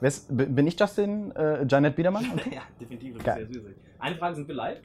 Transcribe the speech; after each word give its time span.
Wer 0.00 0.08
ist, 0.08 0.36
b- 0.36 0.46
bin 0.46 0.66
ich 0.66 0.78
Justin 0.78 1.32
äh, 1.32 1.64
Janet 1.68 1.96
Biedermann? 1.96 2.24
Ja, 2.52 2.62
definitiv. 2.80 3.16
Das 3.16 3.24
Geil. 3.24 3.42
ist 3.42 3.52
sehr 3.52 3.62
süß. 3.62 3.72
Eine 3.98 4.16
Frage, 4.16 4.36
sind 4.36 4.48
wir 4.48 4.54
live? 4.54 4.78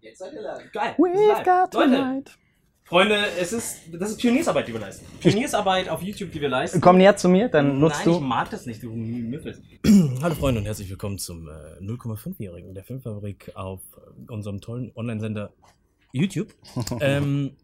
Jetzt 0.00 0.18
seid 0.18 0.32
ihr 0.32 0.42
live. 0.42 0.72
Geil. 0.72 0.94
We've 0.96 1.12
wir 1.12 1.18
sind 1.18 1.28
live. 1.28 1.44
got 1.44 1.74
Leute, 1.74 1.90
tonight. 1.96 2.38
Freunde, 2.84 3.16
es 3.40 3.52
ist, 3.54 3.80
das 3.98 4.10
ist 4.10 4.20
Pioniersarbeit, 4.20 4.68
die 4.68 4.72
wir 4.74 4.80
leisten. 4.80 5.06
Pioniersarbeit 5.18 5.88
auf 5.88 6.02
YouTube, 6.02 6.30
die 6.32 6.40
wir 6.40 6.50
leisten. 6.50 6.80
Komm 6.82 6.98
näher 6.98 7.16
zu 7.16 7.30
mir, 7.30 7.48
dann 7.48 7.78
nutzt 7.80 8.00
Nein, 8.04 8.14
ich 8.14 8.18
du. 8.18 8.24
mag 8.24 8.50
das 8.50 8.66
nicht, 8.66 8.82
du 8.82 8.90
Müffel. 8.92 9.58
Hallo 10.22 10.34
Freunde 10.34 10.60
und 10.60 10.66
herzlich 10.66 10.90
willkommen 10.90 11.18
zum 11.18 11.48
äh, 11.48 11.52
0,5-Jährigen 11.82 12.74
der 12.74 12.84
Filmfabrik 12.84 13.52
auf 13.54 13.80
unserem 14.28 14.60
tollen 14.60 14.92
Online-Sender 14.94 15.50
YouTube. 16.12 16.48
ähm, 17.00 17.56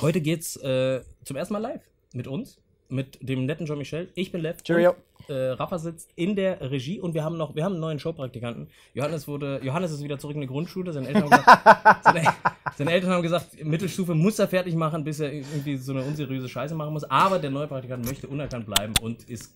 heute 0.00 0.20
geht's 0.20 0.56
äh, 0.56 1.02
zum 1.24 1.36
ersten 1.36 1.54
Mal 1.54 1.58
live 1.60 1.82
mit 2.14 2.28
uns, 2.28 2.60
mit 2.88 3.18
dem 3.20 3.46
netten 3.46 3.66
Jean-Michel. 3.66 4.08
Ich 4.14 4.32
bin 4.32 4.40
Lev. 4.40 4.62
Cheerio. 4.62 4.94
Und, 5.28 5.34
äh, 5.34 5.50
Rafa 5.50 5.78
sitzt 5.78 6.10
in 6.16 6.36
der 6.36 6.70
Regie 6.70 7.00
und 7.00 7.14
wir 7.14 7.22
haben 7.22 7.36
noch, 7.36 7.54
wir 7.54 7.64
haben 7.64 7.72
einen 7.72 7.80
neuen 7.80 7.98
Showpraktikanten. 7.98 8.68
Johannes 8.94 9.28
wurde, 9.28 9.60
Johannes 9.62 9.92
ist 9.92 10.02
wieder 10.02 10.18
zurück 10.18 10.36
in 10.36 10.40
die 10.40 10.46
Grundschule. 10.46 10.92
Seine 10.92 11.08
Eltern 11.08 11.24
haben 11.24 11.30
gesagt, 11.30 12.04
seine, 12.04 12.34
seine 12.76 12.92
Eltern 12.92 13.10
haben 13.10 13.22
gesagt, 13.22 13.64
Mittelstufe 13.64 14.14
muss 14.14 14.38
er 14.38 14.48
fertig 14.48 14.74
machen, 14.74 15.04
bis 15.04 15.20
er 15.20 15.32
irgendwie 15.32 15.76
so 15.76 15.92
eine 15.92 16.02
unseriöse 16.02 16.48
Scheiße 16.48 16.74
machen 16.74 16.92
muss. 16.92 17.04
Aber 17.04 17.38
der 17.38 17.50
neue 17.50 17.66
Praktikant 17.66 18.06
möchte 18.06 18.26
unerkannt 18.26 18.66
bleiben 18.66 18.94
und 19.02 19.28
ist, 19.28 19.52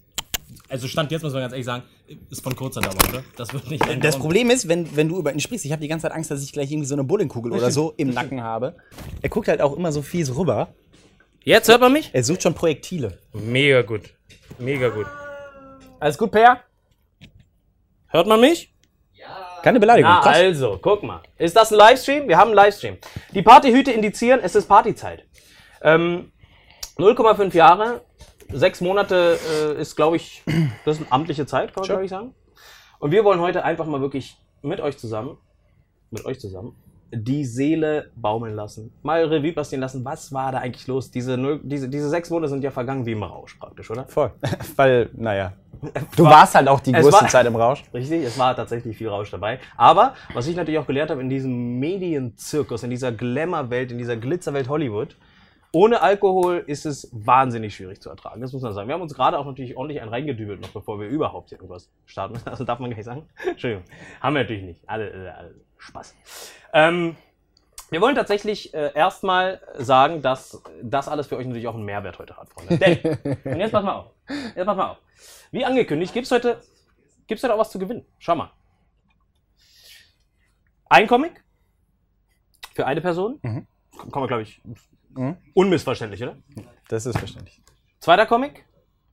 also 0.68 0.86
Stand 0.86 1.10
jetzt 1.10 1.22
muss 1.22 1.32
man 1.32 1.42
ganz 1.42 1.52
ehrlich 1.52 1.66
sagen, 1.66 1.84
ist 2.28 2.42
von 2.42 2.54
kurzer 2.54 2.82
Dauer, 2.82 2.94
oder? 3.08 3.24
Das 3.36 3.54
wird 3.54 3.70
nicht 3.70 4.04
Das 4.04 4.18
Problem 4.18 4.50
ist, 4.50 4.68
wenn, 4.68 4.94
wenn 4.94 5.08
du 5.08 5.18
über 5.18 5.32
ihn 5.32 5.40
sprichst, 5.40 5.64
ich 5.64 5.72
habe 5.72 5.80
die 5.80 5.88
ganze 5.88 6.02
Zeit 6.02 6.12
Angst, 6.12 6.30
dass 6.30 6.42
ich 6.42 6.52
gleich 6.52 6.70
irgendwie 6.70 6.86
so 6.86 6.94
eine 6.94 7.04
Bowlingkugel 7.04 7.52
oder 7.52 7.70
so 7.70 7.94
im 7.96 8.10
Nacken 8.10 8.42
habe. 8.42 8.74
Er 9.22 9.30
guckt 9.30 9.48
halt 9.48 9.62
auch 9.62 9.74
immer 9.74 9.92
so 9.92 10.02
fies 10.02 10.34
rüber. 10.36 10.74
Jetzt 11.44 11.68
hört 11.68 11.80
man 11.80 11.92
mich? 11.92 12.10
Er 12.12 12.22
sucht 12.22 12.42
schon 12.42 12.54
Projektile. 12.54 13.18
Mega 13.32 13.82
gut. 13.82 14.14
Mega 14.58 14.88
gut. 14.88 15.06
Alles 15.98 16.16
gut, 16.18 16.30
Per? 16.30 16.60
Hört 18.08 18.26
man 18.26 18.40
mich? 18.40 18.72
Keine 19.62 19.78
Beleidigung. 19.78 20.10
Na, 20.10 20.20
Krass. 20.20 20.36
also, 20.36 20.78
guck 20.82 21.02
mal. 21.04 21.22
Ist 21.38 21.54
das 21.56 21.70
ein 21.72 21.78
Livestream? 21.78 22.26
Wir 22.28 22.36
haben 22.36 22.48
einen 22.48 22.56
Livestream. 22.56 22.98
Die 23.32 23.42
Partyhüte 23.42 23.92
indizieren, 23.92 24.40
es 24.42 24.54
ist 24.56 24.66
Partyzeit. 24.66 25.24
Ähm, 25.82 26.32
0,5 26.98 27.54
Jahre, 27.54 28.02
sechs 28.50 28.80
Monate 28.80 29.38
äh, 29.76 29.80
ist, 29.80 29.94
glaube 29.94 30.16
ich, 30.16 30.42
das 30.84 30.96
ist 30.96 31.02
eine 31.02 31.12
amtliche 31.12 31.46
Zeit, 31.46 31.72
kann 31.72 31.82
man, 31.82 31.84
Sure. 31.86 31.94
glaube 31.98 32.04
ich, 32.04 32.10
sagen. 32.10 32.34
Und 32.98 33.12
wir 33.12 33.24
wollen 33.24 33.40
heute 33.40 33.64
einfach 33.64 33.86
mal 33.86 34.00
wirklich 34.00 34.36
mit 34.62 34.80
euch 34.80 34.98
zusammen, 34.98 35.38
mit 36.10 36.24
euch 36.24 36.40
zusammen, 36.40 36.76
die 37.12 37.44
Seele 37.44 38.10
baumeln 38.16 38.54
lassen. 38.56 38.92
Mal 39.02 39.24
Revue 39.26 39.52
passieren 39.52 39.82
lassen, 39.82 40.04
was 40.04 40.32
war 40.32 40.52
da 40.52 40.58
eigentlich 40.58 40.86
los? 40.86 41.10
Diese, 41.10 41.36
diese, 41.62 41.88
diese 41.88 42.08
sechs 42.08 42.30
Monate 42.30 42.48
sind 42.50 42.64
ja 42.64 42.70
vergangen 42.70 43.04
wie 43.04 43.12
im 43.12 43.22
Rausch 43.22 43.54
praktisch, 43.56 43.90
oder? 43.90 44.06
Voll. 44.06 44.32
Weil, 44.76 45.10
naja. 45.14 45.52
Du 46.16 46.24
warst 46.24 46.54
halt 46.54 46.68
auch 46.68 46.80
die 46.80 46.92
größte 46.92 47.12
war- 47.12 47.28
Zeit 47.28 47.44
im 47.46 47.56
Rausch. 47.56 47.82
Richtig, 47.94 48.22
es 48.22 48.38
war 48.38 48.54
tatsächlich 48.54 48.96
viel 48.96 49.08
Rausch 49.08 49.30
dabei. 49.30 49.58
Aber 49.76 50.14
was 50.32 50.46
ich 50.46 50.54
natürlich 50.56 50.78
auch 50.78 50.86
gelernt 50.86 51.10
habe 51.10 51.20
in 51.20 51.28
diesem 51.28 51.78
Medienzirkus, 51.80 52.82
in 52.84 52.90
dieser 52.90 53.12
Glamour-Welt, 53.12 53.90
in 53.92 53.98
dieser 53.98 54.16
Glitzerwelt 54.16 54.68
Hollywood, 54.68 55.16
ohne 55.72 56.02
Alkohol 56.02 56.62
ist 56.66 56.84
es 56.84 57.08
wahnsinnig 57.12 57.74
schwierig 57.74 58.00
zu 58.00 58.10
ertragen. 58.10 58.42
Das 58.42 58.52
muss 58.52 58.62
man 58.62 58.74
sagen. 58.74 58.88
Wir 58.88 58.94
haben 58.94 59.02
uns 59.02 59.14
gerade 59.14 59.38
auch 59.38 59.46
natürlich 59.46 59.76
ordentlich 59.76 60.02
einen 60.02 60.10
reingedübelt, 60.10 60.60
noch 60.60 60.68
bevor 60.68 61.00
wir 61.00 61.08
überhaupt 61.08 61.48
hier 61.48 61.58
irgendwas 61.58 61.90
starten. 62.04 62.38
Also 62.44 62.64
darf 62.64 62.78
man 62.78 62.90
gar 62.90 62.96
nicht 62.96 63.06
sagen. 63.06 63.28
Entschuldigung. 63.46 63.84
Haben 64.20 64.34
wir 64.34 64.42
natürlich 64.42 64.64
nicht. 64.64 64.80
Alle, 64.86 65.10
alle, 65.10 65.34
alle 65.34 65.54
Spaß. 65.78 66.14
Ähm, 66.74 67.16
wir 67.90 68.00
wollen 68.00 68.14
tatsächlich 68.14 68.72
äh, 68.74 68.92
erstmal 68.94 69.60
sagen, 69.78 70.22
dass 70.22 70.62
das 70.82 71.08
alles 71.08 71.26
für 71.26 71.36
euch 71.36 71.46
natürlich 71.46 71.68
auch 71.68 71.74
einen 71.74 71.84
Mehrwert 71.84 72.18
heute 72.18 72.36
hat, 72.36 72.48
Freunde. 72.50 72.78
Denn, 72.78 72.98
und 73.44 73.60
jetzt 73.60 73.72
pass 73.72 73.84
mal 73.84 73.94
auf. 73.94 74.10
Jetzt 74.28 74.66
pass 74.66 74.76
mal 74.76 74.90
auf. 74.90 74.98
Wie 75.50 75.64
angekündigt, 75.64 76.12
gibt's 76.12 76.30
heute, 76.30 76.60
gibt's 77.26 77.42
heute 77.44 77.54
auch 77.54 77.58
was 77.58 77.70
zu 77.70 77.78
gewinnen. 77.78 78.04
Schau 78.18 78.34
mal. 78.34 78.50
Ein 80.88 81.06
Comic 81.06 81.42
für 82.74 82.86
eine 82.86 83.00
Person. 83.00 83.38
Mhm. 83.42 83.66
Kann 84.10 84.20
man, 84.20 84.26
glaube 84.26 84.42
ich, 84.42 84.60
Mhm. 85.14 85.36
unmissverständlich, 85.54 86.22
oder? 86.22 86.36
Das 86.88 87.06
ist 87.06 87.18
verständlich. 87.18 87.62
Zweiter 88.00 88.26
Comic 88.26 88.64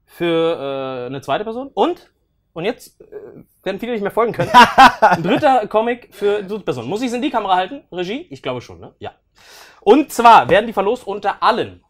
für 0.06 1.04
äh, 1.04 1.06
eine 1.06 1.22
zweite 1.22 1.44
Person. 1.44 1.70
Und, 1.74 2.12
und 2.54 2.66
jetzt 2.66 3.00
äh, 3.02 3.06
werden 3.64 3.80
viele 3.80 3.94
nicht 3.94 4.02
mehr 4.02 4.12
folgen 4.12 4.34
können. 4.34 4.50
Ein 5.02 5.24
dritter 5.24 5.68
Comic 5.68 6.10
für 6.14 6.44
dritte 6.44 6.64
Person. 6.66 6.88
Muss 6.88 7.02
ich 7.02 7.08
es 7.08 7.14
in 7.14 7.22
die 7.22 7.30
Kamera 7.30 7.56
halten? 7.56 7.84
Regie? 7.92 8.28
Ich 8.30 8.42
glaube 8.42 8.62
schon, 8.62 8.80
ne? 8.80 8.96
Ja. 9.00 9.14
Und 9.82 10.12
zwar 10.12 10.50
werden 10.50 10.68
die 10.68 10.74
verlost 10.74 11.06
unter 11.06 11.42
allen 11.44 11.84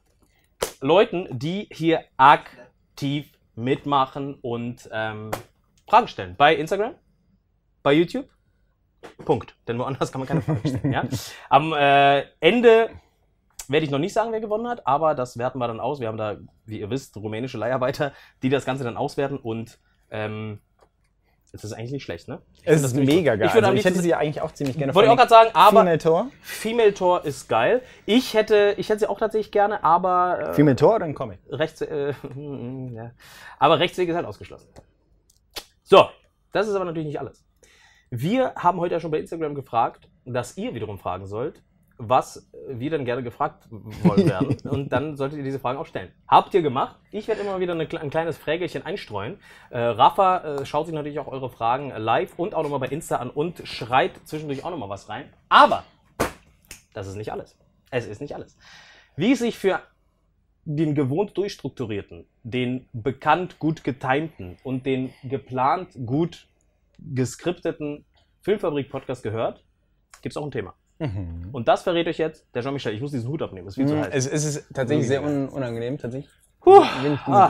Leuten, 0.81 1.27
die 1.31 1.67
hier 1.71 2.03
aktiv 2.17 3.31
mitmachen 3.55 4.35
und 4.41 4.89
ähm, 4.91 5.31
Fragen 5.87 6.07
stellen. 6.07 6.35
Bei 6.37 6.55
Instagram, 6.55 6.95
bei 7.81 7.93
YouTube. 7.93 8.27
Punkt. 9.25 9.55
Denn 9.67 9.79
woanders 9.79 10.11
kann 10.11 10.19
man 10.19 10.27
keine 10.27 10.41
Fragen 10.41 10.59
stellen. 10.67 10.91
ja? 10.91 11.03
Am 11.49 11.73
äh, 11.73 12.25
Ende 12.39 12.89
werde 13.69 13.85
ich 13.85 13.91
noch 13.91 13.99
nicht 13.99 14.13
sagen, 14.13 14.31
wer 14.31 14.41
gewonnen 14.41 14.67
hat, 14.67 14.85
aber 14.85 15.15
das 15.15 15.37
werten 15.37 15.59
wir 15.59 15.67
dann 15.67 15.79
aus. 15.79 15.99
Wir 15.99 16.07
haben 16.07 16.17
da, 16.17 16.37
wie 16.65 16.79
ihr 16.79 16.89
wisst, 16.89 17.15
rumänische 17.15 17.57
Leiharbeiter, 17.57 18.13
die 18.41 18.49
das 18.49 18.65
Ganze 18.65 18.83
dann 18.83 18.97
auswerten 18.97 19.37
und 19.37 19.79
ähm, 20.11 20.59
es 21.51 21.63
ist 21.63 21.73
eigentlich 21.73 21.91
nicht 21.91 22.03
schlecht, 22.03 22.27
ne? 22.27 22.41
Ich 22.53 22.67
Es 22.67 22.75
ist 22.77 22.83
das 22.83 22.93
mega 22.93 23.35
geil. 23.35 23.47
Ich, 23.47 23.53
würde 23.53 23.67
also 23.67 23.79
ich 23.79 23.85
hätte 23.85 24.01
sie 24.01 24.13
eigentlich 24.13 24.41
auch 24.41 24.51
ziemlich 24.51 24.77
gerne. 24.77 24.93
wollte 24.93 25.07
ich 25.07 25.11
auch 25.11 25.17
gerade 25.17 25.29
sagen, 25.29 25.49
aber 25.53 25.79
Female 25.79 25.97
Tor? 25.97 26.27
Female 26.41 26.93
Tor 26.93 27.25
ist 27.25 27.49
geil. 27.49 27.81
Ich 28.05 28.35
hätte, 28.35 28.75
ich 28.77 28.89
hätte 28.89 28.99
sie 28.99 29.07
auch 29.07 29.17
tatsächlich 29.17 29.51
gerne, 29.51 29.83
aber 29.83 30.49
äh, 30.49 30.53
Female 30.53 30.75
Tor 30.75 30.95
oder 30.95 31.05
ein 31.05 31.15
Comic? 31.15 31.39
rechts, 31.49 31.81
äh, 31.81 32.13
ja. 32.93 33.11
aber 33.57 33.79
Rechtsweg 33.79 34.09
ist 34.09 34.15
halt 34.15 34.27
ausgeschlossen. 34.27 34.67
So, 35.83 36.07
das 36.51 36.67
ist 36.67 36.75
aber 36.75 36.85
natürlich 36.85 37.07
nicht 37.07 37.19
alles. 37.19 37.43
Wir 38.11 38.53
haben 38.55 38.79
heute 38.79 38.95
ja 38.95 38.99
schon 38.99 39.11
bei 39.11 39.19
Instagram 39.19 39.55
gefragt, 39.55 40.07
dass 40.25 40.55
ihr 40.57 40.75
wiederum 40.75 40.99
fragen 40.99 41.25
sollt, 41.25 41.63
was 41.99 42.49
wir 42.69 42.89
dann 42.89 43.03
gerne 43.03 43.21
gefragt 43.21 43.67
wollen 43.69 44.27
werden. 44.27 44.57
Und 44.69 44.89
dann 44.89 45.17
solltet 45.17 45.37
ihr 45.37 45.43
diese 45.43 45.59
Fragen 45.59 45.77
auch 45.77 45.85
stellen. 45.85 46.11
Habt 46.27 46.53
ihr 46.53 46.61
gemacht? 46.61 46.95
Ich 47.11 47.27
werde 47.27 47.41
immer 47.41 47.59
wieder 47.59 47.73
eine, 47.73 47.87
ein 47.99 48.09
kleines 48.09 48.37
Frägelchen 48.37 48.85
einstreuen. 48.85 49.37
Äh, 49.69 49.79
Rafa 49.79 50.37
äh, 50.37 50.65
schaut 50.65 50.85
sich 50.85 50.95
natürlich 50.95 51.19
auch 51.19 51.27
eure 51.27 51.49
Fragen 51.49 51.89
live 51.89 52.39
und 52.39 52.55
auch 52.55 52.63
nochmal 52.63 52.79
bei 52.79 52.87
Insta 52.87 53.17
an 53.17 53.29
und 53.29 53.61
schreit 53.65 54.13
zwischendurch 54.23 54.63
auch 54.63 54.71
nochmal 54.71 54.89
was 54.89 55.09
rein. 55.09 55.25
Aber 55.49 55.83
das 56.93 57.07
ist 57.07 57.15
nicht 57.15 57.33
alles. 57.33 57.57
Es 57.91 58.07
ist 58.07 58.21
nicht 58.21 58.33
alles. 58.33 58.57
Wie 59.17 59.33
es 59.33 59.39
sich 59.39 59.57
für 59.57 59.81
den 60.63 60.95
gewohnt 60.95 61.37
durchstrukturierten, 61.37 62.25
den 62.43 62.87
bekannt 62.93 63.59
gut 63.59 63.83
getimten 63.83 64.57
und 64.63 64.85
den 64.85 65.13
geplant 65.23 65.89
gut 66.05 66.47
geskripteten 66.97 68.05
Filmfabrik-Podcast 68.41 69.23
gehört, 69.23 69.63
gibt 70.21 70.33
es 70.33 70.37
auch 70.37 70.45
ein 70.45 70.51
Thema. 70.51 70.73
Mhm. 70.99 71.49
Und 71.51 71.67
das 71.67 71.83
verrät 71.83 72.07
euch 72.07 72.17
jetzt 72.17 72.45
der 72.53 72.61
Jean-Michel. 72.61 72.93
Ich 72.93 73.01
muss 73.01 73.11
diesen 73.11 73.29
Hut 73.29 73.41
abnehmen, 73.41 73.67
ist 73.67 73.75
viel 73.75 73.87
zu 73.87 73.97
heiß. 73.97 74.09
Es, 74.11 74.27
es 74.27 74.43
ist 74.43 74.73
tatsächlich 74.73 75.07
sehr 75.07 75.23
un 75.23 75.47
unangenehm, 75.49 75.97
tatsächlich. 75.97 76.31
Puh. 76.59 76.83
Ah. 77.25 77.49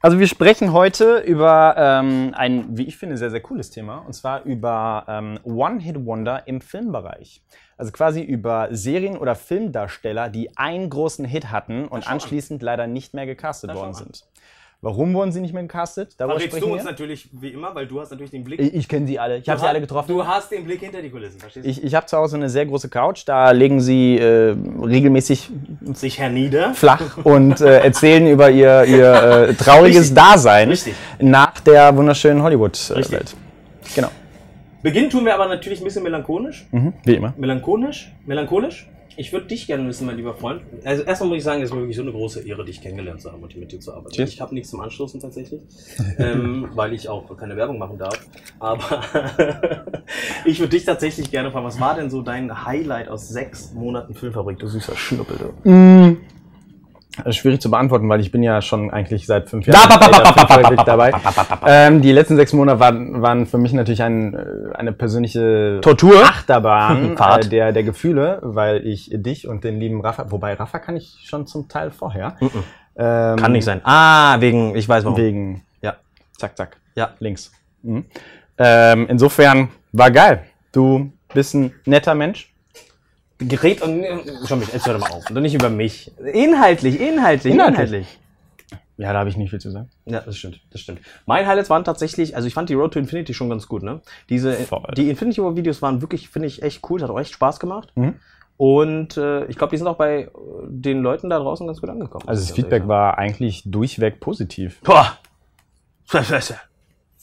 Also 0.00 0.18
wir 0.20 0.28
sprechen 0.28 0.72
heute 0.72 1.18
über 1.18 1.74
ähm, 1.76 2.32
ein, 2.36 2.76
wie 2.76 2.84
ich 2.84 2.96
finde, 2.96 3.16
sehr, 3.16 3.30
sehr 3.30 3.40
cooles 3.40 3.70
Thema. 3.70 3.98
Und 3.98 4.12
zwar 4.12 4.44
über 4.44 5.04
ähm, 5.08 5.40
One-Hit-Wonder 5.42 6.46
im 6.46 6.60
Filmbereich. 6.60 7.42
Also 7.76 7.92
quasi 7.92 8.22
über 8.22 8.68
Serien- 8.70 9.18
oder 9.18 9.34
Filmdarsteller, 9.34 10.28
die 10.28 10.56
einen 10.56 10.88
großen 10.88 11.24
Hit 11.24 11.50
hatten 11.50 11.88
und 11.88 12.08
anschließend 12.08 12.62
leider 12.62 12.86
nicht 12.86 13.12
mehr 13.12 13.26
gecastet 13.26 13.74
worden 13.74 13.94
sind. 13.94 14.24
Warum 14.82 15.14
wurden 15.14 15.32
sie 15.32 15.40
nicht 15.40 15.54
mehr 15.54 15.62
gecastet? 15.62 16.14
Darüber 16.18 16.34
Verrätst 16.34 16.52
du 16.54 16.58
sprechen 16.58 16.72
uns 16.72 16.84
wir. 16.84 16.90
natürlich 16.90 17.28
wie 17.32 17.48
immer, 17.48 17.74
weil 17.74 17.86
du 17.86 17.98
hast 18.00 18.10
natürlich 18.10 18.30
den 18.30 18.44
Blick. 18.44 18.60
Ich, 18.60 18.74
ich 18.74 18.88
kenne 18.88 19.06
sie 19.06 19.18
alle. 19.18 19.38
Ich 19.38 19.48
habe 19.48 19.58
Du 19.58 19.64
sie 19.64 19.68
alle 19.68 19.80
getroffen. 19.80 20.08
Du 20.12 20.26
hast 20.26 20.50
den 20.52 20.64
Blick 20.64 20.80
hinter 20.80 21.00
die 21.02 21.08
Kulissen, 21.10 21.40
verstehst 21.40 21.64
du? 21.66 21.70
Ich, 21.70 21.82
ich 21.82 21.94
habe 21.94 22.06
zu 22.06 22.16
Hause 22.16 22.36
eine 22.36 22.48
sehr 22.50 22.66
große 22.66 22.88
Couch. 22.90 23.22
Da 23.26 23.50
legen 23.52 23.80
sie 23.80 24.18
äh, 24.18 24.54
regelmäßig 24.82 25.50
Sich 25.94 26.18
hernieder. 26.18 26.74
flach 26.74 27.18
und 27.24 27.60
äh, 27.62 27.80
erzählen 27.80 28.26
über 28.28 28.50
ihr, 28.50 28.84
ihr 28.84 29.12
äh, 29.48 29.54
trauriges 29.58 30.02
Richtig. 30.10 30.14
Dasein 30.16 30.68
Richtig. 30.68 30.94
nach 31.20 31.58
der 31.60 31.96
wunderschönen 31.96 32.42
Hollywood-Welt. 32.42 33.10
Richtig. 33.12 33.34
genau. 33.94 34.08
Beginnen 34.82 35.10
tun 35.10 35.24
wir 35.24 35.34
aber 35.34 35.48
natürlich 35.48 35.80
ein 35.80 35.84
bisschen 35.84 36.02
melancholisch. 36.04 36.66
Mhm. 36.70 36.92
Wie 37.04 37.14
immer. 37.14 37.34
Melancholisch? 37.36 38.12
Melancholisch? 38.26 38.88
Ich 39.18 39.32
würde 39.32 39.46
dich 39.46 39.66
gerne 39.66 39.88
wissen, 39.88 40.06
mein 40.06 40.16
lieber 40.16 40.34
Freund. 40.34 40.62
Also 40.84 41.02
erstmal 41.02 41.30
muss 41.30 41.38
ich 41.38 41.44
sagen, 41.44 41.62
es 41.62 41.70
ist 41.70 41.74
mir 41.74 41.80
wirklich 41.80 41.96
so 41.96 42.02
eine 42.02 42.12
große 42.12 42.46
Ehre, 42.46 42.64
dich 42.64 42.80
kennengelernt 42.82 43.22
zu 43.22 43.32
haben 43.32 43.42
und 43.42 43.52
hier 43.52 43.60
mit 43.60 43.72
dir 43.72 43.80
zu 43.80 43.92
arbeiten. 43.94 44.14
Cheers. 44.14 44.32
Ich 44.32 44.40
habe 44.40 44.54
nichts 44.54 44.70
zum 44.70 44.80
Anstoßen 44.80 45.20
tatsächlich, 45.20 45.60
ähm, 46.18 46.68
weil 46.74 46.92
ich 46.92 47.08
auch 47.08 47.34
keine 47.36 47.56
Werbung 47.56 47.78
machen 47.78 47.98
darf. 47.98 48.18
Aber 48.58 49.02
ich 50.44 50.60
würde 50.60 50.70
dich 50.70 50.84
tatsächlich 50.84 51.30
gerne 51.30 51.50
fragen, 51.50 51.64
was 51.64 51.80
war 51.80 51.94
denn 51.94 52.10
so 52.10 52.20
dein 52.20 52.66
Highlight 52.66 53.08
aus 53.08 53.28
sechs 53.28 53.72
Monaten 53.72 54.14
Filmfabrik, 54.14 54.58
du 54.58 54.68
süßer 54.68 54.96
Schnuppel, 54.96 55.38
du? 55.38 55.70
Mm. 55.70 56.18
Ist 57.24 57.36
schwierig 57.36 57.60
zu 57.60 57.70
beantworten, 57.70 58.08
weil 58.08 58.20
ich 58.20 58.30
bin 58.30 58.42
ja 58.42 58.60
schon 58.60 58.90
eigentlich 58.90 59.26
seit 59.26 59.48
fünf 59.48 59.66
Jahren 59.66 59.88
dabei. 60.84 61.12
Ähm, 61.66 62.02
die 62.02 62.12
letzten 62.12 62.36
sechs 62.36 62.52
Monate 62.52 62.78
waren, 62.78 63.22
waren 63.22 63.46
für 63.46 63.58
mich 63.58 63.72
natürlich 63.72 64.02
ein, 64.02 64.34
äh, 64.34 64.74
eine 64.74 64.92
persönliche 64.92 65.80
Tortur? 65.82 66.22
Achterbahn 66.22 67.16
äh, 67.18 67.40
der, 67.48 67.72
der 67.72 67.82
Gefühle, 67.82 68.40
weil 68.42 68.86
ich 68.86 69.10
dich 69.12 69.48
und 69.48 69.64
den 69.64 69.80
lieben 69.80 70.00
Rafa, 70.00 70.30
wobei 70.30 70.54
Rafa 70.54 70.78
kann 70.78 70.96
ich 70.96 71.18
schon 71.24 71.46
zum 71.46 71.68
Teil 71.68 71.90
vorher. 71.90 72.36
Ähm, 72.96 73.36
Kann 73.36 73.52
nicht 73.52 73.64
sein. 73.64 73.80
Ah, 73.84 74.40
wegen, 74.40 74.74
ich 74.74 74.88
weiß 74.88 75.04
warum. 75.04 75.18
Wegen, 75.18 75.62
Ja. 75.82 75.96
Zack, 76.36 76.56
zack. 76.56 76.76
Ja. 76.94 77.10
Links. 77.18 77.52
Mhm. 77.82 78.04
Ähm, 78.58 79.06
insofern 79.08 79.68
war 79.92 80.10
geil. 80.10 80.44
Du 80.72 81.12
bist 81.32 81.54
ein 81.54 81.72
netter 81.84 82.14
Mensch. 82.14 82.52
Gerät 83.38 83.82
und. 83.82 84.04
Schon 84.46 84.60
mich, 84.60 84.72
jetzt 84.72 84.86
hör 84.86 84.94
doch 84.94 85.00
mal 85.00 85.10
auf. 85.10 85.30
Und 85.30 85.40
nicht 85.42 85.54
über 85.54 85.70
mich. 85.70 86.12
Inhaltlich, 86.32 87.00
inhaltlich, 87.00 87.54
Inhaltlich. 87.54 88.18
Ja, 88.98 89.12
da 89.12 89.18
habe 89.18 89.28
ich 89.28 89.36
nicht 89.36 89.50
viel 89.50 89.60
zu 89.60 89.70
sagen. 89.70 89.90
Ja, 90.06 90.20
das 90.20 90.38
stimmt, 90.38 90.60
das 90.70 90.80
stimmt. 90.80 91.00
Mein 91.26 91.46
Highlights 91.46 91.68
waren 91.68 91.84
tatsächlich, 91.84 92.34
also 92.34 92.48
ich 92.48 92.54
fand 92.54 92.70
die 92.70 92.74
Road 92.74 92.94
to 92.94 92.98
Infinity 92.98 93.34
schon 93.34 93.50
ganz 93.50 93.68
gut, 93.68 93.82
ne? 93.82 94.00
Diese, 94.30 94.54
Voll. 94.54 94.82
die 94.96 95.10
Infinity 95.10 95.42
War 95.42 95.54
Videos 95.54 95.82
waren 95.82 96.00
wirklich, 96.00 96.30
finde 96.30 96.48
ich, 96.48 96.62
echt 96.62 96.88
cool, 96.88 97.02
hat 97.02 97.10
auch 97.10 97.20
echt 97.20 97.34
Spaß 97.34 97.60
gemacht. 97.60 97.92
Mhm. 97.94 98.14
Und 98.56 99.18
äh, 99.18 99.44
ich 99.46 99.58
glaube, 99.58 99.72
die 99.72 99.76
sind 99.76 99.86
auch 99.86 99.98
bei 99.98 100.22
äh, 100.22 100.28
den 100.68 101.02
Leuten 101.02 101.28
da 101.28 101.38
draußen 101.38 101.66
ganz 101.66 101.80
gut 101.82 101.90
angekommen. 101.90 102.26
Also 102.26 102.40
das 102.40 102.52
Feedback 102.52 102.88
war 102.88 103.18
eigentlich 103.18 103.64
durchweg 103.66 104.18
positiv. 104.18 104.80
Boah! 104.80 105.18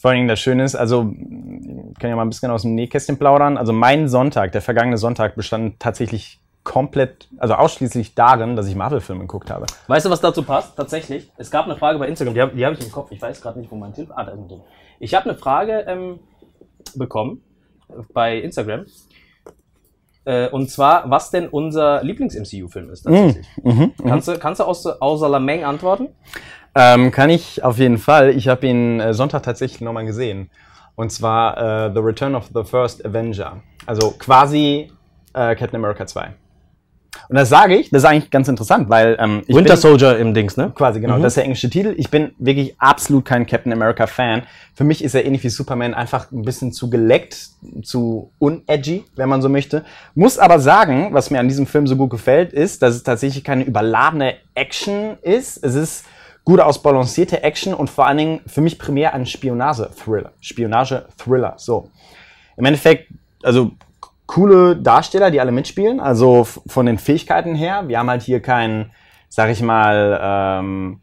Vor 0.03 0.09
allen 0.09 0.17
Dingen 0.17 0.27
das 0.27 0.41
Schöne 0.41 0.65
ist, 0.65 0.75
also 0.75 1.13
ich 1.15 1.97
kann 1.97 2.09
ja 2.09 2.17
mal 2.17 2.23
ein 2.23 2.29
bisschen 2.29 2.51
aus 2.51 2.63
dem 2.63 2.75
Nähkästchen 2.75 3.17
plaudern. 3.17 3.55
Also 3.55 3.71
mein 3.71 4.09
Sonntag, 4.09 4.51
der 4.51 4.61
vergangene 4.61 4.97
Sonntag, 4.97 5.35
bestand 5.35 5.79
tatsächlich 5.79 6.41
komplett, 6.65 7.29
also 7.37 7.53
ausschließlich 7.53 8.13
darin, 8.13 8.57
dass 8.57 8.67
ich 8.67 8.75
Marvel-Filme 8.75 9.21
geguckt 9.21 9.49
habe. 9.49 9.65
Weißt 9.87 10.05
du, 10.05 10.09
was 10.09 10.19
dazu 10.19 10.43
passt? 10.43 10.75
Tatsächlich. 10.75 11.31
Es 11.37 11.49
gab 11.49 11.67
eine 11.67 11.77
Frage 11.77 11.99
bei 11.99 12.09
Instagram, 12.09 12.33
die 12.33 12.41
habe 12.41 12.65
hab 12.65 12.73
ich 12.73 12.83
im 12.85 12.91
Kopf. 12.91 13.11
Ich 13.11 13.21
weiß 13.21 13.41
gerade 13.41 13.57
nicht, 13.57 13.71
wo 13.71 13.77
mein 13.77 13.93
Telefon. 13.93 14.17
Ah, 14.17 14.25
da 14.25 14.33
ist. 14.33 14.61
Ich 14.99 15.13
habe 15.13 15.29
eine 15.29 15.39
Frage 15.39 15.85
ähm, 15.87 16.19
bekommen 16.95 17.41
äh, 17.87 17.93
bei 18.11 18.39
Instagram. 18.39 18.85
Äh, 20.25 20.49
und 20.49 20.69
zwar, 20.69 21.09
was 21.09 21.31
denn 21.31 21.47
unser 21.47 22.03
Lieblings-MCU-Film 22.03 22.89
ist 22.89 23.03
tatsächlich. 23.03 23.47
Mhm. 23.63 23.93
Kannst 24.05 24.27
du, 24.27 24.37
kannst 24.37 24.59
du 24.59 24.65
aus, 24.65 24.85
außer 24.85 25.29
Lameng 25.29 25.63
antworten? 25.63 26.09
Ähm, 26.75 27.11
kann 27.11 27.29
ich 27.29 27.63
auf 27.63 27.77
jeden 27.77 27.97
Fall. 27.97 28.31
Ich 28.31 28.47
habe 28.47 28.65
ihn 28.67 28.99
äh, 28.99 29.13
Sonntag 29.13 29.43
tatsächlich 29.43 29.81
nochmal 29.81 30.05
gesehen. 30.05 30.49
Und 30.95 31.11
zwar 31.11 31.57
äh, 31.87 31.93
The 31.93 31.99
Return 31.99 32.35
of 32.35 32.49
the 32.53 32.63
First 32.63 33.05
Avenger. 33.05 33.61
Also 33.85 34.11
quasi 34.11 34.91
äh, 35.33 35.55
Captain 35.55 35.75
America 35.75 36.05
2. 36.05 36.33
Und 37.29 37.37
das 37.37 37.49
sage 37.49 37.75
ich, 37.75 37.89
das 37.89 38.03
ist 38.03 38.09
eigentlich 38.09 38.31
ganz 38.31 38.47
interessant, 38.47 38.89
weil 38.89 39.15
ähm, 39.19 39.43
ich 39.47 39.55
Winter 39.55 39.73
bin, 39.73 39.81
Soldier 39.81 40.17
im 40.17 40.33
Dings, 40.33 40.57
ne? 40.57 40.71
quasi 40.75 40.99
genau, 40.99 41.17
das 41.19 41.27
ist 41.27 41.37
der 41.37 41.43
englische 41.43 41.69
Titel. 41.69 41.93
Ich 41.97 42.09
bin 42.09 42.31
wirklich 42.37 42.75
absolut 42.79 43.23
kein 43.23 43.45
Captain 43.45 43.71
America 43.71 44.07
Fan. 44.07 44.43
Für 44.73 44.83
mich 44.83 45.03
ist 45.03 45.13
er 45.13 45.23
ähnlich 45.25 45.43
wie 45.43 45.49
Superman 45.49 45.93
einfach 45.93 46.31
ein 46.31 46.41
bisschen 46.41 46.73
zu 46.73 46.89
geleckt, 46.89 47.49
zu 47.83 48.31
unedgy, 48.39 49.05
wenn 49.15 49.29
man 49.29 49.41
so 49.41 49.49
möchte. 49.49 49.85
Muss 50.15 50.39
aber 50.39 50.59
sagen, 50.59 51.13
was 51.13 51.29
mir 51.29 51.39
an 51.39 51.47
diesem 51.47 51.67
Film 51.67 51.87
so 51.87 51.95
gut 51.95 52.09
gefällt, 52.09 52.51
ist, 52.51 52.81
dass 52.81 52.95
es 52.95 53.03
tatsächlich 53.03 53.43
keine 53.43 53.63
überladene 53.63 54.35
Action 54.55 55.17
ist. 55.21 55.63
Es 55.63 55.75
ist 55.75 56.05
gut 56.45 56.59
ausbalancierte 56.59 57.43
Action 57.43 57.73
und 57.73 57.89
vor 57.89 58.05
allen 58.05 58.17
Dingen 58.17 58.41
für 58.47 58.61
mich 58.61 58.77
primär 58.77 59.13
ein 59.13 59.25
Spionage-Thriller. 59.25 60.31
Spionage-Thriller, 60.41 61.53
so. 61.57 61.89
Im 62.57 62.65
Endeffekt, 62.65 63.11
also 63.43 63.71
coole 64.25 64.75
Darsteller, 64.75 65.31
die 65.31 65.39
alle 65.39 65.51
mitspielen. 65.51 65.99
Also 65.99 66.45
von 66.67 66.85
den 66.85 66.97
Fähigkeiten 66.97 67.55
her. 67.55 67.87
Wir 67.87 67.99
haben 67.99 68.09
halt 68.09 68.23
hier 68.23 68.41
kein, 68.41 68.91
sag 69.29 69.49
ich 69.49 69.61
mal, 69.61 70.19
ähm, 70.21 70.99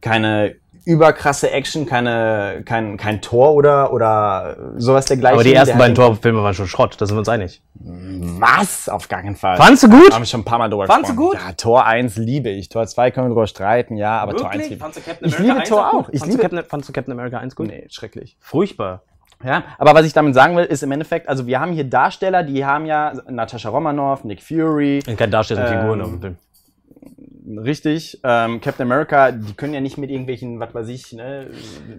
keine 0.00 0.56
überkrasse 0.88 1.50
Action, 1.50 1.84
keine, 1.84 2.62
kein, 2.64 2.96
kein 2.96 3.20
Tor 3.20 3.52
oder, 3.54 3.92
oder 3.92 4.56
sowas 4.76 5.04
dergleichen. 5.04 5.34
Aber 5.36 5.44
die 5.44 5.52
ersten 5.52 5.72
Der 5.76 5.78
beiden 5.84 5.94
Torfilme 5.94 6.42
waren 6.42 6.54
schon 6.54 6.66
Schrott, 6.66 6.96
da 6.98 7.04
sind 7.06 7.14
wir 7.16 7.20
uns 7.20 7.28
einig. 7.28 7.60
Was? 7.74 8.88
Auf 8.88 9.08
gar 9.08 9.22
keinen 9.22 9.36
Fall. 9.36 9.56
Fandst 9.58 9.82
du 9.82 9.88
gut? 9.90 10.12
Haben 10.12 10.22
wir 10.22 10.26
schon 10.26 10.40
ein 10.40 10.44
paar 10.44 10.58
Mal 10.58 10.70
drüber 10.70 10.86
Fandst 10.86 11.10
du 11.10 11.14
gesprochen. 11.16 11.38
gut? 11.38 11.46
Ja, 11.46 11.52
Tor 11.52 11.86
1 11.86 12.16
liebe 12.16 12.48
ich. 12.48 12.68
Tor 12.70 12.86
2 12.86 13.10
können 13.10 13.26
wir 13.26 13.30
drüber 13.30 13.46
streiten, 13.46 13.96
ja, 13.96 14.18
aber 14.18 14.34
Tor 14.34 14.50
1 14.50 14.68
liebe 14.70 14.76
du 14.76 15.00
Captain 15.00 15.28
Ich 15.28 15.34
America 15.36 15.42
liebe 15.42 15.60
1 15.60 15.68
Tor 15.68 15.92
auch. 15.92 16.08
Ich 16.10 16.20
fandst, 16.20 16.26
liebe- 16.26 16.36
du 16.36 16.42
Captain, 16.56 16.70
fandst 16.70 16.88
du 16.88 16.92
Captain 16.94 17.12
America 17.12 17.38
1 17.38 17.54
gut? 17.54 17.66
Nee, 17.68 17.84
schrecklich. 17.90 18.36
Furchtbar. 18.40 19.02
Ja, 19.44 19.62
aber 19.78 19.94
was 19.94 20.04
ich 20.04 20.12
damit 20.12 20.34
sagen 20.34 20.56
will, 20.56 20.64
ist 20.64 20.82
im 20.82 20.90
Endeffekt, 20.90 21.28
also 21.28 21.46
wir 21.46 21.60
haben 21.60 21.70
hier 21.72 21.84
Darsteller, 21.84 22.42
die 22.42 22.64
haben 22.64 22.86
ja 22.86 23.12
Natascha 23.28 23.68
Romanoff, 23.68 24.24
Nick 24.24 24.42
Fury, 24.42 25.00
Kein 25.16 25.30
Darsteller 25.30 25.62
mit 25.62 25.70
Ähm, 25.72 25.78
Figuren 25.80 26.00
auf 26.00 26.08
dem 26.08 26.20
Film. 26.20 26.36
Richtig, 27.56 28.20
ähm, 28.24 28.60
Captain 28.60 28.90
America, 28.90 29.32
die 29.32 29.54
können 29.54 29.74
ja 29.74 29.80
nicht 29.80 29.96
mit 29.98 30.10
irgendwelchen, 30.10 30.60
was 30.60 30.74
weiß 30.74 30.88
ich, 30.88 31.12
ne, 31.12 31.48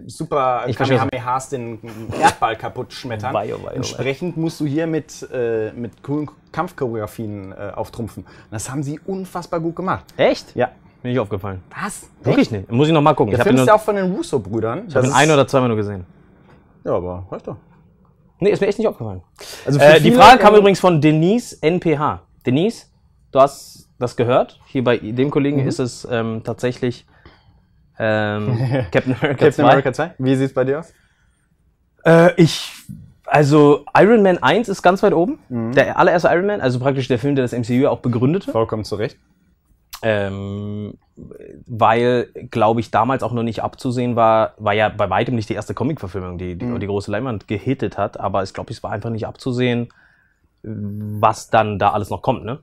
super. 0.06 0.66
Kamehamehas 0.74 1.48
den 1.48 1.80
Erdball 2.20 2.56
kaputt 2.56 2.92
schmettern. 2.92 3.34
Wei, 3.34 3.54
oh 3.54 3.58
wei, 3.58 3.62
oh 3.62 3.66
wei. 3.66 3.74
Entsprechend 3.74 4.36
musst 4.36 4.60
du 4.60 4.66
hier 4.66 4.86
mit, 4.86 5.28
äh, 5.32 5.72
mit 5.72 6.02
coolen 6.02 6.30
Kampfchoreografien 6.52 7.52
äh, 7.52 7.72
auftrumpfen. 7.74 8.24
Und 8.24 8.52
das 8.52 8.70
haben 8.70 8.82
sie 8.82 9.00
unfassbar 9.06 9.60
gut 9.60 9.76
gemacht. 9.76 10.04
Echt? 10.16 10.54
Ja. 10.54 10.70
Mir 11.02 11.10
nicht 11.10 11.20
aufgefallen. 11.20 11.62
Was? 11.82 12.10
Wirklich 12.22 12.50
nicht. 12.50 12.70
Muss 12.70 12.88
ich 12.88 12.92
noch 12.92 13.00
mal 13.00 13.14
gucken. 13.14 13.30
Der 13.30 13.38
ich 13.38 13.40
habe 13.40 13.50
Film 13.50 13.62
ist 13.62 13.66
ja 13.66 13.74
auch 13.74 13.80
von 13.80 13.96
den 13.96 14.12
Russo-Brüdern. 14.12 14.84
ich 14.86 14.94
hab 14.94 15.04
ihn 15.04 15.12
ein 15.12 15.30
oder 15.30 15.46
zweimal 15.46 15.68
nur 15.68 15.76
gesehen. 15.76 16.04
Ja, 16.84 16.92
aber 16.92 17.26
reicht 17.30 17.46
doch. 17.48 17.56
Nee, 18.38 18.50
ist 18.50 18.60
mir 18.60 18.68
echt 18.68 18.78
nicht 18.78 18.88
aufgefallen. 18.88 19.22
Also 19.66 19.78
Äh, 19.78 20.00
die 20.00 20.12
Frage 20.12 20.38
kam 20.38 20.54
ähm, 20.54 20.60
übrigens 20.60 20.80
von 20.80 21.00
Denise 21.00 21.58
NPH. 21.60 22.22
Denise, 22.44 22.86
du 23.32 23.40
hast 23.40 23.89
das 24.00 24.16
gehört. 24.16 24.58
Hier 24.66 24.82
bei 24.82 24.96
dem 24.98 25.30
Kollegen 25.30 25.60
ist 25.60 25.78
es 25.78 26.06
ähm, 26.10 26.42
tatsächlich 26.42 27.06
ähm, 27.98 28.58
Captain 28.90 29.14
America 29.14 29.28
Captain 29.28 29.52
2. 29.52 29.62
America 29.62 29.92
2. 29.92 30.14
Wie 30.18 30.34
sieht's 30.34 30.54
bei 30.54 30.64
dir 30.64 30.80
aus? 30.80 30.92
Äh, 32.04 32.32
ich, 32.36 32.72
also 33.26 33.84
Iron 33.94 34.22
Man 34.22 34.38
1 34.38 34.68
ist 34.68 34.82
ganz 34.82 35.02
weit 35.02 35.12
oben. 35.12 35.38
Mhm. 35.48 35.72
Der 35.72 35.98
allererste 35.98 36.28
Iron 36.28 36.46
Man, 36.46 36.60
also 36.60 36.80
praktisch 36.80 37.08
der 37.08 37.18
Film, 37.18 37.36
der 37.36 37.44
das 37.44 37.52
MCU 37.52 37.86
auch 37.86 38.00
begründete. 38.00 38.50
Vollkommen 38.50 38.84
zu 38.84 38.96
Recht. 38.96 39.18
Ähm, 40.02 40.94
weil, 41.66 42.30
glaube 42.50 42.80
ich, 42.80 42.90
damals 42.90 43.22
auch 43.22 43.32
noch 43.32 43.42
nicht 43.42 43.62
abzusehen 43.62 44.16
war, 44.16 44.54
war 44.56 44.72
ja 44.72 44.88
bei 44.88 45.10
weitem 45.10 45.34
nicht 45.34 45.50
die 45.50 45.54
erste 45.54 45.74
Comic-Verfilmung, 45.74 46.38
die, 46.38 46.56
die 46.56 46.78
die 46.78 46.86
große 46.86 47.10
Leinwand 47.10 47.46
gehittet 47.46 47.98
hat, 47.98 48.18
aber 48.18 48.42
ich 48.42 48.54
glaube, 48.54 48.72
es 48.72 48.82
war 48.82 48.92
einfach 48.92 49.10
nicht 49.10 49.26
abzusehen, 49.26 49.88
was 50.62 51.50
dann 51.50 51.78
da 51.78 51.90
alles 51.90 52.08
noch 52.08 52.22
kommt, 52.22 52.46
ne? 52.46 52.60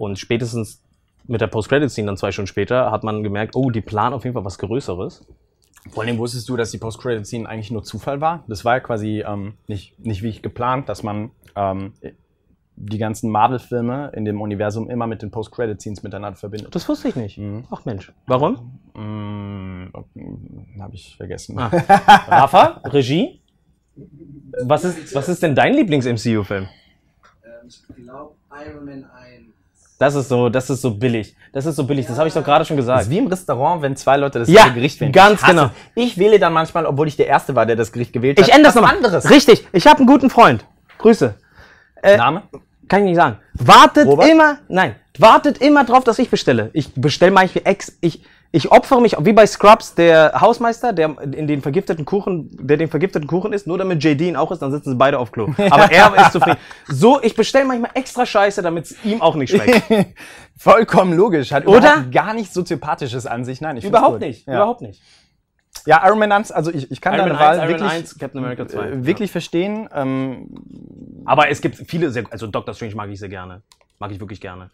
Und 0.00 0.18
spätestens 0.18 0.82
mit 1.26 1.42
der 1.42 1.46
Post-Credit-Scene 1.48 2.06
dann 2.06 2.16
zwei 2.16 2.32
Stunden 2.32 2.46
später 2.46 2.90
hat 2.90 3.04
man 3.04 3.22
gemerkt, 3.22 3.54
oh, 3.54 3.68
die 3.70 3.82
planen 3.82 4.14
auf 4.14 4.24
jeden 4.24 4.32
Fall 4.32 4.46
was 4.46 4.56
Größeres. 4.56 5.26
Vor 5.90 6.02
allem 6.02 6.16
wusstest 6.16 6.48
du, 6.48 6.56
dass 6.56 6.70
die 6.70 6.78
Post-Credit-Scene 6.78 7.46
eigentlich 7.46 7.70
nur 7.70 7.84
Zufall 7.84 8.22
war? 8.22 8.42
Das 8.48 8.64
war 8.64 8.76
ja 8.76 8.80
quasi 8.80 9.22
ähm, 9.26 9.52
nicht, 9.66 9.98
nicht 9.98 10.22
wie 10.22 10.30
ich 10.30 10.40
geplant, 10.40 10.88
dass 10.88 11.02
man 11.02 11.32
ähm, 11.54 11.92
die 12.76 12.96
ganzen 12.96 13.30
Marvel-Filme 13.30 14.12
in 14.14 14.24
dem 14.24 14.40
Universum 14.40 14.88
immer 14.88 15.06
mit 15.06 15.20
den 15.20 15.30
Post-Credit-Scenes 15.30 16.02
miteinander 16.02 16.38
verbindet. 16.38 16.74
Das 16.74 16.88
wusste 16.88 17.08
ich 17.08 17.16
nicht. 17.16 17.36
Mhm. 17.36 17.64
Ach 17.70 17.84
Mensch. 17.84 18.10
Warum? 18.26 18.80
Mm, 18.94 20.80
Habe 20.80 20.94
ich 20.94 21.14
vergessen. 21.14 21.58
Ah. 21.58 21.66
Rafa, 22.26 22.80
Regie? 22.84 23.42
Was 24.64 24.84
ist, 24.84 25.14
was 25.14 25.28
ist 25.28 25.42
denn 25.42 25.54
dein 25.54 25.74
Lieblings-MCU-Film? 25.74 26.68
Ähm, 27.44 27.68
ich 27.68 27.82
glaube 27.96 28.34
Iron 28.50 28.84
Man 28.86 29.04
1. 29.04 29.49
Das 30.00 30.14
ist 30.14 30.28
so, 30.30 30.48
das 30.48 30.70
ist 30.70 30.80
so 30.80 30.92
billig. 30.94 31.36
Das 31.52 31.66
ist 31.66 31.76
so 31.76 31.84
billig. 31.84 32.06
Das 32.06 32.16
habe 32.16 32.26
ich 32.26 32.32
doch 32.32 32.42
gerade 32.42 32.64
schon 32.64 32.76
Das 32.78 32.84
gesagt. 32.84 33.02
ist 33.02 33.10
wie 33.10 33.18
im 33.18 33.26
Restaurant, 33.26 33.82
wenn 33.82 33.94
zwei 33.96 34.16
Leute 34.16 34.38
das 34.38 34.48
Ja, 34.48 34.68
Gericht 34.68 34.98
wählen. 34.98 35.12
ganz 35.12 35.42
Ich 35.42 35.46
genau. 35.46 35.64
es. 35.66 35.70
Ich 35.94 36.16
wähle 36.16 36.38
dann 36.38 36.54
manchmal, 36.54 36.86
obwohl 36.86 37.06
ich 37.06 37.16
der 37.16 37.26
Erste 37.26 37.54
war, 37.54 37.66
der 37.66 37.76
das 37.76 37.92
Gericht 37.92 38.12
gewählt 38.14 38.40
hat. 38.40 38.46
Ich 38.48 38.52
ändere 38.54 38.72
das 38.72 38.74
nochmal. 38.76 38.96
anderes. 38.96 39.28
Richtig. 39.28 39.66
Ich 39.72 39.86
habe 39.86 39.98
einen 39.98 40.06
guten 40.06 40.30
Freund. 40.30 40.64
Grüße. 40.96 41.34
Name? 42.02 42.44
Kann 42.88 43.00
ich 43.00 43.10
nicht 43.10 43.16
sagen. 43.16 43.36
Wartet 43.52 44.06
Robert? 44.06 44.26
immer, 44.30 44.58
nein, 44.68 44.94
wartet 45.18 45.58
immer 45.58 45.84
drauf, 45.84 46.02
dass 46.02 46.18
ich 46.18 46.30
bestelle. 46.30 46.70
Ich 46.72 46.94
bestelle 46.94 47.30
manchmal 47.30 47.64
ex, 47.66 47.98
ich, 48.00 48.22
ich 48.52 48.72
opfere 48.72 49.00
mich, 49.00 49.16
wie 49.20 49.32
bei 49.32 49.46
Scrubs, 49.46 49.94
der 49.94 50.40
Hausmeister, 50.40 50.92
der 50.92 51.16
in 51.20 51.46
den 51.46 51.62
vergifteten 51.62 52.04
Kuchen, 52.04 52.50
der 52.60 52.76
den 52.76 52.88
vergifteten 52.88 53.28
Kuchen 53.28 53.52
isst, 53.52 53.68
nur 53.68 53.78
damit 53.78 54.02
JD 54.02 54.22
ihn 54.22 54.36
auch 54.36 54.50
isst, 54.50 54.60
dann 54.62 54.72
sitzen 54.72 54.90
sie 54.90 54.96
beide 54.96 55.18
auf 55.20 55.30
Klo. 55.30 55.54
Aber 55.70 55.90
er 55.92 56.12
ist 56.16 56.32
zufrieden. 56.32 56.58
So, 56.88 57.22
ich 57.22 57.36
bestelle 57.36 57.64
manchmal 57.64 57.92
extra 57.94 58.26
Scheiße, 58.26 58.60
damit 58.62 58.86
es 58.86 59.04
ihm 59.04 59.20
auch 59.22 59.36
nicht 59.36 59.50
schmeckt. 59.50 59.82
Vollkommen 60.56 61.16
logisch. 61.16 61.52
Hat 61.52 61.66
Oder? 61.66 62.04
gar 62.10 62.34
nichts 62.34 62.52
soziopathisches 62.52 63.24
an 63.26 63.44
sich. 63.44 63.60
Nein, 63.60 63.76
ich 63.76 63.84
überhaupt 63.84 64.14
gut. 64.14 64.20
nicht, 64.22 64.46
Ja. 64.46 64.54
überhaupt 64.56 64.80
nicht. 64.82 65.00
Ja, 65.86 66.04
Iron 66.06 66.18
Man 66.18 66.32
1, 66.32 66.50
also 66.50 66.72
ich, 66.72 66.90
ich 66.90 67.00
kann 67.00 67.14
Iron 67.14 67.28
deine 67.28 67.38
Man 67.38 67.42
1, 67.42 67.58
Wahl 67.58 67.68
Iron 67.70 67.80
wirklich, 67.80 67.90
1, 67.98 68.18
Captain 68.18 68.38
America 68.42 68.66
2. 68.66 68.86
äh, 68.88 69.06
wirklich 69.06 69.30
verstehen. 69.30 69.88
Ähm, 69.94 70.48
Aber 71.24 71.48
es 71.48 71.60
gibt 71.60 71.76
viele 71.76 72.10
sehr, 72.10 72.24
also 72.30 72.48
Doctor 72.48 72.74
Strange 72.74 72.96
mag 72.96 73.08
ich 73.10 73.20
sehr 73.20 73.28
gerne. 73.28 73.62
Mag 74.00 74.10
ich 74.10 74.18
wirklich 74.18 74.40
gerne. 74.40 74.70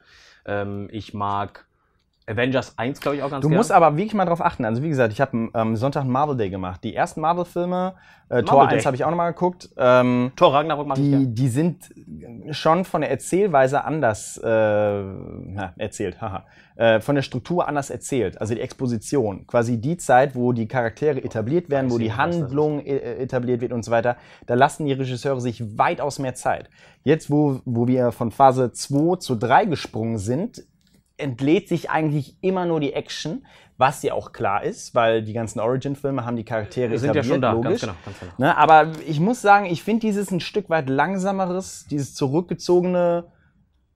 Ähm, 0.47 0.89
ich 0.91 1.13
mag 1.13 1.67
Avengers 2.29 2.77
1, 2.77 3.01
glaube 3.01 3.17
ich, 3.17 3.23
auch 3.23 3.31
ganz 3.31 3.43
du 3.43 3.49
gerne. 3.49 3.59
musst 3.59 3.71
aber 3.71 3.97
wirklich 3.97 4.15
mal 4.15 4.25
drauf 4.25 4.41
achten. 4.41 4.65
Also 4.65 4.83
wie 4.83 4.89
gesagt, 4.89 5.13
ich 5.13 5.21
habe 5.21 5.49
ähm, 5.55 5.77
Sonntag 5.77 6.03
einen 6.03 6.11
Marvel 6.11 6.37
Day 6.37 6.51
gemacht. 6.51 6.83
Die 6.83 6.95
ersten 6.95 7.21
Marvel-Filme, 7.21 7.95
äh, 8.29 8.43
Tor 8.43 8.59
Marvel 8.59 8.75
1 8.75 8.83
Day. 8.83 8.87
habe 8.87 8.97
ich 8.97 9.05
auch 9.05 9.11
nochmal 9.11 9.33
geguckt. 9.33 9.69
Ähm, 9.77 10.33
Thor 10.35 10.53
Ragnarok 10.53 10.89
mag 10.89 10.99
ich 10.99 11.05
die, 11.05 11.11
gerne. 11.11 11.27
die 11.29 11.49
sind 11.49 11.95
schon 12.51 12.85
von 12.85 13.03
der 13.03 13.11
Erzählweise 13.11 13.85
anders 13.85 14.39
äh, 14.39 14.49
na, 14.49 15.73
erzählt, 15.77 16.21
haha. 16.21 16.45
Äh, 16.75 17.01
von 17.01 17.15
der 17.15 17.23
Struktur 17.23 17.69
anders 17.69 17.91
erzählt. 17.91 18.41
Also 18.41 18.55
die 18.55 18.61
Exposition, 18.61 19.47
quasi 19.47 19.81
die 19.81 19.97
Zeit, 19.97 20.35
wo 20.35 20.53
die 20.53 20.67
Charaktere 20.67 21.23
etabliert 21.23 21.71
werden, 21.71 21.93
wo 21.93 21.99
die 21.99 22.07
ich 22.07 22.17
Handlung 22.17 22.85
äh, 22.85 23.23
etabliert 23.23 23.61
wird 23.61 23.73
und 23.73 23.85
so 23.85 23.93
weiter. 23.93 24.17
Da 24.47 24.55
lassen 24.55 24.85
die 24.85 24.93
Regisseure 24.93 25.41
sich 25.41 25.79
weitaus 25.79 26.19
mehr 26.19 26.35
Zeit. 26.35 26.69
Jetzt, 27.05 27.31
wo, 27.31 27.61
wo 27.65 27.87
wir 27.87 28.11
von 28.11 28.33
Phase 28.33 28.73
2 28.73 29.17
zu 29.19 29.37
3 29.37 29.67
gesprungen 29.67 30.19
sind, 30.19 30.65
entlädt 31.19 31.69
sich 31.69 31.91
eigentlich 31.91 32.37
immer 32.43 32.67
nur 32.67 32.81
die 32.81 32.93
Action, 32.93 33.47
was 33.79 34.03
ja 34.03 34.15
auch 34.15 34.33
klar 34.33 34.63
ist, 34.63 34.95
weil 34.95 35.23
die 35.23 35.33
ganzen 35.33 35.61
Origin-Filme 35.61 36.25
haben 36.25 36.37
die 36.37 36.45
Charaktere 36.45 36.99
sind 36.99 37.15
ja 37.15 37.23
schon 37.23 37.41
da, 37.41 37.53
logisch. 37.53 37.69
ganz 37.69 37.81
genau. 37.81 37.95
Ganz 38.05 38.21
genau. 38.21 38.33
Ne, 38.39 38.57
aber 38.57 38.93
ich 39.07 39.21
muss 39.21 39.43
sagen, 39.43 39.67
ich 39.67 39.83
finde 39.83 40.01
dieses 40.01 40.31
ein 40.31 40.41
Stück 40.41 40.71
weit 40.71 40.89
langsameres, 40.89 41.87
dieses 41.91 42.15
zurückgezogene 42.15 43.25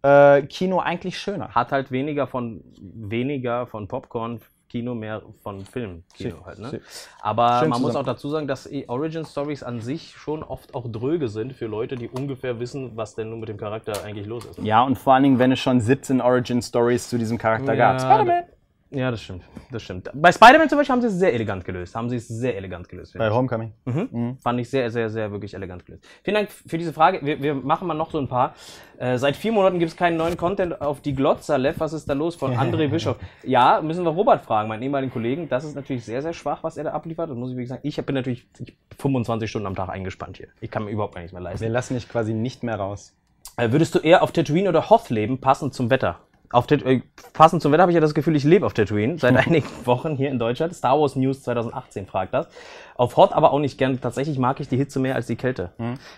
äh, 0.03 0.43
Kino 0.43 0.81
eigentlich 0.81 1.19
schöner. 1.19 1.55
Hat 1.55 1.73
halt 1.73 1.91
weniger 1.91 2.27
von 2.27 2.63
weniger 2.81 3.67
von 3.67 3.89
Popcorn. 3.89 4.41
Kino 4.71 4.95
mehr 4.95 5.21
von 5.43 5.65
Film 5.67 6.05
Kino 6.15 6.37
Si- 6.37 6.45
halt, 6.47 6.59
ne? 6.61 6.81
Aber 7.21 7.59
Schön 7.61 7.71
man 7.71 7.83
muss 7.83 7.97
auch 7.97 8.05
dazu 8.05 8.29
sagen, 8.31 8.47
dass 8.47 8.69
Origin 8.87 9.25
Stories 9.25 9.63
an 9.63 9.81
sich 9.81 10.15
schon 10.17 10.43
oft 10.43 10.75
auch 10.75 10.87
dröge 10.91 11.29
sind 11.29 11.53
für 11.53 11.67
Leute, 11.67 11.97
die 11.97 12.09
ungefähr 12.09 12.61
wissen, 12.61 12.93
was 12.97 13.17
denn 13.17 13.31
nun 13.31 13.41
mit 13.41 13.49
dem 13.49 13.57
Charakter 13.57 14.05
eigentlich 14.05 14.27
los 14.27 14.45
ist. 14.45 14.59
Ja, 14.61 14.83
und 14.83 14.97
vor 14.97 15.15
allen 15.15 15.25
Dingen, 15.25 15.39
wenn 15.41 15.51
es 15.53 15.59
schon 15.59 15.81
17 15.81 16.21
Origin-Stories 16.21 17.11
zu 17.11 17.19
diesem 17.19 17.37
Charakter 17.37 17.75
Ja, 17.75 17.93
gab. 17.93 18.01
Spider-Man! 18.01 18.45
Ja, 18.93 19.11
das 19.13 19.23
stimmt. 19.23 19.45
Das 19.71 19.83
stimmt. 19.85 20.11
Bei 20.13 20.33
Spider-Man 20.33 20.69
zum 20.69 20.79
Beispiel 20.79 20.93
haben 20.93 21.01
sie 21.01 21.07
es 21.07 21.15
sehr 21.15 21.33
elegant 21.33 21.65
gelöst. 21.65 21.95
Haben 21.95 22.11
sie 22.11 22.17
es 22.17 22.27
sehr 22.27 22.57
elegant 22.57 22.89
gelöst. 22.89 23.17
Bei. 23.17 23.31
Homecoming. 23.31 23.73
Mhm. 23.85 24.39
Fand 24.43 24.59
ich 24.59 24.69
sehr, 24.69 24.91
sehr, 24.91 25.09
sehr 25.09 25.31
wirklich 25.31 25.55
elegant 25.55 25.87
gelöst. 25.87 26.05
Vielen 26.25 26.35
Dank 26.35 26.51
für 26.51 26.77
diese 26.77 26.93
Frage. 26.93 27.25
Wir, 27.25 27.41
wir 27.41 27.55
machen 27.55 27.87
mal 27.87 27.95
noch 27.95 28.11
so 28.11 28.19
ein 28.19 28.27
paar. 28.27 28.55
Äh, 28.99 29.17
seit 29.19 29.37
vier 29.37 29.53
Monaten 29.53 29.79
gibt 29.79 29.93
es 29.93 29.97
keinen 29.97 30.17
neuen 30.17 30.37
Content 30.37 30.81
auf 30.81 31.01
die 31.01 31.15
Glotzer. 31.15 31.57
Lev, 31.57 31.79
was 31.79 31.93
ist 31.93 32.09
da 32.09 32.15
los 32.15 32.35
von 32.35 32.53
André 32.57 32.89
Bischof? 32.89 33.17
Ja, 33.45 33.81
müssen 33.81 34.05
wir 34.05 34.11
Robert 34.11 34.45
fragen, 34.45 34.69
meinen 34.69 34.83
ehemaligen 34.83 35.13
Kollegen. 35.13 35.49
Das 35.49 35.63
ist 35.63 35.77
natürlich 35.77 36.05
sehr, 36.05 36.21
sehr 36.21 36.33
schwach, 36.33 36.65
was 36.65 36.77
er 36.77 36.85
da 36.85 36.91
abliefert. 36.91 37.31
Das 37.31 37.37
muss 37.37 37.51
ich 37.51 37.57
wirklich 37.57 37.69
sagen. 37.69 37.83
Ich 37.85 37.97
bin 38.05 38.15
natürlich 38.17 38.49
ich, 38.59 38.77
25 38.99 39.49
Stunden 39.49 39.69
am 39.69 39.77
Tag 39.77 39.89
eingespannt 39.89 40.37
hier. 40.37 40.49
Ich 40.61 40.71
kann 40.71 40.85
mir 40.85 40.91
überhaupt 40.91 41.15
gar 41.15 41.21
nichts 41.21 41.33
mehr 41.33 41.43
leisten. 41.43 41.63
Wir 41.63 41.71
lassen 41.71 41.95
dich 41.95 42.09
quasi 42.09 42.35
nicht 42.35 42.65
mehr 42.65 42.77
raus. 42.77 43.15
Äh, 43.57 43.71
würdest 43.71 43.95
du 43.95 44.01
eher 44.01 44.25
auf 44.25 44.33
Tatooine 44.33 44.69
oder 44.69 44.91
Hoth 44.91 45.11
leben, 45.11 45.41
passend 45.41 45.75
zum 45.75 45.91
Wetter? 45.91 46.19
Auf 46.53 46.67
Tat 46.67 46.83
äh, 46.83 47.01
passend 47.33 47.63
zum 47.63 47.71
Wetter 47.71 47.83
habe 47.83 47.93
ich 47.93 47.95
ja 47.95 48.01
das 48.01 48.13
Gefühl, 48.13 48.35
ich 48.35 48.43
lebe 48.43 48.67
auf 48.67 48.75
Tatooine 48.75 49.19
seit 49.19 49.37
einigen 49.47 49.69
Wochen 49.85 50.17
hier 50.17 50.31
in 50.31 50.39
Deutschland. 50.39 50.75
Star 50.75 51.01
Wars 51.01 51.15
News 51.15 51.43
2018 51.43 52.07
fragt 52.07 52.35
das. 52.35 52.49
Auf 52.97 53.17
Hoth 53.17 53.33
aber 53.33 53.53
auch 53.53 53.61
nicht 53.61 53.79
gern. 53.79 54.01
Tatsächlich 54.01 54.39
mag 54.39 54.59
ich 54.59 54.69
die 54.69 54.77
Hitze 54.77 54.99
mehr 54.99 55.15
als 55.15 55.27
die 55.27 55.37
Kälte. 55.37 55.71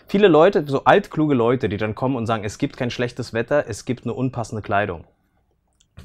Viele 0.06 0.28
Leute, 0.28 0.64
so 0.66 0.84
altkluge 0.84 1.34
Leute, 1.34 1.68
die 1.68 1.76
dann 1.76 1.94
kommen 1.94 2.16
und 2.16 2.26
sagen, 2.26 2.44
es 2.44 2.56
gibt 2.56 2.78
kein 2.78 2.90
schlechtes 2.90 3.34
Wetter, 3.34 3.66
es 3.68 3.84
gibt 3.84 4.06
nur 4.06 4.16
unpassende 4.16 4.62
Kleidung. 4.62 5.04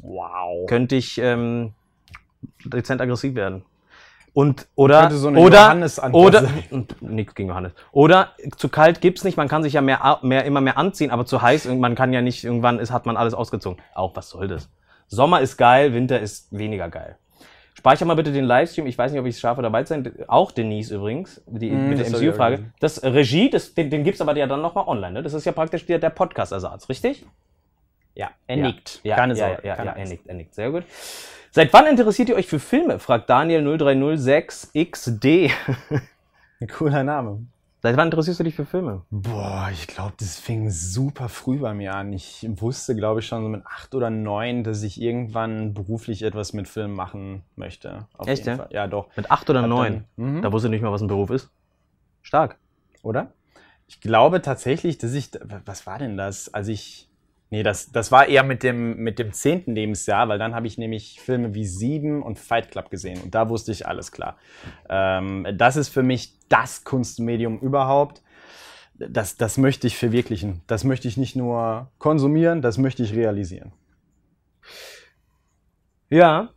Wow. 0.02 0.68
Könnte 0.68 0.98
ich 0.98 1.18
ähm, 1.20 1.74
dezent 2.66 3.02
aggressiv 3.02 3.34
werden. 3.36 3.64
Und, 4.38 4.68
oder, 4.76 5.10
so 5.10 5.30
oder, 5.30 5.76
oder, 6.14 6.42
sein. 6.42 6.88
nichts 7.02 7.34
gegen 7.34 7.50
Johannes. 7.50 7.72
Oder 7.92 8.34
zu 8.56 8.70
kalt 8.70 9.02
gibt's 9.02 9.24
nicht, 9.24 9.36
man 9.36 9.48
kann 9.48 9.64
sich 9.64 9.74
ja 9.74 9.82
mehr, 9.82 10.20
mehr, 10.22 10.46
immer 10.46 10.62
mehr 10.62 10.78
anziehen, 10.78 11.10
aber 11.10 11.26
zu 11.26 11.42
heiß, 11.42 11.66
man 11.66 11.96
kann 11.96 12.14
ja 12.14 12.22
nicht, 12.22 12.44
irgendwann 12.44 12.78
ist, 12.78 12.92
hat 12.92 13.08
man 13.08 13.18
alles 13.18 13.34
ausgezogen. 13.34 13.82
Auch, 13.96 14.16
was 14.16 14.30
soll 14.30 14.48
das? 14.48 14.70
Sommer 15.08 15.42
ist 15.42 15.58
geil, 15.58 15.96
Winter 15.96 16.20
ist 16.20 16.56
weniger 16.56 16.88
geil. 16.88 17.18
Speicher 17.74 18.06
mal 18.06 18.16
bitte 18.16 18.32
den 18.32 18.46
Livestream, 18.46 18.86
ich 18.86 18.96
weiß 18.96 19.12
nicht, 19.12 19.20
ob 19.20 19.26
ich 19.26 19.34
es 19.34 19.42
schaffe, 19.42 19.64
dabei 19.64 19.82
zu 19.82 19.96
sein. 19.96 20.14
Auch 20.28 20.52
Denise 20.52 20.94
übrigens, 20.94 21.42
die, 21.48 21.72
Mm, 21.72 21.90
mit 21.90 21.98
der 21.98 22.08
MCU-Frage. 22.08 22.66
Das 22.80 23.02
Regie, 23.02 23.50
das, 23.50 23.74
den, 23.74 23.90
den 23.90 24.04
gibt's 24.04 24.22
aber 24.22 24.38
ja 24.38 24.46
dann 24.46 24.62
nochmal 24.62 24.88
online, 24.88 25.14
ne? 25.14 25.24
Das 25.24 25.34
ist 25.34 25.46
ja 25.46 25.52
praktisch 25.52 25.88
der, 25.88 25.98
der 25.98 26.12
Podcast-Ersatz, 26.12 26.90
richtig? 26.90 27.26
Ja, 28.14 28.30
er 28.46 28.58
nickt. 28.58 29.00
Ja, 29.04 29.16
Keine 29.16 29.34
ja, 29.34 29.48
Sorge. 29.48 29.68
Ja, 29.68 29.78
ja, 29.78 29.84
ja 29.84 29.92
er 29.94 30.06
nickt, 30.06 30.28
er 30.28 30.36
nickt. 30.36 30.54
Sehr 30.54 30.70
gut. 30.70 30.84
Seit 31.58 31.74
wann 31.74 31.88
interessiert 31.88 32.30
ihr 32.30 32.36
euch 32.36 32.46
für 32.46 32.60
Filme? 32.60 33.00
fragt 33.00 33.32
Daniel 33.32 33.68
0306XD. 33.68 35.50
Cooler 36.72 37.04
Name. 37.04 37.48
Seit 37.82 37.98
wann 37.98 38.10
interessierst 38.10 38.40
du 38.40 38.44
dich 38.44 38.54
für 38.54 38.68
Filme? 38.68 39.02
Boah, 39.10 39.68
ich 39.74 39.88
glaube, 39.88 40.14
das 40.20 40.38
fing 40.38 40.70
super 40.70 41.30
früh 41.30 41.58
bei 41.58 41.74
mir 41.74 41.96
an. 41.96 42.14
Ich 42.14 42.46
wusste, 42.48 42.96
glaube 42.96 43.22
ich, 43.22 43.26
schon 43.26 43.42
so 43.42 43.50
mit 43.50 43.66
acht 43.66 43.96
oder 43.96 44.12
neun, 44.12 44.64
dass 44.64 44.84
ich 44.84 45.02
irgendwann 45.02 45.74
beruflich 45.74 46.22
etwas 46.22 46.54
mit 46.54 46.68
Film 46.68 46.94
machen 46.94 47.42
möchte. 47.56 48.06
Auf 48.20 48.28
Echt, 48.28 48.46
jeden 48.46 48.60
ja? 48.60 48.64
Fall. 48.64 48.68
Ja, 48.72 48.86
doch. 48.86 49.08
Mit 49.18 49.32
acht 49.32 49.50
oder 49.50 49.64
Hab 49.64 49.70
neun? 49.70 50.06
dann- 50.16 50.36
mhm. 50.36 50.42
Da 50.44 50.52
wusste 50.52 50.68
ich 50.68 50.72
nicht 50.74 50.84
mal, 50.84 50.92
was 50.92 51.02
ein 51.02 51.08
Beruf 51.08 51.32
ist. 51.32 51.50
Stark. 52.22 52.58
Oder? 53.02 53.32
Ich 53.88 54.00
glaube 54.00 54.44
tatsächlich, 54.44 55.00
dass 55.00 55.12
ich. 55.14 55.32
Was 55.66 55.88
war 55.88 55.98
denn 55.98 56.18
das? 56.18 56.54
Als 56.54 56.68
ich. 56.68 57.07
Nee, 57.50 57.64
das, 57.64 57.92
das 57.92 58.12
war 58.12 58.28
eher 58.28 58.44
mit 58.44 58.62
dem, 58.62 58.98
mit 58.98 59.20
dem 59.20 59.32
zehnten 59.32 59.74
Lebensjahr, 59.74 60.28
weil 60.28 60.38
dann 60.38 60.54
habe 60.54 60.68
ich 60.68 60.78
nämlich 60.78 61.22
Filme 61.22 61.54
wie 61.54 61.66
Sieben 61.66 62.22
und 62.22 62.40
Fight 62.40 62.72
Club 62.72 62.90
gesehen. 62.90 63.22
Und 63.22 63.36
da 63.36 63.48
wusste 63.48 63.72
ich 63.72 63.88
alles 63.88 64.12
klar. 64.12 64.38
Ähm, 64.90 65.48
das 65.54 65.78
ist 65.78 65.90
für 65.90 66.04
mich 66.04 66.34
das 66.50 66.84
Kunstmedium 66.84 67.60
überhaupt. 67.60 68.22
Das, 68.96 69.38
das 69.38 69.58
möchte 69.58 69.88
ich 69.88 69.98
verwirklichen. 69.98 70.62
Das 70.68 70.84
möchte 70.84 71.08
ich 71.08 71.16
nicht 71.16 71.36
nur 71.36 71.90
konsumieren, 72.00 72.62
das 72.62 72.78
möchte 72.78 73.04
ich 73.04 73.14
realisieren. 73.14 73.72
Ja, 76.10 76.50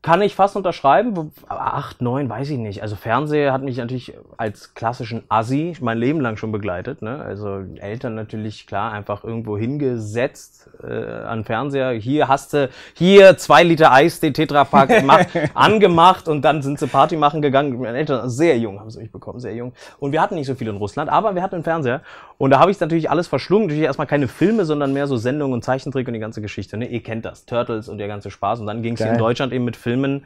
kann 0.00 0.22
ich 0.22 0.36
fast 0.36 0.54
unterschreiben. 0.54 1.32
Acht, 1.48 2.00
neun, 2.00 2.28
weiß 2.28 2.50
ich 2.50 2.58
nicht. 2.58 2.82
Also 2.82 2.94
Fernseher 2.94 3.52
hat 3.52 3.62
mich 3.62 3.78
natürlich 3.78 4.14
als 4.36 4.74
klassischen 4.74 5.24
Assi 5.28 5.76
mein 5.80 5.98
Leben 5.98 6.20
lang 6.20 6.36
schon 6.36 6.52
begleitet. 6.52 7.02
Ne? 7.02 7.20
Also 7.20 7.64
Eltern 7.76 8.14
natürlich, 8.14 8.68
klar, 8.68 8.92
einfach 8.92 9.24
irgendwo 9.24 9.58
hingesetzt 9.58 10.70
äh, 10.82 11.02
an 11.02 11.44
Fernseher. 11.44 11.90
Hier 11.92 12.28
hast 12.28 12.52
du, 12.52 12.70
hier 12.94 13.36
zwei 13.38 13.64
Liter 13.64 13.92
Eis, 13.92 14.20
den 14.20 14.34
Tetrapack 14.34 14.88
gemacht, 15.00 15.28
angemacht 15.54 16.28
und 16.28 16.42
dann 16.42 16.62
sind 16.62 16.78
sie 16.78 16.86
Party 16.86 17.16
machen 17.16 17.42
gegangen. 17.42 17.80
Meine 17.80 17.98
Eltern, 17.98 18.30
sehr 18.30 18.56
jung, 18.56 18.78
haben 18.78 18.90
sie 18.90 19.00
mich 19.00 19.10
bekommen, 19.10 19.40
sehr 19.40 19.54
jung. 19.54 19.72
Und 19.98 20.12
wir 20.12 20.22
hatten 20.22 20.36
nicht 20.36 20.46
so 20.46 20.54
viel 20.54 20.68
in 20.68 20.76
Russland, 20.76 21.10
aber 21.10 21.34
wir 21.34 21.42
hatten 21.42 21.56
einen 21.56 21.64
Fernseher. 21.64 22.02
Und 22.38 22.50
da 22.50 22.60
habe 22.60 22.70
ich 22.70 22.78
natürlich 22.78 23.10
alles 23.10 23.26
verschlungen. 23.26 23.66
Natürlich 23.66 23.84
erstmal 23.84 24.06
keine 24.06 24.28
Filme, 24.28 24.64
sondern 24.64 24.92
mehr 24.92 25.08
so 25.08 25.16
Sendungen 25.16 25.54
und 25.54 25.64
Zeichentrick 25.64 26.06
und 26.06 26.14
die 26.14 26.20
ganze 26.20 26.40
Geschichte. 26.40 26.76
Ne? 26.76 26.86
Ihr 26.86 27.02
kennt 27.02 27.24
das, 27.24 27.44
Turtles 27.46 27.88
und 27.88 27.98
der 27.98 28.06
ganze 28.06 28.30
Spaß. 28.30 28.60
Und 28.60 28.66
dann 28.66 28.82
ging 28.82 28.94
es 28.94 29.00
in. 29.00 29.18
Deutschland 29.18 29.52
eben 29.52 29.64
mit 29.64 29.76
Filmen, 29.76 30.24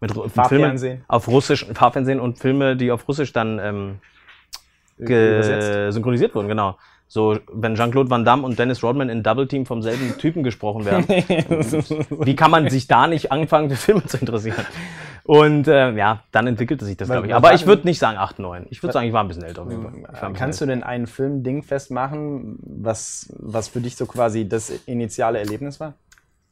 mit. 0.00 0.12
Filmen 0.48 1.04
auf 1.06 1.28
Russisch, 1.28 1.66
Farbfernsehen 1.74 2.18
und 2.18 2.38
Filme, 2.38 2.76
die 2.76 2.90
auf 2.90 3.06
Russisch 3.06 3.34
dann 3.34 3.58
ähm, 3.58 3.98
ge 4.98 5.90
synchronisiert 5.90 6.34
wurden, 6.34 6.48
genau. 6.48 6.78
So, 7.12 7.38
wenn 7.52 7.74
Jean-Claude 7.74 8.08
Van 8.08 8.24
Damme 8.24 8.44
und 8.44 8.58
Dennis 8.58 8.84
Rodman 8.84 9.08
in 9.08 9.24
Double 9.24 9.48
Team 9.48 9.66
vom 9.66 9.82
selben 9.82 10.16
Typen 10.16 10.44
gesprochen 10.44 10.84
werden. 10.84 11.08
Wie 12.24 12.36
kann 12.36 12.52
man 12.52 12.70
sich 12.70 12.86
da 12.86 13.08
nicht 13.08 13.32
anfangen, 13.32 13.68
für 13.68 13.76
Filme 13.76 14.04
zu 14.06 14.16
interessieren? 14.16 14.64
Und 15.30 15.68
äh, 15.68 15.92
ja, 15.92 16.24
dann 16.32 16.48
entwickelte 16.48 16.84
sich 16.84 16.96
das, 16.96 17.08
glaube 17.08 17.28
ich. 17.28 17.34
Aber 17.36 17.54
ich 17.54 17.64
würde 17.64 17.86
nicht 17.86 18.00
sagen 18.00 18.18
8, 18.18 18.40
9. 18.40 18.66
Ich 18.68 18.82
würde 18.82 18.92
sagen, 18.92 19.06
ich 19.06 19.12
war 19.12 19.22
ein 19.22 19.28
bisschen 19.28 19.44
älter. 19.44 19.64
Bisschen 19.64 20.34
Kannst 20.34 20.60
du 20.60 20.66
denn 20.66 20.82
einen 20.82 21.06
Film 21.06 21.44
Ding 21.44 21.62
festmachen, 21.62 22.58
was, 22.60 23.32
was 23.38 23.68
für 23.68 23.80
dich 23.80 23.94
so 23.94 24.06
quasi 24.06 24.48
das 24.48 24.70
initiale 24.86 25.38
Erlebnis 25.38 25.78
war? 25.78 25.94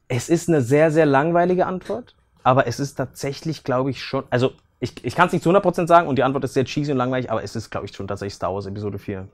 Es 0.06 0.28
ist 0.28 0.48
eine 0.48 0.60
sehr, 0.62 0.92
sehr 0.92 1.06
langweilige 1.06 1.66
Antwort, 1.66 2.14
aber 2.44 2.68
es 2.68 2.78
ist 2.78 2.94
tatsächlich, 2.94 3.64
glaube 3.64 3.90
ich, 3.90 4.00
schon. 4.00 4.22
Also, 4.30 4.52
ich, 4.78 5.04
ich 5.04 5.16
kann 5.16 5.26
es 5.26 5.32
nicht 5.32 5.42
zu 5.42 5.50
100% 5.50 5.88
sagen 5.88 6.06
und 6.06 6.14
die 6.14 6.22
Antwort 6.22 6.44
ist 6.44 6.54
sehr 6.54 6.64
cheesy 6.64 6.92
und 6.92 6.98
langweilig, 6.98 7.32
aber 7.32 7.42
es 7.42 7.56
ist, 7.56 7.70
glaube 7.70 7.86
ich, 7.86 7.96
schon 7.96 8.06
tatsächlich 8.06 8.34
Star 8.34 8.54
Wars 8.54 8.66
Episode 8.66 9.00
4. 9.00 9.26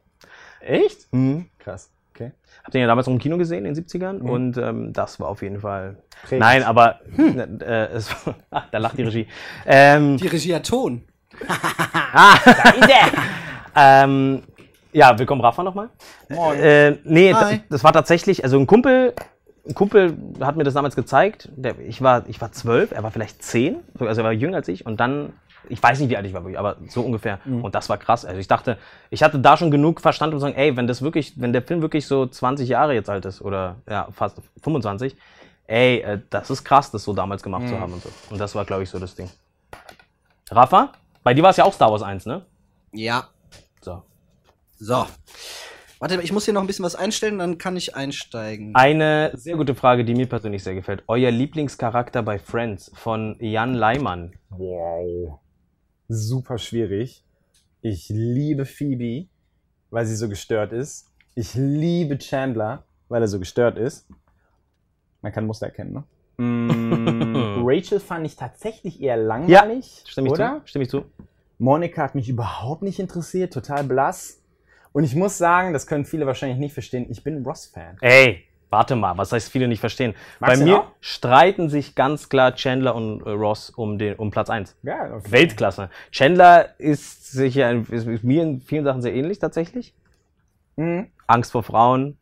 Echt? 0.60 1.12
Mhm. 1.12 1.50
Krass. 1.58 1.90
Okay. 2.14 2.30
Hab 2.62 2.70
den 2.70 2.80
ja 2.80 2.86
damals 2.86 3.08
auch 3.08 3.12
im 3.12 3.18
Kino 3.18 3.36
gesehen 3.38 3.64
in 3.64 3.74
den 3.74 3.84
70ern 3.84 4.18
und 4.20 4.56
ähm, 4.56 4.92
das 4.92 5.18
war 5.18 5.28
auf 5.28 5.42
jeden 5.42 5.60
Fall. 5.60 5.96
Prägend. 6.22 6.40
Nein, 6.40 6.62
aber 6.62 7.00
äh, 7.18 7.86
es, 7.86 8.08
ah, 8.52 8.62
da 8.70 8.78
lacht 8.78 8.98
die 8.98 9.02
Regie. 9.02 9.26
Ähm, 9.66 10.16
Die 10.16 10.28
Regie 10.28 10.54
hat 10.54 10.64
Ton. 10.64 11.02
ah, 11.48 12.36
da 12.44 12.70
ist 12.70 12.88
er! 12.88 13.10
ähm, 13.74 14.42
ja, 14.92 15.18
willkommen 15.18 15.40
Rafa 15.40 15.64
nochmal. 15.64 15.88
Moin. 16.28 16.60
Äh, 16.60 16.98
nee, 17.02 17.32
das, 17.32 17.54
das 17.68 17.82
war 17.82 17.92
tatsächlich, 17.92 18.44
also 18.44 18.60
ein 18.60 18.68
Kumpel, 18.68 19.12
ein 19.66 19.74
Kumpel 19.74 20.16
hat 20.40 20.54
mir 20.54 20.62
das 20.62 20.74
damals 20.74 20.94
gezeigt. 20.94 21.48
Der, 21.56 21.76
ich, 21.80 22.00
war, 22.00 22.28
ich 22.28 22.40
war 22.40 22.52
zwölf, 22.52 22.92
er 22.92 23.02
war 23.02 23.10
vielleicht 23.10 23.42
zehn, 23.42 23.78
also 23.98 24.20
er 24.20 24.24
war 24.24 24.32
jünger 24.32 24.58
als 24.58 24.68
ich 24.68 24.86
und 24.86 25.00
dann, 25.00 25.32
ich 25.68 25.82
weiß 25.82 26.00
nicht, 26.00 26.10
wie 26.10 26.16
alt 26.16 26.26
ich 26.26 26.34
war, 26.34 26.44
aber 26.56 26.76
so 26.88 27.02
ungefähr. 27.02 27.38
Und 27.46 27.74
das 27.74 27.88
war 27.88 27.98
krass. 27.98 28.24
Also 28.24 28.40
ich 28.40 28.48
dachte, 28.48 28.78
ich 29.10 29.22
hatte 29.22 29.38
da 29.38 29.56
schon 29.56 29.70
genug 29.70 30.00
Verstand, 30.00 30.32
um 30.32 30.38
zu 30.38 30.46
sagen, 30.46 30.56
ey, 30.56 30.76
wenn 30.76 30.86
das 30.86 31.02
wirklich, 31.02 31.40
wenn 31.40 31.52
der 31.52 31.62
Film 31.62 31.82
wirklich 31.82 32.06
so 32.06 32.26
20 32.26 32.68
Jahre 32.68 32.94
jetzt 32.94 33.10
alt 33.10 33.24
ist 33.24 33.42
oder 33.42 33.76
ja, 33.88 34.08
fast 34.12 34.40
25, 34.62 35.16
ey, 35.66 36.00
äh, 36.00 36.20
das 36.30 36.50
ist 36.50 36.64
krass, 36.64 36.90
das 36.90 37.04
so 37.04 37.12
damals 37.12 37.42
gemacht 37.42 37.68
zu 37.68 37.78
haben 37.78 37.92
und 37.92 38.02
so. 38.02 38.10
Und 38.30 38.38
das 38.38 38.54
war, 38.54 38.64
glaube 38.64 38.82
ich, 38.82 38.90
so 38.90 38.98
das 38.98 39.14
Ding. 39.14 39.30
Rafa, 40.50 40.92
bei 41.22 41.34
dir 41.34 41.42
war 41.42 41.50
es 41.50 41.56
ja 41.56 41.64
auch 41.64 41.72
Star 41.72 41.90
Wars 41.90 42.02
1, 42.02 42.26
ne? 42.26 42.44
Ja. 42.92 43.28
So. 43.80 44.02
So. 44.78 45.06
Warte, 45.98 46.20
ich 46.20 46.32
muss 46.32 46.44
hier 46.44 46.52
noch 46.52 46.60
ein 46.60 46.66
bisschen 46.66 46.84
was 46.84 46.96
einstellen, 46.96 47.38
dann 47.38 47.56
kann 47.56 47.76
ich 47.76 47.96
einsteigen. 47.96 48.74
Eine 48.74 49.30
sehr 49.34 49.56
gute 49.56 49.74
Frage, 49.74 50.04
die 50.04 50.14
mir 50.14 50.26
persönlich 50.26 50.62
sehr 50.62 50.74
gefällt. 50.74 51.02
Euer 51.06 51.30
Lieblingscharakter 51.30 52.22
bei 52.22 52.38
Friends 52.38 52.90
von 52.94 53.36
Jan 53.40 53.72
Leimann. 53.72 54.34
Wow. 54.50 55.38
Super 56.08 56.58
schwierig. 56.58 57.24
Ich 57.80 58.08
liebe 58.08 58.66
Phoebe, 58.66 59.28
weil 59.90 60.06
sie 60.06 60.16
so 60.16 60.28
gestört 60.28 60.72
ist. 60.72 61.10
Ich 61.34 61.54
liebe 61.54 62.18
Chandler, 62.18 62.84
weil 63.08 63.22
er 63.22 63.28
so 63.28 63.38
gestört 63.38 63.78
ist. 63.78 64.06
Man 65.22 65.32
kann 65.32 65.46
Muster 65.46 65.66
erkennen, 65.66 65.92
ne? 65.92 66.04
Mm, 66.36 67.62
Rachel 67.66 68.00
fand 68.00 68.26
ich 68.26 68.36
tatsächlich 68.36 69.00
eher 69.00 69.16
langweilig, 69.16 70.04
Stimme 70.06 70.28
ich 70.28 70.32
oder? 70.32 70.60
zu? 70.60 70.68
Stimme 70.68 70.82
ich 70.84 70.90
zu? 70.90 71.04
Monika 71.58 72.02
hat 72.02 72.14
mich 72.14 72.28
überhaupt 72.28 72.82
nicht 72.82 72.98
interessiert, 72.98 73.52
total 73.52 73.84
blass. 73.84 74.42
Und 74.92 75.04
ich 75.04 75.14
muss 75.14 75.38
sagen, 75.38 75.72
das 75.72 75.86
können 75.86 76.04
viele 76.04 76.26
wahrscheinlich 76.26 76.58
nicht 76.58 76.72
verstehen, 76.72 77.06
ich 77.10 77.24
bin 77.24 77.44
Ross-Fan. 77.44 77.96
Ey, 78.00 78.44
Warte 78.74 78.96
mal, 78.96 79.16
was 79.16 79.30
heißt 79.30 79.52
viele 79.52 79.68
nicht 79.68 79.78
verstehen? 79.78 80.16
Magst 80.40 80.58
Bei 80.58 80.64
mir 80.64 80.80
auch? 80.80 80.86
streiten 81.00 81.68
sich 81.68 81.94
ganz 81.94 82.28
klar 82.28 82.56
Chandler 82.56 82.96
und 82.96 83.20
äh, 83.24 83.30
Ross 83.30 83.70
um, 83.70 83.98
den, 83.98 84.16
um 84.16 84.32
Platz 84.32 84.50
1. 84.50 84.74
Ja, 84.82 85.14
okay. 85.14 85.30
Weltklasse. 85.30 85.90
Chandler 86.10 86.70
ist 86.80 87.30
sicher 87.30 87.70
ist, 87.72 88.08
ist 88.08 88.24
mir 88.24 88.42
in 88.42 88.60
vielen 88.60 88.82
Sachen 88.82 89.00
sehr 89.00 89.14
ähnlich 89.14 89.38
tatsächlich. 89.38 89.94
Mhm. 90.74 91.06
Angst 91.28 91.52
vor 91.52 91.62
Frauen. 91.62 92.18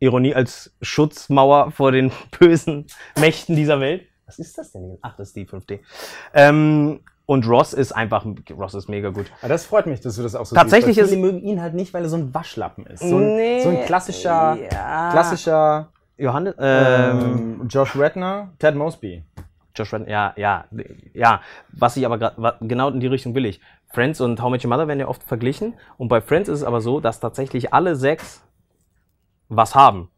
Ironie 0.00 0.34
als 0.34 0.74
Schutzmauer 0.82 1.70
vor 1.70 1.92
den 1.92 2.10
bösen 2.40 2.86
Mächten 3.20 3.54
dieser 3.54 3.78
Welt. 3.78 4.08
Was 4.26 4.40
ist 4.40 4.58
das 4.58 4.72
denn 4.72 4.84
hier? 4.84 4.98
Ach, 5.02 5.14
das 5.16 5.28
ist 5.28 5.36
die 5.36 5.46
5D. 5.46 5.78
Ähm, 6.34 7.04
und 7.26 7.46
Ross 7.48 7.72
ist 7.72 7.92
einfach, 7.92 8.26
Ross 8.56 8.74
ist 8.74 8.88
mega 8.88 9.10
gut. 9.10 9.26
Aber 9.40 9.48
das 9.48 9.64
freut 9.64 9.86
mich, 9.86 10.00
dass 10.00 10.16
du 10.16 10.22
das 10.22 10.34
auch 10.34 10.44
so 10.44 10.56
Tatsächlich 10.56 10.96
siehst. 10.96 11.10
viele 11.10 11.20
mögen 11.20 11.40
ihn 11.40 11.60
halt 11.60 11.74
nicht, 11.74 11.94
weil 11.94 12.02
er 12.02 12.08
so 12.08 12.16
ein 12.16 12.34
Waschlappen 12.34 12.86
ist. 12.86 13.00
So 13.00 13.16
ein, 13.16 13.60
so 13.62 13.68
ein 13.68 13.84
klassischer, 13.84 14.58
ja. 14.70 15.10
klassischer 15.12 15.88
Johannes, 16.16 16.54
ähm, 16.58 17.60
ähm, 17.60 17.68
Josh 17.68 17.96
Redner, 17.96 18.50
Ted 18.58 18.74
Mosby. 18.74 19.24
Josh 19.74 19.92
Redden, 19.92 20.08
ja, 20.08 20.34
ja, 20.36 20.66
ja. 21.14 21.40
Was 21.72 21.96
ich 21.96 22.04
aber 22.04 22.18
gerade, 22.18 22.56
genau 22.60 22.90
in 22.90 23.00
die 23.00 23.06
Richtung 23.06 23.34
will 23.34 23.46
ich. 23.46 23.60
Friends 23.92 24.20
und 24.20 24.42
How 24.42 24.50
Much 24.50 24.64
Your 24.64 24.70
Mother 24.70 24.88
werden 24.88 25.00
ja 25.00 25.08
oft 25.08 25.22
verglichen. 25.22 25.74
Und 25.98 26.08
bei 26.08 26.20
Friends 26.20 26.48
ist 26.48 26.58
es 26.58 26.64
aber 26.64 26.80
so, 26.80 27.00
dass 27.00 27.20
tatsächlich 27.20 27.72
alle 27.72 27.96
sechs 27.96 28.44
was 29.48 29.74
haben. 29.74 30.10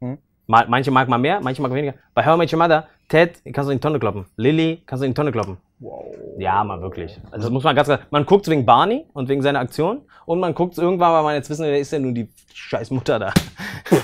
Hm. 0.00 0.18
Manche 0.46 0.90
mag 0.90 1.08
mal 1.08 1.18
mehr, 1.18 1.40
manche 1.40 1.60
mag 1.62 1.72
weniger. 1.72 1.94
Bei 2.14 2.24
How 2.24 2.36
Much 2.36 2.52
Your 2.52 2.58
Mother, 2.58 2.86
Ted 3.08 3.40
kannst 3.52 3.68
du 3.68 3.72
in 3.72 3.78
die 3.78 3.82
Tonne 3.82 3.98
kloppen. 3.98 4.26
Lily 4.36 4.82
kannst 4.86 5.02
du 5.02 5.06
in 5.06 5.12
die 5.12 5.14
Tonne 5.16 5.32
kloppen. 5.32 5.56
Wow. 5.80 6.04
Ja, 6.38 6.62
mal 6.64 6.80
wirklich. 6.82 7.18
Also 7.30 7.46
das 7.46 7.50
muss 7.50 7.64
man 7.64 7.74
ganz 7.74 7.86
klar. 7.86 8.00
Man 8.10 8.26
guckt 8.26 8.48
wegen 8.48 8.66
Barney 8.66 9.06
und 9.14 9.28
wegen 9.28 9.42
seiner 9.42 9.60
Aktion 9.60 10.02
und 10.26 10.40
man 10.40 10.54
guckt 10.54 10.76
irgendwann, 10.76 11.12
weil 11.12 11.22
man 11.22 11.34
jetzt 11.34 11.48
wissen, 11.48 11.64
wer 11.64 11.78
ist 11.78 11.92
denn 11.92 12.02
nun 12.02 12.14
die 12.14 12.28
scheiß 12.52 12.90
Mutter 12.90 13.18
da. 13.18 13.32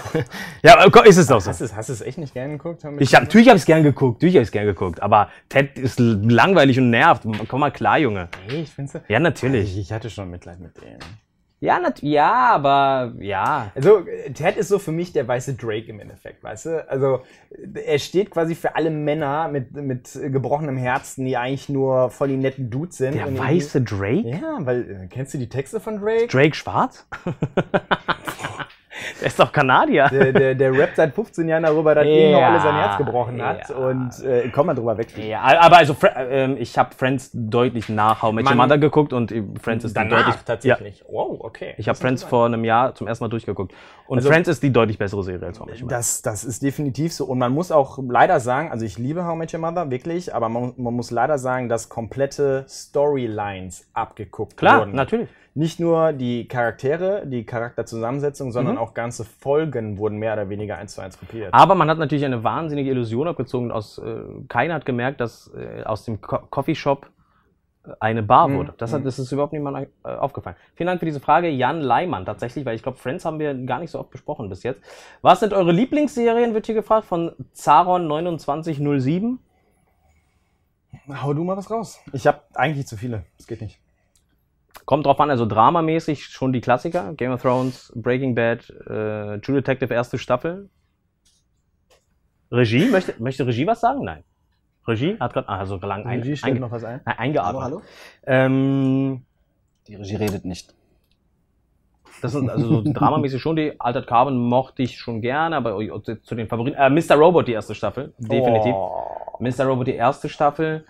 ja, 0.62 0.84
ist 1.04 1.16
es 1.16 1.26
doch 1.26 1.40
so. 1.40 1.50
Hast 1.50 1.60
du 1.60 1.64
es 1.64 1.74
hast 1.76 1.88
du 1.88 1.92
es 1.92 2.00
echt 2.00 2.18
nicht 2.18 2.32
gerne 2.32 2.52
geguckt? 2.52 2.82
Ich 2.98 3.14
hab, 3.14 3.24
natürlich 3.24 3.48
habe 3.48 3.56
ich 3.56 3.62
es 3.62 3.66
gern 3.66 3.82
geguckt, 3.82 4.16
natürlich 4.16 4.36
habe 4.36 4.42
ich 4.42 4.48
es 4.48 4.52
gern 4.52 4.66
geguckt, 4.66 5.02
aber 5.02 5.28
Ted 5.48 5.78
ist 5.78 5.98
langweilig 5.98 6.78
und 6.78 6.90
nervt. 6.90 7.24
Komm 7.48 7.60
mal 7.60 7.70
klar, 7.70 7.98
Junge. 7.98 8.28
Nee, 8.48 8.62
ich 8.62 8.70
find's, 8.70 8.94
Ja, 9.08 9.20
natürlich. 9.20 9.72
ich, 9.72 9.78
ich 9.80 9.92
hatte 9.92 10.08
schon 10.10 10.30
Mitleid 10.30 10.60
mit 10.60 10.76
dem. 10.80 10.98
Ja, 11.64 11.78
nat 11.78 12.02
ja, 12.02 12.50
aber 12.50 13.14
ja. 13.20 13.72
Also, 13.74 14.04
Ted 14.34 14.58
ist 14.58 14.68
so 14.68 14.78
für 14.78 14.92
mich 14.92 15.14
der 15.14 15.26
weiße 15.26 15.54
Drake 15.54 15.86
im 15.86 15.98
Endeffekt, 15.98 16.44
weißt 16.44 16.66
du? 16.66 16.90
Also, 16.90 17.22
er 17.86 17.98
steht 17.98 18.30
quasi 18.30 18.54
für 18.54 18.76
alle 18.76 18.90
Männer 18.90 19.48
mit, 19.48 19.72
mit 19.72 20.10
gebrochenem 20.12 20.76
Herzen, 20.76 21.24
die 21.24 21.38
eigentlich 21.38 21.70
nur 21.70 22.10
voll 22.10 22.28
die 22.28 22.36
netten 22.36 22.68
Dudes 22.68 22.98
sind. 22.98 23.14
Der 23.14 23.38
weiße 23.38 23.80
Drake? 23.80 24.28
Ja, 24.28 24.58
weil, 24.60 25.04
äh, 25.04 25.06
kennst 25.08 25.32
du 25.32 25.38
die 25.38 25.48
Texte 25.48 25.80
von 25.80 25.98
Drake? 25.98 26.26
Drake 26.26 26.54
schwarz? 26.54 27.06
der 29.20 29.26
ist 29.28 29.38
doch 29.40 29.52
Kanadier. 29.52 30.08
Der, 30.10 30.32
der, 30.32 30.54
der 30.54 30.72
rappt 30.78 30.96
seit 30.96 31.14
15 31.14 31.48
Jahren 31.48 31.62
darüber, 31.62 31.94
dass 31.94 32.04
ihm 32.06 32.32
noch 32.32 32.40
Ja, 32.40 32.48
alle 32.50 32.60
sein 32.60 32.74
Herz 32.74 32.98
gebrochen 32.98 33.42
hat. 33.42 33.68
ja. 33.68 33.74
Und 33.76 34.24
äh, 34.24 34.48
komm 34.50 34.66
mal 34.66 34.74
drüber 34.74 34.96
weg. 34.98 35.08
Ja, 35.16 35.40
aber 35.60 35.78
also 35.78 35.96
ähm, 36.16 36.56
ich 36.58 36.76
habe 36.78 36.94
Friends 36.94 37.30
deutlich 37.32 37.88
nach 37.88 38.22
How 38.22 38.32
Met 38.32 38.46
Your. 38.48 38.54
Mother 38.54 38.78
geguckt 38.78 39.12
und 39.12 39.32
äh, 39.32 39.42
Friends 39.60 39.84
ist 39.84 39.96
Danach 39.96 40.24
deutlich 40.24 40.42
tatsächlich. 40.44 41.04
Wow, 41.08 41.38
okay. 41.40 41.74
Ich 41.78 41.88
habe 41.88 41.98
Friends 41.98 42.22
vor 42.24 42.46
einem 42.46 42.64
Jahr 42.64 42.94
zum 42.94 43.06
ersten 43.06 43.24
Mal 43.24 43.28
durchgeguckt 43.28 43.72
und 44.06 44.18
Also- 44.18 44.28
Friends 44.30 44.48
ist 44.48 44.62
die 44.62 44.72
deutlich 44.72 44.98
bessere 44.98 45.22
Serie 45.22 45.46
als 45.46 45.60
How 45.60 45.66
Met 45.66 45.76
Your 45.76 45.84
Mother. 45.84 45.96
Das, 45.96 46.22
das 46.22 46.44
ist 46.44 46.62
definitiv 46.62 47.12
so. 47.12 47.24
Und 47.26 47.38
man 47.38 47.52
muss 47.52 47.70
auch 47.72 47.98
leider 48.08 48.40
sagen, 48.40 48.70
also 48.70 48.84
ich 48.84 48.98
liebe 48.98 49.24
How 49.26 49.36
Met 49.36 49.52
Your 49.54 49.60
Mother, 49.60 49.90
wirklich, 49.90 50.34
aber 50.34 50.48
man, 50.48 50.72
man 50.76 50.94
muss 50.94 51.10
leider 51.10 51.38
sagen, 51.38 51.68
dass 51.68 51.88
komplette 51.88 52.64
Storylines 52.68 53.86
abgeguckt 53.92 54.56
Klar, 54.56 54.80
wurden. 54.80 54.94
natürlich. 54.94 55.28
Nicht 55.56 55.78
nur 55.78 56.12
die 56.12 56.48
Charaktere, 56.48 57.26
die 57.26 57.44
Charakterzusammensetzung, 57.46 58.50
sondern 58.50 58.74
Mhm. 58.74 58.80
auch 58.80 58.92
ganze 58.92 59.24
Folgen 59.24 59.98
wurden 59.98 60.16
mehr 60.18 60.32
oder 60.32 60.48
weniger 60.48 60.78
eins 60.78 60.94
zu 60.94 61.00
eins 61.00 61.16
kopiert. 61.18 61.54
Aber 61.54 61.76
man 61.76 61.88
hat 61.88 61.98
natürlich 61.98 62.24
eine 62.24 62.42
wahnsinnige 62.42 62.90
Illusion 62.90 63.28
abgezogen. 63.28 63.70
Aus, 63.70 63.98
äh, 63.98 64.16
keiner 64.48 64.74
hat 64.74 64.84
gemerkt, 64.84 65.20
dass 65.20 65.52
äh, 65.54 65.84
aus 65.84 66.04
dem 66.04 66.20
Co 66.20 66.38
Coffeeshop 66.50 67.08
äh, 67.86 67.90
eine 68.00 68.24
Bar 68.24 68.48
Mhm. 68.48 68.56
wurde. 68.56 68.74
Das, 68.78 68.92
hat, 68.92 69.06
das 69.06 69.20
ist 69.20 69.30
überhaupt 69.30 69.52
niemandem 69.52 69.86
äh, 70.04 70.08
aufgefallen. 70.08 70.56
Vielen 70.74 70.88
Dank 70.88 70.98
für 70.98 71.06
diese 71.06 71.20
Frage, 71.20 71.48
Jan 71.50 71.80
Leimann 71.80 72.24
tatsächlich, 72.26 72.66
weil 72.66 72.74
ich 72.74 72.82
glaube, 72.82 72.98
Friends 72.98 73.24
haben 73.24 73.38
wir 73.38 73.54
gar 73.64 73.78
nicht 73.78 73.92
so 73.92 74.00
oft 74.00 74.10
besprochen 74.10 74.48
bis 74.48 74.64
jetzt. 74.64 74.82
Was 75.22 75.38
sind 75.38 75.52
eure 75.52 75.70
Lieblingsserien, 75.70 76.54
wird 76.54 76.66
hier 76.66 76.74
gefragt, 76.74 77.04
von 77.06 77.30
Zaron2907? 77.54 79.38
Hau 81.22 81.32
du 81.32 81.44
mal 81.44 81.56
was 81.56 81.70
raus. 81.70 82.00
Ich 82.12 82.26
habe 82.26 82.40
eigentlich 82.54 82.88
zu 82.88 82.96
viele. 82.96 83.24
Das 83.36 83.46
geht 83.46 83.60
nicht. 83.60 83.78
Kommt 84.86 85.06
drauf 85.06 85.18
an, 85.20 85.30
also 85.30 85.46
dramamäßig 85.46 86.26
schon 86.26 86.52
die 86.52 86.60
Klassiker. 86.60 87.14
Game 87.14 87.32
of 87.32 87.40
Thrones, 87.42 87.92
Breaking 87.94 88.34
Bad, 88.34 88.68
äh, 88.70 89.38
True 89.40 89.56
Detective 89.56 89.92
erste 89.94 90.18
Staffel. 90.18 90.68
Regie, 92.50 92.86
möchte, 92.90 93.14
möchte 93.18 93.46
Regie 93.46 93.66
was 93.66 93.80
sagen? 93.80 94.04
Nein. 94.04 94.24
Regie 94.86 95.16
hat 95.18 95.32
gerade, 95.32 95.48
also 95.48 95.76
lang 95.76 96.04
ein, 96.04 96.20
Regie 96.20 96.34
einge- 96.34 96.58
noch 96.60 96.70
was 96.70 96.84
ein. 96.84 97.00
Nein, 97.06 97.18
eingeatmet. 97.18 97.62
Hallo, 97.62 97.80
hallo? 97.80 97.82
Ähm, 98.26 99.22
Die 99.88 99.94
Regie 99.94 100.16
redet 100.16 100.44
nicht. 100.44 100.74
das 102.20 102.32
sind 102.32 102.50
also 102.50 102.66
so 102.82 102.92
dramamäßig 102.92 103.40
schon 103.40 103.56
die 103.56 103.80
Altered 103.80 104.06
Carbon 104.06 104.36
mochte 104.36 104.82
ich 104.82 104.98
schon 104.98 105.22
gerne, 105.22 105.56
aber 105.56 105.76
zu 106.22 106.34
den 106.34 106.46
Favoriten. 106.48 106.76
Äh, 106.78 106.90
Mr. 106.90 107.14
Robot 107.16 107.48
die 107.48 107.52
erste 107.52 107.74
Staffel, 107.74 108.12
definitiv. 108.18 108.74
Oh. 108.74 109.36
Mr. 109.40 109.64
Robot 109.64 109.86
die 109.86 109.94
erste 109.94 110.28
Staffel, 110.28 110.84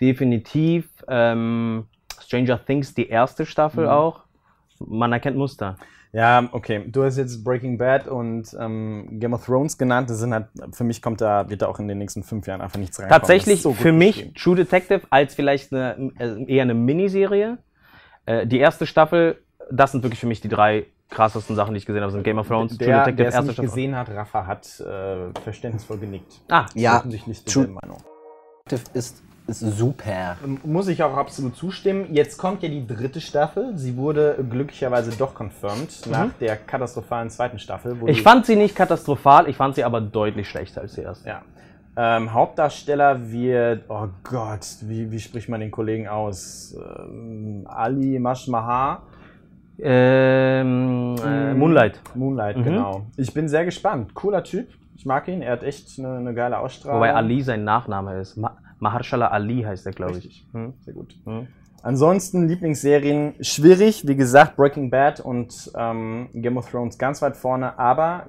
definitiv. 0.00 0.88
Ähm, 1.06 1.86
Stranger 2.22 2.64
Things 2.64 2.94
die 2.94 3.08
erste 3.08 3.46
Staffel 3.46 3.84
Mhm. 3.84 3.90
auch. 3.90 4.20
Man 4.80 5.12
erkennt 5.12 5.36
Muster. 5.36 5.76
Ja, 6.12 6.48
okay. 6.52 6.84
Du 6.86 7.02
hast 7.02 7.16
jetzt 7.16 7.42
Breaking 7.42 7.76
Bad 7.76 8.06
und 8.06 8.54
ähm, 8.60 9.18
Game 9.18 9.32
of 9.34 9.44
Thrones 9.44 9.76
genannt. 9.76 10.08
Das 10.10 10.18
sind 10.20 10.32
halt, 10.32 10.46
für 10.72 10.84
mich 10.84 11.02
kommt 11.02 11.20
da, 11.20 11.48
wird 11.50 11.62
da 11.62 11.66
auch 11.66 11.80
in 11.80 11.88
den 11.88 11.98
nächsten 11.98 12.22
fünf 12.22 12.46
Jahren 12.46 12.60
einfach 12.60 12.78
nichts 12.78 13.00
rein. 13.00 13.08
Tatsächlich 13.08 13.62
für 13.62 13.92
mich 13.92 14.32
True 14.34 14.54
Detective 14.54 15.00
als 15.10 15.34
vielleicht 15.34 15.72
eine, 15.72 16.12
äh, 16.18 16.44
eher 16.46 16.62
eine 16.62 16.74
Miniserie. 16.74 17.58
Äh, 18.26 18.46
die 18.46 18.58
erste 18.58 18.86
Staffel, 18.86 19.42
das 19.72 19.90
sind 19.92 20.04
wirklich 20.04 20.20
für 20.20 20.26
mich 20.28 20.40
die 20.40 20.48
drei 20.48 20.86
krassesten 21.10 21.56
Sachen, 21.56 21.74
die 21.74 21.78
ich 21.78 21.86
gesehen 21.86 22.02
habe, 22.02 22.12
sind 22.12 22.22
Game 22.22 22.38
of 22.38 22.46
Thrones, 22.46 22.78
Der, 22.78 23.10
der 23.10 23.28
es 23.28 23.42
nicht 23.42 23.60
gesehen 23.60 23.96
hat, 23.96 24.08
Rafa 24.08 24.46
hat 24.46 24.80
äh, 24.80 25.30
verständnisvoll 25.42 25.98
genickt. 25.98 26.40
Ah, 26.48 26.66
Ja, 26.74 26.98
Offensichtlich 26.98 27.44
True- 27.44 27.66
Meinung. 27.68 27.98
Ist, 28.94 29.22
ist 29.46 29.60
super. 29.60 30.36
Muss 30.64 30.88
ich 30.88 31.02
auch 31.02 31.16
absolut 31.16 31.54
zustimmen. 31.56 32.06
Jetzt 32.14 32.38
kommt 32.38 32.62
ja 32.62 32.68
die 32.68 32.86
dritte 32.86 33.20
Staffel. 33.20 33.76
Sie 33.76 33.96
wurde 33.96 34.42
glücklicherweise 34.48 35.10
doch 35.16 35.34
confirmed 35.34 36.06
nach 36.10 36.32
der 36.40 36.56
katastrophalen 36.56 37.28
zweiten 37.30 37.58
Staffel. 37.58 37.96
ich 38.06 38.22
fand 38.22 38.46
sie 38.46 38.56
nicht 38.56 38.74
katastrophal, 38.74 39.48
ich 39.48 39.56
fand 39.56 39.74
sie 39.74 39.84
aber 39.84 40.00
deutlich 40.00 40.48
schlechter 40.48 40.80
als 40.80 40.94
die 40.94 41.02
erste. 41.02 41.28
Ja. 41.28 41.42
Ähm, 41.96 42.32
Hauptdarsteller 42.32 43.30
wird, 43.30 43.84
oh 43.88 44.08
Gott, 44.24 44.66
wie, 44.82 45.12
wie 45.12 45.20
spricht 45.20 45.48
man 45.48 45.60
den 45.60 45.70
Kollegen 45.70 46.08
aus? 46.08 46.74
Ähm, 46.76 47.66
Ali 47.68 48.18
Mashmahar. 48.18 49.02
Ähm, 49.80 51.16
äh, 51.24 51.54
Moonlight. 51.54 52.00
Moonlight, 52.14 52.56
Mhm. 52.56 52.64
genau. 52.64 53.02
Ich 53.16 53.32
bin 53.34 53.48
sehr 53.48 53.64
gespannt. 53.64 54.14
Cooler 54.14 54.42
Typ. 54.42 54.68
Ich 54.96 55.04
mag 55.06 55.28
ihn. 55.28 55.42
Er 55.42 55.52
hat 55.52 55.62
echt 55.62 55.98
eine, 55.98 56.16
eine 56.16 56.34
geile 56.34 56.58
Ausstrahlung. 56.58 56.98
Wobei 57.00 57.14
Ali 57.14 57.42
sein 57.42 57.64
Nachname 57.64 58.18
ist. 58.20 58.36
Ma 58.36 58.56
Mahershala 58.84 59.28
Ali 59.28 59.62
heißt 59.62 59.86
er, 59.86 59.92
glaube 59.92 60.18
ich. 60.18 60.46
Hm? 60.52 60.74
Sehr 60.80 60.92
gut. 60.92 61.16
Hm? 61.24 61.48
Ansonsten 61.82 62.46
Lieblingsserien 62.46 63.34
schwierig. 63.40 64.06
Wie 64.06 64.14
gesagt, 64.14 64.56
Breaking 64.56 64.90
Bad 64.90 65.20
und 65.20 65.72
ähm, 65.76 66.28
Game 66.34 66.58
of 66.58 66.70
Thrones 66.70 66.98
ganz 66.98 67.22
weit 67.22 67.36
vorne. 67.36 67.78
Aber 67.78 68.26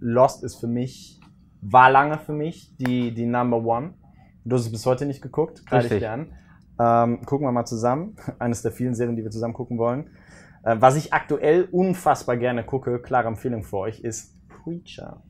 Lost 0.00 0.42
ist 0.42 0.56
für 0.56 0.66
mich, 0.66 1.20
war 1.60 1.90
lange 1.90 2.18
für 2.18 2.32
mich 2.32 2.76
die, 2.78 3.14
die 3.14 3.26
Number 3.26 3.64
One. 3.64 3.94
Du 4.44 4.56
hast 4.56 4.66
es 4.66 4.72
bis 4.72 4.84
heute 4.86 5.06
nicht 5.06 5.22
geguckt. 5.22 5.64
Greif 5.66 5.90
ich 5.90 5.98
dir 5.98 6.10
an. 6.10 6.32
Ähm, 6.80 7.24
gucken 7.24 7.46
wir 7.46 7.52
mal 7.52 7.64
zusammen. 7.64 8.16
Eines 8.40 8.62
der 8.62 8.72
vielen 8.72 8.94
Serien, 8.94 9.16
die 9.16 9.22
wir 9.22 9.30
zusammen 9.30 9.54
gucken 9.54 9.78
wollen. 9.78 10.10
Äh, 10.64 10.76
was 10.80 10.96
ich 10.96 11.12
aktuell 11.12 11.68
unfassbar 11.70 12.36
gerne 12.36 12.64
gucke, 12.64 13.00
klare 13.00 13.28
Empfehlung 13.28 13.62
für 13.62 13.78
euch, 13.78 14.00
ist 14.00 14.34
Preacher. 14.48 15.22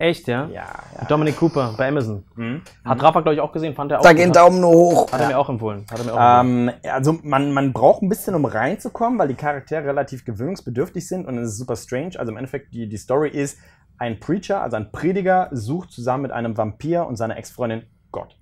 Echt, 0.00 0.28
ja? 0.28 0.46
Ja, 0.46 0.64
ja. 0.96 1.04
Dominic 1.08 1.36
Cooper 1.36 1.74
bei 1.76 1.88
Amazon. 1.88 2.24
Mhm. 2.36 2.62
Hat 2.84 3.02
Rafa, 3.02 3.20
glaube 3.20 3.34
ich, 3.34 3.40
auch 3.40 3.50
gesehen, 3.52 3.74
fand 3.74 3.90
er 3.90 3.98
auch 4.00 4.06
den 4.08 4.28
Hat- 4.28 4.36
Daumen 4.36 4.60
nur 4.60 4.70
hoch. 4.70 5.12
Hat 5.12 5.20
er 5.20 5.26
mir 5.28 5.38
auch 5.38 5.48
empfohlen. 5.48 5.84
Hat 5.90 5.98
er 5.98 6.04
mir 6.04 6.14
auch 6.14 6.40
empfohlen. 6.40 6.68
Ähm, 6.68 6.90
also 6.92 7.18
man, 7.24 7.52
man 7.52 7.72
braucht 7.72 8.02
ein 8.02 8.08
bisschen, 8.08 8.34
um 8.36 8.44
reinzukommen, 8.44 9.18
weil 9.18 9.26
die 9.28 9.34
Charaktere 9.34 9.84
relativ 9.84 10.24
gewöhnungsbedürftig 10.24 11.08
sind 11.08 11.26
und 11.26 11.36
es 11.38 11.48
ist 11.50 11.58
super 11.58 11.74
strange. 11.74 12.12
Also 12.18 12.30
im 12.30 12.38
Endeffekt, 12.38 12.72
die, 12.74 12.88
die 12.88 12.96
Story 12.96 13.30
ist, 13.30 13.58
ein 13.98 14.20
Preacher, 14.20 14.62
also 14.62 14.76
ein 14.76 14.92
Prediger, 14.92 15.48
sucht 15.50 15.90
zusammen 15.90 16.22
mit 16.22 16.30
einem 16.30 16.56
Vampir 16.56 17.04
und 17.06 17.16
seiner 17.16 17.36
Ex-Freundin 17.36 17.82
Gott. 18.12 18.38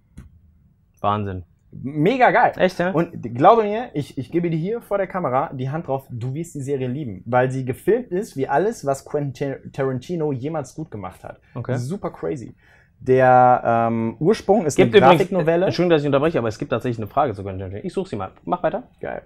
Wahnsinn. 1.01 1.45
Mega 1.83 2.31
geil. 2.31 2.53
Echt, 2.57 2.79
ja? 2.79 2.91
Und 2.91 3.23
glaube 3.35 3.63
mir, 3.65 3.91
ich, 3.95 4.17
ich 4.19 4.31
gebe 4.31 4.51
dir 4.51 4.57
hier 4.57 4.81
vor 4.81 4.99
der 4.99 5.07
Kamera 5.07 5.51
die 5.53 5.71
Hand 5.71 5.87
drauf, 5.89 6.07
du 6.11 6.35
wirst 6.35 6.55
die 6.55 6.61
Serie 6.61 6.89
lieben, 6.89 7.23
weil 7.27 7.51
sie 7.51 7.65
gefilmt 7.65 8.09
ist 8.11 8.37
wie 8.37 8.49
alles, 8.49 8.85
was 8.87 9.05
Quentin 9.05 9.33
Tar- 9.33 9.73
Tarantino 9.73 10.33
jemals 10.33 10.75
gut 10.75 10.91
gemacht 10.91 11.25
hat. 11.25 11.41
Okay. 11.55 11.77
Super 11.77 12.11
crazy. 12.11 12.55
Der 12.99 13.63
ähm, 13.65 14.17
Ursprung 14.19 14.61
ist 14.65 14.69
Es 14.73 14.77
gibt 14.77 14.95
eine 14.95 14.99
übrigens, 14.99 15.19
Grafiknovelle. 15.21 15.67
Entschuldigung, 15.67 15.91
dass 15.91 16.03
ich 16.03 16.07
unterbreche, 16.07 16.39
aber 16.39 16.49
es 16.49 16.59
gibt 16.59 16.71
tatsächlich 16.71 16.99
eine 16.99 17.07
Frage 17.09 17.35
zu 17.35 17.43
Quentin 17.43 17.59
Tarantino. 17.61 17.85
Ich 17.85 17.93
suche 17.93 18.09
sie 18.09 18.17
mal. 18.17 18.31
Mach 18.45 18.63
weiter. 18.63 18.85
Geil. 19.01 19.23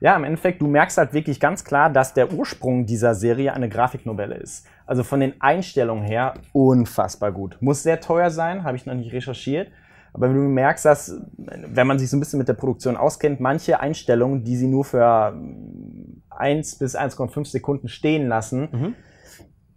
Ja, 0.00 0.16
im 0.16 0.24
Endeffekt, 0.24 0.60
du 0.60 0.66
merkst 0.66 0.98
halt 0.98 1.14
wirklich 1.14 1.40
ganz 1.40 1.64
klar, 1.64 1.88
dass 1.88 2.12
der 2.12 2.30
Ursprung 2.32 2.84
dieser 2.84 3.14
Serie 3.14 3.54
eine 3.54 3.68
Grafiknovelle 3.70 4.34
ist. 4.34 4.66
Also 4.86 5.02
von 5.02 5.20
den 5.20 5.40
Einstellungen 5.40 6.04
her 6.04 6.34
unfassbar 6.52 7.32
gut. 7.32 7.56
Muss 7.60 7.82
sehr 7.82 8.00
teuer 8.00 8.28
sein, 8.28 8.64
habe 8.64 8.76
ich 8.76 8.84
noch 8.84 8.94
nicht 8.94 9.12
recherchiert. 9.12 9.68
Aber 10.14 10.28
wenn 10.28 10.36
du 10.36 10.42
merkst, 10.42 10.84
dass, 10.84 11.12
wenn 11.36 11.86
man 11.86 11.98
sich 11.98 12.08
so 12.08 12.16
ein 12.16 12.20
bisschen 12.20 12.38
mit 12.38 12.48
der 12.48 12.54
Produktion 12.54 12.96
auskennt, 12.96 13.40
manche 13.40 13.80
Einstellungen, 13.80 14.44
die 14.44 14.56
sie 14.56 14.68
nur 14.68 14.84
für 14.84 15.34
1 16.30 16.78
bis 16.78 16.96
1,5 16.96 17.46
Sekunden 17.46 17.88
stehen 17.88 18.28
lassen, 18.28 18.68
Mhm. 18.72 18.94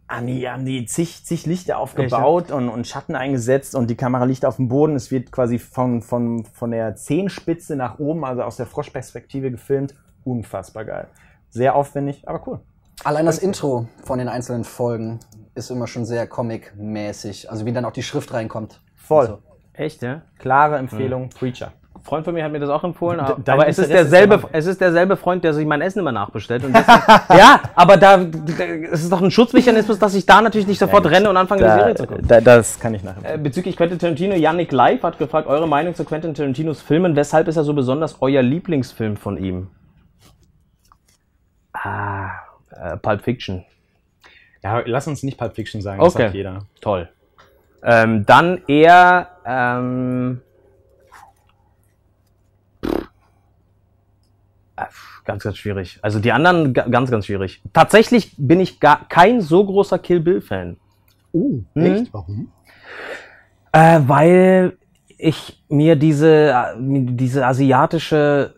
haben 0.08 0.28
die, 0.28 0.48
haben 0.48 0.64
die 0.66 0.86
zig, 0.86 1.26
zig 1.26 1.46
Lichter 1.48 1.80
aufgebaut 1.80 2.52
und, 2.52 2.70
und 2.70 2.88
Schatten 2.88 3.16
eingesetzt 3.16 3.76
und 3.76 3.90
die 3.90 3.96
Kamera 3.96 4.26
liegt 4.26 4.46
auf 4.46 4.58
dem 4.58 4.68
Boden. 4.70 4.96
Es 4.96 5.12
wird 5.12 5.32
quasi 5.32 5.60
von, 5.60 6.02
von, 6.02 6.46
von 6.46 6.72
der 6.72 6.96
Zehenspitze 6.96 7.76
nach 7.76 8.00
oben, 8.00 8.24
also 8.24 8.44
aus 8.44 8.58
der 8.58 8.68
Froschperspektive 8.68 9.52
gefilmt. 9.52 9.96
Unfassbar 10.24 10.86
geil. 10.86 11.08
Sehr 11.50 11.76
aufwendig, 11.76 12.28
aber 12.28 12.46
cool. 12.48 12.60
Allein 13.04 13.26
das 13.26 13.40
Intro 13.40 13.88
von 14.04 14.20
den 14.20 14.28
einzelnen 14.28 14.64
Folgen 14.64 15.20
ist 15.56 15.72
immer 15.72 15.88
schon 15.88 16.06
sehr 16.06 16.28
comic-mäßig. 16.28 17.50
Also 17.50 17.66
wie 17.66 17.74
dann 17.74 17.86
auch 17.86 17.92
die 17.92 18.04
Schrift 18.04 18.34
reinkommt. 18.34 18.82
Voll. 18.96 19.26
Also, 19.26 19.40
Echt, 19.78 20.02
ja? 20.02 20.22
Klare 20.40 20.78
Empfehlung, 20.78 21.30
Preacher. 21.30 21.72
Ein 21.96 22.02
Freund 22.04 22.26
von 22.26 22.34
mir 22.34 22.44
hat 22.44 22.52
mir 22.52 22.60
das 22.60 22.70
auch 22.70 22.84
empfohlen, 22.84 23.18
De- 23.20 23.26
aber 23.26 23.42
dein 23.44 23.54
aber 23.54 23.68
es 23.68 23.78
ist 23.80 23.92
derselbe, 23.92 24.42
es 24.54 24.66
ist 24.66 24.80
derselbe 24.80 25.18
Freund, 25.18 25.44
der 25.44 25.54
sich 25.54 25.66
mein 25.66 25.82
Essen 25.82 26.00
immer 26.00 26.12
nachbestellt. 26.12 26.64
Und 26.64 26.74
deswegen, 26.76 27.38
ja, 27.38 27.60
aber 27.76 27.98
da, 27.98 28.18
da, 28.18 28.64
es 28.92 29.04
ist 29.04 29.12
doch 29.12 29.22
ein 29.22 29.30
Schutzmechanismus, 29.30 30.00
dass 30.00 30.16
ich 30.16 30.26
da 30.26 30.42
natürlich 30.42 30.68
nicht 30.68 30.80
sofort 30.80 31.06
renne 31.08 31.30
und 31.30 31.38
anfange, 31.38 31.62
in 31.62 31.68
die 31.68 31.70
Da, 31.72 31.80
Serie 31.80 31.96
zu 31.96 32.08
gucken. 32.08 32.28
da, 32.28 32.40
das 32.42 32.80
kann 32.80 32.94
ich 32.94 33.04
nachher. 33.04 33.34
Äh, 33.36 33.38
bezüglich 33.38 33.76
Quentin 33.76 34.00
Tarantino, 34.00 34.36
Yannick 34.36 34.72
Live 34.72 35.04
hat 35.04 35.18
gefragt, 35.20 35.48
eure 35.48 35.68
Meinung 35.68 35.94
zu 35.96 36.06
Quentin 36.06 36.34
Tarantinos 36.34 36.82
Filmen, 36.82 37.16
weshalb 37.16 37.48
ist 37.50 37.58
er 37.58 37.64
so 37.64 37.74
besonders 37.74 38.18
euer 38.22 38.42
Lieblingsfilm 38.42 39.18
von 39.18 39.38
ihm? 39.38 39.68
Ah, 41.74 42.30
äh, 42.72 42.98
Pulp 42.98 43.22
Fiction. 43.22 43.66
Ja, 44.64 44.82
lass 44.86 45.08
uns 45.08 45.24
nicht 45.24 45.38
Pulp 45.38 45.54
Fiction 45.56 45.82
sagen, 45.82 46.00
das 46.00 46.16
Okay. 46.16 46.24
sagt 46.24 46.36
jeder. 46.36 46.60
Toll. 46.82 47.10
Ähm, 47.84 48.26
dann 48.26 48.62
eher, 48.68 49.30
ähm, 49.46 50.42
äh, 54.76 54.86
ganz, 55.26 55.44
ganz 55.44 55.58
schwierig. 55.58 56.00
Also 56.02 56.20
die 56.20 56.32
anderen 56.32 56.74
ga- 56.74 56.88
ganz, 56.88 57.12
ganz 57.12 57.26
schwierig. 57.26 57.62
Tatsächlich 57.74 58.34
bin 58.38 58.60
ich 58.60 58.80
gar 58.80 59.08
kein 59.08 59.42
so 59.42 59.66
großer 59.66 60.00
Kill 60.00 60.20
Bill 60.20 60.42
Fan. 60.42 60.78
Oh, 61.34 61.60
echt? 61.76 62.14
Warum? 62.14 62.52
Äh, 63.72 64.00
weil 64.08 64.78
ich 65.18 65.64
mir 65.70 65.96
diese, 65.96 66.52
äh, 66.52 66.76
diese 66.80 67.46
asiatische 67.46 68.56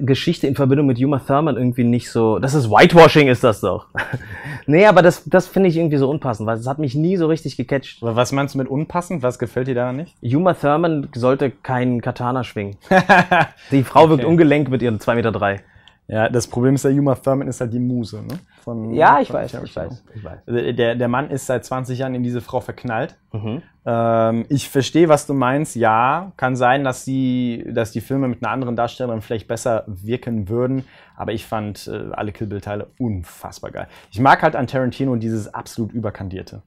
Geschichte 0.00 0.46
in 0.46 0.54
Verbindung 0.54 0.86
mit 0.86 0.98
Uma 0.98 1.18
Thurman 1.18 1.56
irgendwie 1.56 1.84
nicht 1.84 2.10
so. 2.10 2.38
Das 2.38 2.54
ist 2.54 2.70
Whitewashing, 2.70 3.28
ist 3.28 3.42
das 3.44 3.60
doch. 3.60 3.86
nee, 4.66 4.86
aber 4.86 5.02
das, 5.02 5.24
das 5.26 5.46
finde 5.46 5.68
ich 5.68 5.76
irgendwie 5.76 5.96
so 5.96 6.08
unpassend, 6.10 6.46
weil 6.46 6.58
es 6.58 6.66
hat 6.66 6.78
mich 6.78 6.94
nie 6.94 7.16
so 7.16 7.26
richtig 7.26 7.56
gecatcht. 7.56 8.02
Aber 8.02 8.16
was 8.16 8.32
meinst 8.32 8.54
du 8.54 8.58
mit 8.58 8.68
unpassend? 8.68 9.22
Was 9.22 9.38
gefällt 9.38 9.68
dir 9.68 9.74
daran 9.74 9.96
nicht? 9.96 10.14
Uma 10.22 10.54
Thurman 10.54 11.08
sollte 11.14 11.50
keinen 11.50 12.00
Katana 12.00 12.44
schwingen. 12.44 12.76
Die 13.70 13.82
Frau 13.82 14.08
wirkt 14.08 14.22
Okay. 14.24 14.30
ungelenk 14.30 14.68
mit 14.70 14.82
ihren 14.82 14.98
2,3 14.98 15.14
Meter. 15.14 15.32
Drei. 15.32 15.60
Ja, 16.08 16.28
das 16.28 16.46
Problem 16.46 16.76
ist, 16.76 16.84
der 16.84 16.92
Uma 16.92 17.16
Thurman 17.16 17.48
ist 17.48 17.60
halt 17.60 17.72
die 17.72 17.80
Muse, 17.80 18.22
ne? 18.22 18.38
Von, 18.62 18.94
Ja, 18.94 19.20
ich 19.20 19.32
weiß, 19.32 19.54
ich 19.64 19.74
weiß, 19.76 20.04
ich 20.14 20.24
weiß. 20.24 20.38
Also 20.46 20.72
Der, 20.72 20.94
der 20.94 21.08
Mann 21.08 21.30
ist 21.30 21.46
seit 21.46 21.64
20 21.64 21.98
Jahren 21.98 22.14
in 22.14 22.22
diese 22.22 22.40
Frau 22.40 22.60
verknallt. 22.60 23.16
Mhm. 23.32 23.62
Ähm, 23.84 24.46
ich 24.48 24.68
verstehe, 24.68 25.08
was 25.08 25.26
du 25.26 25.34
meinst. 25.34 25.74
Ja, 25.74 26.32
kann 26.36 26.54
sein, 26.54 26.84
dass 26.84 27.04
die, 27.04 27.64
dass 27.72 27.90
die 27.90 28.00
Filme 28.00 28.28
mit 28.28 28.42
einer 28.42 28.52
anderen 28.52 28.76
Darstellerin 28.76 29.20
vielleicht 29.20 29.48
besser 29.48 29.82
wirken 29.88 30.48
würden. 30.48 30.84
Aber 31.16 31.32
ich 31.32 31.44
fand 31.44 31.88
äh, 31.88 32.12
alle 32.12 32.30
Kill 32.30 32.46
Bill-Teile 32.46 32.86
unfassbar 32.98 33.72
geil. 33.72 33.88
Ich 34.12 34.20
mag 34.20 34.42
halt 34.42 34.54
an 34.54 34.68
Tarantino 34.68 35.16
dieses 35.16 35.52
absolut 35.52 35.92
überkandierte. 35.92 36.62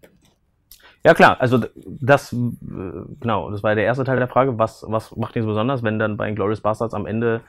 Ja 1.06 1.14
klar, 1.14 1.40
also 1.40 1.60
das, 1.86 2.34
äh, 2.34 2.38
genau, 3.22 3.50
das 3.52 3.64
war 3.64 3.74
der 3.74 3.86
erste 3.86 4.04
Teil 4.04 4.18
der 4.18 4.28
Frage, 4.28 4.58
was, 4.58 4.84
was 4.86 5.16
macht 5.16 5.34
ihn 5.38 5.44
so 5.44 5.48
besonders, 5.50 5.82
wenn 5.82 5.98
dann 5.98 6.18
bei 6.18 6.28
Inglourious 6.28 6.60
Bastards 6.60 6.94
am 6.94 7.06
Ende 7.06 7.40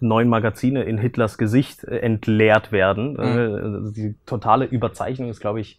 neun 0.00 0.28
Magazine 0.28 0.82
in 0.84 0.98
Hitlers 0.98 1.38
Gesicht 1.38 1.84
äh, 1.84 1.98
entleert 1.98 2.72
werden. 2.72 3.18
Äh, 3.18 3.92
die 3.92 4.14
totale 4.26 4.64
Überzeichnung 4.66 5.28
ist, 5.30 5.40
glaube 5.40 5.60
ich, 5.60 5.78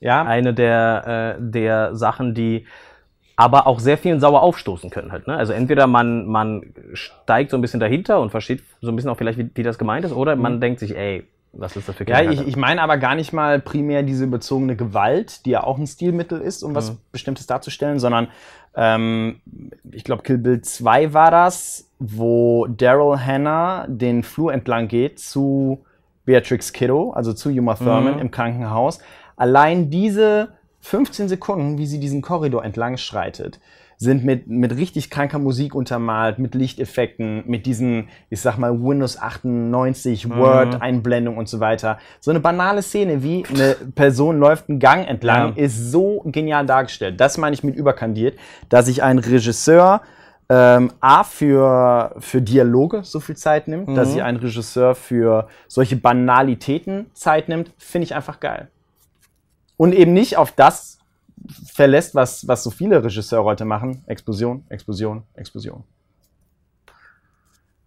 Ja, 0.00 0.22
eine 0.24 0.54
der, 0.54 1.36
äh, 1.38 1.42
der 1.42 1.94
Sachen, 1.96 2.34
die 2.34 2.66
aber 3.36 3.66
auch 3.66 3.80
sehr 3.80 3.98
vielen 3.98 4.20
sauer 4.20 4.42
aufstoßen 4.42 4.90
können 4.90 5.12
halt. 5.12 5.26
Ne? 5.26 5.36
Also 5.36 5.52
entweder 5.52 5.86
man, 5.86 6.26
man 6.26 6.74
steigt 6.94 7.50
so 7.50 7.56
ein 7.58 7.60
bisschen 7.62 7.80
dahinter 7.80 8.20
und 8.20 8.30
versteht 8.30 8.62
so 8.82 8.90
ein 8.92 8.96
bisschen 8.96 9.10
auch 9.10 9.16
vielleicht, 9.18 9.38
wie, 9.38 9.50
wie 9.54 9.62
das 9.62 9.78
gemeint 9.78 10.04
ist, 10.04 10.12
oder 10.12 10.36
man 10.36 10.60
denkt 10.60 10.80
sich, 10.80 10.96
ey, 10.96 11.28
was 11.52 11.76
ist 11.76 11.88
das 11.88 11.96
für 11.96 12.04
Ja, 12.06 12.20
Kinderkacke? 12.20 12.42
ich, 12.42 12.46
ich 12.46 12.56
meine 12.56 12.82
aber 12.82 12.98
gar 12.98 13.14
nicht 13.14 13.32
mal 13.32 13.60
primär 13.60 14.02
diese 14.02 14.24
überzogene 14.24 14.74
Gewalt, 14.76 15.46
die 15.46 15.50
ja 15.50 15.62
auch 15.62 15.78
ein 15.78 15.86
Stilmittel 15.86 16.40
ist, 16.40 16.62
um 16.64 16.74
was 16.74 16.90
Mhm. 16.90 16.98
Bestimmtes 17.12 17.46
darzustellen, 17.46 18.00
sondern 18.00 18.28
ähm, 18.74 19.40
ich 19.92 20.02
glaube, 20.02 20.22
Kill 20.24 20.38
Bill 20.38 20.62
2 20.62 21.14
war 21.14 21.30
das, 21.30 21.91
wo 22.04 22.66
Daryl 22.66 23.18
Hannah 23.24 23.86
den 23.88 24.22
Flur 24.22 24.52
entlang 24.52 24.88
geht 24.88 25.18
zu 25.18 25.84
Beatrix 26.24 26.72
Kiddo, 26.72 27.10
also 27.12 27.32
zu 27.32 27.48
Uma 27.50 27.74
Thurman 27.74 28.14
Mhm. 28.14 28.20
im 28.20 28.30
Krankenhaus. 28.30 29.00
Allein 29.36 29.90
diese 29.90 30.48
15 30.80 31.28
Sekunden, 31.28 31.78
wie 31.78 31.86
sie 31.86 32.00
diesen 32.00 32.22
Korridor 32.22 32.64
entlang 32.64 32.96
schreitet, 32.96 33.60
sind 33.98 34.24
mit, 34.24 34.48
mit 34.48 34.76
richtig 34.76 35.10
kranker 35.10 35.38
Musik 35.38 35.76
untermalt, 35.76 36.40
mit 36.40 36.56
Lichteffekten, 36.56 37.44
mit 37.46 37.66
diesen, 37.66 38.08
ich 38.30 38.40
sag 38.40 38.58
mal, 38.58 38.82
Windows 38.82 39.16
98, 39.16 40.28
Word-Einblendung 40.28 41.36
und 41.36 41.48
so 41.48 41.60
weiter. 41.60 41.98
So 42.18 42.30
eine 42.32 42.40
banale 42.40 42.82
Szene 42.82 43.22
wie 43.22 43.44
eine 43.48 43.76
Person 43.94 44.38
läuft 44.40 44.68
einen 44.68 44.80
Gang 44.80 45.06
entlang, 45.08 45.54
Ja. 45.56 45.64
ist 45.64 45.92
so 45.92 46.22
genial 46.26 46.66
dargestellt. 46.66 47.20
Das 47.20 47.38
meine 47.38 47.54
ich 47.54 47.62
mit 47.62 47.76
überkandiert, 47.76 48.36
dass 48.68 48.86
sich 48.86 49.02
ein 49.04 49.18
Regisseur 49.20 50.00
ähm, 50.54 50.92
A 51.00 51.24
für, 51.24 52.14
für 52.18 52.42
Dialoge 52.42 53.04
so 53.04 53.20
viel 53.20 53.38
Zeit 53.38 53.68
nimmt, 53.68 53.96
dass 53.96 54.12
sich 54.12 54.22
ein 54.22 54.36
Regisseur 54.36 54.94
für 54.94 55.48
solche 55.66 55.96
Banalitäten 55.96 57.06
Zeit 57.14 57.48
nimmt, 57.48 57.70
finde 57.78 58.04
ich 58.04 58.14
einfach 58.14 58.38
geil. 58.38 58.68
Und 59.78 59.94
eben 59.94 60.12
nicht 60.12 60.36
auf 60.36 60.52
das 60.52 60.98
verlässt, 61.72 62.14
was, 62.14 62.46
was 62.46 62.62
so 62.62 62.70
viele 62.70 63.02
Regisseure 63.02 63.44
heute 63.44 63.64
machen. 63.64 64.02
Explosion, 64.06 64.64
Explosion, 64.68 65.22
Explosion. 65.34 65.84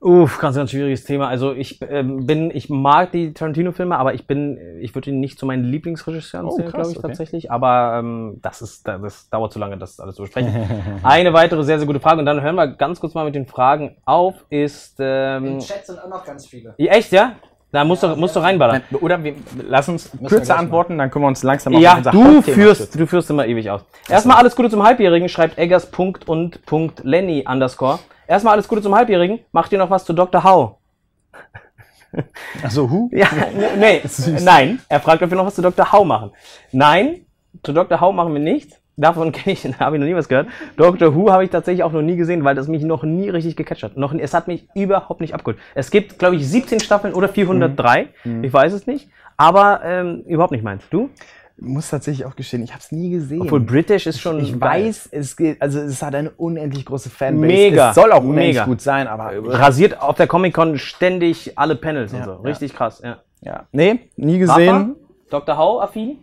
Uff, 0.05 0.37
ganz, 0.37 0.55
ganz 0.55 0.69
schwieriges 0.69 1.03
Thema. 1.03 1.27
Also 1.29 1.53
ich 1.53 1.81
ähm, 1.81 2.27
bin, 2.27 2.51
ich 2.53 2.69
mag 2.69 3.11
die 3.11 3.33
Tarantino-Filme, 3.33 3.97
aber 3.97 4.13
ich 4.13 4.27
bin, 4.27 4.59
ich 4.79 4.93
würde 4.93 5.09
ihn 5.09 5.19
nicht 5.19 5.39
zu 5.39 5.47
meinen 5.47 5.63
Lieblingsregisseuren 5.63 6.45
Oh, 6.45 6.51
zählen, 6.51 6.69
krass, 6.69 6.73
glaube 6.73 6.91
ich 6.91 6.97
okay. 6.99 7.07
tatsächlich. 7.07 7.49
Aber 7.49 7.95
ähm, 7.97 8.37
das 8.43 8.61
ist, 8.61 8.87
das 8.87 9.29
dauert 9.31 9.51
zu 9.51 9.57
lange, 9.57 9.79
das 9.79 9.99
alles 9.99 10.13
zu 10.13 10.21
besprechen. 10.21 10.53
Eine 11.03 11.33
weitere 11.33 11.63
sehr, 11.63 11.79
sehr 11.79 11.87
gute 11.87 11.99
Frage 11.99 12.19
und 12.19 12.27
dann 12.27 12.39
hören 12.39 12.53
wir 12.53 12.67
ganz 12.67 12.99
kurz 12.99 13.15
mal 13.15 13.25
mit 13.25 13.33
den 13.33 13.47
Fragen 13.47 13.95
auf. 14.05 14.35
Ist 14.51 14.97
ähm, 14.99 15.57
Chat 15.57 15.87
sind 15.87 15.97
auch 15.97 16.07
noch 16.09 16.23
ganz 16.23 16.45
viele. 16.45 16.75
ja, 16.77 16.91
echt, 16.91 17.11
ja? 17.11 17.31
Da 17.71 17.83
musst 17.83 18.03
du, 18.03 18.15
musst 18.15 18.35
du 18.35 18.41
reinballern. 18.41 18.83
Oder 19.01 19.23
wir, 19.23 19.33
lass 19.67 19.89
uns 19.89 20.11
kürzer 20.27 20.59
antworten, 20.59 20.99
dann 20.99 21.09
können 21.09 21.25
wir 21.25 21.29
uns 21.29 21.41
langsam 21.41 21.73
auf 21.75 21.81
Ja, 21.81 21.97
unser 21.97 22.11
du 22.11 22.23
Hauptthema 22.23 22.55
führst, 22.55 22.99
du 22.99 23.07
führst 23.07 23.31
immer 23.31 23.47
ewig 23.47 23.71
aus. 23.71 23.81
Erstmal 24.07 24.37
alles 24.37 24.55
Gute 24.55 24.69
zum 24.69 24.83
Halbjährigen, 24.83 25.27
schreibt 25.29 25.57
Eggers 25.57 25.89
Punkt 25.89 26.29
und 26.29 26.63
Punkt 26.67 27.03
Lenny 27.03 27.43
underscore. 27.49 27.97
Erstmal 28.27 28.53
alles 28.53 28.67
Gute 28.67 28.81
zum 28.81 28.95
Halbjährigen. 28.95 29.39
Macht 29.51 29.71
ihr 29.71 29.77
noch 29.77 29.89
was 29.89 30.05
zu 30.05 30.13
Dr. 30.13 30.43
Howe? 30.43 30.75
Achso, 32.63 32.89
Hu? 32.89 33.09
Ja, 33.13 33.27
nee, 33.77 34.01
nein. 34.41 34.79
Er 34.89 34.99
fragt, 34.99 35.21
ob 35.21 35.29
wir 35.29 35.37
noch 35.37 35.45
was 35.45 35.55
zu 35.55 35.61
Dr. 35.61 35.91
Howe 35.91 36.05
machen. 36.05 36.31
Nein, 36.71 37.25
zu 37.63 37.73
Dr. 37.73 37.99
Howe 37.99 38.13
machen 38.13 38.33
wir 38.33 38.41
nichts. 38.41 38.81
Davon 38.97 39.31
kenne 39.33 39.53
ich, 39.53 39.65
habe 39.79 39.97
ich 39.97 39.99
noch 39.99 40.07
nie 40.07 40.15
was 40.15 40.29
gehört. 40.29 40.47
Dr. 40.77 41.13
Who 41.13 41.31
habe 41.31 41.43
ich 41.43 41.49
tatsächlich 41.49 41.83
auch 41.83 41.91
noch 41.91 42.01
nie 42.01 42.15
gesehen, 42.15 42.43
weil 42.43 42.55
das 42.55 42.67
mich 42.67 42.83
noch 42.83 43.03
nie 43.03 43.29
richtig 43.29 43.57
gecatcht 43.57 43.83
hat. 43.83 43.97
Noch, 43.97 44.13
es 44.13 44.33
hat 44.33 44.47
mich 44.47 44.67
überhaupt 44.73 45.19
nicht 45.21 45.33
abgeholt. 45.33 45.57
Es 45.73 45.91
gibt, 45.91 46.17
glaube 46.17 46.37
ich, 46.37 46.47
17 46.47 46.79
Staffeln 46.79 47.13
oder 47.13 47.27
403. 47.27 48.07
Ich 48.41 48.53
weiß 48.53 48.71
es 48.71 48.87
nicht. 48.87 49.09
Aber 49.37 49.81
ähm, 49.83 50.21
überhaupt 50.27 50.53
nicht 50.53 50.63
meins. 50.63 50.87
Du? 50.89 51.09
Muss 51.57 51.89
tatsächlich 51.89 52.25
auch 52.25 52.35
gestehen, 52.35 52.63
ich 52.63 52.71
habe 52.71 52.81
es 52.81 52.91
nie 52.91 53.09
gesehen. 53.11 53.41
Obwohl 53.41 53.61
British 53.61 54.07
ist 54.07 54.19
schon. 54.19 54.39
ich 54.39 54.59
geil. 54.59 54.85
weiß, 54.87 55.09
es 55.11 55.37
geht, 55.37 55.61
also 55.61 55.79
es 55.79 56.01
hat 56.01 56.13
eine 56.15 56.29
unendlich 56.31 56.85
große 56.85 57.09
Fanbase. 57.09 57.47
Mega, 57.47 57.89
Es 57.91 57.95
soll 57.95 58.11
auch 58.11 58.23
unendlich 58.23 58.55
mega. 58.55 58.65
gut 58.65 58.81
sein, 58.81 59.07
aber 59.07 59.31
Rasiert 59.57 60.01
auf 60.01 60.15
der 60.17 60.27
Comic-Con 60.27 60.77
ständig 60.77 61.57
alle 61.57 61.75
Panels 61.75 62.11
und 62.13 62.19
Ja, 62.19 62.25
so. 62.25 62.31
ja. 62.31 62.37
Richtig 62.39 62.73
krass, 62.73 63.01
ja. 63.03 63.17
ja. 63.41 63.63
Nee, 63.71 63.99
nie 64.17 64.37
gesehen. 64.39 64.95
Dr. 65.29 65.57
Howe 65.57 65.81
affin? 65.81 66.17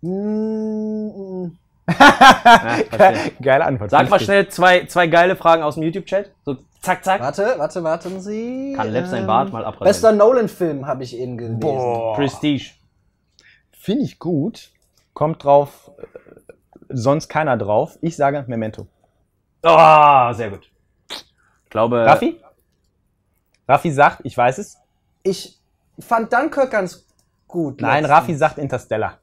Mm, 0.00 1.52
Ja. 1.88 3.12
Geile 3.40 3.64
Antwort. 3.64 3.90
Sag 3.90 4.08
mal 4.10 4.20
schnell 4.20 4.48
zwei, 4.48 4.86
zwei 4.86 5.06
geile 5.06 5.36
Fragen 5.36 5.62
aus 5.62 5.74
dem 5.74 5.82
YouTube-Chat. 5.84 6.30
So, 6.44 6.56
zack, 6.80 7.04
zack. 7.04 7.20
Warte, 7.20 7.54
warte, 7.58 7.82
warten 7.84 8.20
Sie. 8.20 8.72
Kann 8.76 8.92
Lev 8.92 9.06
sein 9.08 9.20
Ähm, 9.22 9.26
Bart 9.26 9.52
mal 9.52 9.64
abrasieren. 9.64 9.86
Bester 9.88 10.12
Nolan-Film 10.12 10.86
habe 10.86 11.02
ich 11.04 11.16
eben 11.18 11.36
gelesen. 11.36 11.60
Boah. 11.60 12.14
Prestige. 12.16 12.72
Finde 13.82 14.04
ich 14.04 14.20
gut. 14.20 14.70
Kommt 15.12 15.42
drauf, 15.42 15.90
äh, 15.98 16.04
sonst 16.88 17.28
keiner 17.28 17.56
drauf. 17.56 17.98
Ich 18.00 18.14
sage 18.14 18.44
Memento. 18.46 18.86
Oh, 19.64 20.32
sehr 20.34 20.50
gut. 20.50 20.70
Ich 21.10 21.70
glaube. 21.70 22.06
Raffi? 22.06 22.40
Raffi 23.66 23.90
sagt, 23.90 24.20
ich 24.22 24.36
weiß 24.36 24.58
es. 24.58 24.78
Ich 25.24 25.58
fand 25.98 26.32
Dunkirk 26.32 26.70
ganz 26.70 27.08
gut. 27.48 27.80
Nein, 27.80 28.04
letztens. 28.04 28.10
Raffi 28.18 28.34
sagt 28.36 28.58
Interstellar. 28.58 29.18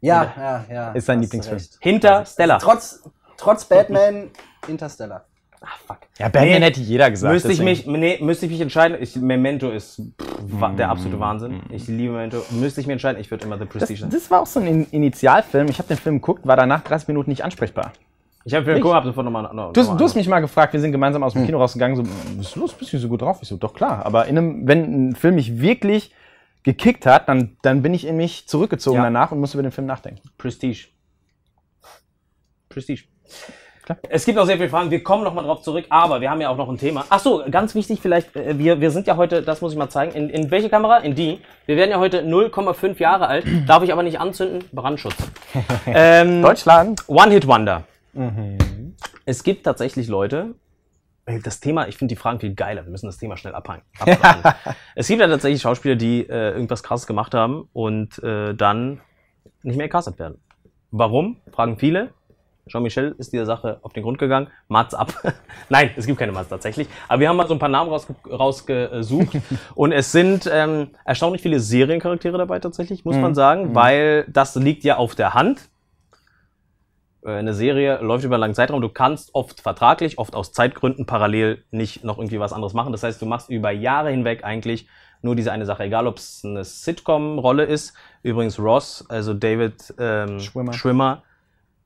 Ja, 0.00 0.34
ja, 0.36 0.64
ja. 0.68 0.92
Ist 0.92 1.06
sein 1.06 1.20
Lieblingsfilm. 1.20 1.58
recht. 1.58 1.78
Hinter 1.80 2.26
Stella. 2.26 2.58
Trotz, 2.58 3.04
trotz 3.36 3.64
Batman 3.66 4.32
Interstellar. 4.66 5.26
Ah, 5.62 5.66
fuck. 5.86 5.98
Ja, 6.18 6.28
Batman 6.28 6.60
Nee, 6.60 6.60
hätte 6.66 6.80
jeder 6.80 7.10
gesagt. 7.10 7.34
Müsste 7.34 7.52
ich, 7.52 7.60
mich, 7.60 7.86
nee, 7.86 8.18
müsste 8.22 8.46
ich 8.46 8.52
mich 8.52 8.60
entscheiden. 8.62 8.96
Ich, 9.00 9.14
Memento 9.16 9.70
ist 9.70 10.00
pff, 10.20 10.76
der 10.76 10.88
absolute 10.88 11.20
Wahnsinn. 11.20 11.60
Ich 11.70 11.86
liebe 11.86 12.14
Memento. 12.14 12.42
Müsste 12.50 12.80
ich 12.80 12.86
mich 12.86 12.94
entscheiden, 12.94 13.20
ich 13.20 13.30
würde 13.30 13.44
immer 13.44 13.58
The 13.58 13.64
Das, 13.64 13.72
Prestige 13.72 14.00
sein. 14.00 14.10
das 14.10 14.30
war 14.30 14.40
auch 14.40 14.46
so 14.46 14.58
ein 14.60 14.66
In- 14.66 14.86
Initialfilm. 14.90 15.68
Ich 15.68 15.78
habe 15.78 15.88
den 15.88 15.98
Film 15.98 16.16
geguckt, 16.16 16.46
war 16.46 16.56
danach 16.56 16.82
30 16.82 17.08
Minuten 17.08 17.28
nicht 17.30 17.44
ansprechbar. 17.44 17.92
Ich 18.46 18.54
habe 18.54 18.64
Film 18.64 18.82
habe 18.94 19.06
sofort 19.06 19.26
nochmal. 19.26 19.42
Noch, 19.54 19.74
Du, 19.74 19.82
noch 19.82 19.98
du 19.98 20.04
hast 20.04 20.14
mich 20.14 20.26
mal 20.26 20.40
gefragt, 20.40 20.72
wir 20.72 20.80
sind 20.80 20.92
gemeinsam 20.92 21.22
aus 21.22 21.34
dem 21.34 21.44
Kino 21.44 21.58
rausgegangen, 21.58 21.94
so, 21.94 22.04
was 22.38 22.46
ist 22.46 22.56
los, 22.56 22.72
bist 22.72 22.90
du 22.94 22.98
so 22.98 23.08
gut 23.08 23.20
drauf? 23.20 23.38
Ich 23.42 23.48
so, 23.48 23.58
doch 23.58 23.74
klar. 23.74 24.06
Aber 24.06 24.26
in 24.28 24.38
einem, 24.38 24.66
wenn 24.66 25.10
ein 25.10 25.14
Film 25.14 25.34
mich 25.34 25.60
wirklich 25.60 26.14
gekickt 26.62 27.04
hat, 27.04 27.28
dann, 27.28 27.58
dann 27.60 27.82
bin 27.82 27.92
ich 27.92 28.06
in 28.06 28.16
mich 28.16 28.48
zurückgezogen 28.48 28.96
Ja. 28.96 29.04
danach 29.04 29.30
und 29.30 29.40
musste 29.40 29.58
über 29.58 29.62
den 29.62 29.72
Film 29.72 29.86
nachdenken. 29.86 30.22
Prestige. 30.38 30.86
Prestige. 32.70 33.02
Klar. 33.90 33.98
Es 34.08 34.24
gibt 34.24 34.36
noch 34.36 34.46
sehr 34.46 34.56
viele 34.56 34.68
Fragen. 34.68 34.90
Wir 34.90 35.02
kommen 35.02 35.24
noch 35.24 35.34
mal 35.34 35.42
drauf 35.42 35.62
zurück, 35.62 35.84
aber 35.88 36.20
wir 36.20 36.30
haben 36.30 36.40
ja 36.40 36.48
auch 36.48 36.56
noch 36.56 36.68
ein 36.68 36.78
Thema. 36.78 37.04
Ach 37.08 37.18
so, 37.18 37.42
ganz 37.50 37.74
wichtig 37.74 38.00
vielleicht, 38.00 38.34
äh, 38.36 38.58
wir, 38.58 38.80
wir 38.80 38.90
sind 38.90 39.06
ja 39.06 39.16
heute, 39.16 39.42
das 39.42 39.60
muss 39.60 39.72
ich 39.72 39.78
mal 39.78 39.88
zeigen, 39.88 40.12
in, 40.12 40.30
in 40.30 40.50
welche 40.50 40.68
Kamera? 40.68 40.98
In 40.98 41.14
die. 41.14 41.40
Wir 41.66 41.76
werden 41.76 41.90
ja 41.90 41.98
heute 41.98 42.22
0,5 42.22 42.98
Jahre 42.98 43.26
alt, 43.26 43.46
darf 43.66 43.82
ich 43.82 43.92
aber 43.92 44.02
nicht 44.02 44.20
anzünden, 44.20 44.64
Brandschutz. 44.72 45.16
ähm, 45.86 46.42
Deutschland. 46.42 47.02
One-Hit-Wonder. 47.08 47.84
Es 49.24 49.44
gibt 49.44 49.64
tatsächlich 49.64 50.08
Leute, 50.08 50.54
das 51.44 51.60
Thema, 51.60 51.86
ich 51.86 51.96
finde 51.96 52.14
die 52.14 52.20
Fragen 52.20 52.40
viel 52.40 52.54
geiler, 52.54 52.84
wir 52.84 52.90
müssen 52.90 53.06
das 53.06 53.18
Thema 53.18 53.36
schnell 53.36 53.54
abhängen. 53.54 53.82
abhaken. 53.98 54.74
es 54.96 55.06
gibt 55.06 55.20
ja 55.20 55.28
tatsächlich 55.28 55.62
Schauspieler, 55.62 55.94
die 55.94 56.28
äh, 56.28 56.50
irgendwas 56.50 56.82
krasses 56.82 57.06
gemacht 57.06 57.34
haben 57.34 57.68
und 57.72 58.20
äh, 58.22 58.54
dann 58.54 59.00
nicht 59.62 59.76
mehr 59.76 59.86
gecastet 59.86 60.18
werden. 60.18 60.40
Warum? 60.90 61.36
Fragen 61.52 61.78
viele. 61.78 62.12
Jean-Michel 62.70 63.14
ist 63.18 63.32
dieser 63.32 63.46
Sache 63.46 63.78
auf 63.82 63.92
den 63.92 64.02
Grund 64.02 64.18
gegangen. 64.18 64.48
Mats 64.68 64.94
ab. 64.94 65.12
Nein, 65.68 65.90
es 65.96 66.06
gibt 66.06 66.18
keine 66.18 66.32
Mats 66.32 66.48
tatsächlich. 66.48 66.88
Aber 67.08 67.20
wir 67.20 67.28
haben 67.28 67.36
mal 67.36 67.46
so 67.46 67.54
ein 67.54 67.58
paar 67.58 67.68
Namen 67.68 67.90
rausge 67.90 68.14
rausgesucht. 68.30 69.36
und 69.74 69.92
es 69.92 70.12
sind 70.12 70.48
ähm, 70.52 70.88
erstaunlich 71.04 71.42
viele 71.42 71.60
Seriencharaktere 71.60 72.38
dabei 72.38 72.58
tatsächlich, 72.60 73.04
muss 73.04 73.16
man 73.16 73.34
sagen, 73.34 73.74
weil 73.74 74.24
das 74.28 74.54
liegt 74.54 74.84
ja 74.84 74.96
auf 74.96 75.14
der 75.14 75.34
Hand. 75.34 75.68
Äh, 77.24 77.32
Eine 77.32 77.54
Serie 77.54 77.98
läuft 78.00 78.24
über 78.24 78.36
einen 78.36 78.40
langen 78.40 78.54
Zeitraum. 78.54 78.80
Du 78.80 78.88
kannst 78.88 79.34
oft 79.34 79.60
vertraglich, 79.60 80.18
oft 80.18 80.34
aus 80.34 80.52
Zeitgründen 80.52 81.06
parallel 81.06 81.64
nicht 81.70 82.04
noch 82.04 82.18
irgendwie 82.18 82.40
was 82.40 82.52
anderes 82.52 82.74
machen. 82.74 82.92
Das 82.92 83.02
heißt, 83.02 83.20
du 83.20 83.26
machst 83.26 83.50
über 83.50 83.70
Jahre 83.70 84.10
hinweg 84.10 84.44
eigentlich 84.44 84.86
nur 85.22 85.36
diese 85.36 85.52
eine 85.52 85.66
Sache. 85.66 85.84
Egal, 85.84 86.06
ob 86.06 86.16
es 86.16 86.42
eine 86.44 86.64
Sitcom-Rolle 86.64 87.64
ist. 87.64 87.94
Übrigens 88.22 88.58
Ross, 88.58 89.04
also 89.08 89.34
David 89.34 89.94
ähm, 89.98 90.40
Schwimmer. 90.40 90.72
Schwimmer, 90.72 91.22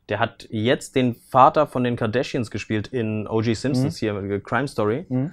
der 0.09 0.19
hat 0.19 0.47
jetzt 0.51 0.97
den 0.97 1.15
Vater 1.15 1.67
von 1.67 1.85
den 1.85 1.97
Kardashians 1.97 2.51
gespielt 2.51 2.89
in 2.89 3.27
O.G. 3.27 3.55
Simpsons 3.55 3.99
hier, 3.99 4.15
äh, 4.17 4.41
Crime 4.41 4.69
Story. 4.69 5.07
Mhm. 5.09 5.33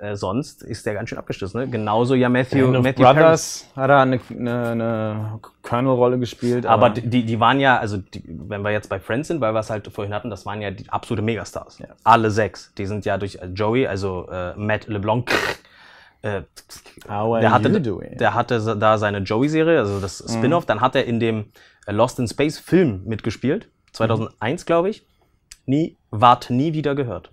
Äh, 0.00 0.16
sonst 0.16 0.62
ist 0.62 0.86
der 0.86 0.94
ganz 0.94 1.08
schön 1.08 1.18
abgestürzt. 1.18 1.54
Ne? 1.54 1.68
Genauso 1.68 2.14
ja 2.14 2.28
Matthew, 2.28 2.68
Matthew. 2.80 3.02
Brothers 3.02 3.66
hat 3.76 3.90
er 3.90 4.00
eine, 4.00 4.20
eine, 4.30 4.68
eine 4.68 5.40
Colonel-Rolle 5.62 6.18
gespielt. 6.18 6.64
Aber 6.64 6.90
die, 6.90 7.24
die 7.24 7.40
waren 7.40 7.60
ja, 7.60 7.78
also 7.78 7.98
die, 7.98 8.22
wenn 8.26 8.62
wir 8.62 8.70
jetzt 8.70 8.88
bei 8.88 9.00
Friends 9.00 9.28
sind, 9.28 9.40
weil 9.40 9.52
wir 9.52 9.60
es 9.60 9.70
halt 9.70 9.86
vorhin 9.88 10.14
hatten, 10.14 10.30
das 10.30 10.46
waren 10.46 10.62
ja 10.62 10.70
die 10.70 10.88
absolute 10.88 11.22
Megastars. 11.22 11.78
Ja. 11.78 11.88
Alle 12.04 12.30
sechs. 12.30 12.72
Die 12.78 12.86
sind 12.86 13.04
ja 13.04 13.18
durch 13.18 13.36
äh, 13.36 13.46
Joey, 13.46 13.86
also 13.86 14.28
äh, 14.30 14.54
Matt 14.56 14.86
LeBlanc, 14.86 15.30
äh, 16.22 16.42
der 17.06 17.50
hatte, 17.50 17.80
der 17.80 18.34
hatte 18.34 18.76
da 18.76 18.96
seine 18.96 19.18
Joey-Serie, 19.18 19.80
also 19.80 20.00
das 20.00 20.24
Spin-off. 20.26 20.64
Dann 20.64 20.80
hat 20.80 20.94
er 20.96 21.04
in 21.04 21.20
dem 21.20 21.46
äh, 21.86 21.92
Lost 21.92 22.18
in 22.18 22.28
Space 22.28 22.58
Film 22.58 23.02
mitgespielt, 23.04 23.68
2001 23.94 24.66
glaube 24.66 24.90
ich. 24.90 25.06
Nie, 25.66 25.96
ward 26.10 26.50
nie 26.50 26.74
wieder 26.74 26.94
gehört. 26.94 27.30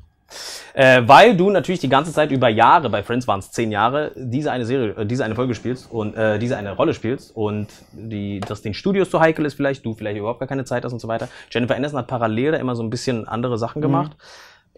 Äh, 0.73 1.01
weil 1.05 1.35
du 1.35 1.49
natürlich 1.49 1.81
die 1.81 1.89
ganze 1.89 2.13
Zeit 2.13 2.31
über 2.31 2.47
Jahre, 2.47 2.89
bei 2.89 3.03
Friends 3.03 3.27
waren 3.27 3.39
es 3.39 3.51
zehn 3.51 3.71
Jahre, 3.71 4.11
diese 4.15 4.51
eine 4.51 4.65
Serie, 4.65 4.95
äh, 4.95 5.05
diese 5.05 5.25
eine 5.25 5.35
Folge 5.35 5.53
spielst 5.55 5.91
und 5.91 6.15
äh, 6.15 6.39
diese 6.39 6.55
eine 6.55 6.71
Rolle 6.71 6.93
spielst 6.93 7.35
und 7.35 7.67
die, 7.91 8.39
dass 8.39 8.61
den 8.61 8.73
Studios 8.73 9.09
zu 9.09 9.19
heikel 9.19 9.45
ist 9.45 9.55
vielleicht, 9.55 9.85
du 9.85 9.93
vielleicht 9.93 10.17
überhaupt 10.17 10.39
gar 10.39 10.47
keine 10.47 10.63
Zeit 10.63 10.85
hast 10.85 10.93
und 10.93 10.99
so 10.99 11.07
weiter. 11.07 11.27
Jennifer 11.49 11.75
Aniston 11.75 11.99
hat 11.99 12.07
parallel 12.07 12.53
da 12.53 12.57
immer 12.57 12.75
so 12.75 12.83
ein 12.83 12.89
bisschen 12.89 13.27
andere 13.27 13.57
Sachen 13.57 13.81
gemacht. 13.81 14.15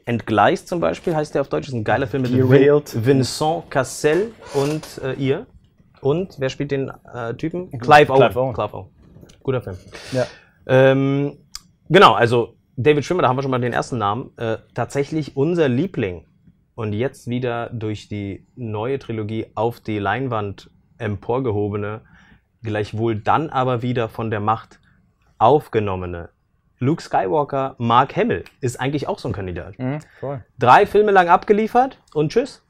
Entgleist 0.06 0.68
zum 0.68 0.80
Beispiel 0.80 1.16
heißt 1.16 1.36
der 1.36 1.42
auf 1.42 1.50
Deutsch, 1.50 1.68
ist 1.68 1.74
ein 1.74 1.84
geiler 1.84 2.08
Film 2.08 2.24
mit 2.24 2.34
Derailed. 2.34 3.06
Vincent 3.06 3.70
Cassel 3.70 4.32
und 4.54 5.02
äh, 5.04 5.14
ihr. 5.14 5.46
Und 6.02 6.36
wer 6.40 6.50
spielt 6.50 6.72
den 6.72 6.92
äh, 7.14 7.34
Typen? 7.36 7.70
Clive 7.80 8.12
Owen. 8.12 8.20
Clive 8.20 8.40
Owen. 8.40 8.54
Clive 8.54 8.74
Owen. 8.74 8.86
Guter 9.44 9.62
Film. 9.62 9.78
Ja. 10.12 10.26
Ähm, 10.66 11.38
genau, 11.94 12.14
also 12.14 12.56
David 12.76 13.06
Schwimmer, 13.06 13.22
da 13.22 13.30
haben 13.30 13.38
wir 13.38 13.44
schon 13.44 13.52
mal 13.52 13.62
den 13.62 13.74
ersten 13.74 13.98
Namen. 13.98 14.32
Äh, 14.38 14.58
tatsächlich 14.74 15.38
unser 15.38 15.70
Liebling. 15.70 16.26
Und 16.76 16.94
jetzt 16.94 17.28
wieder 17.28 17.70
durch 17.70 18.10
die 18.10 18.48
neue 18.56 18.98
Trilogie 19.00 19.46
auf 19.54 19.80
die 19.80 20.00
Leinwand 20.00 20.72
emporgehobene, 20.98 22.02
gleichwohl 22.64 23.16
dann 23.16 23.50
aber 23.50 23.84
wieder 23.84 24.10
von 24.10 24.32
der 24.32 24.40
Macht 24.40 24.80
aufgenommene. 25.38 26.30
Luke 26.80 27.02
Skywalker, 27.02 27.76
Mark 27.78 28.16
Hamill 28.16 28.44
ist 28.60 28.80
eigentlich 28.80 29.08
auch 29.08 29.20
so 29.20 29.30
ein 29.30 29.34
Kandidat. 29.34 29.78
Mhm. 29.78 30.00
Drei 30.58 30.86
Filme 30.86 31.12
lang 31.12 31.30
abgeliefert 31.30 32.00
und 32.14 32.32
tschüss. 32.32 32.64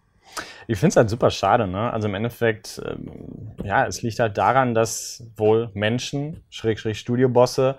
Ich 0.68 0.78
finde 0.78 0.90
es 0.90 0.96
halt 0.98 1.10
super 1.10 1.30
schade, 1.30 1.68
ne? 1.68 1.92
Also 1.92 2.08
im 2.08 2.16
Endeffekt, 2.16 2.82
ähm, 2.86 3.52
ja, 3.64 3.86
es 3.86 4.02
liegt 4.02 4.20
halt 4.20 4.38
daran, 4.38 4.74
dass 4.74 5.26
wohl 5.36 5.70
Menschen, 5.74 6.44
Schrägstrich 6.50 7.00
Studiobosse, 7.00 7.76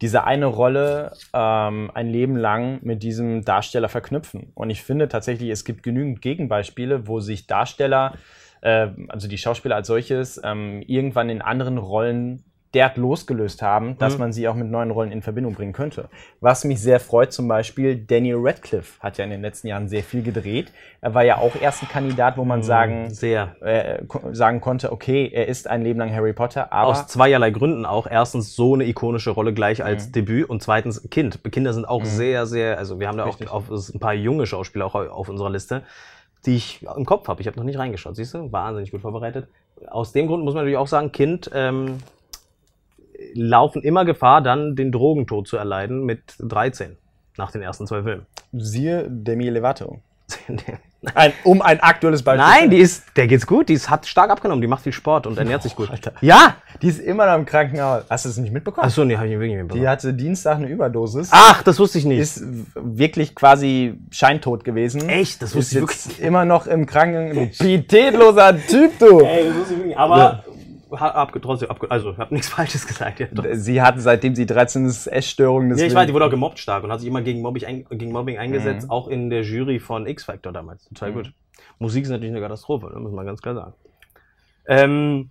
diese 0.00 0.24
eine 0.24 0.46
Rolle 0.46 1.12
ähm, 1.32 1.90
ein 1.94 2.08
Leben 2.08 2.36
lang 2.36 2.80
mit 2.82 3.02
diesem 3.02 3.44
Darsteller 3.44 3.88
verknüpfen. 3.88 4.52
Und 4.54 4.70
ich 4.70 4.82
finde 4.82 5.08
tatsächlich, 5.08 5.50
es 5.50 5.64
gibt 5.64 5.82
genügend 5.82 6.22
Gegenbeispiele, 6.22 7.06
wo 7.06 7.20
sich 7.20 7.46
Darsteller, 7.46 8.14
äh, 8.60 8.88
also 9.08 9.28
die 9.28 9.38
Schauspieler 9.38 9.76
als 9.76 9.86
solches, 9.86 10.40
ähm, 10.42 10.82
irgendwann 10.86 11.30
in 11.30 11.42
anderen 11.42 11.78
Rollen 11.78 12.44
derart 12.74 12.96
losgelöst 12.96 13.62
haben, 13.62 13.96
dass 13.98 14.14
Mhm. 14.14 14.20
man 14.20 14.32
sie 14.32 14.48
auch 14.48 14.54
mit 14.54 14.70
neuen 14.70 14.90
Rollen 14.90 15.12
in 15.12 15.22
Verbindung 15.22 15.54
bringen 15.54 15.72
könnte. 15.72 16.08
Was 16.40 16.64
mich 16.64 16.80
sehr 16.80 17.00
freut, 17.00 17.32
zum 17.32 17.46
Beispiel 17.48 17.96
Daniel 17.96 18.36
Radcliffe 18.38 19.00
hat 19.00 19.18
ja 19.18 19.24
in 19.24 19.30
den 19.30 19.42
letzten 19.42 19.68
Jahren 19.68 19.88
sehr 19.88 20.02
viel 20.02 20.22
gedreht. 20.22 20.72
Er 21.00 21.14
war 21.14 21.22
ja 21.24 21.38
auch 21.38 21.54
erst 21.60 21.82
ein 21.82 21.88
Kandidat, 21.88 22.36
wo 22.36 22.44
man 22.44 22.62
sagen, 22.62 23.10
Sehr. 23.10 23.54
äh, 23.60 24.02
sagen 24.32 24.60
konnte, 24.60 24.90
okay, 24.92 25.30
er 25.32 25.48
ist 25.48 25.68
ein 25.68 25.82
Leben 25.82 25.98
lang 25.98 26.12
Harry 26.14 26.32
Potter, 26.32 26.72
aber 26.72 26.88
Aus 26.88 27.06
zweierlei 27.06 27.50
Gründen 27.50 27.86
auch. 27.86 28.06
Erstens 28.06 28.56
so 28.56 28.74
eine 28.74 28.84
ikonische 28.84 29.30
Rolle 29.30 29.54
gleich 29.54 29.84
als 29.84 30.10
Debüt 30.12 30.48
und 30.48 30.62
zweitens 30.62 31.08
Kind. 31.10 31.40
Kinder 31.52 31.72
sind 31.72 31.86
auch 31.86 32.04
sehr, 32.04 32.46
sehr, 32.46 32.78
also 32.78 32.98
wir 33.00 33.08
haben 33.08 33.18
da 33.18 33.24
Richtig. 33.24 33.48
auch 33.50 33.70
auf, 33.70 33.88
ein 33.94 34.00
paar 34.00 34.14
junge 34.14 34.46
Schauspieler 34.46 34.86
auch 34.86 34.94
auf 34.94 35.28
unserer 35.28 35.50
Liste, 35.50 35.82
die 36.46 36.56
ich 36.56 36.84
im 36.96 37.04
Kopf 37.04 37.28
habe. 37.28 37.40
Ich 37.40 37.46
habe 37.46 37.56
noch 37.56 37.64
nicht 37.64 37.78
reingeschaut, 37.78 38.16
siehst 38.16 38.34
du? 38.34 38.50
Wahnsinnig 38.52 38.90
gut 38.90 39.00
vorbereitet. 39.02 39.46
Aus 39.90 40.12
dem 40.12 40.26
Grund 40.26 40.44
muss 40.44 40.54
man 40.54 40.62
natürlich 40.62 40.78
auch 40.78 40.86
sagen, 40.86 41.12
Kind 41.12 41.50
ähm, 41.54 41.98
laufen 43.34 43.82
immer 43.82 44.04
Gefahr, 44.04 44.40
dann 44.42 44.76
den 44.76 44.92
Drogentod 44.92 45.46
zu 45.48 45.56
erleiden 45.56 46.04
mit 46.04 46.22
13 46.38 46.96
nach 47.36 47.50
den 47.50 47.62
ersten 47.62 47.86
zwei 47.86 48.02
Filmen. 48.02 48.26
siehe 48.52 49.06
Demi 49.08 49.48
Lovato. 49.48 50.00
Ein, 51.14 51.34
um 51.44 51.60
ein 51.60 51.80
aktuelles 51.80 52.22
Beispiel. 52.22 52.46
Nein, 52.46 52.70
die 52.70 52.78
ist, 52.78 53.04
der 53.16 53.26
geht's 53.26 53.46
gut, 53.46 53.68
die 53.68 53.74
ist, 53.74 53.90
hat 53.90 54.06
stark 54.06 54.30
abgenommen, 54.30 54.62
die 54.62 54.66
macht 54.68 54.84
viel 54.84 54.92
Sport 54.94 55.26
und 55.26 55.36
ernährt 55.36 55.62
sich 55.62 55.76
gut. 55.76 55.90
Alter. 55.90 56.12
Ja! 56.22 56.56
Die 56.80 56.88
ist 56.88 56.98
immer 56.98 57.26
noch 57.26 57.34
im 57.34 57.44
Krankenhaus. 57.44 58.04
Hast 58.08 58.24
du 58.24 58.30
es 58.30 58.38
nicht 58.38 58.54
mitbekommen? 58.54 58.86
Achso, 58.86 59.04
nee, 59.04 59.14
hab 59.14 59.24
ich 59.26 59.32
wirklich 59.32 59.50
nicht 59.50 59.58
Die 59.58 59.62
mitbekommen. 59.64 59.86
hatte 59.88 60.14
Dienstag 60.14 60.56
eine 60.56 60.68
Überdosis. 60.68 61.28
Ach, 61.30 61.62
das 61.62 61.78
wusste 61.78 61.98
ich 61.98 62.06
nicht. 62.06 62.20
Ist 62.20 62.42
wirklich 62.74 63.34
quasi 63.34 63.98
scheintot 64.10 64.64
gewesen. 64.64 65.06
Echt? 65.10 65.42
Das 65.42 65.50
Ist 65.50 65.56
wusste 65.56 65.74
ich 65.76 65.82
jetzt 65.82 66.06
wirklich 66.08 66.26
immer 66.26 66.46
noch 66.46 66.66
im 66.66 66.86
Kranken. 66.86 67.50
Pietätloser 67.50 68.56
Typ, 68.66 68.98
du! 68.98 69.20
Ey, 69.20 69.44
das 69.48 69.56
wusste 69.56 69.72
ich 69.74 69.78
wirklich. 69.80 69.98
Aber 69.98 70.16
ha- 70.16 70.44
abge 70.90 71.40
trotzdem, 71.40 71.70
abge 71.70 71.90
also 71.90 72.12
ich 72.12 72.18
habe 72.18 72.34
nichts 72.34 72.48
Falsches 72.50 72.86
gesagt. 72.86 73.20
Ja. 73.20 73.28
Sie 73.54 73.82
hat, 73.82 74.00
seitdem 74.00 74.34
sie 74.34 74.46
13 74.46 74.86
ist, 74.86 75.06
Essstörungen. 75.06 75.72
Nee, 75.72 75.86
ich 75.86 75.94
weiß, 75.94 76.06
die 76.06 76.14
wurde 76.14 76.26
auch 76.26 76.30
gemobbt 76.30 76.58
stark 76.58 76.84
und 76.84 76.92
hat 76.92 77.00
sich 77.00 77.08
immer 77.08 77.22
gegen, 77.22 77.40
Mobbing 77.42 77.64
ein, 77.64 77.84
gegen 77.90 78.12
Mobbing 78.12 78.38
eingesetzt, 78.38 78.90
auch 78.90 79.08
in 79.08 79.30
der 79.30 79.42
Jury 79.42 79.78
von 79.78 80.06
X-Factor 80.06 80.52
damals. 80.52 80.84
Total 80.84 81.12
gut. 81.12 81.32
Musik 81.78 82.04
ist 82.04 82.10
natürlich 82.10 82.32
eine 82.32 82.40
Katastrophe, 82.40 82.86
ne? 82.92 83.00
muss 83.00 83.12
man 83.12 83.26
ganz 83.26 83.42
klar 83.42 83.54
sagen. 83.54 83.74
Ähm, 84.66 85.30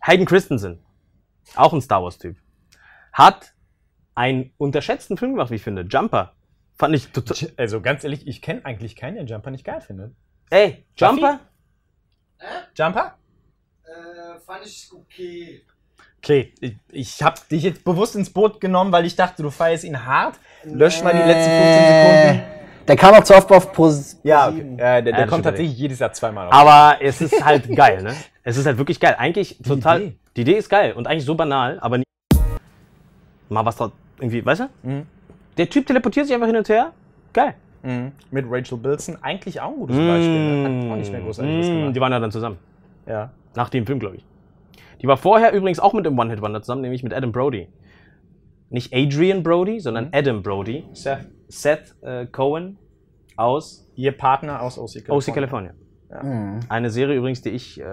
Hayden 0.00 0.26
Christensen, 0.26 0.78
auch 1.56 1.72
ein 1.72 1.80
Star 1.80 2.02
Wars-Typ, 2.02 2.36
hat 3.12 3.52
einen 4.14 4.52
unterschätzten 4.58 5.16
Film 5.16 5.32
gemacht, 5.32 5.50
wie 5.50 5.56
ich 5.56 5.62
finde. 5.62 5.82
Jumper. 5.82 6.34
Fand 6.76 6.94
ich 6.94 7.08
total. 7.08 7.52
Also 7.56 7.80
ganz 7.80 8.04
ehrlich, 8.04 8.26
ich 8.26 8.40
kenne 8.40 8.64
eigentlich 8.64 8.94
keinen, 8.94 9.16
der 9.16 9.24
Jumper 9.24 9.50
nicht 9.50 9.64
geil 9.64 9.80
findet. 9.80 10.14
Ey, 10.50 10.84
Jumper? 10.96 11.40
Jumper? 12.76 13.17
Fand 14.48 14.64
ich 14.64 14.88
okay. 14.94 15.60
Okay, 16.22 16.52
ich, 16.60 16.74
ich 16.90 17.22
habe 17.22 17.38
dich 17.50 17.62
jetzt 17.64 17.84
bewusst 17.84 18.16
ins 18.16 18.30
Boot 18.30 18.62
genommen, 18.62 18.90
weil 18.92 19.04
ich 19.04 19.14
dachte, 19.14 19.42
du 19.42 19.50
feierst 19.50 19.84
ihn 19.84 20.06
hart. 20.06 20.36
Lösch 20.64 21.02
mal 21.02 21.12
die 21.12 21.18
letzten 21.18 21.50
15 21.50 21.86
Sekunden. 21.86 22.42
Der 22.88 22.96
kam 22.96 23.14
auch 23.14 23.24
zu 23.24 23.34
oft 23.34 23.52
auf 23.52 23.72
Pro 23.74 23.92
Ja, 24.22 24.48
Pro7. 24.48 24.72
äh, 24.72 24.76
der, 24.78 25.02
der 25.02 25.12
das 25.12 25.28
kommt 25.28 25.44
tatsächlich 25.44 25.76
jedes 25.76 25.98
Jahr 25.98 26.14
zweimal 26.14 26.46
auf. 26.46 26.54
Aber 26.54 26.96
es 27.02 27.20
ist 27.20 27.44
halt 27.44 27.68
geil, 27.76 28.02
ne? 28.02 28.14
Es 28.42 28.56
ist 28.56 28.64
halt 28.64 28.78
wirklich 28.78 28.98
geil. 28.98 29.16
Eigentlich 29.18 29.58
total. 29.58 30.00
Idee. 30.00 30.16
Die 30.36 30.40
Idee 30.40 30.54
ist 30.56 30.70
geil 30.70 30.94
und 30.94 31.06
eigentlich 31.06 31.26
so 31.26 31.34
banal, 31.34 31.78
aber 31.80 31.98
nie. 31.98 32.04
Mal 33.50 33.66
was 33.66 33.76
da 33.76 33.92
irgendwie, 34.18 34.42
weißt 34.44 34.62
du? 34.62 34.68
Mhm. 34.88 35.06
Der 35.58 35.68
Typ 35.68 35.86
teleportiert 35.86 36.24
sich 36.26 36.34
einfach 36.34 36.46
hin 36.46 36.56
und 36.56 36.68
her. 36.70 36.92
Geil. 37.34 37.52
Mhm. 37.82 38.12
Mit 38.30 38.46
Rachel 38.48 38.78
Bilson 38.78 39.18
eigentlich 39.22 39.60
auch 39.60 39.72
ein 39.72 39.76
gutes 39.78 39.96
Beispiel. 39.96 40.30
ne? 40.30 40.64
Hat 40.86 40.92
auch 40.92 40.96
nicht 40.96 41.12
mehr 41.12 41.20
großartig 41.20 41.66
Mm, 41.66 41.68
gemacht. 41.80 41.96
Die 41.96 42.00
waren 42.00 42.12
ja 42.12 42.18
dann 42.20 42.32
zusammen. 42.32 42.58
Ja. 43.06 43.30
Nach 43.54 43.68
dem 43.68 43.86
Film, 43.86 43.98
glaube 43.98 44.16
ich. 44.16 44.24
Die 45.00 45.06
war 45.06 45.16
vorher 45.16 45.52
übrigens 45.52 45.78
auch 45.80 45.92
mit 45.92 46.04
dem 46.06 46.18
One-Hit-Wonder 46.18 46.62
zusammen, 46.62 46.82
nämlich 46.82 47.02
mit 47.02 47.14
Adam 47.14 47.32
Brody. 47.32 47.68
Nicht 48.70 48.92
Adrian 48.94 49.42
Brody, 49.42 49.80
sondern 49.80 50.06
Mhm. 50.06 50.10
Adam 50.12 50.42
Brody. 50.42 50.84
Seth, 50.92 51.26
Seth 51.48 51.94
äh, 52.02 52.26
Cohen 52.26 52.78
aus 53.36 53.86
ihr 53.94 54.12
Partner 54.12 54.60
aus 54.62 54.78
OC 54.78 55.04
California. 55.06 55.16
OC 55.16 55.34
California. 55.34 55.72
Mhm. 56.22 56.60
Eine 56.68 56.90
Serie 56.90 57.16
übrigens, 57.16 57.42
die 57.42 57.50
ich 57.50 57.80
äh, 57.80 57.84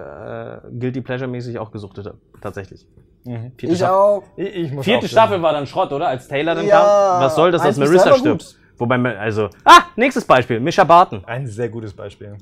Guilty 0.78 1.00
Pleasure-mäßig 1.02 1.58
auch 1.58 1.70
gesuchtet 1.70 2.06
habe. 2.06 2.18
Tatsächlich. 2.40 2.86
Mhm. 3.24 3.52
Vierte 3.56 3.72
Ich 3.72 3.76
Staffel. 3.78 3.94
auch. 3.94 4.22
Ich, 4.36 4.54
ich 4.56 4.72
muss 4.72 4.84
Vierte 4.84 5.06
auch 5.06 5.10
Staffel 5.10 5.42
war 5.42 5.52
dann 5.52 5.66
Schrott, 5.66 5.92
oder? 5.92 6.08
Als 6.08 6.28
Taylor 6.28 6.54
dann 6.54 6.66
Ja, 6.66 6.80
kam. 6.80 7.22
Was 7.22 7.36
soll 7.36 7.50
das, 7.52 7.62
dass 7.62 7.76
Marissa 7.78 8.14
stirbt? 8.16 8.44
gut. 8.44 8.56
Wobei, 8.78 8.96
also. 9.18 9.48
Ah, 9.64 9.84
nächstes 9.96 10.24
Beispiel. 10.26 10.60
Misha 10.60 10.84
Barton. 10.84 11.24
Ein 11.24 11.46
sehr 11.46 11.68
gutes 11.70 11.94
Beispiel. 11.94 12.36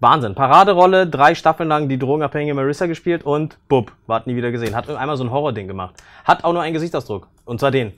Wahnsinn. 0.00 0.34
Paraderolle, 0.34 1.06
drei 1.06 1.34
Staffeln 1.34 1.68
lang 1.68 1.88
die 1.88 1.98
drogenabhängige 1.98 2.54
Marissa 2.54 2.86
gespielt 2.86 3.22
und 3.24 3.56
bub, 3.68 3.92
ward 4.06 4.26
nie 4.26 4.36
wieder 4.36 4.50
gesehen. 4.50 4.74
Hat 4.74 4.88
einmal 4.90 5.16
so 5.16 5.24
ein 5.24 5.30
Horror-Ding 5.30 5.66
gemacht. 5.68 5.94
Hat 6.24 6.44
auch 6.44 6.52
nur 6.52 6.62
einen 6.62 6.74
Gesichtsausdruck. 6.74 7.28
Und 7.44 7.60
zwar 7.60 7.70
den. 7.70 7.92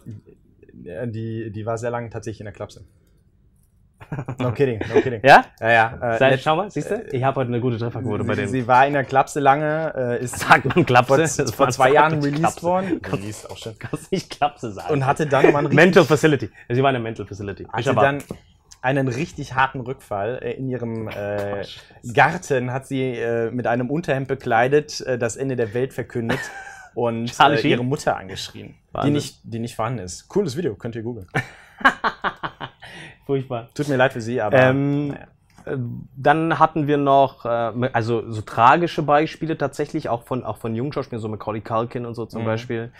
Ja, 0.84 1.06
Die, 1.06 1.50
die 1.50 1.66
war 1.66 1.76
sehr 1.76 1.90
lange 1.90 2.08
tatsächlich 2.11 2.40
in 2.40 2.44
der 2.44 2.52
Klapse. 2.54 2.84
No 4.38 4.52
kidding, 4.52 4.78
no 4.94 5.00
kidding. 5.00 5.20
Ja? 5.24 5.44
Ja, 5.61 5.70
ja. 5.70 6.14
Äh, 6.14 6.18
Sei, 6.18 6.38
schau 6.38 6.54
mal, 6.56 6.70
siehst 6.70 6.88
du? 6.90 7.04
Ich 7.11 7.22
habe 7.24 7.40
heute 7.40 7.48
eine 7.48 7.61
gute 7.61 7.78
Trefferquote 7.78 8.22
bei 8.24 8.37
dem. 8.37 8.48
sie 8.48 8.66
war 8.68 8.87
in 8.87 8.92
der 8.92 9.02
Klapse 9.04 9.40
lange, 9.40 9.92
äh, 9.96 10.22
ist 10.24 10.38
Sagt 10.38 10.64
man 10.74 10.87
Klapse? 10.87 11.26
vor, 11.28 11.52
vor 11.52 11.68
zwei 11.70 11.90
Jahren 11.92 12.14
released 12.22 12.38
Klapse. 12.40 12.62
worden. 12.62 13.00
Released 13.12 13.50
auch 13.50 13.56
schon. 13.56 13.76
Kannst 13.78 14.12
nicht 14.12 14.30
Klapse 14.30 14.70
sagen. 14.72 14.92
Und 14.92 15.04
hatte 15.04 15.26
dann 15.26 15.54
einen 15.54 15.68
Mental 15.74 16.04
Facility. 16.04 16.48
Sie 16.68 16.82
war 16.82 16.90
in 16.90 16.94
der 16.94 17.02
Mental 17.02 17.26
Facility. 17.26 17.66
hatte 17.72 17.94
dann 17.94 18.22
einen 18.83 19.09
richtig 19.09 19.55
harten 19.55 19.81
Rückfall. 19.81 20.38
Äh, 20.43 20.53
In 20.53 20.69
ihrem 20.69 21.09
äh, 21.09 21.64
Garten 22.12 22.73
hat 22.73 22.87
sie 22.87 23.12
äh, 23.14 23.51
mit 23.51 23.67
einem 23.67 23.91
Unterhemd 23.91 24.29
bekleidet 24.29 25.01
äh, 25.03 25.19
das 25.19 25.37
Ende 25.37 25.57
der 25.57 25.75
Welt 25.75 25.93
verkündet 25.93 26.38
und 26.95 27.33
äh, 27.41 27.61
ihre 27.69 27.85
Mutter 27.85 28.17
angeschrien, 28.17 28.75
die 29.05 29.11
nicht, 29.11 29.41
die 29.45 29.59
nicht 29.59 29.75
vorhanden 29.77 30.01
ist. 30.01 30.29
Cooles 30.29 30.57
Video, 30.57 30.75
könnt 30.75 30.95
ihr 30.97 31.03
googeln. 31.03 31.27
Furchtbar. 33.27 33.69
Tut 33.75 33.88
mir 33.88 33.97
leid 33.97 34.12
für 34.12 34.21
sie, 34.21 34.41
aber 34.41 34.59
Ähm, 34.59 35.09
naja. 35.09 35.27
äh, 35.67 35.77
Dann 36.17 36.59
hatten 36.59 36.87
wir 36.87 36.97
noch, 36.97 37.45
also 37.45 38.31
so 38.31 38.41
tragische 38.43 39.03
Beispiele 39.03 39.59
tatsächlich, 39.59 40.09
auch 40.09 40.23
von, 40.25 40.45
auch 40.45 40.57
von 40.57 40.75
jungen 40.75 40.93
Schauspielern, 40.93 41.21
so 41.21 41.29
Macaulay 41.29 41.61
Culkin 41.61 42.07
und 42.07 42.14
so 42.14 42.25
zum 42.27 42.43
Mhm. 42.43 42.47
Beispiel, 42.47 42.93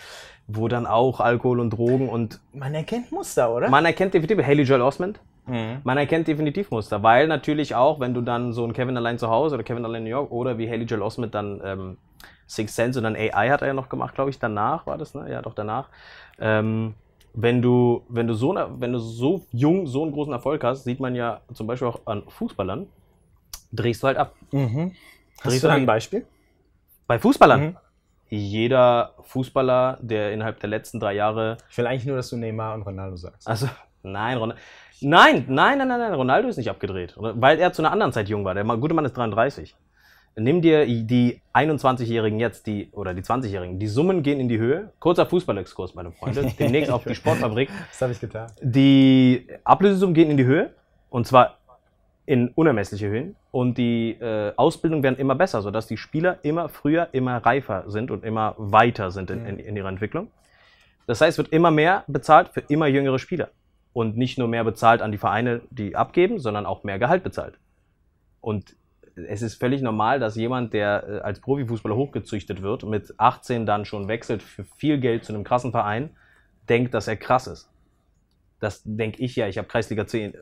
wo 0.47 0.69
dann 0.69 0.87
auch 0.87 1.21
Alkohol 1.21 1.61
und 1.61 1.71
Drogen 1.71 2.09
und 2.09 2.41
man 2.53 2.75
erkennt 2.75 3.11
Muster, 3.13 3.55
oder? 3.55 3.69
man 3.71 3.85
erkennt 3.85 4.15
definitiv, 4.15 4.45
Haley 4.45 4.63
Joel 4.65 4.83
Osment, 4.83 5.21
Mhm. 5.49 5.81
man 5.85 5.99
erkennt 5.99 6.29
definitiv 6.29 6.71
Muster, 6.71 7.03
weil 7.03 7.27
natürlich 7.27 7.75
auch, 7.75 8.01
wenn 8.01 8.15
du 8.15 8.21
dann 8.21 8.53
so 8.53 8.65
ein 8.65 8.73
Kevin 8.73 8.97
allein 8.97 9.19
zu 9.19 9.29
Hause 9.31 9.55
oder 9.55 9.65
Kevin 9.65 9.85
allein 9.85 9.99
in 10.03 10.05
New 10.05 10.11
York 10.11 10.31
oder 10.31 10.59
wie 10.59 10.69
Haley 10.69 10.85
Joel 10.85 11.03
Osment 11.03 11.35
dann 11.35 11.61
ähm, 11.65 11.97
Sixth 12.47 12.75
Sense 12.77 12.99
und 12.99 13.05
dann 13.05 13.17
AI 13.17 13.51
hat 13.51 13.63
er 13.63 13.69
ja 13.69 13.75
noch 13.75 13.89
gemacht, 13.89 14.15
glaube 14.15 14.31
ich, 14.31 14.39
danach 14.39 14.87
war 14.87 14.99
das, 14.99 15.15
ne? 15.15 15.31
Ja, 15.31 15.43
doch 15.43 15.55
danach. 15.55 15.89
Ähm, 16.39 16.95
wenn 17.35 17.63
du, 17.63 18.03
wenn 18.09 18.27
du 18.27 18.35
so, 18.35 18.55
wenn 18.79 18.93
du 18.93 18.99
so 18.99 19.45
jung 19.53 19.87
so 19.87 20.03
einen 20.03 20.13
großen 20.13 20.33
Erfolg 20.33 20.65
hast, 20.65 20.85
sieht 20.85 20.99
man 21.01 21.15
ja 21.15 21.41
zum 21.53 21.67
Beispiel 21.67 21.89
auch 21.89 22.01
an 22.07 22.23
Fußballern, 22.29 22.87
drehst 23.73 24.03
du 24.03 24.07
halt 24.09 24.17
ab. 24.17 24.35
Mhm. 24.51 24.93
Drehst 24.93 25.45
Hast 25.45 25.57
du 25.57 25.61
du 25.61 25.67
da 25.69 25.75
ein- 25.75 25.81
ein 25.83 25.87
Beispiel? 25.87 26.27
Bei 27.07 27.19
Fußballern. 27.19 27.61
Mhm. 27.61 27.77
Jeder 28.31 29.15
Fußballer, 29.23 29.99
der 30.03 30.33
innerhalb 30.33 30.61
der 30.61 30.69
letzten 30.69 31.01
drei 31.01 31.15
Jahre 31.15 31.57
Ich 31.71 31.79
will 31.79 31.87
eigentlich 31.87 32.05
nur, 32.07 32.17
dass 32.17 32.29
du 32.29 32.37
Neymar 32.37 32.75
und 32.75 32.83
Ronaldo 32.83 33.17
sagst. 33.17 33.49
Also, 33.49 33.69
nein, 34.13 34.37
Ronaldo. 34.39 34.61
Nein, 35.01 35.45
nein, 35.49 35.79
nein, 35.79 35.89
nein, 35.89 36.01
nein, 36.01 36.15
Ronaldo 36.15 36.49
ist 36.49 36.57
nicht 36.57 36.71
abgedreht. 36.71 37.15
Weil 37.17 37.59
er 37.59 37.73
zu 37.73 37.83
einer 37.83 37.93
anderen 37.93 38.13
Zeit 38.13 38.29
jung 38.29 38.45
war. 38.45 38.55
Der 38.55 38.65
gute 38.65 38.95
Mann 38.95 39.05
ist 39.05 39.17
33. 39.17 39.77
Nimm 40.37 40.63
dir 40.63 40.87
die 40.87 41.41
21-Jährigen 41.53 42.39
jetzt, 42.39 42.67
die, 42.67 42.91
oder 42.93 43.13
die 43.13 43.23
20-Jährigen, 43.23 43.79
die 43.79 43.89
Summen 43.89 44.23
gehen 44.23 44.39
in 44.39 44.49
die 44.49 44.59
Höhe. 44.59 44.93
Kurzer 45.01 45.27
Fußballexkurs, 45.27 45.95
meine 45.95 46.13
Freunde. 46.13 46.53
Demnächst 46.59 46.91
auf 46.91 47.05
die 47.05 47.15
Sportfabrik. 47.15 47.69
Das 47.91 48.03
habe 48.03 48.13
ich 48.13 48.21
getan. 48.21 48.51
Die 48.61 49.49
Ablösesummen 49.65 50.15
gehen 50.15 50.31
in 50.31 50.37
die 50.37 50.45
Höhe. 50.45 50.75
Und 51.11 51.27
zwar 51.27 51.59
in 52.27 52.49
unermessliche 52.49 53.09
Höhen. 53.09 53.37
Und 53.51 53.79
die 53.79 54.11
äh, 54.21 54.53
Ausbildung 54.57 55.03
werden 55.03 55.17
immer 55.19 55.35
besser, 55.35 55.63
sodass 55.63 55.87
die 55.87 55.97
Spieler 55.97 56.39
immer 56.43 56.69
früher, 56.69 57.09
immer 57.13 57.39
reifer 57.39 57.85
sind 57.87 58.11
und 58.11 58.23
immer 58.23 58.55
weiter 58.59 59.11
sind 59.11 59.31
in, 59.31 59.47
in, 59.47 59.59
in 59.59 59.77
ihrer 59.77 59.89
Entwicklung. 59.89 60.31
Das 61.07 61.23
heißt, 61.23 61.31
es 61.31 61.39
wird 61.39 61.53
immer 61.53 61.71
mehr 61.71 62.05
bezahlt 62.07 62.51
für 62.51 62.61
immer 62.69 62.87
jüngere 62.87 63.19
Spieler. 63.19 63.49
Und 63.93 64.17
nicht 64.17 64.39
nur 64.39 64.49
mehr 64.49 64.65
bezahlt 64.65 65.03
an 65.03 65.13
die 65.13 65.19
Vereine, 65.19 65.63
die 65.71 65.97
abgeben, 65.97 66.39
sondern 66.39 66.67
auch 66.67 66.85
mehr 66.85 66.99
Gehalt 66.99 67.23
bezahlt. 67.23 67.59
Und 68.41 68.77
es 69.27 69.43
ist 69.43 69.57
völlig 69.57 69.83
normal, 69.83 70.21
dass 70.21 70.37
jemand, 70.37 70.73
der 70.73 71.05
äh, 71.09 71.19
als 71.21 71.41
Profifußballer 71.41 71.97
hochgezüchtet 71.97 72.63
wird, 72.63 72.85
mit 72.85 73.15
18 73.19 73.67
dann 73.67 73.85
schon 73.85 74.09
wechselt 74.09 74.43
für 74.43 74.65
viel 74.65 74.99
Geld 74.99 75.25
zu 75.25 75.33
einem 75.33 75.45
krassen 75.45 75.73
Verein, 75.73 76.11
denkt, 76.69 76.95
dass 76.95 77.09
er 77.09 77.17
krass 77.17 77.47
ist. 77.47 77.69
Das 78.61 78.83
denke 78.85 79.23
ich 79.23 79.37
ja. 79.37 79.49
Ich 79.49 79.59
habe 79.59 79.69
Kreisliga 79.69 80.07
C, 80.07 80.27
äh, 80.27 80.35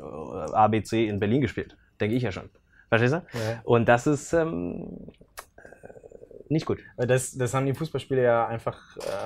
ABC 0.52 1.06
in 1.06 1.20
Berlin 1.20 1.40
gespielt. 1.40 1.76
Denke 2.00 2.16
ich 2.16 2.22
ja 2.22 2.32
schon. 2.32 2.50
Verstehst 2.88 3.14
du? 3.14 3.16
Ja. 3.16 3.60
Und 3.64 3.88
das 3.88 4.06
ist 4.06 4.32
ähm, 4.32 4.86
äh, 5.35 5.35
nicht 6.50 6.66
gut. 6.66 6.78
Weil 6.96 7.06
Das, 7.06 7.36
das 7.36 7.54
haben 7.54 7.66
die 7.66 7.74
Fußballspieler 7.74 8.22
ja 8.22 8.46
einfach 8.46 8.78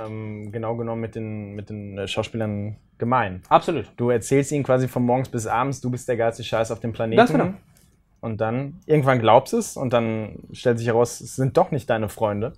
ähm, 0.07 0.51
genau 0.53 0.77
genommen 0.77 1.01
mit 1.01 1.15
den, 1.15 1.55
mit 1.55 1.71
den 1.71 1.99
äh, 1.99 2.09
Schauspielern 2.09 2.77
gemein. 2.99 3.43
Absolut. 3.49 3.87
Du 3.97 4.11
erzählst 4.11 4.53
ihnen 4.53 4.65
quasi 4.65 4.89
von 4.89 5.03
morgens 5.05 5.29
bis 5.29 5.47
abends, 5.47 5.81
du 5.81 5.91
bist 5.91 6.09
der 6.09 6.17
geilste 6.17 6.45
Scheiß 6.45 6.71
auf 6.71 6.81
dem 6.81 6.93
Planeten. 6.93 7.17
Ganz 7.19 7.33
genau. 7.33 7.55
Und 8.21 8.41
dann 8.41 8.81
irgendwann 8.87 9.19
glaubst 9.19 9.55
es 9.55 9.77
und 9.77 9.93
dann 9.93 10.41
stellt 10.53 10.79
sich 10.79 10.87
heraus, 10.89 11.21
es 11.21 11.37
sind 11.37 11.57
doch 11.57 11.71
nicht 11.71 11.89
deine 11.89 12.09
Freunde. 12.09 12.53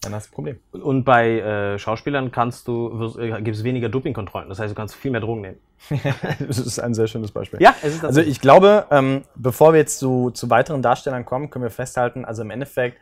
Dann 0.00 0.14
hast 0.14 0.26
du 0.28 0.30
ein 0.30 0.34
Problem. 0.34 0.60
Und 0.70 1.02
bei 1.04 1.40
äh, 1.40 1.78
Schauspielern 1.78 2.30
kannst 2.30 2.68
du, 2.68 2.98
wirst- 3.00 3.18
äh, 3.18 3.42
gibt 3.42 3.56
es 3.56 3.64
weniger 3.64 3.88
Dopingkontrollen. 3.88 4.48
Das 4.48 4.60
heißt, 4.60 4.70
du 4.70 4.76
kannst 4.76 4.94
viel 4.94 5.10
mehr 5.10 5.20
Drogen 5.20 5.40
nehmen. 5.40 5.56
das 6.46 6.58
ist 6.58 6.78
ein 6.78 6.94
sehr 6.94 7.08
schönes 7.08 7.32
Beispiel. 7.32 7.60
Ja, 7.60 7.74
es 7.82 7.96
ist 7.96 8.04
Also 8.04 8.20
ich 8.20 8.40
glaube, 8.40 8.86
ähm, 8.92 9.22
bevor 9.34 9.72
wir 9.72 9.80
jetzt 9.80 9.98
zu, 9.98 10.30
zu 10.30 10.48
weiteren 10.50 10.82
Darstellern 10.82 11.24
kommen, 11.24 11.50
können 11.50 11.64
wir 11.64 11.70
festhalten, 11.70 12.24
also 12.24 12.42
im 12.42 12.50
Endeffekt 12.50 12.98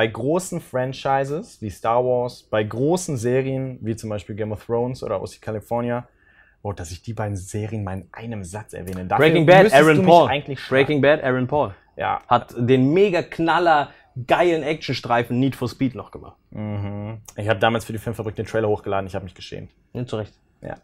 bei 0.00 0.06
großen 0.06 0.62
Franchises 0.62 1.60
wie 1.60 1.68
Star 1.68 2.02
Wars, 2.02 2.42
bei 2.44 2.64
großen 2.64 3.18
Serien 3.18 3.78
wie 3.82 3.94
zum 3.96 4.08
Beispiel 4.08 4.34
Game 4.34 4.50
of 4.50 4.64
Thrones 4.64 5.02
oder 5.02 5.20
OC 5.20 5.42
California, 5.42 6.08
oh, 6.62 6.72
dass 6.72 6.90
ich 6.90 7.02
die 7.02 7.12
beiden 7.12 7.36
Serien 7.36 7.84
mal 7.84 7.98
in 7.98 8.06
einem 8.14 8.42
Satz 8.42 8.72
erwähne. 8.72 9.04
Dafür 9.04 9.26
Breaking 9.26 9.44
Bad, 9.44 9.70
Aaron 9.74 10.02
Paul. 10.02 10.30
Breaking 10.70 11.02
Bad, 11.02 11.22
Aaron 11.22 11.46
Paul. 11.46 11.74
Ja. 11.98 12.22
Hat 12.28 12.54
den 12.56 12.94
mega 12.94 13.20
Knaller, 13.20 13.90
geilen 14.26 14.62
Actionstreifen 14.62 15.38
Need 15.38 15.54
for 15.54 15.68
Speed 15.68 15.94
noch 15.94 16.10
gemacht. 16.12 16.38
Mhm. 16.48 17.18
Ich 17.36 17.50
habe 17.50 17.60
damals 17.60 17.84
für 17.84 17.92
die 17.92 17.98
Filmfabrik 17.98 18.34
den 18.36 18.46
Trailer 18.46 18.68
hochgeladen, 18.68 19.06
ich 19.06 19.14
habe 19.14 19.24
mich 19.24 19.34
geschämt. 19.34 19.70
Ja, 19.92 20.06
zu 20.06 20.16
Recht. 20.16 20.32
Ja. 20.62 20.76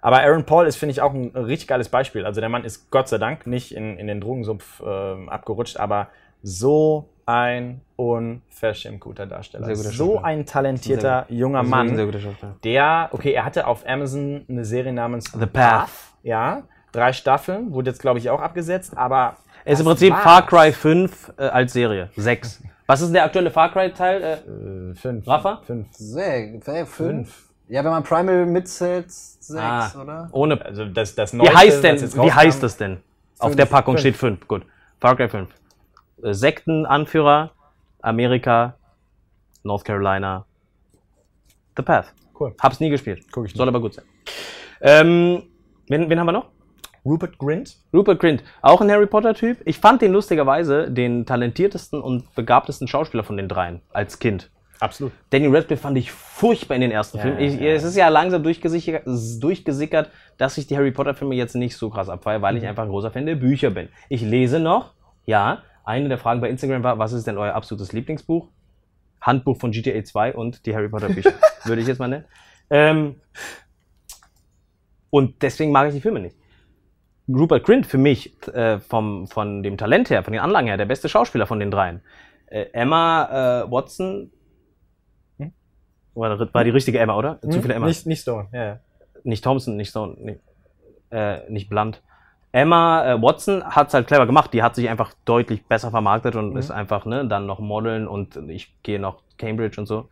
Aber 0.00 0.18
Aaron 0.18 0.44
Paul 0.46 0.66
ist, 0.66 0.74
finde 0.74 0.90
ich, 0.90 1.00
auch 1.00 1.14
ein 1.14 1.28
richtig 1.28 1.68
geiles 1.68 1.90
Beispiel. 1.90 2.26
Also 2.26 2.40
der 2.40 2.50
Mann 2.50 2.64
ist 2.64 2.90
Gott 2.90 3.06
sei 3.06 3.18
Dank 3.18 3.46
nicht 3.46 3.72
in, 3.72 3.98
in 3.98 4.08
den 4.08 4.20
Drogensumpf 4.20 4.82
ähm, 4.84 5.28
abgerutscht, 5.28 5.76
aber 5.76 6.08
so 6.42 7.08
ein 7.26 7.80
unverschämt 7.96 9.00
guter 9.00 9.26
Darsteller. 9.26 9.66
Sehr 9.66 9.76
guter 9.76 9.90
so 9.90 10.20
ein 10.22 10.44
talentierter 10.46 11.26
junger 11.28 11.60
sehr 11.62 11.70
Mann, 11.70 11.96
guter 11.96 12.20
Schauspieler. 12.20 12.56
der, 12.64 13.08
okay, 13.12 13.32
er 13.32 13.44
hatte 13.44 13.66
auf 13.66 13.86
Amazon 13.86 14.44
eine 14.48 14.64
Serie 14.64 14.92
namens 14.92 15.30
The 15.32 15.46
Path. 15.46 15.88
Ja, 16.22 16.62
drei 16.92 17.12
Staffeln, 17.12 17.72
wurde 17.72 17.90
jetzt, 17.90 18.00
glaube 18.00 18.18
ich, 18.18 18.30
auch 18.30 18.40
abgesetzt, 18.40 18.96
aber. 18.96 19.36
Er 19.64 19.72
ist 19.72 19.80
im 19.80 19.86
Prinzip 19.86 20.12
war's. 20.12 20.22
Far 20.22 20.46
Cry 20.46 20.72
5 20.72 21.32
äh, 21.38 21.42
als 21.44 21.72
Serie. 21.72 22.10
6. 22.16 22.62
Was 22.86 23.00
ist 23.00 23.06
denn 23.08 23.14
der 23.14 23.24
aktuelle 23.24 23.50
Far 23.50 23.72
Cry-Teil? 23.72 24.22
Äh, 24.22 24.32
Äh, 24.90 24.94
fünf. 24.94 25.26
Rafa? 25.26 25.62
Fünf. 25.66 25.86
Sechs, 25.92 26.68
äh, 26.68 26.84
fünf. 26.84 27.48
Ja, 27.68 27.82
wenn 27.82 27.90
man 27.92 28.02
Primal 28.02 28.44
mitzählt, 28.44 29.10
sechs, 29.10 29.56
Ah. 29.58 29.90
oder? 30.02 30.28
ohne. 30.32 30.62
Also 30.62 30.84
das, 30.84 31.14
das 31.14 31.32
Wie 31.32 31.38
Neueste, 31.38 31.56
heißt 31.56 31.76
was 31.76 31.80
denn, 31.80 31.96
jetzt 31.96 32.16
wie 32.22 32.32
heißt 32.32 32.62
das 32.62 32.76
denn? 32.76 32.98
Auf 33.38 33.48
Fünf. 33.48 33.56
der 33.56 33.64
Packung 33.66 33.94
Fünf. 33.94 34.00
steht 34.00 34.16
5. 34.16 34.46
Gut. 34.46 34.66
Far 35.00 35.16
Cry 35.16 35.28
5. 35.30 35.48
Äh, 36.24 36.34
Sektenanführer, 36.34 37.50
Amerika, 38.02 38.74
North 39.62 39.84
Carolina. 39.84 40.44
The 41.76 41.82
Path. 41.82 42.12
Cool. 42.38 42.54
Hab's 42.60 42.80
nie 42.80 42.90
gespielt. 42.90 43.24
Guck 43.30 43.44
ich 43.46 43.52
nicht. 43.52 43.58
Soll 43.58 43.68
aber 43.68 43.80
gut 43.80 43.94
sein. 43.94 44.04
Ähm, 44.80 45.42
wen, 45.88 46.08
wen 46.08 46.18
haben 46.18 46.26
wir 46.26 46.32
noch? 46.32 46.46
Rupert 47.04 47.38
Grint. 47.38 47.76
Rupert 47.92 48.18
Grint, 48.18 48.42
auch 48.62 48.80
ein 48.80 48.90
Harry 48.90 49.06
Potter-Typ. 49.06 49.58
Ich 49.66 49.78
fand 49.78 50.00
den 50.00 50.12
lustigerweise 50.12 50.90
den 50.90 51.26
talentiertesten 51.26 52.00
und 52.00 52.34
begabtesten 52.34 52.88
Schauspieler 52.88 53.24
von 53.24 53.36
den 53.36 53.46
dreien 53.48 53.82
als 53.92 54.18
Kind. 54.18 54.50
Absolut. 54.80 55.12
Daniel 55.30 55.54
Radcliffe 55.54 55.82
fand 55.82 55.98
ich 55.98 56.10
furchtbar 56.10 56.74
in 56.76 56.80
den 56.80 56.90
ersten 56.90 57.18
Ja, 57.18 57.22
Filmen. 57.24 57.40
Ich, 57.40 57.60
ja. 57.60 57.72
Es 57.72 57.84
ist 57.84 57.96
ja 57.96 58.08
langsam 58.08 58.42
durchgesickert, 58.42 59.02
durchgesickert, 59.06 60.10
dass 60.38 60.56
ich 60.58 60.66
die 60.66 60.76
Harry 60.76 60.90
Potter-Filme 60.92 61.34
jetzt 61.34 61.54
nicht 61.54 61.76
so 61.76 61.90
krass 61.90 62.08
abfeiere, 62.08 62.40
weil 62.42 62.54
Mhm. 62.54 62.58
ich 62.62 62.66
einfach 62.66 62.82
ein 62.84 62.88
großer 62.88 63.10
Fan 63.10 63.26
der 63.26 63.36
Bücher 63.36 63.70
bin. 63.70 63.88
Ich 64.08 64.22
lese 64.22 64.58
noch, 64.58 64.92
ja, 65.26 65.62
eine 65.84 66.08
der 66.08 66.18
Fragen 66.18 66.40
bei 66.40 66.48
Instagram 66.48 66.82
war, 66.82 66.98
was 66.98 67.12
ist 67.12 67.26
denn 67.26 67.38
euer 67.38 67.54
absolutes 67.54 67.92
Lieblingsbuch? 67.92 68.48
Handbuch 69.20 69.58
von 69.58 69.70
GTA 69.70 70.04
2 70.04 70.34
und 70.34 70.66
die 70.66 70.74
Harry 70.74 70.88
Potter 70.88 71.08
Bücher, 71.08 71.32
würde 71.64 71.80
ich 71.80 71.88
jetzt 71.88 71.98
mal 71.98 72.08
nennen. 72.08 72.24
Ähm, 72.70 73.16
und 75.10 75.42
deswegen 75.42 75.72
mag 75.72 75.88
ich 75.88 75.94
die 75.94 76.00
Filme 76.00 76.20
nicht. 76.20 76.36
Rupert 77.28 77.64
Grint 77.64 77.86
für 77.86 77.98
mich 77.98 78.34
äh, 78.48 78.80
vom, 78.80 79.26
von 79.26 79.62
dem 79.62 79.78
Talent 79.78 80.10
her, 80.10 80.22
von 80.22 80.32
den 80.32 80.42
Anlagen 80.42 80.66
her, 80.66 80.76
der 80.76 80.84
beste 80.84 81.08
Schauspieler 81.08 81.46
von 81.46 81.58
den 81.58 81.70
dreien. 81.70 82.02
Äh, 82.46 82.66
Emma 82.72 83.62
äh, 83.64 83.70
Watson 83.70 84.30
Hm? 85.38 85.52
war, 86.14 86.38
war 86.52 86.64
die 86.64 86.70
richtige 86.70 86.98
Emma, 86.98 87.16
oder? 87.16 87.40
Zu 87.40 87.62
viele 87.62 87.74
Emma. 87.74 87.86
Nicht, 87.86 88.06
nicht 88.06 88.20
Stone, 88.20 88.48
ja. 88.52 88.80
Nicht 89.22 89.42
Thompson, 89.42 89.76
nicht 89.76 89.88
Stone, 89.88 90.16
nee. 90.20 90.38
äh, 91.10 91.50
nicht 91.50 91.70
Blunt. 91.70 92.02
Emma 92.54 93.04
äh, 93.04 93.20
Watson 93.20 93.64
hat 93.64 93.88
es 93.88 93.94
halt 93.94 94.06
clever 94.06 94.26
gemacht. 94.26 94.52
Die 94.52 94.62
hat 94.62 94.76
sich 94.76 94.88
einfach 94.88 95.12
deutlich 95.24 95.66
besser 95.66 95.90
vermarktet 95.90 96.36
und 96.36 96.50
Mhm. 96.52 96.56
ist 96.56 96.70
einfach 96.70 97.04
ne, 97.04 97.26
dann 97.26 97.46
noch 97.46 97.58
modeln 97.58 98.06
und 98.06 98.36
ich 98.48 98.72
gehe 98.84 99.00
noch 99.00 99.22
Cambridge 99.38 99.80
und 99.80 99.86
so. 99.86 100.08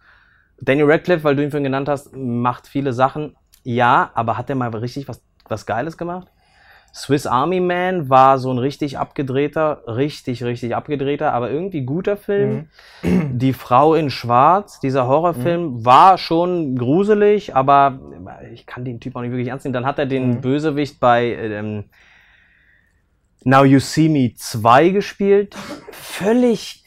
Daniel 0.61 0.91
Radcliffe, 0.91 1.23
weil 1.23 1.37
du 1.37 1.45
ihn 1.45 1.53
vorhin 1.53 1.63
genannt 1.65 1.89
hast, 1.89 2.17
macht 2.17 2.67
viele 2.67 2.93
Sachen. 2.93 3.37
Ja, 3.63 4.11
aber 4.15 4.37
hat 4.37 4.51
er 4.51 4.57
mal 4.57 4.75
richtig 4.75 5.07
was, 5.07 5.23
was 5.49 5.67
Geiles 5.67 5.97
gemacht? 5.97 6.27
Swiss 6.93 7.29
Army 7.29 7.61
Man 7.61 8.11
war 8.11 8.39
so 8.39 8.53
ein 8.53 8.59
richtig 8.59 8.99
abgedrehter, 8.99 9.83
richtig, 9.87 10.43
richtig 10.43 10.75
abgedrehter, 10.75 11.33
aber 11.33 11.49
irgendwie 11.49 11.83
guter 11.83 12.17
Film. 12.17 12.69
Mhm. 13.03 13.39
Die 13.39 13.53
Frau 13.53 13.95
in 13.95 14.11
Schwarz, 14.11 14.81
dieser 14.81 15.07
Horrorfilm, 15.07 15.85
war 15.85 16.19
schon 16.19 16.77
gruselig, 16.77 17.55
aber 17.55 18.01
ich 18.53 18.67
kann 18.67 18.85
den 18.85 18.99
Typ 18.99 19.15
auch 19.15 19.21
nicht 19.23 19.31
wirklich 19.31 19.49
ernst 19.49 19.65
nehmen. 19.65 19.75
Dann 19.75 19.87
hat 19.87 20.01
er 20.01 20.07
den 20.07 20.31
Mhm. 20.31 20.41
Bösewicht 20.41 20.99
bei 20.99 21.27
ähm, 21.35 21.85
Now 23.45 23.65
You 23.65 23.81
See 23.81 24.09
Me 24.09 24.35
2 24.35 24.91
gespielt. 24.91 25.55
Völlig, 25.91 26.85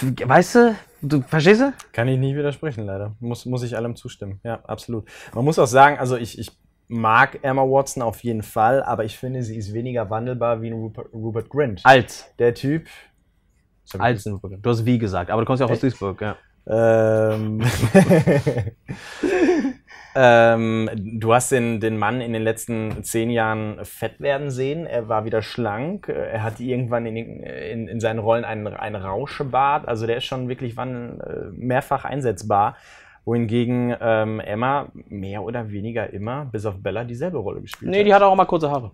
weißt 0.00 0.54
du, 0.54 0.76
du 1.02 1.22
verstehst 1.22 1.60
du? 1.60 1.72
Kann 1.92 2.08
ich 2.08 2.18
nicht 2.18 2.36
widersprechen, 2.36 2.84
leider. 2.84 3.14
Muss, 3.20 3.46
muss 3.46 3.62
ich 3.62 3.76
allem 3.76 3.96
zustimmen. 3.96 4.40
Ja, 4.42 4.60
absolut. 4.64 5.08
Man 5.34 5.44
muss 5.44 5.58
auch 5.58 5.66
sagen, 5.66 5.98
also 5.98 6.16
ich, 6.16 6.38
ich 6.38 6.50
mag 6.88 7.38
Emma 7.42 7.62
Watson 7.62 8.02
auf 8.02 8.22
jeden 8.24 8.42
Fall, 8.42 8.82
aber 8.82 9.04
ich 9.04 9.18
finde, 9.18 9.42
sie 9.42 9.56
ist 9.56 9.72
weniger 9.72 10.10
wandelbar 10.10 10.62
wie 10.62 10.68
ein 10.68 10.74
Rupert, 10.74 11.12
Rupert 11.12 11.48
Grint. 11.48 11.80
Als. 11.84 12.26
Der 12.38 12.54
Typ. 12.54 12.86
Als. 13.98 14.24
Du 14.24 14.40
hast 14.64 14.84
wie 14.84 14.98
gesagt, 14.98 15.30
aber 15.30 15.42
du 15.42 15.46
kommst 15.46 15.60
ja 15.60 15.66
auch 15.66 15.70
aus 15.70 15.76
Echt? 15.76 15.84
Duisburg, 15.84 16.20
ja. 16.20 16.36
Ähm, 16.66 17.62
ähm, 20.14 20.88
du 20.94 21.34
hast 21.34 21.50
den, 21.50 21.80
den 21.80 21.98
Mann 21.98 22.20
in 22.20 22.32
den 22.32 22.42
letzten 22.42 23.02
zehn 23.02 23.30
Jahren 23.30 23.84
fett 23.84 24.20
werden 24.20 24.50
sehen. 24.50 24.86
Er 24.86 25.08
war 25.08 25.24
wieder 25.24 25.42
schlank. 25.42 26.08
Er 26.08 26.42
hat 26.42 26.60
irgendwann 26.60 27.06
in, 27.06 27.16
in, 27.16 27.88
in 27.88 28.00
seinen 28.00 28.18
Rollen 28.20 28.44
einen, 28.44 28.66
einen 28.68 28.96
Rauschebart. 28.96 29.88
Also 29.88 30.06
der 30.06 30.18
ist 30.18 30.24
schon 30.24 30.48
wirklich 30.48 30.76
wann, 30.76 31.20
äh, 31.20 31.50
mehrfach 31.52 32.04
einsetzbar. 32.04 32.76
Wohingegen 33.24 33.96
ähm, 34.00 34.38
Emma 34.40 34.88
mehr 35.08 35.42
oder 35.42 35.70
weniger 35.70 36.12
immer, 36.12 36.44
bis 36.44 36.66
auf 36.66 36.82
Bella, 36.82 37.04
dieselbe 37.04 37.38
Rolle 37.38 37.62
gespielt 37.62 37.90
Nee, 37.90 38.00
hat. 38.00 38.06
die 38.06 38.14
hat 38.14 38.22
auch 38.22 38.34
mal 38.36 38.44
kurze 38.44 38.70
Haare. 38.70 38.90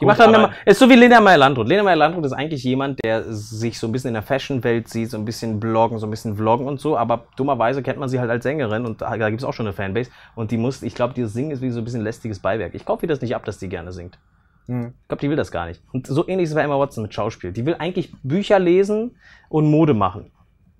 Die 0.00 0.04
Gut, 0.04 0.08
macht 0.10 0.20
dann 0.20 0.32
immer, 0.32 0.52
ist 0.64 0.78
so 0.78 0.88
wie 0.88 0.94
Lena 0.94 1.20
Meyer-Landrut. 1.20 1.66
Lena 1.66 1.82
Meyer-Landrut 1.82 2.24
ist 2.24 2.32
eigentlich 2.32 2.62
jemand, 2.62 3.04
der 3.04 3.32
sich 3.32 3.80
so 3.80 3.88
ein 3.88 3.92
bisschen 3.92 4.08
in 4.08 4.14
der 4.14 4.22
Fashion-Welt 4.22 4.88
sieht, 4.88 5.10
so 5.10 5.16
ein 5.18 5.24
bisschen 5.24 5.58
bloggen, 5.58 5.98
so 5.98 6.06
ein 6.06 6.10
bisschen 6.10 6.36
vloggen 6.36 6.68
und 6.68 6.80
so, 6.80 6.96
aber 6.96 7.24
dummerweise 7.36 7.82
kennt 7.82 7.98
man 7.98 8.08
sie 8.08 8.20
halt 8.20 8.30
als 8.30 8.44
Sängerin 8.44 8.86
und 8.86 9.02
da, 9.02 9.16
da 9.16 9.28
gibt 9.28 9.42
es 9.42 9.44
auch 9.44 9.52
schon 9.52 9.66
eine 9.66 9.72
Fanbase 9.72 10.10
und 10.36 10.52
die 10.52 10.56
muss, 10.56 10.82
ich 10.84 10.94
glaube, 10.94 11.14
dieses 11.14 11.32
Singen 11.32 11.50
ist 11.50 11.62
wie 11.62 11.70
so 11.70 11.80
ein 11.80 11.84
bisschen 11.84 12.02
lästiges 12.02 12.38
Beiwerk. 12.38 12.76
Ich 12.76 12.84
kaufe 12.84 13.06
ihr 13.06 13.08
das 13.08 13.20
nicht 13.20 13.34
ab, 13.34 13.44
dass 13.44 13.58
die 13.58 13.68
gerne 13.68 13.90
singt. 13.92 14.18
Hm. 14.66 14.94
Ich 15.02 15.08
glaube, 15.08 15.20
die 15.20 15.30
will 15.30 15.36
das 15.36 15.50
gar 15.50 15.66
nicht. 15.66 15.82
Und 15.92 16.06
so 16.06 16.28
ähnlich 16.28 16.44
ist 16.44 16.50
es 16.50 16.54
bei 16.54 16.62
Emma 16.62 16.78
Watson 16.78 17.02
mit 17.02 17.12
Schauspiel. 17.12 17.50
Die 17.52 17.66
will 17.66 17.74
eigentlich 17.78 18.12
Bücher 18.22 18.60
lesen 18.60 19.16
und 19.48 19.68
Mode 19.68 19.94
machen. 19.94 20.30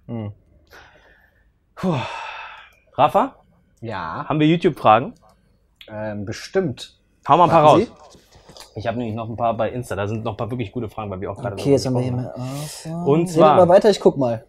Hm. 0.06 0.30
Puh. 1.74 1.96
Rafa, 2.96 3.36
Ja, 3.80 4.26
haben 4.28 4.38
wir 4.38 4.46
YouTube-Fragen? 4.46 5.14
ähm, 5.88 6.24
bestimmt. 6.24 6.98
Hau 7.26 7.36
mal 7.36 7.44
ein 7.44 7.50
paar 7.50 7.64
raus. 7.64 7.80
Warten 7.88 8.18
Ich 8.78 8.86
habe 8.86 8.98
nämlich 8.98 9.14
noch 9.14 9.28
ein 9.28 9.36
paar 9.36 9.54
bei 9.56 9.70
Insta. 9.70 9.96
Da 9.96 10.06
sind 10.06 10.24
noch 10.24 10.32
ein 10.34 10.36
paar 10.36 10.50
wirklich 10.50 10.72
gute 10.72 10.88
Fragen, 10.88 11.10
weil 11.10 11.20
wir 11.20 11.30
auch 11.30 11.36
gerade 11.36 11.54
Okay, 11.54 11.72
jetzt 11.72 11.86
haben 11.86 11.94
wir 11.94 12.02
hier 12.02 12.12
mal. 12.12 12.32
gesprochen 12.34 13.06
Und 13.06 13.26
zwar. 13.28 13.56
mal 13.56 13.68
weiter, 13.68 13.90
ich 13.90 14.00
guck 14.00 14.16
mal. 14.16 14.44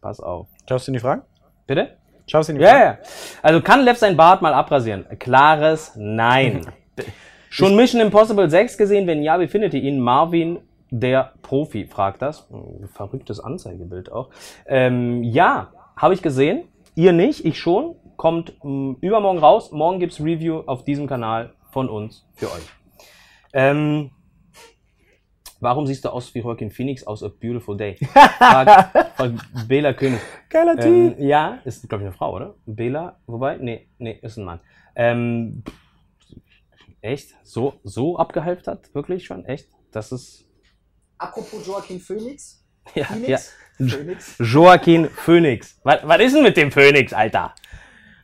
Pass 0.00 0.20
auf. 0.20 0.46
Schaust 0.68 0.86
du 0.86 0.90
in 0.90 0.94
die 0.94 1.00
Fragen? 1.00 1.22
Bitte? 1.66 1.96
Schaust 2.26 2.48
du 2.48 2.52
in 2.52 2.58
die 2.58 2.64
Ja, 2.64 2.70
Fragen? 2.70 2.84
ja. 2.84 2.98
Also 3.42 3.60
kann 3.62 3.84
Lev 3.84 3.98
sein 3.98 4.16
Bart 4.16 4.42
mal 4.42 4.54
abrasieren? 4.54 5.06
Klares 5.18 5.92
Nein. 5.96 6.66
Schon 7.50 7.76
Mission 7.76 8.00
Impossible 8.00 8.48
6 8.48 8.78
gesehen? 8.78 9.06
Wenn 9.06 9.22
ja, 9.22 9.38
wie 9.38 9.46
findet 9.48 9.74
ihr 9.74 9.82
ihn? 9.82 10.00
Marvin, 10.00 10.58
der 10.90 11.32
Profi, 11.42 11.86
fragt 11.86 12.22
das. 12.22 12.48
Verrücktes 12.94 13.40
Anzeigebild 13.40 14.10
auch. 14.10 14.30
Ähm, 14.66 15.22
ja, 15.22 15.72
habe 15.96 16.14
ich 16.14 16.22
gesehen. 16.22 16.64
Ihr 16.94 17.12
nicht, 17.12 17.44
ich 17.44 17.58
schon. 17.58 17.96
Kommt 18.16 18.54
mh, 18.64 18.96
übermorgen 19.00 19.38
raus. 19.38 19.70
Morgen 19.72 19.98
gibt's 20.00 20.20
Review 20.20 20.60
auf 20.66 20.84
diesem 20.84 21.06
Kanal 21.06 21.52
von 21.70 21.88
uns 21.88 22.26
für 22.34 22.46
euch. 22.46 22.68
Ähm, 23.52 24.10
warum 25.60 25.86
siehst 25.86 26.04
du 26.04 26.08
aus 26.10 26.34
wie 26.34 26.40
Joaquin 26.40 26.70
Phoenix 26.70 27.04
aus 27.06 27.22
A 27.22 27.28
Beautiful 27.28 27.76
Day? 27.76 27.96
Fragt, 28.38 29.16
fragt 29.16 29.68
Bela 29.68 29.92
König. 29.92 30.20
Geiler 30.48 30.78
Ähm, 30.78 31.14
ja, 31.18 31.58
ist, 31.64 31.88
glaube 31.88 32.02
ich, 32.04 32.08
eine 32.08 32.16
Frau, 32.16 32.34
oder? 32.34 32.54
Bela, 32.66 33.20
wobei? 33.26 33.56
Nee, 33.56 33.88
nee, 33.98 34.18
ist 34.22 34.36
ein 34.36 34.44
Mann. 34.44 34.60
Ähm, 34.94 35.62
echt? 37.00 37.34
So, 37.42 37.74
so 37.84 38.18
abgehalftert? 38.18 38.94
Wirklich 38.94 39.24
schon? 39.24 39.44
Echt? 39.44 39.68
Das 39.90 40.12
ist. 40.12 40.48
Apropos 41.18 41.66
Joaquin 41.66 42.00
Phoenix. 42.00 42.58
Ja, 42.96 43.04
Phoenix? 43.04 43.28
ja. 43.78 43.86
Phoenix. 43.86 44.34
Joaquin 44.40 45.08
Phoenix. 45.08 45.78
Was, 45.84 46.00
was 46.02 46.20
ist 46.20 46.34
denn 46.34 46.42
mit 46.42 46.56
dem 46.56 46.72
Phoenix, 46.72 47.12
Alter? 47.12 47.54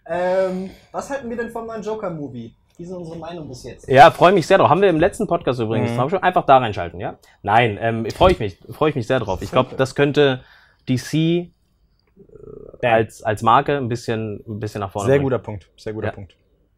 Ähm, 0.05 0.71
was 0.91 1.09
halten 1.11 1.31
wir 1.31 1.37
denn 1.37 1.51
von 1.51 1.65
meinem 1.65 1.83
Joker-Movie? 1.83 2.55
Wie 2.79 2.85
ist 2.85 2.93
unsere 2.93 3.17
Meinung 3.19 3.49
bis 3.49 3.65
jetzt? 3.65 3.89
Ja, 3.89 4.11
freue 4.13 4.33
mich 4.33 4.47
sehr 4.47 4.57
drauf. 4.59 4.69
Haben 4.71 4.81
wir 4.81 4.89
im 4.89 5.01
letzten 5.01 5.27
Podcast 5.27 5.59
übrigens. 5.61 5.91
Mhm. 5.91 6.09
Schon 6.11 6.23
einfach 6.23 6.47
da 6.47 6.59
reinschalten, 6.59 7.01
ja? 7.01 7.19
Nein, 7.43 7.77
ähm, 7.81 8.09
freue 8.11 8.31
ich 8.33 8.39
mich. 8.39 8.57
Freue 8.71 8.91
ich 8.91 8.97
mich 8.97 9.07
sehr 9.09 9.19
drauf. 9.19 9.43
Ich 9.43 9.51
glaube, 9.51 9.75
das 9.77 9.97
könnte 9.97 10.43
DC 10.89 11.15
äh, 11.15 11.51
als, 12.83 13.23
als 13.23 13.43
Marke 13.43 13.77
ein 13.77 13.89
bisschen, 13.89 14.45
ein 14.47 14.61
bisschen 14.61 14.81
nach 14.81 14.93
vorne 14.93 15.07
Sehr 15.07 15.17
bringen. 15.17 15.25
guter 15.25 15.39
Punkt. 15.39 15.69
Sehr 15.77 15.93
guter 15.93 16.07
Ja. 16.09 16.13
Punkt. 16.13 16.37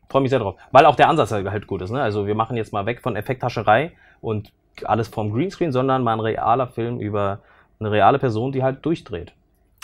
freue 0.09 0.22
mich 0.22 0.30
sehr 0.30 0.38
drauf. 0.40 0.57
Weil 0.72 0.86
auch 0.86 0.96
der 0.96 1.09
Ansatz 1.09 1.32
halt 1.32 1.48
halt 1.51 1.66
gut 1.66 1.82
ist. 1.82 1.90
Ne? 1.90 2.01
Also 2.03 2.26
wir 2.26 2.34
machen 2.34 2.57
jetzt 2.57 2.72
mal 2.72 2.86
weg 2.86 3.03
von 3.03 3.14
Effekthascherei 3.14 3.92
und 4.22 4.53
alles 4.84 5.09
vom 5.09 5.32
Greenscreen, 5.32 5.70
sondern 5.72 6.03
mal 6.03 6.14
ein 6.14 6.20
realer 6.20 6.66
Film 6.66 6.98
über 6.98 7.40
eine 7.78 7.90
reale 7.90 8.18
Person, 8.18 8.53
die 8.53 8.62
halt 8.62 8.84
durchdreht. 8.84 9.34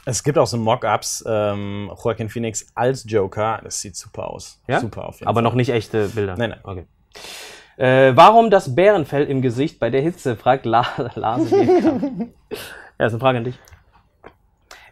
Es 0.08 0.22
gibt 0.22 0.38
auch 0.38 0.46
so 0.46 0.56
Mock-Ups, 0.56 1.24
ähm, 1.26 1.90
Joaquin 2.02 2.28
Phoenix 2.28 2.66
als 2.76 3.04
Joker. 3.10 3.60
Das 3.64 3.80
sieht 3.80 3.96
super 3.96 4.30
aus. 4.30 4.62
Ja? 4.68 4.78
Super 4.80 5.08
auf 5.08 5.16
jeden 5.18 5.26
Aber 5.28 5.38
Fall. 5.38 5.42
noch 5.42 5.54
nicht 5.54 5.70
echte 5.70 6.08
Bilder. 6.10 6.36
Nein, 6.38 6.50
nein. 6.50 6.60
Okay. 6.62 6.86
Äh, 7.76 8.16
warum 8.16 8.48
das 8.50 8.74
Bärenfell 8.74 9.24
im 9.24 9.42
Gesicht 9.42 9.80
bei 9.80 9.90
der 9.90 10.00
Hitze? 10.02 10.36
fragt 10.36 10.64
La 10.64 10.86
Lars. 11.16 11.50
Ja, 11.50 11.58
ist 13.06 13.12
eine 13.12 13.18
Frage 13.20 13.38
an 13.38 13.44
dich. 13.44 13.58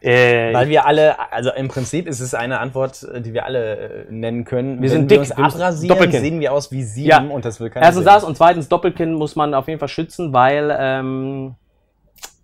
Äh, 0.00 0.52
Weil 0.52 0.68
wir 0.68 0.84
alle, 0.84 1.32
also 1.32 1.50
im 1.52 1.68
Prinzip 1.68 2.06
ist 2.06 2.20
es 2.20 2.34
eine 2.34 2.58
Antwort, 2.60 3.04
äh, 3.04 3.22
die 3.22 3.32
wir 3.32 3.46
alle 3.46 3.76
äh, 3.76 4.12
nennen 4.12 4.44
können. 4.44 4.82
Wir 4.82 4.90
sind 4.90 5.08
Wenn 5.10 5.20
dick, 5.22 5.36
wir 5.36 5.38
uns 5.44 5.54
abrasieren, 5.54 5.88
Doppelkinn. 5.96 6.20
sehen 6.20 6.40
wir 6.40 6.52
aus 6.52 6.70
wie 6.72 6.82
sieben 6.82 7.08
Ja. 7.08 7.18
und 7.20 7.44
das 7.46 7.58
will 7.58 7.70
keiner 7.70 7.86
Erstens 7.86 8.04
sehen. 8.04 8.12
das 8.12 8.24
und 8.24 8.36
zweitens 8.36 8.68
Doppelkinn 8.68 9.14
muss 9.14 9.34
man 9.34 9.54
auf 9.54 9.66
jeden 9.66 9.78
Fall 9.80 9.88
schützen, 9.88 10.34
weil 10.34 10.76
ähm, 10.78 11.54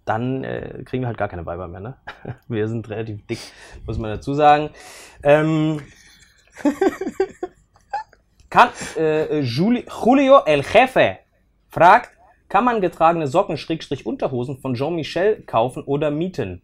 dann 0.05 0.45
äh, 0.45 0.83
kriegen 0.85 1.03
wir 1.03 1.09
halt 1.09 1.19
gar 1.19 1.29
keine 1.29 1.47
Weiber 1.47 1.69
mehr. 1.69 1.81
Ne? 1.81 1.97
Wir 2.49 2.69
sind 2.69 2.89
relativ 2.89 3.27
dick, 3.27 3.39
muss 3.87 3.99
man 3.99 4.11
dazu 4.11 4.35
sagen. 4.35 4.71
Ähm, 5.23 5.81
kann 8.51 8.71
äh, 8.97 9.41
Juli, 9.41 9.87
Julio 10.05 10.41
El 10.45 10.63
Jefe 10.63 11.19
fragt, 11.69 12.11
kann 12.49 12.65
man 12.65 12.81
getragene 12.81 13.29
Socken 13.29 13.57
Schrägstrich 13.57 14.07
Unterhosen 14.07 14.59
von 14.59 14.75
Jean-Michel 14.75 15.43
kaufen 15.47 15.85
oder 15.85 16.11
mieten? 16.11 16.63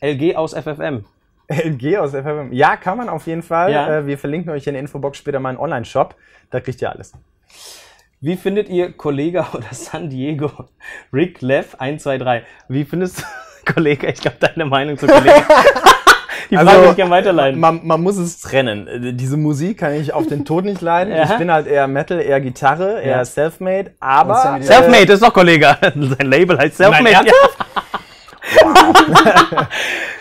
LG 0.00 0.36
aus 0.36 0.54
FFM. 0.54 1.04
LG 1.48 1.98
aus 1.98 2.10
FFM. 2.12 2.52
Ja, 2.52 2.76
kann 2.76 2.98
man 2.98 3.08
auf 3.08 3.26
jeden 3.26 3.42
Fall. 3.42 3.72
Ja. 3.72 3.98
Äh, 3.98 4.06
wir 4.06 4.18
verlinken 4.18 4.50
euch 4.50 4.66
in 4.66 4.74
der 4.74 4.80
Infobox 4.80 5.18
später 5.18 5.38
mal 5.38 5.50
einen 5.50 5.58
Online-Shop. 5.58 6.14
Da 6.50 6.60
kriegt 6.60 6.80
ihr 6.82 6.90
alles. 6.90 7.12
Wie 8.20 8.36
findet 8.36 8.68
ihr 8.68 8.92
Kollega 8.92 9.48
oder 9.52 9.66
San 9.72 10.08
Diego? 10.10 10.50
Rick 11.12 11.42
Lev 11.42 11.74
123. 11.78 12.42
Wie 12.68 12.84
findest 12.84 13.18
du 13.20 13.22
Kollege? 13.74 14.06
Ich 14.08 14.20
glaube, 14.20 14.36
deine 14.40 14.64
Meinung 14.66 14.96
zu 14.98 15.06
Kollege. 15.06 15.42
Die 16.48 16.54
Frage 16.54 16.68
Also, 16.68 16.80
würde 16.80 16.90
ich 16.90 16.96
gerne 16.96 17.10
weiterleiten. 17.10 17.58
Man, 17.58 17.80
man 17.84 18.00
muss 18.00 18.16
es 18.18 18.40
trennen. 18.40 19.16
Diese 19.16 19.36
Musik 19.36 19.78
kann 19.78 19.94
ich 19.94 20.12
auf 20.12 20.28
den 20.28 20.44
Tod 20.44 20.64
nicht 20.64 20.80
leiden. 20.80 21.12
Ja. 21.12 21.24
Ich 21.24 21.38
bin 21.38 21.50
halt 21.50 21.66
eher 21.66 21.88
Metal, 21.88 22.20
eher 22.20 22.40
Gitarre, 22.40 23.00
eher 23.02 23.16
Ja. 23.16 23.24
Selfmade. 23.24 23.94
Aber. 23.98 24.58
Selfmade 24.60 25.12
ist 25.12 25.22
doch 25.24 25.32
Kollege. 25.32 25.76
Sein 25.82 26.26
Label 26.26 26.56
heißt 26.56 26.76
Selfmade. 26.76 27.02
Nein, 27.02 27.26
Ja. 27.26 27.32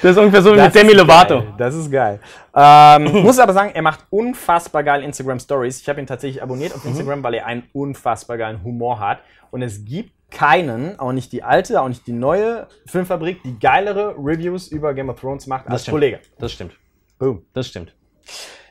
Das 0.02 0.12
ist 0.12 0.18
ungefähr 0.18 0.42
so 0.42 0.52
wie 0.54 0.58
Das 0.58 0.74
mit 0.74 0.84
Demi 0.84 0.94
Lovato. 0.94 1.40
geil. 1.40 1.54
Das 1.58 1.74
ist 1.76 1.92
geil. 1.92 2.20
Ähm, 2.56 3.04
muss 3.24 3.40
aber 3.40 3.54
sagen, 3.54 3.72
er 3.74 3.82
macht 3.82 4.02
unfassbar 4.10 4.84
geil 4.84 5.04
Instagram 5.04 5.40
Stories. 5.40 5.82
Ich 5.82 5.90
habe 5.90 6.00
ihn 6.00 6.08
tatsächlich 6.08 6.42
abonniert 6.44 6.72
Mhm. 6.74 6.78
auf 6.80 6.86
Instagram, 6.86 7.24
weil 7.24 7.34
er 7.36 7.46
einen 7.46 7.64
unfassbar 7.74 8.38
geilen 8.38 8.64
Humor 8.64 9.00
hat. 9.00 9.20
Und 9.52 9.62
es 9.62 9.84
gibt 9.86 10.12
keinen, 10.32 11.00
auch 11.00 11.12
nicht 11.14 11.32
die 11.32 11.44
alte, 11.44 11.82
auch 11.82 11.88
nicht 11.88 12.06
die 12.08 12.12
neue 12.12 12.68
Filmfabrik, 12.86 13.42
die 13.44 13.58
geilere 13.58 14.16
Reviews 14.18 14.68
über 14.68 14.94
Game 14.94 15.10
of 15.10 15.20
Thrones 15.20 15.48
macht 15.48 15.68
als 15.70 15.84
stimmt. 15.84 15.94
Kollege. 15.96 16.20
Das 16.40 16.52
stimmt. 16.52 16.74
Boom. 17.18 17.46
Das 17.54 17.68
stimmt. 17.68 17.96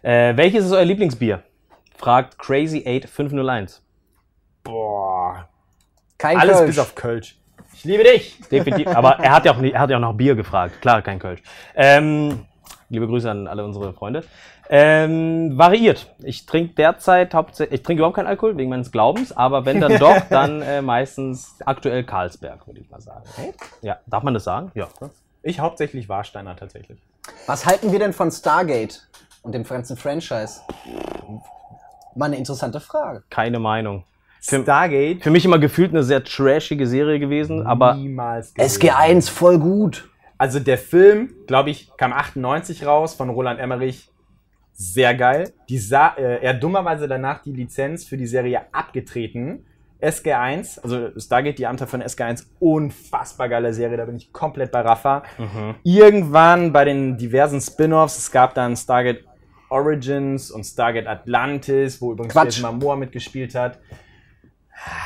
Äh, 0.02 0.36
welches 0.36 0.66
ist 0.66 0.72
euer 0.72 0.84
Lieblingsbier? 0.84 1.42
Fragt 1.96 2.38
Crazy8501. 2.40 3.80
Boah. 4.62 5.48
Kein 6.18 6.38
Alles 6.38 6.58
Kölsch. 6.58 6.66
bis 6.70 6.78
auf 6.78 6.94
Kölsch. 6.94 7.36
Ich 7.74 7.84
liebe 7.84 8.04
dich. 8.04 8.38
Definitiv. 8.50 8.88
Aber 8.88 9.18
er 9.18 9.32
hat 9.32 9.44
ja 9.44 9.52
auch, 9.52 9.58
nie- 9.58 9.72
er 9.72 9.80
hat 9.80 9.90
ja 9.90 9.96
auch 9.96 10.00
nach 10.00 10.14
Bier 10.14 10.34
gefragt. 10.34 10.80
Klar, 10.80 11.02
kein 11.02 11.18
Kölsch. 11.18 11.42
Ähm, 11.74 12.46
liebe 12.88 13.06
Grüße 13.06 13.30
an 13.30 13.46
alle 13.46 13.64
unsere 13.64 13.92
Freunde. 13.92 14.24
Ähm, 14.70 15.58
variiert. 15.58 16.10
Ich 16.22 16.46
trinke 16.46 16.74
derzeit 16.74 17.34
hauptsächlich, 17.34 17.80
ich 17.80 17.82
trinke 17.84 18.00
überhaupt 18.00 18.16
keinen 18.16 18.26
Alkohol 18.28 18.56
wegen 18.56 18.70
meines 18.70 18.90
Glaubens, 18.90 19.36
aber 19.36 19.66
wenn 19.66 19.80
dann 19.80 19.98
doch, 19.98 20.16
dann 20.30 20.62
äh, 20.62 20.80
meistens 20.80 21.56
aktuell 21.66 22.02
Carlsberg, 22.04 22.66
würde 22.66 22.80
ich 22.80 22.90
mal 22.90 23.00
sagen. 23.00 23.24
Ja, 23.82 23.98
darf 24.06 24.22
man 24.22 24.32
das 24.32 24.44
sagen? 24.44 24.70
Ja. 24.74 24.88
Ich 25.42 25.60
hauptsächlich 25.60 26.08
Warsteiner 26.08 26.56
tatsächlich. 26.56 26.98
Was 27.46 27.66
halten 27.66 27.92
wir 27.92 27.98
denn 27.98 28.14
von 28.14 28.30
Stargate 28.30 29.06
und 29.42 29.52
dem 29.52 29.64
ganzen 29.64 29.98
Franchise? 29.98 30.62
Mal 32.14 32.26
eine 32.26 32.36
interessante 32.36 32.80
Frage. 32.80 33.22
Keine 33.28 33.58
Meinung. 33.58 34.04
Für, 34.46 34.60
Stargate. 34.60 35.22
für 35.22 35.30
mich 35.30 35.46
immer 35.46 35.58
gefühlt 35.58 35.90
eine 35.90 36.02
sehr 36.02 36.22
trashige 36.22 36.86
Serie 36.86 37.18
gewesen, 37.18 37.66
aber 37.66 37.94
niemals 37.94 38.52
gesehen. 38.52 38.90
SG1 38.90 39.30
voll 39.30 39.58
gut. 39.58 40.10
Also 40.36 40.60
der 40.60 40.76
Film, 40.76 41.32
glaube 41.46 41.70
ich, 41.70 41.90
kam 41.96 42.12
98 42.12 42.84
raus 42.84 43.14
von 43.14 43.30
Roland 43.30 43.58
Emmerich. 43.58 44.10
Sehr 44.74 45.14
geil. 45.14 45.54
Die 45.70 45.78
Sa 45.78 46.14
äh, 46.18 46.42
er 46.42 46.54
hat 46.54 46.62
dummerweise 46.62 47.08
danach 47.08 47.42
die 47.42 47.52
Lizenz 47.52 48.04
für 48.04 48.18
die 48.18 48.26
Serie 48.26 48.62
abgetreten. 48.72 49.64
SG1, 50.02 50.80
also 50.82 51.18
Stargate, 51.18 51.58
die 51.58 51.66
Amter 51.66 51.86
von 51.86 52.02
SG1, 52.02 52.44
unfassbar 52.58 53.48
geile 53.48 53.72
Serie, 53.72 53.96
da 53.96 54.04
bin 54.04 54.16
ich 54.16 54.30
komplett 54.30 54.70
bei 54.70 54.82
Rafa. 54.82 55.22
Irgendwann 55.82 56.72
bei 56.74 56.84
den 56.84 57.16
diversen 57.16 57.62
Spin-offs, 57.62 58.18
es 58.18 58.30
gab 58.30 58.52
dann 58.54 58.76
Stargate 58.76 59.24
Origins 59.70 60.50
und 60.50 60.64
Stargate 60.64 61.06
Atlantis, 61.06 62.02
wo 62.02 62.12
übrigens. 62.12 62.34
Jason 62.34 62.70
Momoa 62.70 62.96
mitgespielt 62.96 63.54
hat. 63.54 63.78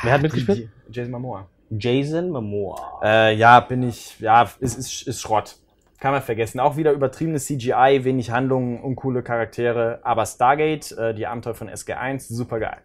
Wer 0.03 0.13
hat 0.13 0.21
mitgespielt? 0.21 0.69
Jason 0.89 1.11
Momoa. 1.11 1.47
Jason 1.69 2.29
Momoa. 2.29 2.99
Äh, 3.03 3.35
ja, 3.35 3.59
bin 3.59 3.83
ich, 3.83 4.19
ja, 4.19 4.49
ist, 4.59 4.77
ist, 4.77 5.07
ist 5.07 5.21
Schrott. 5.21 5.57
Kann 5.99 6.13
man 6.13 6.21
vergessen. 6.21 6.59
Auch 6.59 6.77
wieder 6.77 6.93
übertriebenes 6.93 7.45
CGI, 7.45 8.01
wenig 8.03 8.31
Handlungen, 8.31 8.81
uncoole 8.81 9.21
Charaktere. 9.21 9.99
Aber 10.03 10.25
Stargate, 10.25 10.91
äh, 10.93 11.13
die 11.13 11.27
Abenteuer 11.27 11.55
von 11.55 11.69
SG1, 11.69 12.33
super 12.33 12.59
geil. 12.59 12.77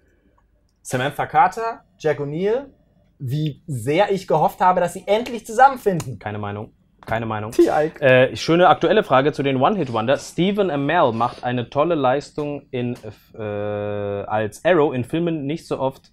Samantha 0.82 1.26
Carter, 1.26 1.84
Jack 1.98 2.18
O'Neill, 2.18 2.66
wie 3.18 3.62
sehr 3.66 4.10
ich 4.10 4.26
gehofft 4.26 4.60
habe, 4.60 4.80
dass 4.80 4.94
sie 4.94 5.04
endlich 5.06 5.46
zusammenfinden. 5.46 6.18
Keine 6.18 6.38
Meinung. 6.38 6.72
Keine 7.06 7.26
Meinung. 7.26 7.52
Äh, 8.00 8.34
schöne 8.36 8.68
aktuelle 8.68 9.04
Frage 9.04 9.32
zu 9.32 9.42
den 9.42 9.56
One-Hit-Wonder. 9.60 10.16
Stephen 10.18 10.70
Amell 10.70 11.12
macht 11.12 11.44
eine 11.44 11.68
tolle 11.68 11.94
Leistung 11.94 12.66
in, 12.70 12.96
äh, 13.34 13.42
als 13.42 14.64
Arrow 14.64 14.94
in 14.94 15.04
Filmen 15.04 15.44
nicht 15.46 15.66
so 15.66 15.78
oft. 15.78 16.12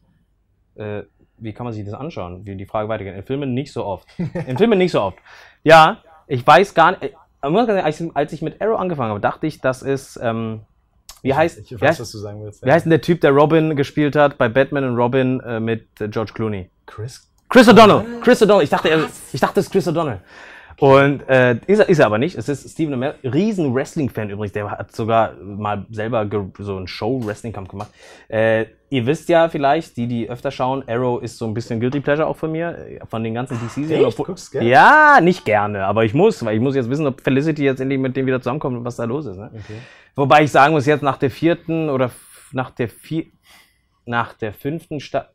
Äh, 0.76 1.04
wie 1.38 1.54
kann 1.54 1.66
man 1.66 1.74
sich 1.74 1.84
das 1.86 1.94
anschauen? 1.94 2.46
Wie 2.46 2.56
die 2.56 2.66
Frage 2.66 2.88
weitergeht. 2.88 3.16
In 3.16 3.24
Filmen 3.24 3.54
nicht 3.54 3.74
so 3.74 3.86
oft. 3.86 4.08
In 4.48 4.58
Filmen 4.58 4.78
nicht 4.78 4.92
so 4.92 5.02
oft. 5.02 5.18
Ja, 5.64 5.98
ich 6.28 6.46
weiß 6.46 6.74
gar 6.74 6.92
nicht. 6.92 7.04
äh, 7.44 7.82
als, 8.14 8.34
ich 8.34 8.42
mit 8.42 8.62
Arrow 8.62 8.80
angefangen 8.80 9.10
habe, 9.10 9.20
dachte 9.20 9.48
ich, 9.48 9.60
das 9.62 9.82
ist. 9.82 10.20
Ähm, 10.22 10.62
wie 11.24 11.34
heißt, 11.34 11.60
Ich 11.60 11.72
wie, 11.72 11.76
weiß, 11.82 11.90
heißt, 11.90 12.00
was 12.02 12.12
du 12.12 12.18
sagen 12.20 12.44
willst. 12.44 12.66
wie 12.66 12.72
heißt 12.72 12.86
denn 12.86 12.92
der 12.92 13.02
Typ, 13.02 13.22
der 13.22 13.32
Robin 13.32 13.76
gespielt 13.76 14.16
hat 14.16 14.38
bei 14.38 14.50
Batman 14.50 14.84
und 14.86 14.96
Robin 14.96 15.40
äh, 15.42 15.60
mit 15.60 15.88
äh, 16.00 16.08
George 16.08 16.32
Clooney? 16.34 16.70
Chris? 16.86 17.28
Chris 17.50 17.68
O'Donnell. 17.68 18.04
Chris 18.22 18.42
O'Donnell. 18.42 18.64
Ich 18.64 18.70
dachte, 18.70 18.90
er, 18.90 19.08
ich 19.34 19.40
dachte, 19.40 19.60
es 19.60 19.66
ist 19.68 19.72
Chris 19.72 19.88
O'Donnell. 19.88 20.20
Und 20.82 21.30
äh, 21.30 21.60
ist, 21.68 21.78
er, 21.78 21.90
ist 21.90 22.00
er 22.00 22.08
aber 22.08 22.18
nicht. 22.18 22.36
Es 22.36 22.50
ist 22.50 22.68
Stephen 22.72 22.96
Amell, 22.96 23.14
riesen 23.24 23.72
Wrestling-Fan 23.72 24.32
übrigens. 24.32 24.54
Der 24.54 24.72
hat 24.72 24.92
sogar 24.96 25.36
mal 25.36 25.86
selber 25.92 26.28
so 26.58 26.76
einen 26.76 26.88
Show-Wrestling-Kampf 26.88 27.70
gemacht. 27.70 27.92
Äh, 28.30 28.66
ihr 28.90 29.06
wisst 29.06 29.30
ja 29.30 29.48
vielleicht, 29.48 29.96
die, 29.96 30.08
die 30.08 30.28
öfter 30.28 30.50
schauen, 30.50 30.84
Arrow 30.88 31.22
ist 31.22 31.38
so 31.38 31.46
ein 31.46 31.54
bisschen 31.54 31.80
Guilty 31.80 32.00
Pleasure 32.00 32.28
auch 32.28 32.36
von 32.36 32.52
mir, 32.52 32.80
äh, 32.80 33.00
von 33.06 33.24
den 33.24 33.36
ganzen 33.36 33.60
DC-Serien. 33.60 34.02
Ja, 34.66 35.20
nicht 35.22 35.46
gerne, 35.46 35.86
aber 35.86 36.04
ich 36.04 36.16
muss, 36.16 36.44
weil 36.44 36.56
ich 36.56 36.62
muss 36.62 36.74
jetzt 36.74 36.90
wissen, 36.90 37.06
ob 37.06 37.22
Felicity 37.22 37.64
jetzt 37.64 37.80
endlich 37.80 38.00
mit 38.00 38.18
dem 38.18 38.26
wieder 38.26 38.42
zusammenkommt 38.42 38.76
und 38.76 38.84
was 38.84 38.96
da 38.96 39.04
los 39.04 39.28
ist. 39.28 39.38
Ne? 39.38 39.52
Okay. 39.54 39.78
Wobei 40.16 40.46
ich 40.46 40.52
sagen 40.52 40.74
muss, 40.74 40.88
jetzt 40.88 41.04
nach 41.04 41.18
der 41.18 41.30
vierten 41.30 41.92
oder 41.92 42.10
nach 42.54 42.72
der 42.72 42.90
vier, 42.90 43.26
nach 44.06 44.34
der 44.34 44.52
fünften 44.52 45.00
Staffel. 45.00 45.30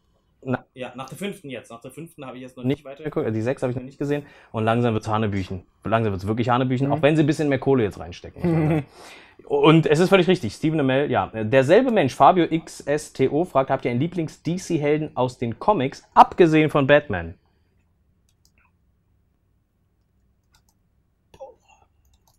Na, 0.48 0.64
ja, 0.74 0.92
nach 0.94 1.08
der 1.08 1.18
fünften 1.18 1.50
jetzt. 1.50 1.70
Nach 1.72 1.80
der 1.80 1.90
fünften 1.90 2.24
habe 2.24 2.36
ich 2.36 2.42
jetzt 2.42 2.56
noch 2.56 2.62
nicht 2.62 2.84
weitergeguckt. 2.84 3.26
Also 3.26 3.34
die 3.34 3.42
sechs 3.42 3.62
habe 3.62 3.72
ich 3.72 3.76
noch 3.76 3.82
nicht 3.82 3.98
gesehen. 3.98 4.24
Und 4.52 4.64
langsam 4.64 4.94
wird 4.94 5.02
es 5.02 5.08
Hanebüchen. 5.08 5.64
Langsam 5.82 6.12
wird 6.12 6.22
es 6.22 6.28
wirklich 6.28 6.50
Hanebüchen, 6.50 6.90
auch 6.92 7.02
wenn 7.02 7.16
sie 7.16 7.24
ein 7.24 7.26
bisschen 7.26 7.48
mehr 7.48 7.58
Kohle 7.58 7.82
jetzt 7.82 7.98
reinstecken. 7.98 8.84
Und 9.44 9.86
es 9.86 9.98
ist 9.98 10.08
völlig 10.08 10.28
richtig. 10.28 10.54
Stephen 10.54 10.78
Amell, 10.78 11.10
ja. 11.10 11.26
Derselbe 11.34 11.90
Mensch, 11.90 12.14
Fabio 12.14 12.46
XSTO, 12.46 13.44
fragt, 13.44 13.70
habt 13.70 13.84
ihr 13.84 13.90
einen 13.90 14.00
Lieblings-DC-Helden 14.00 15.16
aus 15.16 15.38
den 15.38 15.58
Comics, 15.58 16.04
abgesehen 16.14 16.70
von 16.70 16.86
Batman? 16.86 17.34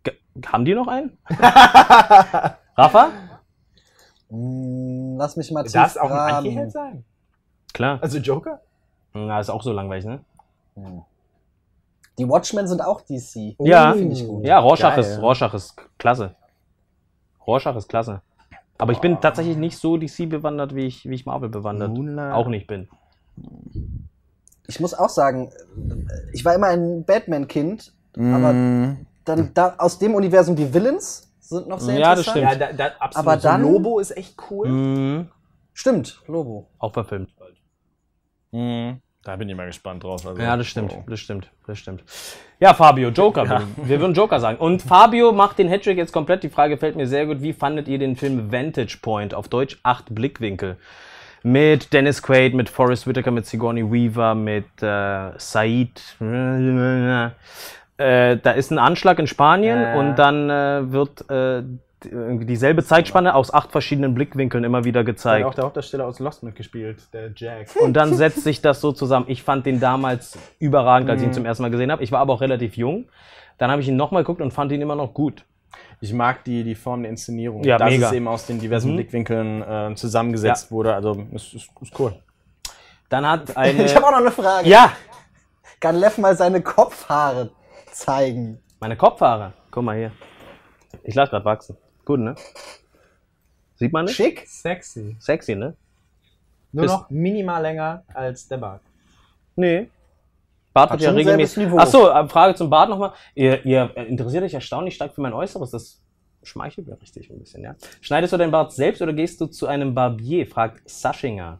Ge 0.03 0.13
haben 0.45 0.63
die 0.63 0.73
noch 0.73 0.87
einen? 0.87 1.17
Rafa? 2.77 3.11
Hm, 4.29 5.17
lass 5.17 5.35
mich 5.35 5.51
mal 5.51 5.63
tief 5.63 5.73
Darf 5.73 5.91
es 5.91 5.97
auch 5.97 6.09
ein. 6.09 6.35
Anti-Held 6.35 6.71
sein? 6.71 7.05
Klar. 7.73 7.99
Also 8.01 8.17
Joker? 8.19 8.59
Na, 9.13 9.39
ist 9.39 9.49
auch 9.49 9.63
so 9.63 9.71
langweilig, 9.71 10.05
ne? 10.05 10.19
Hm. 10.75 11.01
Die 12.17 12.27
Watchmen 12.27 12.67
sind 12.67 12.81
auch 12.81 13.01
DC. 13.01 13.55
Ja. 13.59 13.93
finde 13.93 14.13
ich 14.15 14.25
gut. 14.25 14.43
Ja, 14.45 14.59
Rorschach 14.59 14.95
Geil. 14.95 14.99
ist, 15.03 15.19
Rorschach 15.21 15.53
ist 15.53 15.75
klasse. 15.99 16.35
Rorschach 17.45 17.75
ist 17.75 17.87
klasse. 17.87 18.21
Aber 18.79 18.91
ich 18.91 18.99
bin 18.99 19.19
tatsächlich 19.21 19.57
nicht 19.57 19.77
so 19.77 19.97
DC 19.97 20.27
bewandert, 20.29 20.75
wie 20.75 20.85
ich, 20.85 21.07
wie 21.09 21.15
ich 21.15 21.25
Marvel 21.25 21.49
bewandert 21.49 21.91
Moonlight. 21.91 22.33
auch 22.33 22.47
nicht 22.47 22.67
bin. 22.67 22.87
Ich 24.67 24.79
muss 24.79 24.93
auch 24.93 25.09
sagen, 25.09 25.51
ich 26.33 26.43
war 26.43 26.53
immer 26.55 26.67
ein 26.67 27.03
Batman-Kind, 27.05 27.93
aber 28.15 28.53
Mm. 28.53 29.05
dann 29.25 29.51
da, 29.53 29.75
aus 29.77 29.97
dem 29.99 30.13
Universum 30.15 30.55
die 30.55 30.71
Villains 30.73 31.31
sind 31.39 31.67
noch 31.67 31.79
sehr 31.79 31.97
Ja, 31.99 32.15
das 32.15 32.27
interessant. 32.27 32.51
stimmt. 32.51 32.61
Ja, 32.61 32.73
da, 32.73 32.89
da, 32.89 32.95
absolut. 32.99 33.27
Aber 33.27 33.37
dann- 33.37 33.61
Lobo 33.61 33.99
ist 33.99 34.15
echt 34.17 34.35
cool. 34.51 34.67
Mhm. 34.67 35.27
Stimmt, 35.73 36.21
Lobo. 36.27 36.67
Auch 36.79 36.93
verfilmt. 36.93 37.29
Mhm. 38.57 39.01
Da 39.23 39.35
bin 39.35 39.49
ich 39.49 39.55
mal 39.57 39.65
gespannt 39.65 40.03
drauf. 40.03 40.25
Also. 40.25 40.41
Ja, 40.41 40.55
das 40.55 40.67
stimmt, 40.67 40.95
das 41.05 41.19
stimmt, 41.19 41.49
das 41.65 41.77
stimmt. 41.79 42.01
Ja, 42.59 42.73
Fabio, 42.73 43.09
Joker. 43.09 43.43
Wir, 43.49 43.67
wir 43.75 43.99
würden 43.99 44.13
Joker 44.13 44.39
sagen. 44.39 44.57
Und 44.57 44.81
Fabio 44.81 45.33
macht 45.33 45.59
den 45.59 45.67
Hattrick 45.67 45.97
jetzt 45.97 46.13
komplett. 46.13 46.43
Die 46.43 46.49
Frage 46.49 46.77
fällt 46.77 46.95
mir 46.95 47.07
sehr 47.07 47.25
gut. 47.25 47.41
Wie 47.41 47.51
fandet 47.51 47.89
ihr 47.89 47.99
den 47.99 48.15
Film 48.15 48.53
Vantage 48.53 48.99
Point? 49.01 49.33
Auf 49.33 49.49
Deutsch 49.49 49.77
acht 49.83 50.15
Blickwinkel. 50.15 50.77
Mit 51.43 51.91
Dennis 51.93 52.23
Quaid, 52.23 52.53
mit 52.53 52.69
Forrest 52.69 53.05
Whitaker, 53.05 53.31
mit 53.31 53.45
Sigourney 53.45 53.83
Weaver, 53.91 54.33
mit 54.33 54.65
äh, 54.81 55.31
Said. 55.37 56.01
Äh, 57.97 58.37
da 58.37 58.51
ist 58.51 58.71
ein 58.71 58.79
Anschlag 58.79 59.19
in 59.19 59.27
Spanien 59.27 59.81
Ja. 59.81 59.95
und 59.99 60.15
dann 60.15 60.49
äh, 60.49 60.91
wird 60.91 61.29
äh, 61.29 61.63
dieselbe 62.03 62.83
Zeitspanne 62.83 63.33
aus 63.33 63.51
acht 63.53 63.71
verschiedenen 63.71 64.13
Blickwinkeln 64.13 64.63
immer 64.63 64.83
wieder 64.83 64.99
Hat 64.99 65.07
gezeigt. 65.07 65.45
auch 65.45 65.53
der 65.55 65.63
Hauptdarsteller 65.65 66.05
aus 66.05 66.19
Lost 66.19 66.43
mitgespielt, 66.43 67.11
der 67.13 67.31
Jack. 67.35 67.69
Und 67.81 67.93
dann 67.93 68.13
setzt 68.15 68.43
sich 68.43 68.61
das 68.61 68.81
so 68.81 68.91
zusammen. 68.91 69.25
Ich 69.29 69.41
fand 69.43 69.65
den 69.65 69.79
damals 69.79 70.37
überragend, 70.59 71.09
als 71.09 71.21
ich 71.21 71.27
ihn 71.27 71.33
zum 71.33 71.45
ersten 71.45 71.63
Mal 71.63 71.71
gesehen 71.71 71.91
habe. 71.91 72.03
Ich 72.03 72.11
war 72.11 72.19
aber 72.19 72.33
auch 72.33 72.41
relativ 72.41 72.77
jung. 72.77 73.05
Dann 73.57 73.71
habe 73.71 73.81
ich 73.81 73.87
ihn 73.87 73.95
nochmal 73.95 74.21
geguckt 74.23 74.41
und 74.41 74.51
fand 74.51 74.71
ihn 74.71 74.81
immer 74.81 74.95
noch 74.95 75.13
gut. 75.15 75.43
Ich 75.99 76.13
mag 76.13 76.43
die, 76.43 76.63
die 76.63 76.75
Form 76.75 77.01
der 77.01 77.09
Inszenierung. 77.09 77.63
Ja, 77.63 77.79
dass 77.79 77.89
mega. 77.89 78.07
es 78.07 78.13
eben 78.13 78.27
aus 78.27 78.45
den 78.45 78.59
diversen 78.59 78.91
Mhm. 78.91 78.95
Blickwinkeln 78.97 79.61
äh, 79.63 79.95
zusammengesetzt 79.95 80.71
wurde. 80.71 80.93
Also, 80.93 81.13
ist, 81.33 81.55
ist, 81.55 81.69
ist 81.81 81.99
cool. 81.99 82.13
Dann 83.09 83.27
hat 83.27 83.57
eine. 83.57 83.85
Ich 83.85 83.95
habe 83.95 84.05
auch 84.05 84.11
noch 84.11 84.19
eine 84.19 84.31
Frage. 84.31 84.69
ja, 84.69 84.91
Kann 85.79 85.95
Lev 85.99 86.19
mal 86.19 86.37
seine 86.37 86.61
Kopfhaare 86.61 87.49
zeigen? 87.91 88.59
meine 88.79 88.95
Kopfhaare. 88.95 89.53
Guck 89.71 89.83
mal 89.83 89.97
hier. 89.97 90.11
Ich 91.03 91.15
lasse 91.15 91.31
gerade 91.31 91.45
wachsen. 91.45 91.75
Gut, 92.07 92.21
ne? 92.21 92.35
Sieht 93.75 93.91
man 93.91 94.05
nicht? 94.05 94.15
Schick. 94.15 94.47
Sexy. 94.47 95.17
Sexy, 95.19 95.55
ne? 95.55 95.75
Nur 96.71 96.85
Ist- 96.85 96.91
noch 96.91 97.09
minimal 97.09 97.61
länger 97.61 98.05
als 98.13 98.47
der 98.47 98.57
Bart. 98.57 98.81
Nee. 99.57 99.89
Bart 100.71 100.89
Hat 100.89 100.99
wird 100.99 101.01
ja 101.01 101.09
schon 101.09 101.17
regelmäßig. 101.17 101.65
Niveau. 101.65 101.77
Achso, 101.77 102.09
äh, 102.09 102.29
Frage 102.29 102.55
zum 102.55 102.69
Bart 102.69 102.89
nochmal. 102.89 103.11
Ihr, 103.35 103.65
ihr 103.65 103.91
äh, 103.97 104.05
interessiert 104.05 104.45
euch 104.45 104.53
erstaunlich 104.53 104.95
stark 104.95 105.13
für 105.13 105.19
mein 105.19 105.33
Äußeres. 105.33 105.71
Das 105.71 106.01
schmeichelt 106.43 106.87
mir 106.87 107.01
richtig 107.01 107.29
ein 107.29 107.39
bisschen, 107.39 107.61
ja. 107.63 107.75
Schneidest 107.99 108.31
du 108.31 108.37
deinen 108.37 108.51
Bart 108.51 108.71
selbst 108.71 109.01
oder 109.01 109.11
gehst 109.11 109.41
du 109.41 109.47
zu 109.47 109.67
einem 109.67 109.93
Barbier? 109.93 110.47
fragt 110.47 110.89
Saschinger. 110.89 111.59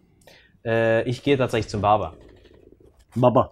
Äh, 0.64 1.04
ich 1.10 1.24
gehe 1.24 1.38
tatsächlich 1.38 1.70
zum 1.70 1.82
Barber. 1.82 2.14
Baba. 3.16 3.52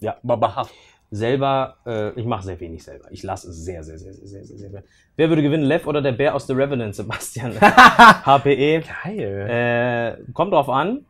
Ja, 0.00 0.18
Baba. 0.22 0.68
Selber, 1.12 1.76
äh, 1.86 2.10
ich 2.18 2.24
mache 2.24 2.44
sehr 2.44 2.60
wenig 2.60 2.84
selber. 2.84 3.10
Ich 3.10 3.22
lasse 3.24 3.50
es 3.50 3.64
sehr, 3.64 3.82
sehr, 3.82 3.98
sehr, 3.98 4.14
sehr, 4.14 4.26
sehr, 4.26 4.44
sehr, 4.44 4.70
sehr. 4.70 4.82
Wer 5.16 5.28
würde 5.28 5.42
gewinnen, 5.42 5.64
Lev 5.64 5.86
oder 5.86 6.02
der 6.02 6.12
Bär 6.12 6.34
aus 6.34 6.46
The 6.46 6.52
Revenant, 6.52 6.94
Sebastian? 6.94 7.52
HPE. 7.60 8.82
Geil. 9.04 10.18
Äh, 10.20 10.32
kommt 10.32 10.52
drauf 10.52 10.68
an. 10.68 11.04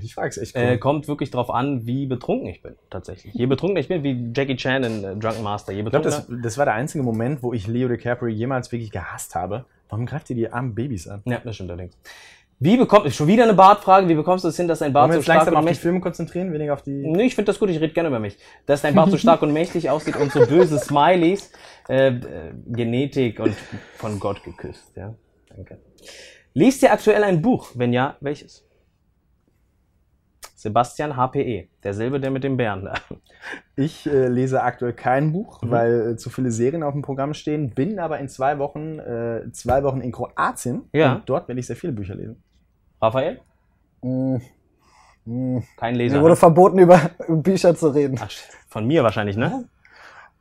ich 0.00 0.14
frag's 0.14 0.36
echt 0.36 0.54
cool. 0.54 0.62
Äh, 0.62 0.78
kommt 0.78 1.08
wirklich 1.08 1.30
drauf 1.30 1.48
an, 1.48 1.86
wie 1.86 2.04
betrunken 2.04 2.48
ich 2.48 2.60
bin, 2.60 2.74
tatsächlich. 2.90 3.32
Je 3.32 3.46
betrunkener 3.46 3.80
ich 3.80 3.88
bin, 3.88 4.02
wie 4.02 4.30
Jackie 4.34 4.56
Chan 4.56 4.84
in 4.84 5.04
äh, 5.04 5.16
Drunken 5.16 5.42
Master. 5.42 5.72
Je 5.72 5.80
ich 5.80 5.86
glaube, 5.88 6.04
betrunkener. 6.04 6.36
das, 6.36 6.42
das 6.42 6.58
war 6.58 6.66
der 6.66 6.74
einzige 6.74 7.02
Moment, 7.02 7.42
wo 7.42 7.54
ich 7.54 7.66
Leo 7.66 7.88
DiCaprio 7.88 8.28
jemals 8.28 8.70
wirklich 8.72 8.90
gehasst 8.90 9.34
habe. 9.34 9.64
Warum 9.88 10.04
greift 10.06 10.28
ihr 10.30 10.36
die 10.36 10.50
armen 10.50 10.74
Babys 10.74 11.08
an? 11.08 11.22
ja, 11.24 11.40
das 11.42 11.54
stimmt 11.54 11.70
allerdings. 11.70 11.96
Wie 12.58 12.76
bekommt, 12.76 13.12
schon 13.12 13.26
wieder 13.26 13.42
eine 13.42 13.54
Bartfrage, 13.54 14.08
wie 14.08 14.14
bekommst 14.14 14.44
du 14.44 14.48
es 14.48 14.56
hin, 14.56 14.68
dass 14.68 14.78
dein 14.78 14.92
Bart 14.92 15.08
Wollen 15.10 15.18
so 15.18 15.22
stark 15.24 15.38
langsam 15.38 15.54
und 15.54 15.58
auf 15.58 15.62
die 15.62 15.68
mächtig 15.70 15.82
Filme 15.82 16.00
konzentrieren, 16.00 16.52
weniger 16.52 16.74
auf 16.74 16.82
die... 16.82 16.90
Nee, 16.90 17.24
ich 17.24 17.34
finde 17.34 17.50
das 17.50 17.58
gut, 17.58 17.70
ich 17.70 17.80
rede 17.80 17.92
gerne 17.92 18.08
über 18.08 18.20
mich. 18.20 18.38
Dass 18.66 18.82
dein 18.82 18.94
Bart 18.94 19.10
so 19.10 19.18
stark 19.18 19.42
und 19.42 19.52
mächtig 19.52 19.90
aussieht 19.90 20.16
und 20.16 20.30
so 20.30 20.46
böse 20.46 20.78
Smileys. 20.78 21.50
Äh, 21.88 22.08
äh, 22.08 22.20
Genetik 22.68 23.40
und 23.40 23.56
von 23.96 24.20
Gott 24.20 24.44
geküsst, 24.44 24.96
ja. 24.96 25.14
Danke. 25.48 25.78
Liest 26.54 26.82
ihr 26.82 26.92
aktuell 26.92 27.24
ein 27.24 27.42
Buch? 27.42 27.70
Wenn 27.74 27.92
ja, 27.92 28.16
welches? 28.20 28.64
Sebastian 30.62 31.16
HPE, 31.16 31.66
derselbe, 31.82 32.20
der 32.20 32.30
mit 32.30 32.44
dem 32.44 32.56
Bären 32.56 32.84
da. 32.84 32.94
Ich 33.74 34.06
äh, 34.06 34.28
lese 34.28 34.62
aktuell 34.62 34.92
kein 34.92 35.32
Buch, 35.32 35.60
Mhm. 35.62 35.70
weil 35.72 36.10
äh, 36.12 36.16
zu 36.16 36.30
viele 36.30 36.52
Serien 36.52 36.84
auf 36.84 36.92
dem 36.92 37.02
Programm 37.02 37.34
stehen, 37.34 37.70
bin 37.70 37.98
aber 37.98 38.20
in 38.20 38.28
zwei 38.28 38.60
Wochen, 38.60 39.00
äh, 39.00 39.50
zwei 39.50 39.82
Wochen 39.82 40.00
in 40.00 40.12
Kroatien 40.12 40.82
Ja. 40.92 41.14
und 41.14 41.28
dort 41.28 41.48
werde 41.48 41.58
ich 41.58 41.66
sehr 41.66 41.74
viele 41.74 41.92
Bücher 41.92 42.14
lesen. 42.14 42.40
Raphael? 43.00 43.40
Mm, 44.02 44.36
mm. 45.24 45.58
Kein 45.76 45.96
Leser. 45.96 46.16
Mir 46.18 46.22
wurde 46.22 46.32
ne? 46.34 46.36
verboten, 46.36 46.78
über 46.78 47.00
Bücher 47.28 47.74
zu 47.74 47.88
reden. 47.88 48.16
Ach, 48.22 48.30
von 48.68 48.86
mir 48.86 49.02
wahrscheinlich, 49.02 49.36
ne? 49.36 49.64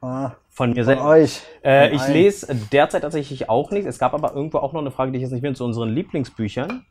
Ah, 0.01 0.33
Von 0.49 0.69
mir 0.69 0.75
von 0.75 0.85
selbst. 0.85 1.03
euch. 1.03 1.41
Äh, 1.63 1.87
Von 1.87 1.95
ich 1.95 2.01
allen. 2.03 2.13
lese 2.13 2.55
derzeit 2.71 3.01
tatsächlich 3.01 3.49
auch 3.49 3.71
nicht. 3.71 3.87
Es 3.87 3.97
gab 3.97 4.13
aber 4.13 4.35
irgendwo 4.35 4.59
auch 4.59 4.73
noch 4.73 4.81
eine 4.81 4.91
Frage, 4.91 5.11
die 5.11 5.17
ich 5.17 5.23
jetzt 5.23 5.31
nicht 5.31 5.41
will, 5.41 5.55
zu 5.55 5.65
unseren 5.65 5.89
Lieblingsbüchern. 5.89 6.85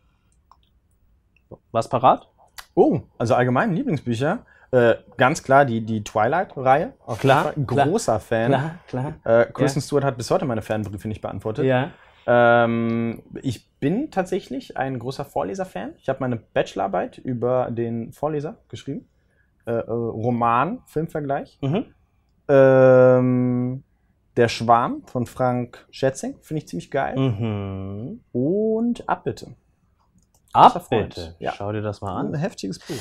Was 1.71 1.89
parat? 1.89 2.29
Oh, 2.75 3.01
also 3.19 3.35
allgemein 3.35 3.73
Lieblingsbücher. 3.75 4.45
Äh, 4.73 4.95
ganz 5.17 5.43
klar 5.43 5.65
die, 5.65 5.81
die 5.85 6.05
Twilight-Reihe. 6.05 6.93
Klar. 7.19 7.53
Großer 7.55 8.21
Fan. 8.21 8.51
Klar, 8.51 8.75
klar. 8.87 9.15
Äh, 9.25 9.47
Kristen 9.47 9.81
Stewart 9.81 10.05
hat 10.05 10.17
bis 10.17 10.31
heute 10.31 10.45
meine 10.45 10.63
Fanbriefe 10.63 11.09
nicht 11.09 11.21
beantwortet. 11.21 11.65
Ja. 11.65 11.91
Ähm, 12.27 13.23
ich 13.43 13.69
bin 13.81 14.11
tatsächlich 14.11 14.77
ein 14.77 14.99
großer 14.99 15.25
Vorleser-Fan. 15.25 15.95
Ich 15.99 16.09
habe 16.09 16.21
meine 16.21 16.37
Bachelorarbeit 16.37 17.19
über 17.19 17.71
den 17.71 18.13
Vorleser 18.13 18.59
geschrieben. 18.69 19.09
Äh, 19.67 19.73
äh, 19.73 19.91
Roman, 19.91 20.83
Filmvergleich. 20.87 21.59
Mhm. 21.63 21.87
Ähm, 22.49 23.83
der 24.37 24.49
Schwarm 24.49 25.03
von 25.07 25.27
Frank 25.27 25.87
Schätzing, 25.91 26.37
finde 26.41 26.59
ich 26.59 26.69
ziemlich 26.69 26.91
geil. 26.91 27.19
Mhm. 27.19 28.21
Und 28.33 29.09
Abbitte. 29.09 29.57
Ab 30.53 30.89
bitte. 30.91 31.37
Ja. 31.39 31.53
Schau 31.57 31.73
dir 31.73 31.83
das 31.83 32.01
mal 32.01 32.19
Ein 32.21 32.35
an. 32.35 32.35
heftiges 32.35 32.79
Buch. 32.79 32.97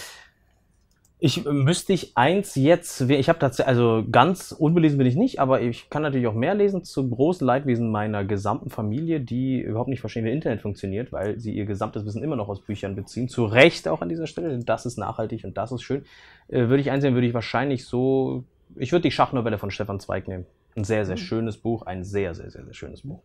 Ich 1.22 1.46
äh, 1.46 1.52
müsste 1.52 1.92
ich 1.92 2.16
eins 2.16 2.56
jetzt, 2.56 3.02
ich 3.02 3.28
habe 3.28 3.40
tatsächlich, 3.40 3.68
also 3.68 4.06
ganz 4.10 4.54
unbelesen 4.54 4.98
bin 4.98 5.06
ich 5.06 5.16
nicht, 5.16 5.40
aber 5.40 5.62
ich 5.62 5.90
kann 5.90 6.02
natürlich 6.02 6.28
auch 6.28 6.34
mehr 6.34 6.56
lesen 6.56 6.86
zum 6.86 7.12
großen 7.12 7.46
Leidwesen 7.46 7.92
meiner 7.92 8.24
gesamten 8.24 8.70
Familie, 8.70 9.20
die 9.20 9.60
überhaupt 9.60 9.90
nicht 9.90 10.00
verstehen, 10.00 10.24
wie 10.24 10.32
Internet 10.32 10.62
funktioniert, 10.62 11.12
weil 11.12 11.38
sie 11.38 11.54
ihr 11.54 11.66
gesamtes 11.66 12.06
Wissen 12.06 12.24
immer 12.24 12.38
noch 12.38 12.48
aus 12.48 12.62
Büchern 12.62 12.96
beziehen. 12.96 13.28
Zu 13.28 13.46
Recht 13.46 13.88
auch 13.90 14.02
an 14.02 14.08
dieser 14.08 14.28
Stelle, 14.28 14.50
denn 14.50 14.66
das 14.66 14.86
ist 14.86 14.98
nachhaltig 14.98 15.44
und 15.44 15.58
das 15.58 15.74
ist 15.74 15.82
schön. 15.82 16.06
Äh, 16.48 16.70
würde 16.70 16.80
ich 16.80 16.90
einsehen, 16.90 17.16
würde 17.16 17.28
ich 17.28 17.34
wahrscheinlich 17.34 17.86
so, 17.86 18.46
ich 18.78 18.94
würde 18.94 19.04
die 19.04 19.12
Schachnovelle 19.12 19.58
von 19.58 19.72
Stefan 19.72 20.00
Zweig 20.00 20.28
nehmen. 20.30 20.46
Ein 20.76 20.86
sehr, 20.86 21.06
sehr 21.06 21.18
schönes 21.18 21.58
Buch, 21.58 21.82
ein 21.82 22.06
sehr, 22.06 22.34
sehr, 22.34 22.50
sehr, 22.50 22.64
sehr 22.64 22.74
schönes 22.74 23.02
Buch. 23.02 23.20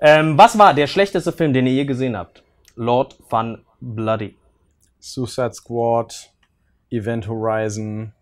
Ähm, 0.00 0.36
was 0.36 0.58
war 0.58 0.74
der 0.74 0.86
schlechteste 0.86 1.32
Film, 1.32 1.54
den 1.54 1.66
ihr 1.66 1.72
je 1.72 1.84
gesehen 1.86 2.16
habt? 2.16 2.42
Lord 2.80 3.14
Fun 3.28 3.62
Bloody. 3.80 4.36
Suicide 4.98 5.52
Squad, 5.52 6.30
Event 6.90 7.28
Horizon. 7.28 8.12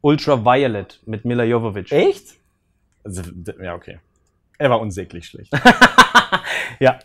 Ultraviolet 0.00 1.00
mit 1.04 1.26
Mila 1.26 1.44
Jovovich. 1.44 1.92
Echt? 1.92 2.36
Also, 3.04 3.22
ja, 3.62 3.74
okay. 3.74 4.00
Er 4.56 4.70
war 4.70 4.80
unsäglich 4.80 5.26
schlecht. 5.26 5.52
Ja. 6.78 6.98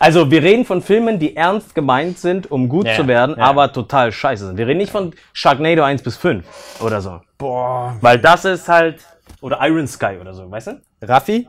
Also 0.00 0.28
wir 0.30 0.42
reden 0.42 0.64
von 0.64 0.82
Filmen, 0.82 1.20
die 1.20 1.36
ernst 1.36 1.76
gemeint 1.76 2.18
sind, 2.18 2.50
um 2.50 2.68
gut 2.68 2.86
Ja, 2.86 2.96
zu 2.96 3.06
werden, 3.06 3.36
ja. 3.38 3.44
aber 3.44 3.72
total 3.72 4.10
scheiße 4.10 4.46
sind. 4.46 4.56
Wir 4.56 4.66
reden 4.66 4.78
nicht 4.78 4.90
von 4.90 5.14
Sharknado 5.32 5.84
1 5.84 6.02
bis 6.02 6.16
5 6.16 6.80
oder 6.82 7.00
so. 7.00 7.20
Boah. 7.38 7.96
Weil 8.00 8.18
das 8.18 8.44
ist 8.44 8.66
halt. 8.68 9.04
Oder 9.40 9.58
Iron 9.68 9.86
Sky 9.86 10.18
oder 10.20 10.34
so, 10.34 10.50
weißt 10.50 10.66
du? 10.68 10.82
Raffi? 11.02 11.48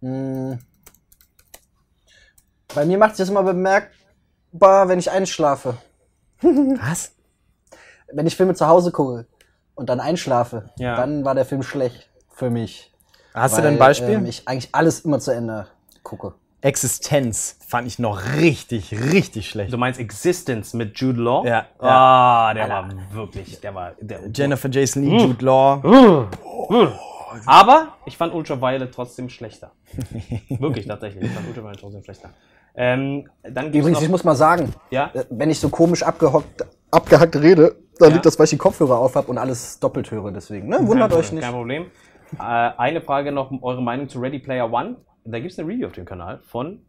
Mm. 0.00 0.54
Bei 2.74 2.84
mir 2.84 2.98
macht 2.98 3.16
sich 3.16 3.24
das 3.24 3.28
immer 3.30 3.42
bemerkbar, 3.42 4.88
wenn 4.88 4.98
ich 4.98 5.10
einschlafe. 5.10 5.76
Was? 6.42 7.12
Wenn 8.12 8.26
ich 8.26 8.36
Filme 8.36 8.54
zu 8.54 8.66
Hause 8.66 8.90
gucke 8.92 9.26
und 9.74 9.88
dann 9.88 10.00
einschlafe, 10.00 10.70
Ja. 10.76 10.96
dann 10.96 11.24
war 11.24 11.34
der 11.34 11.44
Film 11.44 11.62
schlecht 11.62 12.08
für 12.32 12.50
mich. 12.50 12.92
Hast 13.34 13.52
du 13.52 13.56
Weil, 13.58 13.64
denn 13.64 13.74
ein 13.74 13.78
Beispiel? 13.78 14.10
Ähm, 14.14 14.26
ich 14.26 14.46
eigentlich 14.48 14.70
alles 14.72 15.00
immer 15.00 15.20
zu 15.20 15.30
Ende 15.32 15.66
gucke. 16.02 16.34
Existenz 16.62 17.56
fand 17.66 17.86
ich 17.86 17.98
noch 17.98 18.22
richtig, 18.36 18.92
richtig 19.12 19.48
schlecht. 19.48 19.72
Du 19.72 19.78
meinst 19.78 19.98
Existence 19.98 20.74
mit 20.74 20.98
Jude 20.98 21.20
Law? 21.22 21.46
Ja, 21.46 21.66
Ah, 21.78 22.52
der 22.52 22.68
war 22.68 22.88
wirklich, 23.12 23.60
der 23.60 23.74
war. 23.74 23.92
Der, 24.00 24.20
Jennifer 24.34 24.68
Jason 24.68 25.02
Lee, 25.04 25.22
Jude 25.24 25.42
Law. 25.44 26.28
Aber 27.46 27.94
ich 28.06 28.16
fand 28.16 28.34
Ultraviolet 28.34 28.92
trotzdem 28.92 29.28
schlechter. 29.28 29.72
Wirklich, 30.58 30.86
tatsächlich. 30.86 31.24
Ich 31.24 31.30
fand 31.30 31.46
Ultraviolet 31.48 31.80
trotzdem 31.80 32.02
schlechter. 32.02 32.30
Ähm, 32.74 33.28
Übrigens, 33.44 33.98
ich 33.98 34.04
noch, 34.04 34.10
muss 34.12 34.24
mal 34.24 34.36
sagen, 34.36 34.72
ja, 34.90 35.10
äh, 35.12 35.24
wenn 35.30 35.50
ich 35.50 35.58
so 35.58 35.68
komisch 35.68 36.02
abgehockt, 36.02 36.64
abgehackt 36.90 37.36
rede, 37.36 37.76
dann 37.98 38.10
Ja. 38.10 38.14
liegt 38.14 38.26
das, 38.26 38.38
weil 38.38 38.44
ich 38.44 38.50
die 38.50 38.58
Kopfhörer 38.58 38.98
auf 38.98 39.14
habe 39.16 39.28
und 39.28 39.38
alles 39.38 39.78
doppelt 39.80 40.10
höre. 40.10 40.30
Deswegen, 40.30 40.68
ne? 40.68 40.78
Wundert 40.80 41.12
euch 41.12 41.32
nicht. 41.32 41.42
Kein 41.42 41.52
Problem. 41.52 41.90
Äh, 42.38 42.42
eine 42.42 43.00
Frage 43.00 43.32
noch, 43.32 43.50
eure 43.62 43.82
Meinung 43.82 44.08
zu 44.08 44.20
Ready 44.20 44.38
Player 44.38 44.72
One. 44.72 44.96
Da 45.24 45.38
gibt 45.38 45.52
es 45.52 45.58
eine 45.58 45.68
Review 45.68 45.86
auf 45.88 45.92
dem 45.92 46.04
Kanal 46.04 46.40
von 46.46 46.84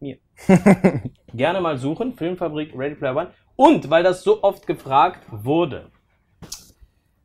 mir. 0.00 0.18
Gerne 1.34 1.60
mal 1.60 1.78
suchen, 1.78 2.12
Filmfabrik 2.14 2.72
Ready 2.76 2.96
Player 2.96 3.16
One. 3.16 3.30
Und 3.56 3.90
weil 3.90 4.02
das 4.02 4.22
so 4.22 4.42
oft 4.42 4.66
gefragt 4.66 5.20
wurde, 5.30 5.90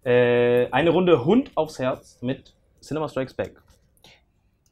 äh, 0.03 0.69
eine 0.71 0.89
Runde 0.89 1.25
Hund 1.25 1.51
aufs 1.55 1.79
Herz 1.79 2.19
mit 2.21 2.55
Cinema 2.81 3.07
Strikes 3.07 3.33
Back. 3.33 3.61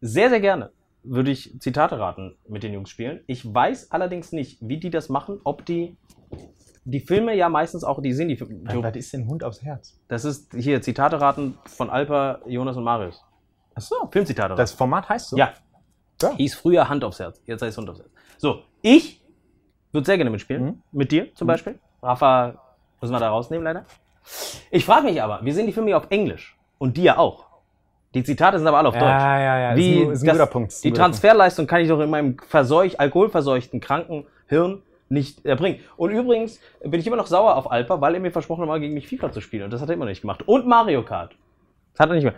Sehr, 0.02 0.30
sehr 0.30 0.40
gerne 0.40 0.72
würde 1.08 1.32
ich 1.32 1.60
Zitate 1.60 2.00
raten 2.00 2.36
mit 2.48 2.64
den 2.64 2.74
Jungs 2.74 2.90
spielen. 2.90 3.22
Ich 3.28 3.54
weiß 3.54 3.92
allerdings 3.92 4.32
nicht, 4.32 4.58
wie 4.62 4.78
die 4.78 4.90
das 4.90 5.10
machen, 5.10 5.40
ob 5.44 5.66
die 5.66 5.98
die 6.88 7.00
Filme 7.00 7.36
ja 7.36 7.50
meistens 7.50 7.84
auch, 7.84 8.00
die 8.02 8.14
sehen 8.14 8.28
die 8.28 8.38
Filme. 8.38 8.84
Was 8.84 8.96
ist 8.96 9.12
denn 9.14 9.28
Hund 9.28 9.44
aufs 9.44 9.64
Herz? 9.64 10.00
Das 10.08 10.24
ist 10.24 10.54
hier 10.54 10.82
Zitate 10.82 11.20
raten 11.20 11.58
von 11.66 11.90
Alper, 11.90 12.42
Jonas 12.46 12.78
und 12.78 12.84
Marius. 12.84 13.24
Achso. 13.74 13.96
Filmzitate 14.12 14.52
raten. 14.52 14.58
Das 14.58 14.72
Format 14.72 15.10
heißt 15.10 15.30
so? 15.30 15.38
ja. 15.38 15.54
Ja. 16.22 16.34
Hieß 16.36 16.56
früher 16.56 16.88
Hand 16.88 17.04
aufs 17.04 17.20
Herz. 17.20 17.42
Jetzt 17.46 17.62
heißt 17.62 17.78
Hund 17.78 17.90
aufs 17.90 18.00
Herz. 18.00 18.10
So, 18.38 18.62
ich 18.82 19.22
würde 19.92 20.06
sehr 20.06 20.18
gerne 20.18 20.30
mitspielen. 20.30 20.64
Mhm. 20.64 20.82
Mit 20.92 21.12
dir 21.12 21.34
zum 21.36 21.48
Beispiel. 21.48 21.80
Rafa 22.02 22.62
müssen 23.02 23.14
wir 23.14 23.20
da 23.20 23.30
rausnehmen, 23.30 23.64
leider. 23.66 23.86
Ich 24.72 24.86
frage 24.86 25.06
mich 25.06 25.22
aber, 25.22 25.40
wir 25.44 25.54
sehen 25.54 25.66
die 25.68 25.74
Filme 25.74 25.92
ja 25.92 25.98
auf 25.98 26.08
Englisch. 26.10 26.58
Und 26.78 26.98
die 26.98 27.04
ja 27.04 27.18
auch. 27.18 27.46
Die 28.14 28.24
Zitate 28.24 28.58
sind 28.58 28.68
aber 28.68 28.78
alle 28.78 28.90
auf 28.90 28.94
Deutsch. 28.96 29.04
Ja, 29.04 29.40
ja, 29.40 29.60
ja. 29.72 29.76
Wie 29.76 30.00
ist 30.00 30.08
ein, 30.08 30.12
ist 30.12 30.22
ein 30.24 30.26
das- 30.28 30.38
guter 30.38 30.48
Punkt. 30.52 30.84
Die. 30.84 30.92
Transferleistung 30.92 31.68
kann 31.68 31.82
ich 31.82 31.90
doch 31.90 32.00
in 32.00 32.10
meinem 32.10 32.38
verseucht, 32.48 33.00
alkoholverseuchten, 33.00 33.80
kranken 33.80 34.26
Hirn 34.48 34.82
nicht 35.10 35.46
erbringen. 35.46 35.80
Und 35.98 36.12
übrigens 36.12 36.60
bin 36.84 37.00
ich 37.00 37.08
immer 37.08 37.16
noch 37.18 37.28
sauer 37.28 37.56
auf 37.56 37.72
Alper, 37.72 38.02
weil 38.02 38.16
er 38.16 38.20
mir 38.20 38.32
versprochen 38.32 38.62
hat, 38.62 38.68
mal 38.68 38.80
gegen 38.80 38.94
mich 38.94 39.08
FIFA 39.08 39.32
zu 39.32 39.42
spielen. 39.42 39.64
Und 39.64 39.74
das 39.74 39.82
hat 39.82 39.90
er 39.90 39.96
immer 39.96 40.06
nicht 40.06 40.22
gemacht. 40.22 40.44
Und 40.48 40.66
Mario 40.68 41.04
Kart. 41.04 41.36
Das 41.94 42.00
hat 42.02 42.10
er 42.10 42.16
nicht 42.16 42.24
mehr. 42.24 42.34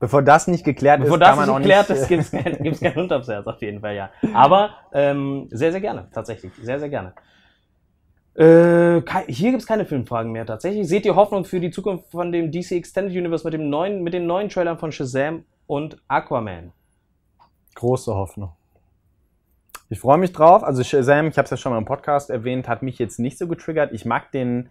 Bevor 0.00 0.22
das 0.22 0.46
nicht 0.46 0.64
geklärt 0.64 1.00
Bevor 1.00 1.16
ist, 1.16 1.20
das 1.22 1.28
kann 1.30 1.36
man 1.38 1.46
nicht 1.46 1.54
auch 1.54 1.58
geklärt 1.58 1.88
nicht. 1.90 2.00
ist, 2.00 2.08
gibt 2.08 2.22
es 2.22 2.30
kein, 2.30 2.62
gibt's 2.62 2.80
kein 2.80 2.94
Hund 2.94 3.12
aufs 3.12 3.28
Herz, 3.28 3.46
auf 3.46 3.60
jeden 3.60 3.80
Fall, 3.80 3.96
ja. 3.96 4.10
Aber 4.32 4.70
ähm, 4.92 5.48
sehr, 5.50 5.72
sehr 5.72 5.80
gerne, 5.80 6.08
tatsächlich. 6.14 6.52
Sehr, 6.62 6.78
sehr 6.78 6.88
gerne. 6.88 7.12
Äh, 8.38 9.02
hier 9.26 9.50
gibt 9.50 9.62
es 9.62 9.66
keine 9.66 9.84
Filmfragen 9.84 10.30
mehr, 10.30 10.46
tatsächlich. 10.46 10.86
Seht 10.86 11.04
ihr 11.04 11.16
Hoffnung 11.16 11.44
für 11.44 11.58
die 11.58 11.70
Zukunft 11.72 12.10
von 12.12 12.30
dem 12.30 12.52
DC 12.52 12.72
Extended 12.72 13.16
Universe 13.16 13.44
mit, 13.44 13.52
dem 13.52 13.68
neuen, 13.68 14.02
mit 14.04 14.14
den 14.14 14.26
neuen 14.26 14.48
Trailern 14.48 14.78
von 14.78 14.92
Shazam 14.92 15.44
und 15.66 15.96
Aquaman? 16.06 16.72
Große 17.74 18.14
Hoffnung. 18.14 18.52
Ich 19.90 19.98
freue 19.98 20.18
mich 20.18 20.32
drauf. 20.32 20.62
Also 20.62 20.84
Shazam, 20.84 21.26
ich 21.28 21.36
habe 21.36 21.44
es 21.46 21.50
ja 21.50 21.56
schon 21.56 21.72
mal 21.72 21.78
im 21.78 21.84
Podcast 21.84 22.30
erwähnt, 22.30 22.68
hat 22.68 22.82
mich 22.82 22.98
jetzt 23.00 23.18
nicht 23.18 23.38
so 23.38 23.48
getriggert. 23.48 23.92
Ich 23.92 24.04
mag 24.04 24.30
den, 24.30 24.70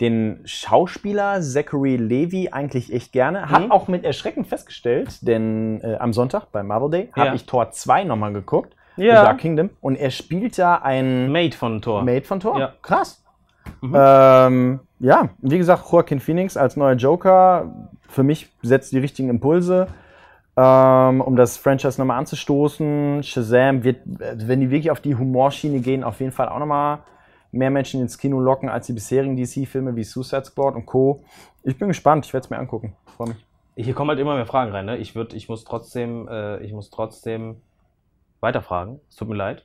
den 0.00 0.40
Schauspieler 0.44 1.40
Zachary 1.40 1.96
Levy 1.96 2.48
eigentlich 2.50 2.92
echt 2.92 3.12
gerne. 3.12 3.48
Hab 3.48 3.66
Mhm. 3.66 3.70
auch 3.70 3.86
mit 3.86 4.04
Erschrecken 4.04 4.44
festgestellt, 4.44 5.18
denn 5.26 5.80
äh, 5.82 5.96
am 6.00 6.12
Sonntag 6.12 6.50
beim 6.50 6.66
Marvel 6.66 6.90
Day 6.90 7.10
habe 7.12 7.28
Ja. 7.28 7.34
ich 7.34 7.46
Tor 7.46 7.70
2 7.70 8.02
nochmal 8.04 8.32
geguckt. 8.32 8.74
Ja. 8.98 9.20
The 9.20 9.26
Dark 9.26 9.38
Kingdom. 9.38 9.70
Und 9.80 9.96
er 9.96 10.10
spielt 10.10 10.58
da 10.58 10.76
ein 10.76 11.30
Mate 11.32 11.56
von 11.56 11.80
Thor. 11.80 12.02
Mate 12.02 12.26
von 12.26 12.40
Thor. 12.40 12.58
Ja. 12.58 12.72
Krass. 12.82 13.22
Ähm, 13.82 14.80
ja, 14.98 15.28
wie 15.38 15.58
gesagt, 15.58 15.84
Joaquin 15.90 16.20
Phoenix 16.20 16.56
als 16.56 16.76
neuer 16.76 16.94
Joker, 16.94 17.90
für 18.08 18.22
mich 18.22 18.48
setzt 18.62 18.92
die 18.92 18.98
richtigen 18.98 19.28
Impulse, 19.28 19.88
ähm, 20.56 21.20
um 21.20 21.36
das 21.36 21.56
Franchise 21.56 22.00
nochmal 22.00 22.18
anzustoßen. 22.18 23.22
Shazam 23.22 23.84
wird, 23.84 23.98
wenn 24.06 24.60
die 24.60 24.70
wirklich 24.70 24.90
auf 24.90 25.00
die 25.00 25.14
Humorschiene 25.14 25.80
gehen, 25.80 26.02
auf 26.02 26.20
jeden 26.20 26.32
Fall 26.32 26.48
auch 26.48 26.58
nochmal 26.58 27.00
mehr 27.52 27.70
Menschen 27.70 28.00
ins 28.00 28.18
Kino 28.18 28.40
locken 28.40 28.68
als 28.68 28.86
die 28.86 28.92
bisherigen 28.92 29.36
DC-Filme 29.36 29.96
wie 29.96 30.04
Suicide 30.04 30.44
Squad 30.44 30.74
und 30.74 30.86
Co. 30.86 31.22
Ich 31.62 31.78
bin 31.78 31.88
gespannt, 31.88 32.26
ich 32.26 32.32
werde 32.32 32.44
es 32.44 32.50
mir 32.50 32.58
angucken. 32.58 32.94
Freue 33.16 33.28
mich. 33.28 33.46
Hier 33.76 33.94
kommen 33.94 34.10
halt 34.10 34.18
immer 34.18 34.34
mehr 34.34 34.46
Fragen 34.46 34.72
rein. 34.72 34.86
Ne? 34.86 34.96
Ich, 34.96 35.14
würd, 35.14 35.34
ich 35.34 35.48
muss 35.48 35.64
trotzdem, 35.64 36.26
äh, 36.28 36.58
ich 36.64 36.72
muss 36.72 36.90
trotzdem 36.90 37.62
weiterfragen. 38.40 39.00
Es 39.08 39.16
tut 39.16 39.28
mir 39.28 39.36
leid. 39.36 39.64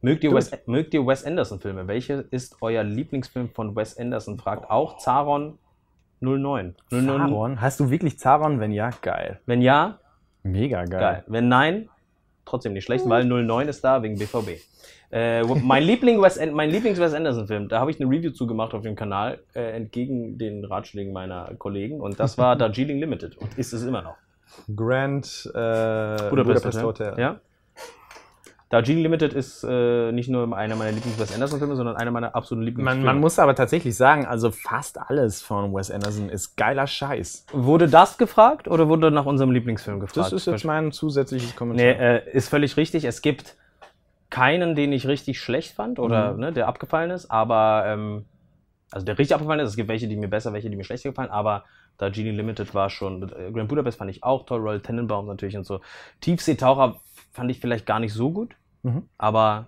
Mögt 0.00 0.22
ihr, 0.22 0.34
Wes, 0.34 0.50
mögt 0.66 0.92
ihr 0.92 1.06
Wes 1.06 1.24
Anderson-Filme? 1.24 1.88
Welche 1.88 2.26
ist 2.30 2.58
euer 2.60 2.84
Lieblingsfilm 2.84 3.48
von 3.48 3.74
Wes 3.74 3.96
Anderson? 3.96 4.38
Fragt 4.38 4.70
auch 4.70 4.98
Zaron 4.98 5.58
09. 6.20 6.74
09. 6.90 7.06
Zaron? 7.06 7.60
Hast 7.60 7.80
du 7.80 7.90
wirklich 7.90 8.18
Zaron? 8.18 8.60
Wenn 8.60 8.72
ja, 8.72 8.90
geil. 9.00 9.40
Wenn 9.46 9.62
ja, 9.62 9.98
Mega 10.44 10.84
geil. 10.84 11.00
geil. 11.00 11.24
Wenn 11.26 11.48
nein, 11.48 11.88
trotzdem 12.44 12.74
nicht 12.74 12.84
schlecht, 12.84 13.08
weil 13.08 13.24
09 13.24 13.66
ist 13.68 13.82
da 13.82 14.02
wegen 14.02 14.18
BVB. 14.18 14.60
Äh, 15.10 15.42
mein 15.42 15.82
Liebling 15.82 16.20
Wes, 16.20 16.38
mein 16.52 16.70
Lieblings-Wes 16.70 17.14
Anderson-Film, 17.14 17.68
da 17.68 17.80
habe 17.80 17.90
ich 17.90 18.00
eine 18.00 18.10
Review 18.10 18.30
zugemacht 18.30 18.74
auf 18.74 18.82
dem 18.82 18.94
Kanal, 18.94 19.40
äh, 19.54 19.70
entgegen 19.74 20.36
den 20.38 20.64
Ratschlägen 20.64 21.12
meiner 21.12 21.54
Kollegen. 21.56 22.00
Und 22.00 22.20
das 22.20 22.36
war 22.36 22.56
Darjeeling 22.56 22.98
Limited 22.98 23.38
und 23.38 23.56
ist 23.56 23.72
es 23.72 23.84
immer 23.84 24.02
noch. 24.02 24.16
Grand 24.76 25.50
äh, 25.54 26.28
Budapest, 26.30 26.82
Hotel. 26.82 27.14
Ja. 27.18 27.40
Darjeeling 28.70 29.02
Limited 29.02 29.34
ist 29.34 29.62
äh, 29.62 30.10
nicht 30.10 30.28
nur 30.28 30.56
einer 30.56 30.74
meiner 30.74 30.92
Lieblings-Wes 30.92 31.32
Anderson-Filme, 31.34 31.76
sondern 31.76 31.96
einer 31.96 32.10
meiner 32.10 32.34
absoluten 32.34 32.64
Lieblingsfilme. 32.64 33.04
Man, 33.04 33.14
man 33.16 33.20
muss 33.20 33.38
aber 33.38 33.54
tatsächlich 33.54 33.94
sagen, 33.94 34.26
also 34.26 34.50
fast 34.50 34.98
alles 34.98 35.42
von 35.42 35.72
Wes 35.74 35.90
Anderson 35.90 36.28
ist 36.28 36.56
geiler 36.56 36.86
Scheiß. 36.86 37.46
Wurde 37.52 37.88
das 37.88 38.18
gefragt 38.18 38.66
oder 38.66 38.88
wurde 38.88 39.10
nach 39.10 39.26
unserem 39.26 39.50
Lieblingsfilm 39.52 40.00
gefragt? 40.00 40.16
Das 40.16 40.32
ist 40.32 40.46
jetzt 40.46 40.64
mein 40.64 40.92
zusätzliches 40.92 41.54
Kommentar. 41.54 41.84
Nee, 41.86 41.92
äh, 41.92 42.30
ist 42.32 42.48
völlig 42.48 42.76
richtig. 42.76 43.04
Es 43.04 43.22
gibt 43.22 43.56
keinen, 44.30 44.74
den 44.74 44.92
ich 44.92 45.06
richtig 45.06 45.38
schlecht 45.38 45.74
fand 45.76 45.98
oder 46.00 46.32
Mhm. 46.32 46.40
ne, 46.40 46.52
der 46.52 46.66
abgefallen 46.66 47.10
ist, 47.12 47.30
aber 47.30 47.84
ähm, 47.86 48.24
also 48.90 49.04
der 49.06 49.18
richtig 49.18 49.34
abgefallen 49.34 49.60
ist. 49.60 49.70
Es 49.70 49.76
gibt 49.76 49.88
welche, 49.88 50.08
die 50.08 50.16
mir 50.16 50.28
besser, 50.28 50.52
welche, 50.52 50.70
die 50.70 50.76
mir 50.76 50.84
schlechter 50.84 51.10
gefallen, 51.10 51.30
aber 51.30 51.64
Darjeeling 51.98 52.34
Limited 52.34 52.74
war 52.74 52.90
schon. 52.90 53.22
Äh, 53.22 53.52
Grand 53.52 53.68
Budapest 53.68 53.98
fand 53.98 54.10
ich 54.10 54.24
auch 54.24 54.46
toll, 54.46 54.60
Royal 54.60 54.80
Tenenbaum 54.80 55.26
natürlich 55.26 55.56
und 55.56 55.64
so. 55.64 55.80
Tiefseetaucher 56.20 56.96
fand 57.34 57.50
ich 57.50 57.60
vielleicht 57.60 57.84
gar 57.84 57.98
nicht 58.00 58.14
so 58.14 58.30
gut, 58.30 58.56
Mhm. 58.82 59.08
aber. 59.18 59.66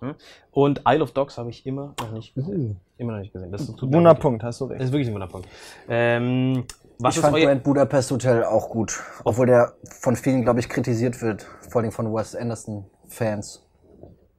hm. 0.00 0.14
Und 0.50 0.82
Isle 0.86 1.02
of 1.02 1.12
Dogs 1.12 1.38
habe 1.38 1.48
ich 1.50 1.64
immer 1.66 1.94
noch 1.98 2.12
nicht 2.12 2.34
gesehen. 2.34 2.78
Immer 2.98 3.12
noch 3.14 3.20
nicht 3.20 3.32
gesehen. 3.32 3.50
Das 3.50 3.66
tut 3.66 3.90
mir 3.90 3.96
Wunder 3.96 4.10
wirklich- 4.10 4.22
Punkt, 4.22 4.42
hast 4.44 4.60
du 4.60 4.66
Das 4.66 4.72
recht. 4.74 4.82
ist 4.84 4.92
wirklich 4.92 5.08
ein 5.08 5.14
Wunderpunkt. 5.14 5.48
Ähm, 5.88 6.64
was 6.98 7.14
ich 7.16 7.22
ist 7.22 7.28
fand. 7.30 7.42
Grand 7.42 7.62
Budapest 7.64 8.10
Hotel 8.10 8.44
auch 8.44 8.68
gut. 8.70 9.00
Obwohl 9.24 9.46
der 9.46 9.72
von 10.00 10.14
vielen, 10.16 10.42
glaube 10.42 10.60
ich, 10.60 10.68
kritisiert 10.68 11.20
wird. 11.22 11.42
Vor 11.70 11.80
allem 11.82 11.92
von 11.92 12.12
Wes 12.14 12.34
Anderson-Fans. 12.36 13.66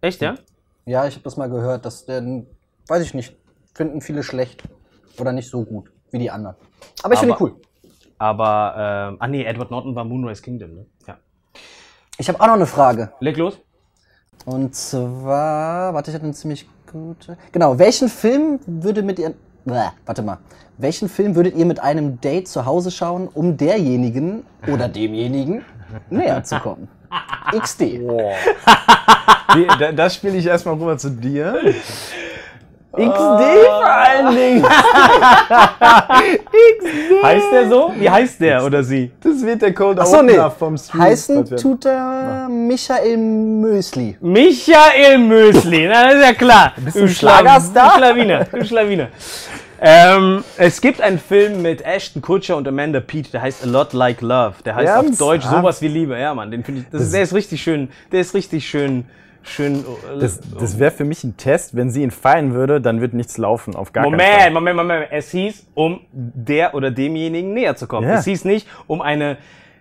Echt, 0.02 0.22
ja? 0.22 0.36
Ja, 0.86 1.06
ich 1.08 1.16
habe 1.16 1.24
das 1.24 1.38
mal 1.38 1.50
gehört, 1.50 1.86
dass 1.86 2.06
der, 2.06 2.22
weiß 2.88 3.02
ich 3.04 3.14
nicht, 3.16 3.36
finden 3.74 4.02
viele 4.02 4.22
schlecht. 4.24 4.64
Oder 5.20 5.32
nicht 5.32 5.50
so 5.50 5.64
gut 5.66 5.92
wie 6.12 6.20
die 6.20 6.30
anderen. 6.30 6.56
Aber 7.04 7.14
ich 7.16 7.20
finde 7.20 7.34
ihn 7.36 7.38
cool. 7.42 7.56
Aber, 8.20 9.10
ähm, 9.12 9.18
ah 9.20 9.28
nee, 9.28 9.44
Edward 9.44 9.72
Norton 9.72 9.96
war 9.96 10.04
Moonrise 10.04 10.42
Kingdom, 10.44 10.74
ne? 10.76 10.86
Ja. 11.08 11.18
Ich 12.20 12.28
habe 12.30 12.40
auch 12.42 12.48
noch 12.48 12.54
eine 12.54 12.66
Frage. 12.66 13.12
Leg 13.20 13.38
los. 13.38 13.60
Und 14.46 14.74
zwar, 14.76 15.94
warte, 15.94 16.10
ich 16.10 16.16
hatte 16.16 16.26
eine 16.26 16.34
ziemlich 16.34 16.68
gute. 16.92 17.38
Genau, 17.52 17.78
welchen 17.78 18.10
Film 18.10 18.60
würde 18.66 19.04
mit 19.04 19.20
ihr. 19.20 19.34
Bäh, 19.66 19.90
warte 20.06 20.24
mal. 20.24 20.40
Welchen 20.78 21.10
Film 21.10 21.36
würdet 21.36 21.56
ihr 21.56 21.66
mit 21.66 21.80
einem 21.80 22.20
Date 22.22 22.48
zu 22.48 22.66
Hause 22.66 22.90
schauen, 22.92 23.28
um 23.28 23.58
derjenigen 23.58 24.44
oder 24.72 24.88
demjenigen 24.88 25.64
näher 26.10 26.44
zu 26.44 26.60
kommen? 26.60 26.88
XD. 27.60 28.02
Da, 29.80 29.92
das 29.92 30.16
spiele 30.16 30.38
ich 30.38 30.46
erstmal 30.46 30.76
rüber 30.76 30.98
zu 30.98 31.10
dir. 31.10 31.60
XD 32.98 33.66
vor 33.66 33.86
allen 33.86 34.36
Dingen. 34.36 34.66
Heißt 37.24 37.52
der 37.52 37.70
so? 37.70 37.92
Wie 37.98 38.10
heißt 38.10 38.40
der 38.42 38.64
oder 38.66 38.84
sie? 38.84 39.12
Das 39.22 39.42
wird 39.44 39.62
der 39.62 39.74
Cold 39.74 40.00
Achso, 40.00 40.22
nee. 40.22 40.38
Vom 40.58 40.78
Stream. 40.78 41.02
Heißen 41.02 41.56
tut 41.58 41.86
er 41.86 42.48
Michael 42.50 43.18
Mösli. 43.18 44.18
Michael 44.22 45.18
Mösli, 45.20 45.88
na, 45.88 46.06
das 46.06 46.16
ist 46.16 46.22
ja 46.26 46.34
klar. 46.34 46.74
Bist 46.78 46.96
du 46.98 47.08
Schlagerstar? 47.08 47.92
Du 47.94 47.98
Schlawiner, 47.98 48.46
du 48.46 48.66
Schlawiner. 48.66 49.08
Ähm, 49.80 50.44
es 50.58 50.82
gibt 50.82 51.02
einen 51.02 51.20
Film 51.20 51.62
mit 51.62 51.86
Ashton 51.86 52.20
Kutcher 52.22 52.58
und 52.58 52.68
Amanda 52.68 53.00
Peet, 53.00 53.32
der 53.32 53.44
heißt 53.44 53.64
A 53.64 53.68
Lot 53.68 53.94
Like 53.94 54.22
Love. 54.22 54.56
Der 54.66 54.74
heißt 54.76 54.90
auf 54.90 54.96
Ernsthaft? 55.06 55.22
Deutsch 55.22 55.46
sowas 55.46 55.82
wie 55.84 55.88
Liebe. 55.88 56.18
Ja, 56.18 56.34
Mann, 56.34 56.50
den 56.50 56.64
finde 56.64 56.82
ich, 56.82 56.88
das, 56.92 57.02
ist- 57.04 57.14
der 57.14 57.22
ist 57.22 57.34
richtig 57.36 57.62
schön, 57.62 57.90
der 58.12 58.22
ist 58.22 58.34
richtig 58.34 58.68
schön, 58.68 59.06
schön. 59.48 59.84
Das, 60.20 60.40
das 60.60 60.80
wäre 60.80 60.92
für 60.92 61.04
mich 61.06 61.24
ein 61.24 61.38
Test. 61.38 61.76
Wenn 61.76 61.90
sie 61.90 62.04
ihn 62.04 62.12
feiern 62.12 62.54
würde, 62.54 62.80
dann 62.82 63.02
wird 63.02 63.14
nichts 63.14 63.38
laufen. 63.38 63.76
Auf 63.76 63.94
gar 63.94 64.04
keinen 64.04 64.12
Moment, 64.14 64.42
Fall. 64.42 64.52
Moment, 64.52 64.76
Moment. 64.78 65.08
Es 65.12 65.32
hieß, 65.32 65.66
um 65.74 66.02
der 66.12 66.74
oder 66.76 66.92
demjenigen 66.92 67.54
näher 67.54 67.76
zu 67.76 67.88
kommen. 67.88 68.08
Ja. 68.08 68.16
Es 68.16 68.26
hieß 68.26 68.46
nicht, 68.46 68.68
um 68.88 69.02
eine 69.02 69.38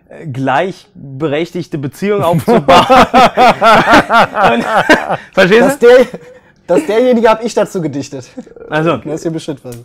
äh, 0.09 0.27
gleichberechtigte 0.27 1.77
Beziehung 1.77 2.21
aufzubauen. 2.23 2.63
Und, 4.53 4.65
verstehst 5.33 5.61
Das, 5.61 5.79
du? 5.79 5.87
der, 5.87 6.05
das 6.67 6.85
derjenige 6.85 7.29
habe 7.29 7.43
ich 7.43 7.53
dazu 7.53 7.81
gedichtet. 7.81 8.29
Also, 8.69 8.97
Das 8.97 9.15
ist 9.15 9.21
hier 9.23 9.31
bestimmt 9.31 9.63
was. 9.63 9.77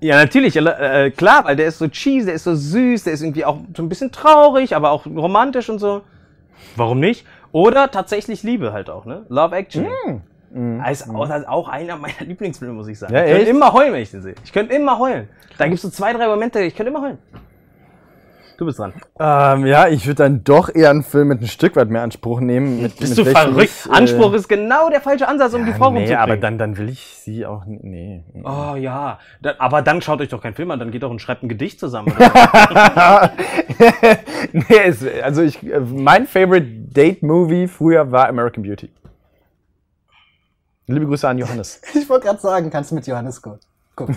ja, 0.00 0.16
natürlich, 0.16 0.56
äh, 0.56 1.10
klar, 1.16 1.44
weil 1.44 1.56
der 1.56 1.66
ist 1.66 1.78
so 1.78 1.88
cheesy, 1.88 2.26
der 2.26 2.34
ist 2.34 2.44
so 2.44 2.54
süß, 2.54 3.04
der 3.04 3.12
ist 3.12 3.22
irgendwie 3.22 3.44
auch 3.44 3.58
so 3.76 3.82
ein 3.82 3.88
bisschen 3.88 4.12
traurig, 4.12 4.74
aber 4.76 4.90
auch 4.90 5.06
romantisch 5.06 5.68
und 5.68 5.78
so. 5.78 6.02
Warum 6.76 7.00
nicht? 7.00 7.24
Oder 7.52 7.90
tatsächlich 7.90 8.42
Liebe 8.42 8.72
halt 8.72 8.90
auch, 8.90 9.04
ne? 9.04 9.24
Love 9.28 9.56
Actually. 9.56 9.88
Ist 10.90 11.08
auch, 11.10 11.28
das 11.28 11.40
ist 11.40 11.48
auch 11.48 11.68
einer 11.68 11.96
meiner 11.96 12.14
Lieblingsfilme, 12.20 12.74
muss 12.74 12.88
ich 12.88 12.98
sagen. 12.98 13.14
Ja, 13.14 13.24
ich 13.24 13.32
könnte 13.32 13.50
immer 13.50 13.72
heulen, 13.72 13.92
wenn 13.92 14.02
ich 14.02 14.10
den 14.10 14.22
sehe. 14.22 14.34
Ich 14.44 14.52
könnte 14.52 14.74
immer 14.74 14.98
heulen. 14.98 15.28
Da 15.58 15.64
gibt 15.64 15.76
es 15.76 15.82
so 15.82 15.90
zwei, 15.90 16.12
drei 16.12 16.26
Momente, 16.26 16.60
ich 16.60 16.74
könnte 16.74 16.90
immer 16.90 17.02
heulen. 17.02 17.18
Du 18.58 18.66
bist 18.66 18.80
dran. 18.80 18.92
Ähm, 19.20 19.66
ja, 19.66 19.86
ich 19.86 20.04
würde 20.06 20.24
dann 20.24 20.42
doch 20.42 20.68
eher 20.74 20.90
einen 20.90 21.04
Film 21.04 21.28
mit 21.28 21.40
ein 21.40 21.46
Stück 21.46 21.76
weit 21.76 21.90
mehr 21.90 22.02
Anspruch 22.02 22.40
nehmen. 22.40 22.82
Mit, 22.82 22.98
Bist 22.98 23.16
mit 23.16 23.26
du 23.26 23.30
verrückt? 23.30 23.70
ich, 23.84 23.88
äh, 23.88 23.94
Anspruch 23.94 24.32
ist 24.32 24.48
genau 24.48 24.90
der 24.90 25.00
falsche 25.00 25.28
Ansatz, 25.28 25.54
um 25.54 25.64
die 25.64 25.72
Frau 25.72 25.92
nee, 25.92 25.98
rumzukriegen. 25.98 26.16
aber 26.20 26.36
dann, 26.36 26.58
dann 26.58 26.76
will 26.76 26.88
ich 26.88 27.00
sie 27.00 27.46
auch. 27.46 27.62
Nee. 27.66 28.24
Oh 28.42 28.74
ja, 28.74 29.20
da, 29.40 29.54
aber 29.58 29.82
dann 29.82 30.02
schaut 30.02 30.20
euch 30.20 30.28
doch 30.28 30.42
keinen 30.42 30.54
Film 30.54 30.72
an, 30.72 30.80
dann 30.80 30.90
geht 30.90 31.04
doch 31.04 31.10
und 31.10 31.20
schreibt 31.20 31.44
ein 31.44 31.48
Gedicht 31.48 31.78
zusammen. 31.78 32.12
Nee, 34.52 34.78
es, 34.86 35.04
also 35.22 35.42
ich, 35.42 35.62
äh, 35.62 35.78
mein 35.80 36.26
Favorite 36.26 36.66
Date 36.66 37.22
Movie 37.22 37.68
früher 37.68 38.10
war 38.10 38.28
American 38.28 38.62
Beauty. 38.64 38.90
Liebe 40.86 41.06
Grüße 41.06 41.28
an 41.28 41.38
Johannes. 41.38 41.80
Ich 41.94 42.08
wollte 42.08 42.26
gerade 42.26 42.40
sagen, 42.40 42.70
kannst 42.70 42.90
du 42.90 42.96
mit 42.96 43.06
Johannes 43.06 43.40
gucken. 43.40 44.16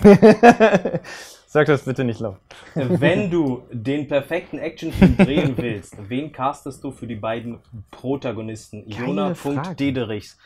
Sag 1.52 1.66
das 1.66 1.82
bitte 1.82 2.02
nicht 2.02 2.18
laut. 2.18 2.38
Wenn 2.74 3.30
du 3.30 3.64
den 3.70 4.08
perfekten 4.08 4.58
Actionfilm 4.58 5.18
drehen 5.18 5.54
willst, 5.58 5.94
wen 6.08 6.32
castest 6.32 6.82
du 6.82 6.92
für 6.92 7.06
die 7.06 7.14
beiden 7.14 7.58
Protagonisten? 7.90 8.88
Jona. 8.88 9.34
Frage. 9.34 9.74
Dederichs. 9.74 10.38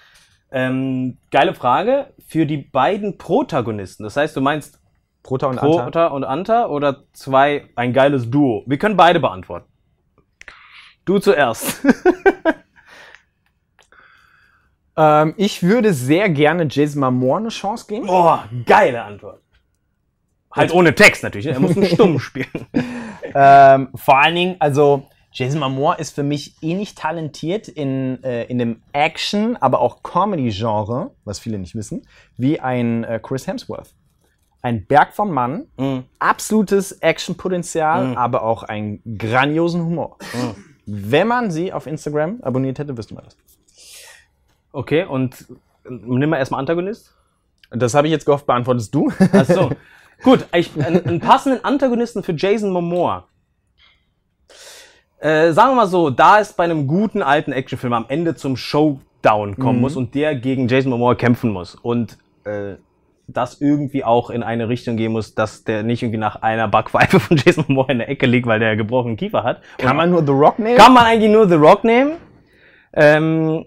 Ähm, 0.51 1.19
geile 1.31 1.55
Frage. 1.55 2.13
Für 2.27 2.45
die 2.45 2.57
beiden 2.57 3.19
Protagonisten. 3.19 4.03
Das 4.03 4.17
heißt, 4.17 4.35
du 4.35 4.41
meinst 4.41 4.81
Prota 5.23 5.47
und 5.47 5.61
Anta. 5.61 5.85
Prota 5.85 6.07
und 6.09 6.25
Anta 6.25 6.67
oder 6.67 7.05
zwei, 7.13 7.69
ein 7.77 7.93
geiles 7.93 8.29
Duo? 8.29 8.65
Wir 8.67 8.77
können 8.77 8.97
beide 8.97 9.21
beantworten. 9.21 9.71
Du 11.05 11.21
zuerst. 11.21 11.87
Ähm, 14.99 15.35
ich 15.37 15.63
würde 15.63 15.93
sehr 15.93 16.31
gerne 16.31 16.67
Jason 16.71 17.01
Momoa 17.01 17.37
eine 17.37 17.49
Chance 17.51 17.85
geben. 17.87 18.07
Boah, 18.07 18.49
geile 18.65 19.03
Antwort. 19.03 19.43
Halt 20.57 20.73
ohne 20.73 20.95
Text 20.95 21.23
natürlich. 21.23 21.47
ne? 21.47 21.53
Er 21.53 21.61
muss 21.61 21.77
einen 21.77 21.87
Stumm 21.87 22.19
spielen. 22.21 22.67
Ähm, 23.35 23.89
vor 23.95 24.19
allen 24.19 24.35
Dingen, 24.35 24.57
also 24.59 25.07
Jason 25.33 25.61
Momoa 25.61 25.95
ist 25.95 26.15
für 26.15 26.23
mich 26.23 26.55
ähnlich 26.63 26.95
talentiert 26.95 27.69
in, 27.69 28.23
äh, 28.25 28.45
in 28.45 28.59
dem 28.59 28.81
Action, 28.93 29.57
aber 29.59 29.81
auch 29.81 30.03
Comedy-Genre, 30.03 31.11
was 31.25 31.39
viele 31.39 31.59
nicht 31.59 31.75
wissen, 31.75 32.07
wie 32.39 32.59
ein 32.61 33.05
äh, 33.05 33.21
Chris 33.23 33.47
Hemsworth. 33.47 33.93
Ein 34.63 34.87
Berg 34.87 35.13
von 35.13 35.31
Mann, 35.31 35.67
Mhm. 35.77 36.05
absolutes 36.19 36.93
Action-Potenzial, 36.93 38.09
Mhm. 38.09 38.17
aber 38.17 38.43
auch 38.43 38.63
einen 38.63 39.01
grandiosen 39.19 39.85
Humor. 39.85 40.17
Wenn 40.87 41.29
man 41.29 41.51
sie 41.51 41.73
auf 41.73 41.87
Instagram 41.87 42.39
abonniert 42.43 42.79
hätte, 42.79 42.97
wüsste 42.97 43.15
man 43.15 43.25
das. 43.25 43.37
Okay, 44.73 45.05
und 45.05 45.47
nimm 45.89 46.31
mal 46.31 46.39
erstmal 46.39 46.61
Antagonist. 46.61 47.15
Das 47.71 47.95
habe 47.95 48.07
ich 48.07 48.13
jetzt 48.13 48.25
gehofft, 48.27 48.47
beantwortest 48.47 48.95
du. 48.95 49.13
Achso. 49.33 49.71
Gut, 50.23 50.47
ich, 50.55 50.71
einen, 50.83 51.05
einen 51.07 51.21
passenden 51.21 51.65
Antagonisten 51.65 52.23
für 52.23 52.33
Jason 52.33 52.71
Momoa. 52.71 53.25
Äh, 55.19 55.53
sagen 55.53 55.71
wir 55.73 55.77
mal 55.77 55.87
so, 55.87 56.11
da 56.11 56.41
es 56.41 56.53
bei 56.53 56.65
einem 56.65 56.87
guten 56.87 57.23
alten 57.23 57.53
Actionfilm 57.53 57.93
am 57.93 58.05
Ende 58.09 58.35
zum 58.35 58.57
Showdown 58.57 59.57
kommen 59.59 59.81
muss 59.81 59.97
und 59.97 60.15
der 60.15 60.35
gegen 60.37 60.69
Jason 60.69 60.91
Momoa 60.91 61.15
kämpfen 61.15 61.51
muss 61.53 61.75
und 61.75 62.19
äh, 62.45 62.75
das 63.29 63.61
irgendwie 63.61 64.05
auch 64.05 64.31
in 64.31 64.43
eine 64.43 64.69
Richtung 64.69 64.97
gehen 64.97 65.13
muss, 65.13 65.35
dass 65.35 65.65
der 65.65 65.83
nicht 65.83 66.03
irgendwie 66.03 66.19
nach 66.19 66.43
einer 66.43 66.69
Backpfeife 66.69 67.19
von 67.21 67.37
Jason 67.37 67.65
Moore 67.69 67.93
in 67.93 67.99
der 67.99 68.09
Ecke 68.09 68.27
liegt, 68.27 68.47
weil 68.47 68.61
der 68.61 68.77
gebrochenen 68.77 69.17
Kiefer 69.17 69.43
hat. 69.43 69.63
Kann 69.79 69.97
man 69.97 70.11
nur 70.11 70.25
The 70.25 70.33
Rock 70.33 70.59
nehmen? 70.59 70.77
Kann 70.77 70.93
man 70.93 71.05
eigentlich 71.07 71.33
nur 71.33 71.49
The 71.49 71.55
Rock 71.57 71.83
nehmen? 71.83 72.13
Ähm, 72.93 73.65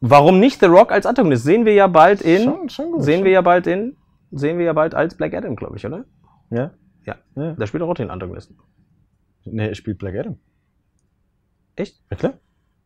warum 0.00 0.40
nicht 0.40 0.60
The 0.60 0.66
Rock 0.66 0.92
als 0.92 1.04
Antagonist? 1.04 1.44
Sehen 1.44 1.64
wir 1.66 1.74
ja 1.74 1.88
bald 1.88 2.22
in. 2.22 2.44
Schon- 2.44 2.68
schon 2.70 2.92
gut, 2.92 3.02
sehen 3.02 3.16
schon. 3.18 3.24
wir 3.24 3.32
ja 3.32 3.42
bald 3.42 3.66
in. 3.66 3.96
Sehen 4.30 4.58
wir 4.58 4.66
ja 4.66 4.72
bald 4.72 4.94
als 4.94 5.14
Black 5.16 5.34
Adam, 5.34 5.56
glaube 5.56 5.76
ich, 5.76 5.86
oder? 5.86 6.04
Ja. 6.50 6.72
Ja. 7.06 7.16
Ja. 7.34 7.52
Da 7.52 7.66
spielt 7.66 7.82
auch 7.82 7.94
den 7.94 8.10
Antagonisten. 8.10 8.58
Nee, 9.44 9.68
er 9.68 9.74
spielt 9.74 9.98
Black 9.98 10.16
Adam. 10.16 10.38
Echt? 11.76 12.00
Ja 12.10 12.16
klar. 12.16 12.34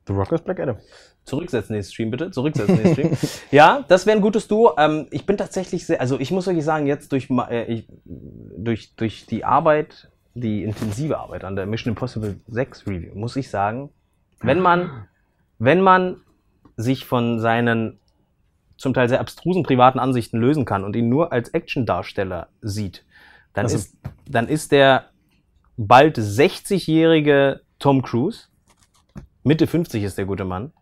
The 0.06 0.12
Rock 0.12 0.32
ist 0.32 0.44
Black 0.44 0.60
Adam. 0.60 0.76
Zurücksetzen 1.24 1.74
den 1.74 1.82
Stream, 1.82 2.10
bitte. 2.10 2.30
Zurücksetzen 2.30 2.76
den 2.76 2.92
Stream. 2.92 3.16
ja, 3.50 3.84
das 3.88 4.06
wäre 4.06 4.16
ein 4.16 4.22
gutes 4.22 4.46
Duo. 4.48 4.74
Ähm, 4.76 5.06
ich 5.10 5.24
bin 5.24 5.36
tatsächlich 5.36 5.86
sehr, 5.86 6.00
also 6.00 6.20
ich 6.20 6.30
muss 6.30 6.46
wirklich 6.46 6.64
sagen, 6.64 6.86
jetzt 6.86 7.12
durch, 7.12 7.28
äh, 7.30 7.64
ich, 7.72 7.88
durch, 8.04 8.94
durch 8.96 9.26
die 9.26 9.44
Arbeit, 9.44 10.10
die 10.34 10.62
intensive 10.62 11.18
Arbeit 11.18 11.44
an 11.44 11.56
der 11.56 11.66
Mission 11.66 11.92
Impossible 11.92 12.38
6 12.48 12.86
Review, 12.86 13.14
muss 13.14 13.36
ich 13.36 13.48
sagen, 13.48 13.90
wenn 14.40 14.60
man, 14.60 15.08
wenn 15.58 15.80
man 15.80 16.20
sich 16.76 17.06
von 17.06 17.40
seinen 17.40 17.98
zum 18.76 18.94
Teil 18.94 19.08
sehr 19.08 19.20
abstrusen 19.20 19.62
privaten 19.62 19.98
Ansichten 19.98 20.38
lösen 20.38 20.64
kann 20.64 20.84
und 20.84 20.96
ihn 20.96 21.08
nur 21.08 21.32
als 21.32 21.50
Actiondarsteller 21.50 22.48
sieht, 22.60 23.04
dann, 23.52 23.66
Also- 23.66 23.76
ist, 23.76 23.94
dann 24.28 24.48
ist 24.48 24.72
der 24.72 25.06
bald 25.76 26.18
60-jährige 26.18 27.60
Tom 27.78 28.02
Cruise, 28.02 28.44
Mitte 29.42 29.66
50 29.66 30.02
ist 30.02 30.16
der 30.18 30.24
gute 30.24 30.44
Mann, 30.44 30.72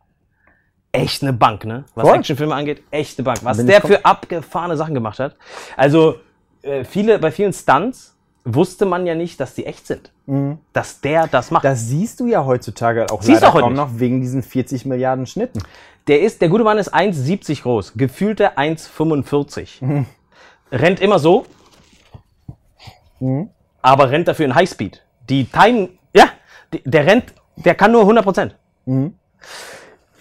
echt 0.93 1.23
eine 1.23 1.33
Bank, 1.33 1.65
ne? 1.65 1.85
Was 1.95 2.07
Voll. 2.09 2.19
Actionfilme 2.19 2.55
angeht, 2.55 2.83
echte 2.91 3.23
Bank. 3.23 3.39
Was 3.43 3.57
Bin 3.57 3.67
der 3.67 3.81
für 3.81 4.05
abgefahrene 4.05 4.77
Sachen 4.77 4.95
gemacht 4.95 5.19
hat. 5.19 5.37
Also, 5.77 6.17
äh, 6.63 6.85
viele, 6.85 7.19
bei 7.19 7.33
vielen 7.33 7.53
Stunts 7.53 8.17
wusste 8.45 8.85
man 8.87 9.07
ja 9.07 9.15
nicht, 9.15 9.41
dass 9.41 9.55
die 9.55 9.67
echt 9.67 9.87
sind. 9.87 10.13
Dass 10.73 11.01
der 11.01 11.27
das 11.27 11.51
macht. 11.51 11.65
Das 11.65 11.87
siehst 11.89 12.21
du 12.21 12.27
ja 12.27 12.45
heutzutage 12.45 13.07
auch 13.11 13.23
Siehst 13.23 13.41
leider 13.41 13.53
heute 13.55 13.63
kaum 13.63 13.73
nicht. 13.73 13.83
noch 13.83 13.99
wegen 13.99 14.21
diesen 14.21 14.43
40 14.43 14.85
Milliarden 14.85 15.27
Schnitten. 15.27 15.63
Der 16.09 16.21
ist, 16.21 16.41
der 16.41 16.49
gute 16.49 16.65
Mann 16.65 16.79
ist 16.79 16.95
1,70 16.95 17.63
groß, 17.63 17.95
gefühlte 17.95 18.59
1,45. 18.59 20.05
Rennt 20.73 21.01
immer 21.01 21.19
so, 21.19 21.47
aber 23.83 24.11
rennt 24.11 24.29
dafür 24.29 24.47
in 24.47 24.55
Highspeed. 24.55 25.03
Die 25.29 25.45
Time, 25.45 25.91
ja, 26.15 26.25
die, 26.73 26.83
der 26.85 27.07
rennt, 27.07 27.35
der 27.57 27.75
kann 27.75 27.93
nur 27.93 28.01
100 28.03 28.25
Prozent. 28.25 28.57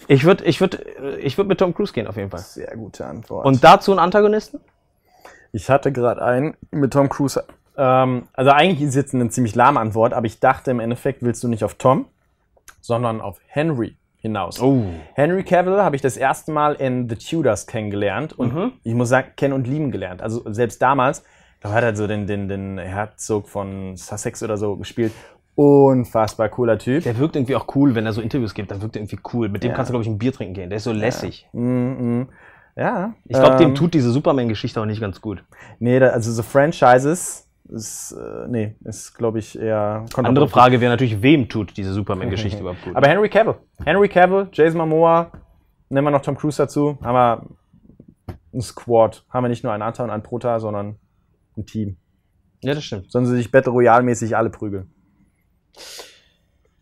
Ich 0.06 0.24
würde, 0.24 0.44
ich 0.44 0.60
würde, 0.60 1.18
ich 1.20 1.36
würde 1.36 1.48
mit 1.48 1.58
Tom 1.58 1.74
Cruise 1.74 1.92
gehen 1.92 2.06
auf 2.06 2.16
jeden 2.16 2.30
Fall. 2.30 2.40
Sehr 2.40 2.76
gute 2.76 3.06
Antwort. 3.06 3.46
Und 3.46 3.64
dazu 3.64 3.90
einen 3.90 3.98
Antagonisten? 3.98 4.60
ich 5.52 5.68
hatte 5.68 5.92
gerade 5.92 6.22
einen 6.22 6.56
mit 6.70 6.92
Tom 6.92 7.08
Cruise. 7.08 7.44
Ähm, 7.76 8.28
also 8.32 8.50
eigentlich 8.50 8.88
ist 8.88 8.94
jetzt 8.94 9.14
eine 9.14 9.28
ziemlich 9.28 9.54
lahme 9.54 9.78
Antwort, 9.78 10.14
aber 10.14 10.26
ich 10.26 10.40
dachte 10.40 10.70
im 10.70 10.80
Endeffekt 10.80 11.22
willst 11.22 11.44
du 11.44 11.48
nicht 11.48 11.62
auf 11.62 11.74
Tom, 11.74 12.06
sondern 12.80 13.20
auf 13.20 13.38
Henry 13.46 13.96
hinaus. 14.22 14.60
Oh. 14.62 14.84
Henry 15.14 15.42
Cavill 15.44 15.82
habe 15.82 15.96
ich 15.96 16.02
das 16.02 16.16
erste 16.16 16.52
Mal 16.52 16.74
in 16.74 17.08
The 17.08 17.16
Tudors 17.16 17.66
kennengelernt 17.66 18.32
und 18.38 18.54
Mhm. 18.54 18.72
ich 18.84 18.94
muss 18.94 19.08
sagen, 19.10 19.28
kennen 19.36 19.52
und 19.52 19.66
lieben 19.66 19.90
gelernt. 19.90 20.22
Also 20.22 20.42
selbst 20.52 20.80
damals, 20.80 21.24
da 21.60 21.72
hat 21.72 21.82
er 21.84 21.94
so 21.94 22.06
den, 22.06 22.26
den, 22.26 22.48
den 22.48 22.78
Herzog 22.78 23.48
von 23.48 23.96
Sussex 23.96 24.42
oder 24.42 24.56
so 24.56 24.76
gespielt. 24.76 25.12
Unfassbar 25.54 26.48
cooler 26.48 26.78
Typ. 26.78 27.02
Der 27.04 27.18
wirkt 27.18 27.36
irgendwie 27.36 27.56
auch 27.56 27.66
cool, 27.76 27.94
wenn 27.94 28.06
er 28.06 28.12
so 28.12 28.22
Interviews 28.22 28.54
gibt, 28.54 28.70
dann 28.70 28.80
wirkt 28.80 28.96
er 28.96 29.00
irgendwie 29.02 29.18
cool. 29.34 29.48
Mit 29.48 29.62
dem 29.62 29.70
Ja. 29.70 29.76
kannst 29.76 29.90
du, 29.90 29.92
glaube 29.92 30.02
ich, 30.04 30.08
ein 30.08 30.18
Bier 30.18 30.32
trinken 30.32 30.54
gehen. 30.54 30.70
Der 30.70 30.78
ist 30.78 30.84
so 30.84 30.92
lässig. 30.92 31.46
Mhm. 31.52 32.28
Ja. 32.74 33.12
Ich 33.26 33.36
glaube, 33.36 33.56
dem 33.56 33.70
ähm, 33.70 33.74
tut 33.74 33.92
diese 33.92 34.10
Superman-Geschichte 34.10 34.80
auch 34.80 34.86
nicht 34.86 35.00
ganz 35.00 35.20
gut. 35.20 35.44
Nee, 35.78 35.98
da, 35.98 36.08
also 36.08 36.32
so 36.32 36.42
Franchises 36.42 37.46
ist, 37.72 38.12
äh, 38.12 38.46
nee, 38.48 38.76
ist, 38.84 39.14
glaube 39.14 39.38
ich, 39.38 39.58
eher 39.58 40.04
Andere 40.14 40.48
Frage 40.48 40.80
wäre 40.80 40.92
natürlich, 40.92 41.22
wem 41.22 41.48
tut 41.48 41.76
diese 41.76 41.92
Superman-Geschichte 41.92 42.60
überhaupt 42.60 42.82
gut? 42.84 42.94
Aber 42.94 43.08
Henry 43.08 43.28
Cavill. 43.28 43.56
Henry 43.84 44.08
Cavill, 44.08 44.48
Jason 44.52 44.78
Momoa, 44.78 45.32
nehmen 45.88 46.06
wir 46.06 46.10
noch 46.10 46.22
Tom 46.22 46.36
Cruise 46.36 46.58
dazu, 46.58 46.98
haben 47.02 47.14
wir 47.14 47.46
ein 48.52 48.60
Squad. 48.60 49.24
Haben 49.30 49.44
wir 49.44 49.48
nicht 49.48 49.64
nur 49.64 49.72
einen 49.72 49.82
Anta 49.82 50.04
und 50.04 50.10
einen 50.10 50.22
Prota, 50.22 50.60
sondern 50.60 50.96
ein 51.56 51.66
Team. 51.66 51.96
ja, 52.62 52.74
das 52.74 52.84
stimmt. 52.84 53.10
Sollen 53.10 53.26
sie 53.26 53.36
sich 53.36 53.50
Battle 53.50 53.72
Royale-mäßig 53.72 54.36
alle 54.36 54.50
prügeln. 54.50 54.90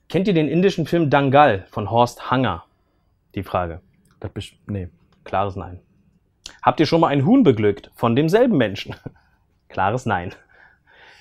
Kennt 0.09 0.27
ihr 0.27 0.35
den 0.35 0.49
indischen 0.49 0.87
Film 0.87 1.11
Dangal 1.11 1.67
von 1.71 1.91
Horst 1.91 2.31
Hanger? 2.31 2.65
Die 3.35 3.45
Frage. 3.45 3.81
Das 4.19 4.33
nee. 4.67 4.89
Klares 5.25 5.55
Nein. 5.55 5.81
Habt 6.63 6.81
ihr 6.81 6.87
schon 6.87 7.01
mal 7.01 7.09
ein 7.09 7.25
Huhn 7.25 7.45
beglückt 7.45 7.93
von 7.95 8.17
demselben 8.17 8.57
Menschen? 8.57 8.97
Klares 9.69 10.07
Nein. 10.07 10.35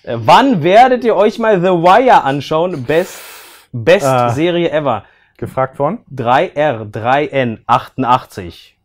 Äh, 0.03 0.15
wann 0.19 0.63
werdet 0.63 1.03
ihr 1.03 1.15
euch 1.15 1.39
mal 1.39 1.59
The 1.61 1.67
Wire 1.67 2.23
anschauen? 2.23 2.83
Best, 2.83 3.19
best 3.71 4.05
Ah. 4.05 4.29
Serie 4.29 4.69
ever. 4.71 5.03
Gefragt 5.37 5.77
von? 5.77 5.99
3R, 6.13 6.85
3N, 6.91 7.59
88. 7.65 8.77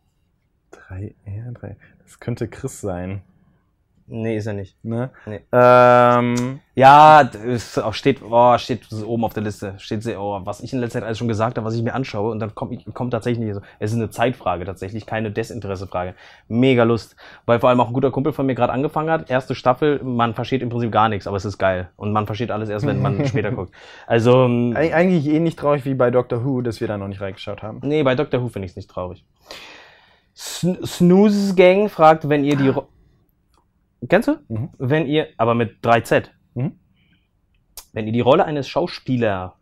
3, 0.71 1.15
ja, 1.27 1.51
3. 1.53 1.77
Das 2.05 2.21
könnte 2.21 2.49
Chris 2.49 2.81
sein. 2.81 3.23
Nee, 4.07 4.37
ist 4.37 4.45
er 4.47 4.53
nicht. 4.53 4.77
Ne? 4.85 5.11
Nee. 5.25 5.41
Ähm, 5.51 6.61
Ja, 6.75 7.23
es 7.23 7.79
auch 7.79 7.95
steht, 7.95 8.21
oh, 8.23 8.59
steht 8.59 8.87
oben 8.93 9.25
auf 9.25 9.33
der 9.33 9.43
Liste. 9.43 9.75
Steht 9.79 10.03
sehr, 10.03 10.21
oh, 10.21 10.41
was 10.45 10.61
ich 10.61 10.73
in 10.75 10.81
letzter 10.81 10.99
Zeit 10.99 11.07
alles 11.07 11.17
schon 11.19 11.29
gesagt 11.29 11.57
habe, 11.57 11.67
was 11.67 11.75
ich 11.75 11.83
mir 11.83 11.95
anschaue. 11.95 12.31
Und 12.31 12.39
dann 12.41 12.55
kommt, 12.55 12.85
kommt 12.95 13.13
tatsächlich 13.13 13.55
so. 13.55 13.61
Es 13.79 13.93
ist 13.93 13.97
eine 13.97 14.11
Zeitfrage 14.11 14.67
tatsächlich, 14.67 15.07
keine 15.07 15.31
Desinteressefrage. 15.31 16.15
Mega 16.49 16.83
Lust. 16.83 17.17
Weil 17.47 17.61
vor 17.61 17.71
allem 17.71 17.81
auch 17.81 17.87
ein 17.87 17.95
guter 17.95 18.11
Kumpel 18.11 18.33
von 18.35 18.45
mir 18.45 18.55
gerade 18.55 18.73
angefangen 18.75 19.09
hat. 19.09 19.31
Erste 19.31 19.55
Staffel, 19.55 20.03
man 20.05 20.35
versteht 20.35 20.61
im 20.61 20.69
Prinzip 20.69 20.93
gar 20.93 21.09
nichts, 21.09 21.27
aber 21.27 21.39
es 21.39 21.47
ist 21.47 21.57
geil. 21.57 21.89
Und 21.97 22.13
man 22.13 22.27
versteht 22.27 22.51
alles 22.51 22.69
erst, 22.69 22.85
wenn 22.87 23.01
man 23.01 23.27
später 23.27 23.53
guckt. 23.53 23.73
Also, 24.07 24.45
ähm, 24.45 24.75
eig- 24.77 24.93
eigentlich 24.93 25.27
ähnlich 25.29 25.57
traurig 25.57 25.87
wie 25.87 25.95
bei 25.95 26.11
Doctor 26.11 26.45
Who, 26.45 26.61
dass 26.61 26.81
wir 26.83 26.89
da 26.89 26.99
noch 26.99 27.09
nicht 27.09 27.23
reingeschaut 27.23 27.63
haben. 27.63 27.81
nee, 27.83 28.03
bei 28.03 28.15
Dr. 28.15 28.43
Who 28.43 28.49
finde 28.49 28.67
ich 28.67 28.73
es 28.73 28.77
nicht 28.77 28.91
traurig. 28.91 29.25
Sn 30.35 30.85
Snooze 30.85 31.55
Gang 31.55 31.89
fragt, 31.91 32.29
wenn 32.29 32.45
ihr 32.45 32.57
die. 32.57 32.73
Kennst 34.09 34.29
du? 34.29 34.37
Mhm. 34.49 34.71
Wenn 34.79 35.07
ihr, 35.07 35.29
aber 35.37 35.55
mit 35.55 35.83
3Z. 35.85 36.29
Mhm. 36.55 36.79
Wenn 37.93 38.07
ihr 38.07 38.13
die 38.13 38.21
Rolle 38.21 38.45
eines 38.45 38.69
Schauspielers 38.69 39.53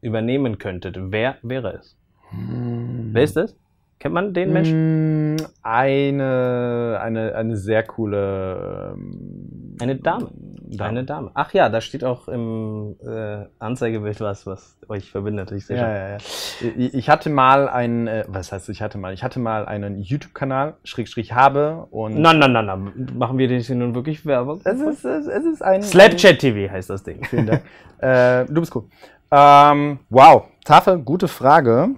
übernehmen 0.00 0.58
könntet, 0.58 0.96
wer 0.98 1.38
wäre 1.42 1.78
es? 1.78 1.96
Wer 2.30 3.22
ist 3.24 3.36
das? 3.36 3.56
Kennt 3.98 4.14
man 4.14 4.32
den 4.34 4.52
Menschen? 4.52 5.34
Mm, 5.34 5.36
Eine, 5.62 6.98
eine, 7.02 7.34
eine 7.34 7.56
sehr 7.56 7.82
coole. 7.82 8.94
ähm, 8.94 9.76
Eine 9.80 9.96
Dame. 9.96 10.30
Eine 10.78 11.04
Dame. 11.04 11.30
Ach 11.34 11.52
ja, 11.54 11.68
da 11.68 11.80
steht 11.80 12.04
auch 12.04 12.28
im 12.28 12.96
äh, 13.06 13.46
Anzeigebild 13.58 14.20
was, 14.20 14.46
was 14.46 14.76
euch 14.88 15.10
verbindet. 15.10 15.50
Ich 15.52 15.66
sehe 15.66 15.76
Ja, 15.76 15.84
schon. 15.84 16.70
ja, 16.76 16.82
ja. 16.82 16.88
Ich 16.92 17.08
hatte 17.08 17.30
mal 17.30 17.68
einen, 17.68 18.06
äh, 18.06 18.24
was 18.28 18.52
heißt 18.52 18.68
ich 18.68 18.82
hatte 18.82 18.98
mal? 18.98 19.14
Ich 19.14 19.22
hatte 19.22 19.38
mal 19.40 19.66
einen 19.66 19.98
YouTube-Kanal, 19.98 20.74
Schrägstrich 20.84 21.32
habe 21.32 21.86
und. 21.90 22.20
Nein, 22.20 22.38
nein, 22.38 22.52
nein, 22.52 22.66
nein. 22.66 23.08
Machen 23.16 23.38
wir 23.38 23.48
das 23.48 23.66
hier 23.66 23.76
nun 23.76 23.94
wirklich 23.94 24.26
Werbung? 24.26 24.60
Es 24.64 24.80
ist, 24.80 25.04
es, 25.04 25.26
es 25.26 25.44
ist 25.44 25.62
ein. 25.62 25.82
Slapchat 25.82 26.38
TV 26.38 26.70
heißt 26.72 26.90
das 26.90 27.02
Ding. 27.02 27.24
Vielen 27.24 27.46
Dank. 27.46 27.62
äh, 28.00 28.44
du 28.46 28.60
bist 28.60 28.74
cool. 28.74 28.84
Ähm, 29.30 30.00
wow, 30.10 30.44
Tafel, 30.64 30.98
gute 30.98 31.28
Frage. 31.28 31.90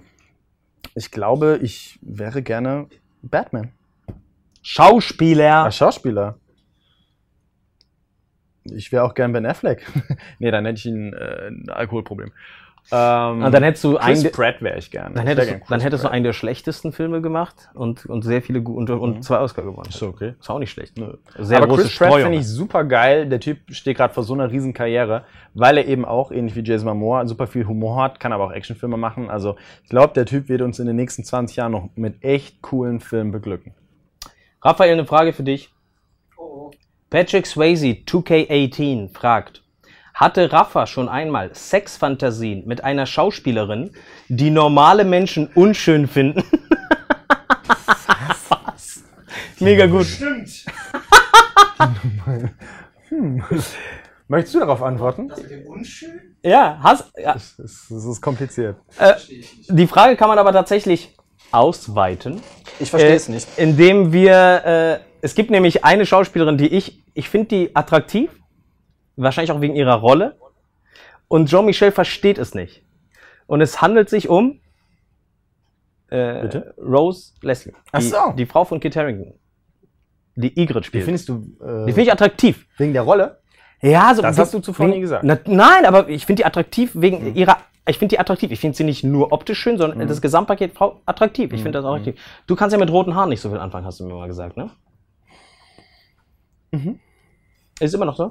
Ich 0.95 1.11
glaube, 1.11 1.59
ich 1.61 1.97
wäre 2.01 2.41
gerne 2.41 2.87
Batman. 3.21 3.71
Schauspieler. 4.61 5.63
Als 5.63 5.77
Schauspieler. 5.77 6.35
Ich 8.65 8.91
wäre 8.91 9.03
auch 9.03 9.13
gern 9.13 9.33
Ben 9.33 9.45
Affleck. 9.45 9.85
nee, 10.39 10.51
dann 10.51 10.65
hätte 10.65 10.77
ich 10.77 10.85
ein, 10.85 11.13
äh, 11.13 11.47
ein 11.47 11.69
Alkoholproblem. 11.69 12.31
Ähm, 12.91 13.43
Und 13.43 13.51
dann 13.53 13.63
hättest 13.63 13.83
du 13.83 13.93
Chris 13.93 14.23
einen, 14.23 14.31
Pratt 14.31 14.61
wäre 14.61 14.77
ich 14.77 14.89
gern. 14.89 15.13
dann 15.13 15.27
hättest, 15.27 15.49
gern 15.49 15.61
dann 15.69 15.79
hättest 15.81 16.03
du 16.03 16.07
Pratt. 16.07 16.15
einen 16.15 16.23
der 16.23 16.33
schlechtesten 16.33 16.91
Filme 16.91 17.21
gemacht 17.21 17.69
und, 17.75 18.05
und 18.07 18.23
sehr 18.23 18.41
viele 18.41 18.59
und, 18.61 18.89
und 18.89 19.23
zwei 19.23 19.39
Oscar 19.39 19.61
gewonnen. 19.61 19.91
So, 19.91 20.07
okay. 20.07 20.33
Ist 20.39 20.49
auch 20.49 20.57
nicht 20.57 20.71
schlecht. 20.71 20.97
Nö. 20.97 21.13
Sehr 21.37 21.57
Aber 21.57 21.67
große 21.67 21.83
Chris 21.83 21.97
Pratt 21.97 22.07
Streuung. 22.07 22.23
finde 22.23 22.37
ich 22.39 22.47
super 22.47 22.83
geil. 22.83 23.29
Der 23.29 23.39
Typ 23.39 23.59
steht 23.69 23.97
gerade 23.97 24.13
vor 24.13 24.23
so 24.23 24.33
einer 24.33 24.51
riesen 24.51 24.73
Karriere, 24.73 25.25
weil 25.53 25.77
er 25.77 25.85
eben 25.85 26.05
auch, 26.05 26.31
ähnlich 26.31 26.55
wie 26.55 26.63
Jason 26.63 26.87
Momoa, 26.89 27.25
super 27.27 27.45
viel 27.47 27.67
Humor 27.67 28.01
hat, 28.01 28.19
kann 28.19 28.33
aber 28.33 28.45
auch 28.45 28.51
Actionfilme 28.51 28.97
machen. 28.97 29.29
Also 29.29 29.57
ich 29.83 29.89
glaube, 29.89 30.13
der 30.13 30.25
Typ 30.25 30.49
wird 30.49 30.61
uns 30.61 30.79
in 30.79 30.87
den 30.87 30.95
nächsten 30.95 31.23
20 31.23 31.57
Jahren 31.57 31.71
noch 31.71 31.89
mit 31.95 32.23
echt 32.23 32.61
coolen 32.63 32.99
Filmen 32.99 33.31
beglücken. 33.31 33.73
Raphael, 34.63 34.93
eine 34.93 35.05
Frage 35.05 35.33
für 35.33 35.43
dich. 35.43 35.71
Patrick 37.11 37.45
Swayze 37.45 37.87
2K18 38.07 39.13
fragt, 39.13 39.61
hatte 40.13 40.49
Rafa 40.53 40.87
schon 40.87 41.09
einmal 41.09 41.53
Sexfantasien 41.53 42.65
mit 42.65 42.85
einer 42.85 43.05
Schauspielerin, 43.05 43.91
die 44.29 44.49
normale 44.49 45.03
Menschen 45.03 45.47
unschön 45.53 46.07
finden? 46.07 46.41
Was? 48.47 49.03
Mega 49.59 49.87
gut. 49.87 50.05
Stimmt. 50.05 50.65
Möchtest 54.29 54.55
du 54.55 54.59
darauf 54.59 54.81
antworten? 54.81 55.27
Das 55.27 55.41
mit 55.41 55.51
dem 55.51 55.67
Unschön? 55.67 56.37
Ja, 56.43 56.79
hast, 56.81 57.11
ja. 57.17 57.33
Das 57.33 57.59
ist, 57.59 57.87
das 57.89 58.05
ist 58.05 58.21
kompliziert. 58.21 58.77
Äh, 58.97 59.15
die 59.67 59.87
Frage 59.87 60.15
kann 60.15 60.29
man 60.29 60.39
aber 60.39 60.53
tatsächlich 60.53 61.13
ausweiten. 61.51 62.41
Ich 62.79 62.89
verstehe 62.89 63.15
es 63.15 63.27
nicht. 63.27 63.49
Indem 63.57 64.13
wir, 64.13 65.01
äh, 65.03 65.10
es 65.21 65.35
gibt 65.35 65.49
nämlich 65.51 65.83
eine 65.85 66.05
Schauspielerin, 66.05 66.57
die 66.57 66.67
ich, 66.67 67.03
ich 67.13 67.29
finde 67.29 67.47
die 67.47 67.75
attraktiv, 67.75 68.31
wahrscheinlich 69.15 69.51
auch 69.51 69.61
wegen 69.61 69.75
ihrer 69.75 69.95
Rolle. 69.95 70.37
Und 71.27 71.49
Jean 71.49 71.65
Michel 71.65 71.91
versteht 71.91 72.37
es 72.37 72.53
nicht. 72.55 72.83
Und 73.47 73.61
es 73.61 73.81
handelt 73.81 74.09
sich 74.09 74.27
um 74.29 74.59
äh? 76.09 76.61
Rose 76.77 77.33
Leslie. 77.41 77.73
Ach 77.91 77.99
Die, 77.99 78.05
so. 78.07 78.17
die 78.37 78.45
Frau 78.45 78.65
von 78.65 78.79
Kit 78.79 78.95
Harington. 78.95 79.33
Die 80.35 80.55
Wie 80.55 80.83
spielt. 80.83 81.03
findest 81.05 81.29
du. 81.29 81.35
Äh, 81.61 81.85
die 81.85 81.91
finde 81.93 82.01
ich 82.03 82.11
attraktiv. 82.11 82.65
wegen 82.77 82.93
der 82.93 83.01
Rolle? 83.03 83.39
Ja, 83.81 84.13
so 84.13 84.21
Das 84.21 84.37
hast 84.37 84.53
du 84.53 84.59
zuvor 84.59 84.85
wegen- 84.87 84.95
nie 84.95 85.01
gesagt. 85.01 85.23
Na, 85.23 85.37
nein, 85.45 85.85
aber 85.85 86.07
ich 86.09 86.25
finde 86.25 86.41
die 86.41 86.45
attraktiv 86.45 86.91
wegen 86.95 87.35
ihrer. 87.35 87.57
Ich 87.87 87.97
finde 87.97 88.15
die 88.15 88.19
attraktiv. 88.19 88.51
Ich 88.51 88.59
finde 88.59 88.77
sie 88.77 88.83
nicht 88.83 89.03
nur 89.03 89.31
optisch 89.31 89.59
schön, 89.59 89.77
sondern 89.77 90.07
das 90.07 90.21
Gesamtpaket 90.21 90.73
Frau 90.73 91.01
attraktiv. 91.05 91.51
Ich 91.53 91.63
finde 91.63 91.79
das 91.79 91.85
auch 91.85 91.95
attraktiv. 91.95 92.21
Du 92.47 92.55
kannst 92.55 92.73
ja 92.73 92.79
mit 92.79 92.91
roten 92.91 93.15
Haaren 93.15 93.29
nicht 93.29 93.41
so 93.41 93.49
viel 93.49 93.57
anfangen, 93.57 93.85
hast 93.85 93.99
du 93.99 94.05
mir 94.05 94.13
mal 94.13 94.27
gesagt, 94.27 94.55
ne? 94.55 94.69
Ist 97.79 97.93
immer 97.93 98.05
noch 98.05 98.15
so? 98.15 98.29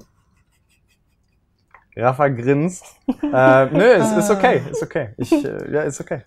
Rafa 1.97 2.29
grinst. 2.29 2.85
äh, 3.23 3.67
nö, 3.67 3.83
es 3.83 4.13
ist 4.13 4.31
okay, 4.31 4.63
ist 4.71 4.83
okay. 4.83 5.09
Ich, 5.17 5.33
äh, 5.33 5.73
ja, 5.73 5.83
ist 5.83 6.01
okay. 6.01 6.21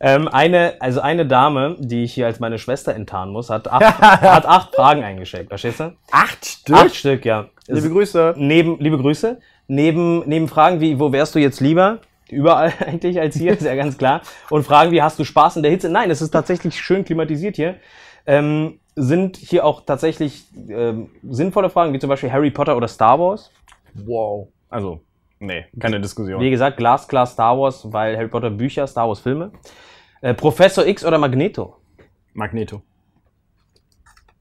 Ähm, 0.00 0.28
eine, 0.28 0.74
also 0.80 1.00
eine 1.00 1.26
Dame, 1.26 1.76
die 1.80 2.04
ich 2.04 2.14
hier 2.14 2.26
als 2.26 2.40
meine 2.40 2.58
Schwester 2.58 2.94
enttarnen 2.94 3.32
muss, 3.32 3.50
hat 3.50 3.68
acht, 3.68 3.98
hat 4.00 4.46
acht 4.46 4.74
Fragen 4.74 5.02
eingeschickt. 5.02 5.48
Verstehst 5.48 5.80
du? 5.80 5.96
Acht 6.10 6.44
Stück? 6.44 6.76
Acht 6.76 6.94
Stück, 6.94 7.24
ja. 7.24 7.48
Liebe 7.66 7.90
Grüße. 7.90 8.34
neben, 8.38 8.78
liebe 8.78 8.98
Grüße, 8.98 9.40
neben, 9.66 10.26
neben 10.26 10.48
Fragen 10.48 10.80
wie, 10.80 10.98
wo 10.98 11.12
wärst 11.12 11.34
du 11.34 11.38
jetzt 11.38 11.60
lieber? 11.60 11.98
Überall 12.30 12.72
eigentlich 12.86 13.20
als 13.20 13.36
hier, 13.36 13.52
ist 13.52 13.62
ja 13.62 13.74
ganz 13.74 13.98
klar. 13.98 14.22
Und 14.48 14.64
Fragen 14.64 14.92
wie, 14.92 15.02
hast 15.02 15.18
du 15.18 15.24
Spaß 15.24 15.56
in 15.56 15.62
der 15.62 15.72
Hitze? 15.72 15.88
Nein, 15.88 16.10
es 16.10 16.22
ist 16.22 16.30
tatsächlich 16.30 16.80
schön 16.80 17.04
klimatisiert 17.04 17.56
hier. 17.56 17.76
Ähm, 18.26 18.78
sind 18.98 19.36
hier 19.36 19.64
auch 19.64 19.84
tatsächlich 19.84 20.44
ähm, 20.68 21.10
sinnvolle 21.22 21.70
Fragen, 21.70 21.92
wie 21.92 21.98
zum 21.98 22.08
Beispiel 22.08 22.32
Harry 22.32 22.50
Potter 22.50 22.76
oder 22.76 22.88
Star 22.88 23.18
Wars. 23.18 23.50
Wow. 23.94 24.48
Also, 24.68 25.00
nee, 25.38 25.64
keine 25.78 26.00
Diskussion. 26.00 26.40
Wie 26.40 26.50
gesagt, 26.50 26.76
glasklar 26.76 27.26
Star 27.26 27.58
Wars, 27.58 27.92
weil 27.92 28.16
Harry 28.16 28.28
Potter 28.28 28.50
Bücher, 28.50 28.86
Star 28.86 29.08
Wars 29.08 29.20
Filme. 29.20 29.52
Äh, 30.20 30.34
Professor 30.34 30.86
X 30.86 31.04
oder 31.04 31.18
Magneto? 31.18 31.76
Magneto. 32.34 32.82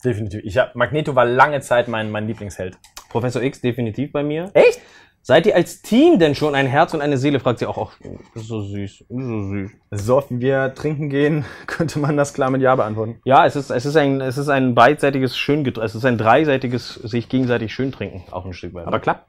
Definitiv. 0.03 0.41
Ich 0.43 0.57
hab, 0.57 0.75
Magneto 0.75 1.15
war 1.15 1.25
lange 1.25 1.59
Zeit 1.61 1.87
mein, 1.87 2.11
mein 2.11 2.27
Lieblingsheld. 2.27 2.77
Professor 3.09 3.41
X 3.41 3.61
definitiv 3.61 4.11
bei 4.11 4.23
mir. 4.23 4.49
Echt? 4.53 4.79
Seid 5.27 5.45
ihr 5.45 5.57
als 5.57 5.81
Team 5.81 6.19
denn 6.19 6.35
schon 6.35 6.55
ein 6.55 6.67
Herz 6.67 6.93
und 6.93 7.01
eine 7.01 7.17
Seele? 7.17 7.41
Fragt 7.41 7.59
sie 7.59 7.65
auch. 7.65 7.91
Ist 8.33 8.47
so 8.47 8.61
süß. 8.61 9.07
So 9.09 9.41
süß. 9.41 9.71
So 9.91 10.15
oft 10.15 10.31
wie 10.31 10.39
wir 10.39 10.73
trinken 10.73 11.09
gehen, 11.09 11.43
könnte 11.67 11.99
man 11.99 12.15
das 12.15 12.33
klar 12.33 12.49
mit 12.49 12.61
Ja 12.61 12.73
beantworten. 12.75 13.19
Ja, 13.25 13.45
es 13.45 13.57
ist, 13.57 13.69
es 13.69 13.85
ist 13.85 13.97
ein, 13.97 14.21
es 14.21 14.37
ist 14.37 14.47
ein 14.47 14.73
beidseitiges 14.73 15.37
Schöngetränk. 15.37 15.85
Es 15.85 15.95
ist 15.95 16.05
ein 16.05 16.17
dreiseitiges 16.17 16.93
sich 16.93 17.27
gegenseitig 17.27 17.73
schön 17.73 17.91
trinken, 17.91 18.23
auch 18.31 18.45
ein 18.45 18.53
Stück 18.53 18.73
weit. 18.73 18.87
Aber 18.87 19.01
klappt. 19.01 19.27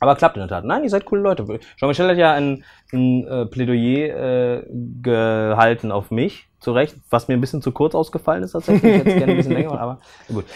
Aber 0.00 0.16
klappt 0.16 0.38
in 0.38 0.40
der 0.40 0.48
Tat. 0.48 0.64
Nein, 0.64 0.82
ihr 0.82 0.90
seid 0.90 1.04
coole 1.04 1.22
Leute. 1.22 1.46
Jean-Michel 1.76 2.08
hat 2.08 2.18
ja 2.18 2.32
ein, 2.32 2.64
ein 2.92 3.28
äh, 3.28 3.46
Plädoyer 3.46 4.56
äh, 4.58 4.66
gehalten 5.02 5.92
auf 5.92 6.10
mich, 6.10 6.48
zu 6.58 6.72
Recht, 6.72 6.96
was 7.10 7.28
mir 7.28 7.34
ein 7.34 7.40
bisschen 7.40 7.62
zu 7.62 7.70
kurz 7.70 7.94
ausgefallen 7.94 8.42
ist 8.42 8.52
tatsächlich. 8.52 8.92
Ich 8.92 8.98
hätte 8.98 9.18
gerne 9.18 9.32
ein 9.34 9.36
bisschen 9.36 9.52
länger, 9.52 9.80
aber 9.80 10.00
gut. 10.28 10.46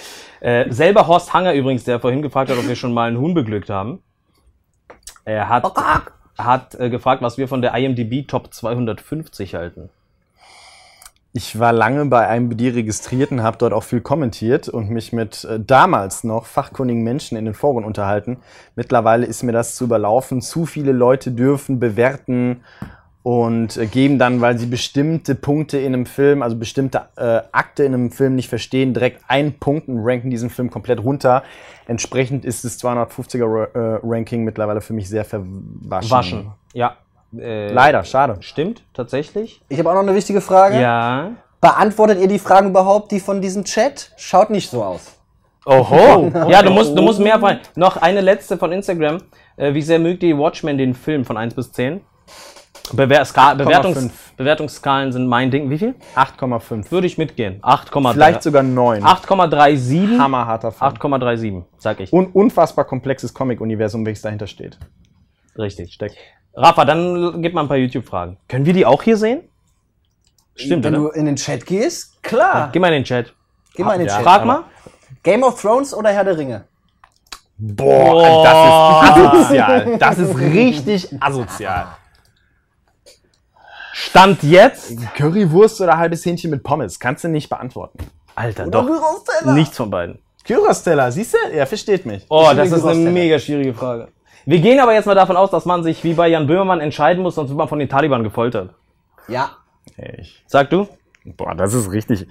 Äh, 0.41 0.73
selber 0.73 1.07
Horst 1.07 1.33
Hanger 1.33 1.55
übrigens, 1.55 1.85
der 1.85 2.01
vorhin 2.01 2.21
gefragt 2.21 2.51
hat, 2.51 2.59
ob 2.59 2.67
wir 2.67 2.75
schon 2.75 2.93
mal 2.93 3.07
einen 3.07 3.21
Huhn 3.21 3.33
beglückt 3.33 3.71
haben. 3.71 4.03
Er 5.25 5.49
hat, 5.49 5.65
hat 6.39 6.75
äh, 6.75 6.91
gefragt, 6.91 7.23
was 7.23 7.39
wir 7.39 7.49
von 7.49 7.63
der 7.63 7.75
IMDb 7.75 8.27
Top 8.27 8.53
250 8.53 9.55
halten. 9.55 9.91
Ich 11.33 11.61
war 11.61 11.73
lange 11.73 12.07
bei 12.07 12.27
einem 12.27 12.57
dir 12.57 12.75
registrierten, 12.75 13.45
habe 13.45 13.57
dort 13.57 13.73
auch 13.73 13.85
viel 13.85 14.01
kommentiert 14.01 14.69
und 14.69 14.91
mich 14.91 15.13
mit 15.13 15.45
äh, 15.45 15.61
damals 15.61 16.25
noch 16.25 16.47
fachkundigen 16.47 17.05
Menschen 17.05 17.39
in 17.39 17.45
den 17.45 17.55
Foren 17.55 17.85
unterhalten. 17.85 18.39
Mittlerweile 18.75 19.27
ist 19.27 19.45
mir 19.45 19.53
das 19.53 19.77
zu 19.77 19.85
überlaufen. 19.85 20.43
Zu 20.43 20.67
viele 20.67 20.91
Leute 20.91 21.31
dürfen 21.31 21.79
bewerten 21.79 22.65
und 23.23 23.77
äh, 23.77 23.87
geben 23.87 24.19
dann, 24.19 24.41
weil 24.41 24.59
sie 24.59 24.67
bestimmte 24.67 25.35
Punkte 25.35 25.79
in 25.79 25.93
einem 25.95 26.07
Film, 26.07 26.43
also 26.43 26.57
bestimmte 26.57 27.03
äh, 27.17 27.41
Akte 27.53 27.85
in 27.85 27.93
einem 27.95 28.11
Film 28.11 28.35
nicht 28.35 28.49
verstehen, 28.49 28.95
direkt 28.95 29.23
einen 29.29 29.59
Punkt 29.59 29.89
und 29.89 29.99
ranken 30.03 30.31
diesen 30.31 30.49
Film 30.51 30.71
komplett 30.71 31.03
runter. 31.05 31.43
Entsprechend 31.87 32.45
ist 32.45 32.65
das 32.65 32.79
250er 32.83 33.45
Ra- 33.45 33.65
äh, 33.97 34.01
Ranking 34.03 34.45
mittlerweile 34.45 34.81
für 34.81 34.93
mich 34.95 35.09
sehr 35.09 35.25
verwaschen. 35.25 36.11
Waschen. 36.11 36.51
Ja. 36.73 36.97
Äh, 37.37 37.73
Leider, 37.73 38.03
schade. 38.05 38.37
Stimmt, 38.41 38.83
tatsächlich. 38.95 39.61
Ich 39.69 39.79
habe 39.79 39.91
auch 39.91 39.95
noch 39.95 40.03
eine 40.03 40.15
wichtige 40.15 40.41
Frage. 40.41 40.81
Ja. 40.81 41.33
Beantwortet 41.61 42.21
ihr 42.21 42.29
die 42.29 42.39
Fragen 42.39 42.71
überhaupt, 42.71 43.13
die 43.13 43.21
von 43.21 43.43
diesem 43.43 43.65
Chat? 43.65 44.13
Schaut 44.17 44.49
nicht 44.51 44.71
so 44.71 44.83
aus. 44.83 45.13
Oho. 45.67 46.33
Ja, 46.49 46.63
du 46.63 46.71
musst, 46.71 46.97
du 46.97 47.03
musst 47.03 47.21
mehr 47.21 47.39
fragen. 47.39 47.61
Noch 47.77 47.99
eine 47.99 48.23
letzte 48.23 48.57
von 48.57 48.73
Instagram. 48.73 49.19
Äh, 49.59 49.75
wie 49.75 49.83
sehr 49.83 49.99
mögt 49.99 50.23
ihr 50.23 50.39
Watchmen, 50.39 50.79
den 50.79 50.95
Film 50.95 51.25
von 51.27 51.37
1 51.37 51.55
bis 51.55 51.71
10? 51.73 52.01
Bewer 52.93 53.25
Ska 53.25 53.55
Bewertungs 53.55 53.99
8,5. 53.99 54.11
Bewertungsskalen 54.37 55.13
sind 55.13 55.27
mein 55.27 55.51
Ding. 55.51 55.71
Wie 55.71 55.79
viel? 55.79 55.95
8,5. 56.17 56.91
Würde 56.91 57.07
ich 57.07 57.19
mitgehen. 57.19 57.61
8,3. 57.63 58.13
Vielleicht 58.13 58.43
sogar 58.43 58.63
9. 58.63 59.05
8,37. 59.05 60.19
Hammerharter 60.19 60.73
Film. 60.73 60.91
8,37, 60.91 61.63
sag 61.79 62.01
ich. 62.01 62.13
Un 62.13 62.27
unfassbar 62.27 62.85
komplexes 62.85 63.35
Comic-Universum, 63.35 64.05
welches 64.07 64.23
dahinter 64.23 64.47
steht. 64.47 64.79
Richtig. 65.57 65.93
Steckt. 65.95 66.17
Rafa, 66.55 66.85
dann 66.85 67.43
gib 67.43 67.55
mal 67.55 67.63
ein 67.63 67.69
paar 67.69 67.77
YouTube-Fragen. 67.77 68.39
Können 68.49 68.67
wir 68.67 68.73
die 68.73 68.87
auch 68.87 69.03
hier 69.03 69.17
sehen? 69.17 69.43
Stimmt, 70.55 70.85
Wenn 70.85 70.97
oder? 70.97 71.13
du 71.13 71.19
in 71.19 71.27
den 71.27 71.37
Chat 71.37 71.65
gehst, 71.65 72.23
klar. 72.23 72.71
Geh 72.73 72.79
mal 72.79 72.89
in 72.89 72.95
den 72.95 73.05
Chat. 73.05 73.33
Geh 73.75 73.85
mal 73.85 73.95
in 73.95 74.01
den 74.01 74.09
Ja. 74.09 74.17
Chat. 74.17 74.25
Frag 74.25 74.45
mal. 74.45 74.65
Game 75.23 75.43
of 75.43 75.61
Thrones 75.61 75.95
oder 75.95 76.11
Herr 76.11 76.25
der 76.25 76.37
Ringe? 76.37 76.65
Boah, 77.57 78.43
das 78.43 79.37
ist 79.37 79.49
asozial. 79.49 79.99
Das 79.99 80.19
ist 80.19 80.39
richtig 80.39 81.23
asozial. 81.23 81.89
Stand 84.03 84.43
jetzt. 84.43 84.97
Currywurst 85.15 85.81
oder 85.83 85.99
halbes 85.99 86.25
Hähnchen 86.25 86.51
mit 86.51 86.63
Pommes? 86.63 86.99
Kannst 86.99 87.23
du 87.25 87.29
nicht 87.29 87.51
beantworten. 87.51 87.99
Alter, 88.35 88.67
Oder 88.67 88.83
doch. 88.83 89.53
Nichts 89.53 89.77
von 89.77 89.91
beiden. 89.91 90.19
Gyros-Teller, 90.45 91.13
siehst 91.13 91.35
du? 91.35 91.39
Er 91.53 91.67
versteht 91.67 92.07
mich. 92.07 92.25
Oh, 92.31 92.51
das 92.57 92.73
ist 92.73 92.85
eine 92.85 93.11
mega 93.11 93.39
schwierige 93.39 93.75
Frage. 93.75 94.09
Wir 94.47 94.59
gehen 94.61 94.81
aber 94.81 94.95
jetzt 94.95 95.05
mal 95.05 95.15
davon 95.15 95.37
aus, 95.37 95.51
dass 95.51 95.67
man 95.67 95.83
sich 95.83 96.03
wie 96.03 96.15
bei 96.15 96.29
Jan 96.29 96.47
Böhmermann 96.47 96.81
entscheiden 96.81 97.23
muss, 97.23 97.35
sonst 97.35 97.51
wird 97.51 97.59
man 97.59 97.69
von 97.69 97.79
den 97.79 97.91
Taliban 97.91 98.23
gefoltert. 98.23 98.75
Ja. 99.29 99.51
Ich, 99.99 100.43
Sag 100.47 100.71
du? 100.71 100.89
boah, 101.25 101.55
das 101.55 101.75
ist 101.75 101.91
richtig. 101.93 102.27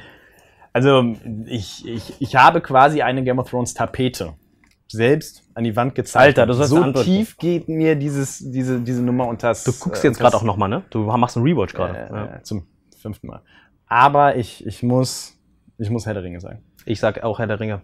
Also, 0.73 1.15
ich, 1.45 1.87
ich, 1.87 2.13
ich 2.19 2.35
habe 2.35 2.61
quasi 2.61 3.03
eine 3.03 3.23
Game 3.23 3.37
of 3.37 3.49
Thrones 3.49 3.75
Tapete 3.75 4.33
selbst 4.87 5.43
an 5.59 5.65
die 5.65 5.75
Wand 5.75 5.93
gezeichnet. 5.93 6.39
Alter, 6.39 6.45
du 6.47 6.53
sollst 6.53 6.97
so 6.97 7.03
tief 7.03 7.37
geht 7.37 7.67
mir 7.67 7.95
dieses, 7.95 8.39
diese, 8.39 8.79
diese 8.79 9.03
Nummer 9.03 9.27
und 9.27 9.43
das. 9.43 9.65
Du 9.65 9.73
guckst 9.73 10.03
jetzt 10.05 10.17
gerade 10.17 10.35
auch 10.35 10.43
nochmal, 10.43 10.69
ne? 10.69 10.83
Du 10.89 10.99
machst 11.03 11.35
einen 11.35 11.45
Rewatch 11.45 11.73
gerade. 11.73 11.97
Äh, 11.97 12.09
ja. 12.11 12.35
äh, 12.37 12.43
zum 12.43 12.65
fünften 12.97 13.27
Mal. 13.27 13.41
Aber 13.87 14.37
ich, 14.37 14.65
ich 14.65 14.81
muss, 14.83 15.37
ich 15.77 15.89
muss 15.89 16.05
Herr 16.05 16.13
der 16.13 16.23
Ringe 16.23 16.39
sagen. 16.39 16.63
Ich 16.85 16.99
sag 17.01 17.23
auch 17.23 17.39
Herr 17.39 17.47
der 17.47 17.59
Ringe. 17.59 17.81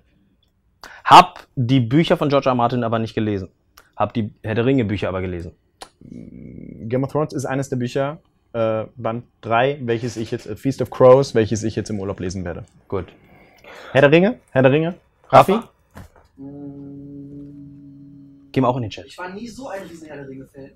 Hab 1.04 1.48
die 1.56 1.82
Bücher 1.82 2.16
von 2.16 2.30
George 2.30 2.48
R. 2.48 2.54
R. 2.54 2.56
Martin 2.56 2.84
aber 2.84 3.00
nicht 3.00 3.14
gelesen. 3.14 3.50
Hab 3.98 4.14
die 4.14 4.32
Herr 4.42 4.56
der 4.56 4.66
Ringe 4.66 4.86
Bücher 4.86 5.10
aber 5.10 5.22
gelesen. 5.22 5.52
Game 6.00 7.04
of 7.04 7.12
Thrones 7.12 7.34
ist 7.34 7.46
eines 7.46 7.68
der 7.68 7.76
Bücher, 7.76 8.20
äh, 8.54 8.86
Band 8.96 9.26
3, 9.42 9.80
welches 9.82 10.16
ich 10.16 10.32
jetzt, 10.32 10.48
äh, 10.48 10.56
Feast 10.56 10.82
of 10.82 10.90
Crows, 10.90 11.36
welches 11.36 11.64
ich 11.64 11.76
jetzt 11.76 11.90
im 11.90 12.00
Urlaub 12.00 12.22
lesen 12.22 12.46
werde. 12.46 12.64
Gut. 12.88 13.08
Herr 13.92 14.02
der 14.02 14.12
Ringe? 14.12 14.40
Herr 14.52 14.62
der 14.62 14.72
Ringe? 14.72 14.96
Raffi? 15.30 15.60
Gehen 18.56 18.64
wir 18.64 18.70
auch 18.70 18.78
in 18.78 18.84
den 18.84 18.89
Chat. 18.89 19.06
Ich 19.06 19.18
war 19.18 19.28
nie 19.28 19.49
so 19.49 19.68
ein 19.68 19.84
riesen 19.84 20.08
Herr 20.08 20.16
der 20.16 20.30
Ringe-Fan. 20.30 20.72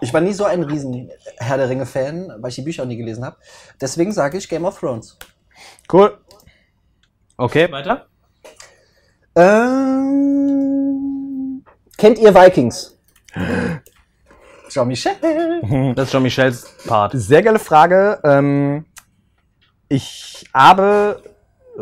Ich 0.00 0.12
war 0.12 0.20
nie 0.20 0.32
so 0.32 0.44
ein 0.44 0.64
riesen 0.64 1.08
Herr 1.36 1.56
der 1.56 1.68
Ringe-Fan, 1.68 2.32
weil 2.40 2.48
ich 2.48 2.56
die 2.56 2.62
Bücher 2.62 2.82
auch 2.82 2.88
nie 2.88 2.96
gelesen 2.96 3.24
habe. 3.24 3.36
Deswegen 3.80 4.10
sage 4.10 4.38
ich 4.38 4.48
Game 4.48 4.64
of 4.64 4.80
Thrones. 4.80 5.16
Cool. 5.92 6.18
Okay, 7.36 7.70
weiter. 7.70 8.08
Ähm, 9.36 9.94
kennt 11.96 12.18
ihr 12.18 12.34
Vikings? 12.34 12.98
Jean-Michel. 14.68 15.12
Das 15.94 16.06
ist 16.06 16.10
Jean-Michels 16.10 16.76
Part. 16.88 17.12
Sehr 17.14 17.44
geile 17.44 17.60
Frage. 17.60 18.18
Ähm, 18.24 18.84
ich 19.88 20.44
habe, 20.52 21.22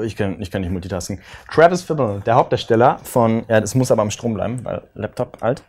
ich 0.02 0.16
kann, 0.16 0.40
ich 0.40 0.50
kann 0.50 0.62
nicht 0.62 0.70
multitasken. 0.70 1.20
Travis 1.50 1.82
Fimmel, 1.82 2.20
der 2.24 2.34
Hauptdarsteller 2.34 2.98
von, 3.02 3.44
ja, 3.48 3.60
das 3.60 3.74
muss 3.74 3.90
aber 3.90 4.02
am 4.02 4.10
Strom 4.10 4.34
bleiben, 4.34 4.60
weil 4.64 4.82
Laptop 4.94 5.38
alt. 5.40 5.62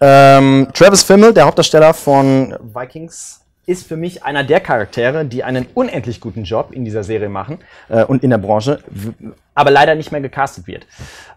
Ähm, 0.00 0.68
Travis 0.74 1.02
Fimmel, 1.02 1.32
der 1.32 1.46
Hauptdarsteller 1.46 1.94
von 1.94 2.56
Vikings, 2.60 3.40
ist 3.66 3.86
für 3.86 3.96
mich 3.96 4.22
einer 4.22 4.44
der 4.44 4.60
Charaktere, 4.60 5.24
die 5.24 5.42
einen 5.42 5.66
unendlich 5.72 6.20
guten 6.20 6.44
Job 6.44 6.72
in 6.72 6.84
dieser 6.84 7.02
Serie 7.02 7.30
machen 7.30 7.58
äh, 7.88 8.04
und 8.04 8.22
in 8.22 8.28
der 8.28 8.38
Branche, 8.38 8.80
aber 9.54 9.70
leider 9.70 9.94
nicht 9.94 10.12
mehr 10.12 10.20
gecastet 10.20 10.66
wird. 10.66 10.86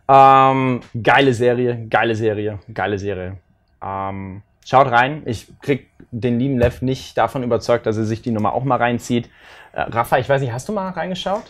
Ähm, 0.09 0.81
geile 1.01 1.33
Serie, 1.33 1.87
geile 1.89 2.15
Serie, 2.15 2.59
geile 2.73 2.99
Serie. 2.99 3.37
Ähm, 3.81 4.41
Schaut 4.67 4.91
rein. 4.91 5.21
Ich 5.23 5.47
krieg 5.61 5.87
den 6.11 6.39
lieben 6.39 6.59
Lev 6.59 6.81
nicht 6.81 7.17
davon 7.17 7.41
überzeugt, 7.41 7.85
dass 7.85 7.95
er 7.95 8.03
sich 8.03 8.21
die 8.21 8.31
Nummer 8.31 8.51
auch 8.51 8.65
mal 8.65 8.75
reinzieht. 8.75 9.29
Äh, 9.71 9.83
Rafa, 9.83 10.17
ich 10.17 10.27
weiß 10.27 10.41
nicht, 10.41 10.51
hast 10.51 10.67
du 10.67 10.73
mal 10.73 10.89
reingeschaut? 10.89 11.45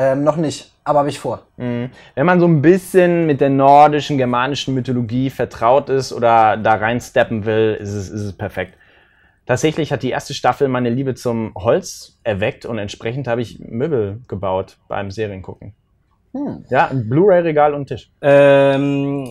Ähm, 0.00 0.24
noch 0.24 0.36
nicht, 0.36 0.72
aber 0.82 1.00
habe 1.00 1.10
ich 1.10 1.18
vor. 1.18 1.42
Mhm. 1.58 1.90
Wenn 2.14 2.24
man 2.24 2.40
so 2.40 2.46
ein 2.46 2.62
bisschen 2.62 3.26
mit 3.26 3.42
der 3.42 3.50
nordischen, 3.50 4.16
germanischen 4.16 4.72
Mythologie 4.72 5.28
vertraut 5.28 5.90
ist 5.90 6.14
oder 6.14 6.56
da 6.56 6.76
reinsteppen 6.76 7.44
will, 7.44 7.76
ist 7.78 7.92
es, 7.92 8.08
ist 8.08 8.22
es 8.22 8.32
perfekt. 8.32 8.78
Tatsächlich 9.44 9.92
hat 9.92 10.02
die 10.02 10.08
erste 10.08 10.32
Staffel 10.32 10.68
meine 10.68 10.88
Liebe 10.88 11.14
zum 11.14 11.52
Holz 11.54 12.18
erweckt 12.24 12.64
und 12.64 12.78
entsprechend 12.78 13.28
habe 13.28 13.42
ich 13.42 13.58
Möbel 13.58 14.22
gebaut 14.26 14.78
beim 14.88 15.10
Seriengucken. 15.10 15.74
Hm. 16.32 16.64
Ja, 16.70 16.86
ein 16.86 17.06
Blu-ray-Regal 17.06 17.74
und 17.74 17.88
Tisch. 17.88 18.10
Ähm, 18.22 19.30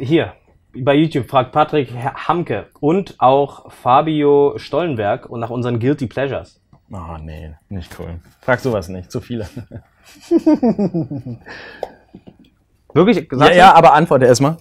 hier, 0.00 0.32
bei 0.74 0.94
YouTube 0.94 1.28
fragt 1.28 1.52
Patrick 1.52 1.92
Hamke 1.92 2.68
und 2.80 3.16
auch 3.18 3.70
Fabio 3.70 4.54
Stollenberg 4.56 5.28
und 5.28 5.40
nach 5.40 5.50
unseren 5.50 5.78
Guilty 5.78 6.06
Pleasures. 6.06 6.62
Oh, 6.90 7.16
nee, 7.22 7.54
nicht 7.68 7.98
cool. 7.98 8.20
Frag 8.40 8.60
sowas 8.60 8.88
nicht, 8.88 9.10
zu 9.10 9.20
viele. 9.20 9.46
Wirklich? 12.94 13.28
Ja, 13.32 13.52
ja, 13.52 13.74
aber 13.74 13.92
antworte 13.92 14.24
erstmal. 14.24 14.56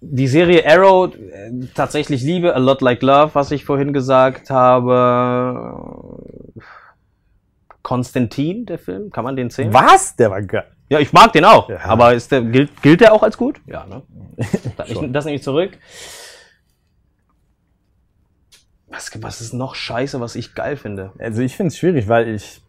Die 0.00 0.28
Serie 0.28 0.66
Arrow, 0.66 1.14
äh, 1.14 1.50
tatsächlich 1.74 2.22
Liebe, 2.22 2.54
A 2.54 2.58
Lot 2.58 2.82
Like 2.82 3.00
Love, 3.02 3.30
was 3.34 3.50
ich 3.50 3.64
vorhin 3.64 3.94
gesagt 3.94 4.50
habe. 4.50 6.20
Konstantin, 7.82 8.66
der 8.66 8.78
Film, 8.78 9.10
kann 9.10 9.24
man 9.24 9.36
den 9.36 9.50
zählen? 9.50 9.72
Was? 9.72 10.14
Der 10.16 10.30
war 10.30 10.42
geil. 10.42 10.66
Ja, 10.90 10.98
ich 11.00 11.12
mag 11.14 11.32
den 11.32 11.44
auch. 11.46 11.68
Ja. 11.70 11.80
Aber 11.84 12.12
ist 12.12 12.30
der, 12.30 12.42
gilt, 12.42 12.82
gilt 12.82 13.00
der 13.00 13.14
auch 13.14 13.22
als 13.22 13.38
gut? 13.38 13.60
Ja, 13.66 13.86
ne? 13.86 14.02
Ich, 14.86 14.98
das 15.12 15.24
nehme 15.24 15.36
ich 15.36 15.42
zurück. 15.42 15.78
Was, 18.94 19.10
was 19.22 19.40
ist 19.40 19.52
noch 19.54 19.74
scheiße, 19.74 20.20
was 20.20 20.36
ich 20.36 20.54
geil 20.54 20.76
finde? 20.76 21.12
Also 21.18 21.42
ich 21.42 21.56
finde 21.56 21.68
es 21.68 21.78
schwierig, 21.78 22.06
weil 22.08 22.28
ich 22.28 22.62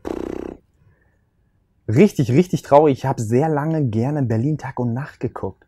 richtig, 1.87 2.31
richtig 2.31 2.63
traurig. 2.63 2.97
Ich 2.99 3.05
habe 3.05 3.21
sehr 3.21 3.47
lange 3.49 3.85
gerne 3.85 4.23
Berlin 4.23 4.57
Tag 4.57 4.79
und 4.79 4.93
Nacht 4.93 5.19
geguckt. 5.19 5.63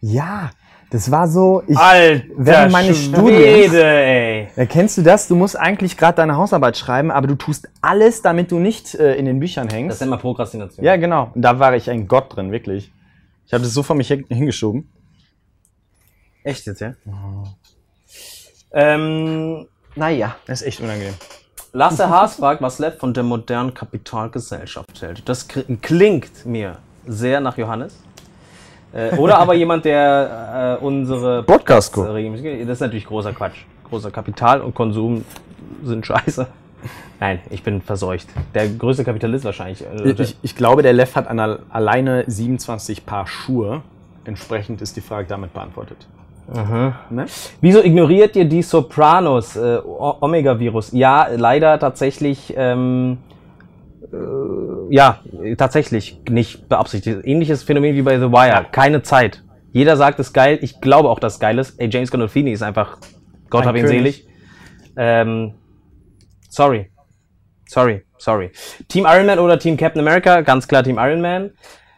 Ja, 0.00 0.50
das 0.90 1.10
war 1.10 1.26
so. 1.26 1.62
Ich, 1.66 1.76
Alter, 1.76 2.24
während 2.36 2.72
Studiums- 2.96 3.66
Schwede, 3.68 3.84
ey. 3.84 4.48
Erkennst 4.54 4.98
du 4.98 5.02
das? 5.02 5.26
Du 5.26 5.34
musst 5.34 5.58
eigentlich 5.58 5.96
gerade 5.96 6.16
deine 6.16 6.36
Hausarbeit 6.36 6.76
schreiben, 6.76 7.10
aber 7.10 7.26
du 7.26 7.34
tust 7.34 7.68
alles, 7.80 8.22
damit 8.22 8.52
du 8.52 8.58
nicht 8.60 8.94
äh, 8.94 9.16
in 9.16 9.24
den 9.24 9.40
Büchern 9.40 9.68
hängst. 9.68 9.94
Das 9.94 10.00
nennt 10.00 10.10
man 10.10 10.20
Prokrastination. 10.20 10.84
ja, 10.84 10.96
genau. 10.96 11.32
Und 11.34 11.42
da 11.42 11.58
war 11.58 11.74
ich 11.74 11.90
ein 11.90 12.06
Gott 12.06 12.36
drin, 12.36 12.52
wirklich. 12.52 12.92
Ich 13.46 13.52
habe 13.52 13.64
das 13.64 13.72
so 13.74 13.82
vor 13.82 13.96
mich 13.96 14.06
hin- 14.08 14.26
hingeschoben. 14.28 14.88
Echt 16.44 16.66
jetzt, 16.66 16.80
ja? 16.80 16.94
Ähm, 18.76 19.66
Naja. 19.94 20.36
Das 20.46 20.60
ist 20.60 20.66
echt 20.68 20.80
unangenehm. 20.80 21.14
Lasse 21.72 22.08
Haas 22.08 22.36
fragt, 22.36 22.62
was 22.62 22.78
Lev 22.78 22.98
von 22.98 23.12
der 23.14 23.22
modernen 23.22 23.72
Kapitalgesellschaft 23.74 25.02
hält. 25.02 25.28
Das 25.28 25.48
klingt 25.48 26.46
mir 26.46 26.76
sehr 27.06 27.40
nach 27.40 27.56
Johannes. 27.58 28.02
Äh, 28.92 29.16
oder 29.16 29.38
aber 29.38 29.54
jemand, 29.54 29.84
der 29.84 30.78
äh, 30.80 30.84
unsere 30.84 31.42
Podcast 31.42 31.92
guckt. 31.92 32.08
Das 32.08 32.68
ist 32.68 32.80
natürlich 32.80 33.06
großer 33.06 33.32
Quatsch. 33.32 33.64
Großer 33.88 34.10
Kapital 34.10 34.60
und 34.60 34.74
Konsum 34.74 35.24
sind 35.82 36.06
scheiße. 36.06 36.46
Nein, 37.18 37.40
ich 37.50 37.62
bin 37.62 37.80
verseucht. 37.82 38.28
Der 38.54 38.68
größte 38.68 39.04
Kapitalist 39.04 39.44
wahrscheinlich. 39.44 39.82
Äh, 39.82 40.10
Ich, 40.18 40.36
ich 40.42 40.56
glaube, 40.56 40.82
der 40.82 40.92
Lev 40.92 41.14
hat 41.14 41.28
alleine 41.28 42.24
27 42.26 43.06
Paar 43.06 43.26
Schuhe. 43.26 43.82
Entsprechend 44.24 44.82
ist 44.82 44.96
die 44.96 45.00
Frage 45.00 45.26
damit 45.28 45.52
beantwortet. 45.52 46.06
Ne? 46.48 47.26
Wieso 47.60 47.82
ignoriert 47.82 48.36
ihr 48.36 48.44
die 48.44 48.62
Sopranos, 48.62 49.56
äh, 49.56 49.78
Omega-Virus? 49.84 50.92
Ja, 50.92 51.26
leider 51.34 51.78
tatsächlich, 51.78 52.54
ähm, 52.56 53.18
äh, 54.12 54.94
ja, 54.94 55.18
tatsächlich 55.58 56.20
nicht 56.28 56.68
beabsichtigt. 56.68 57.24
Ähnliches 57.24 57.62
Phänomen 57.64 57.94
wie 57.96 58.02
bei 58.02 58.18
The 58.18 58.30
Wire. 58.30 58.66
Keine 58.70 59.02
Zeit. 59.02 59.42
Jeder 59.72 59.96
sagt, 59.96 60.20
es 60.20 60.28
ist 60.28 60.32
geil. 60.32 60.58
Ich 60.62 60.80
glaube 60.80 61.10
auch, 61.10 61.18
dass 61.18 61.34
es 61.34 61.40
geil 61.40 61.58
ist. 61.58 61.78
Ey, 61.80 61.88
James 61.90 62.10
Gandolfini 62.10 62.52
ist 62.52 62.62
einfach, 62.62 62.98
Gott 63.50 63.62
Ein 63.62 63.68
hab 63.68 63.76
ihn 63.76 63.84
König. 63.84 63.98
selig. 63.98 64.28
Ähm, 64.96 65.54
sorry. 66.48 66.90
Sorry, 67.68 68.02
sorry. 68.18 68.52
Team 68.88 69.04
Iron 69.06 69.26
Man 69.26 69.40
oder 69.40 69.58
Team 69.58 69.76
Captain 69.76 70.00
America? 70.00 70.40
Ganz 70.42 70.68
klar 70.68 70.84
Team 70.84 70.98
Iron 70.98 71.20
Man. 71.20 71.50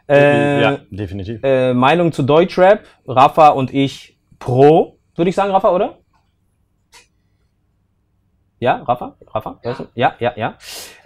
Äh, 0.09 0.63
ja, 0.63 0.79
definitiv. 0.91 1.41
äh, 1.43 1.75
Meinung 1.75 2.13
zu 2.13 2.23
Deutschrap, 2.23 2.81
Rafa 3.07 3.49
und 3.51 3.75
ich 3.75 4.18
pro, 4.39 4.99
würde 5.15 5.31
ich 5.31 5.37
sagen, 5.37 5.53
Rafa, 5.53 5.71
oder? 5.71 5.99
Ja, 8.61 8.83
Rafa? 8.83 9.15
Rafa? 9.33 9.61
Du? 9.63 9.87
Ja, 9.95 10.15
ja, 10.19 10.33
ja. 10.37 10.55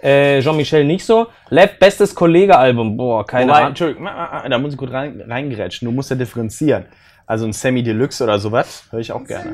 Äh, 0.01 0.41
Jean-Michel 0.41 0.85
nicht 0.85 1.05
so. 1.05 1.27
Lev, 1.49 1.77
bestes 1.77 2.15
Kollege-Album. 2.15 2.97
Boah, 2.97 3.25
keine 3.25 3.49
Wobei, 3.49 3.57
Ahnung. 3.57 3.69
Entschuldigung, 3.69 4.05
da 4.05 4.57
muss 4.57 4.73
ich 4.73 4.77
gut 4.77 4.91
rein, 4.91 5.21
reingerätschen. 5.27 5.87
Du 5.87 5.91
musst 5.91 6.09
ja 6.09 6.15
differenzieren. 6.15 6.85
Also 7.25 7.45
ein 7.45 7.53
Semi 7.53 7.83
Deluxe 7.83 8.23
oder 8.23 8.37
sowas 8.39 8.85
höre 8.89 8.99
ich 8.99 9.11
auch 9.11 9.23
gerne. 9.23 9.53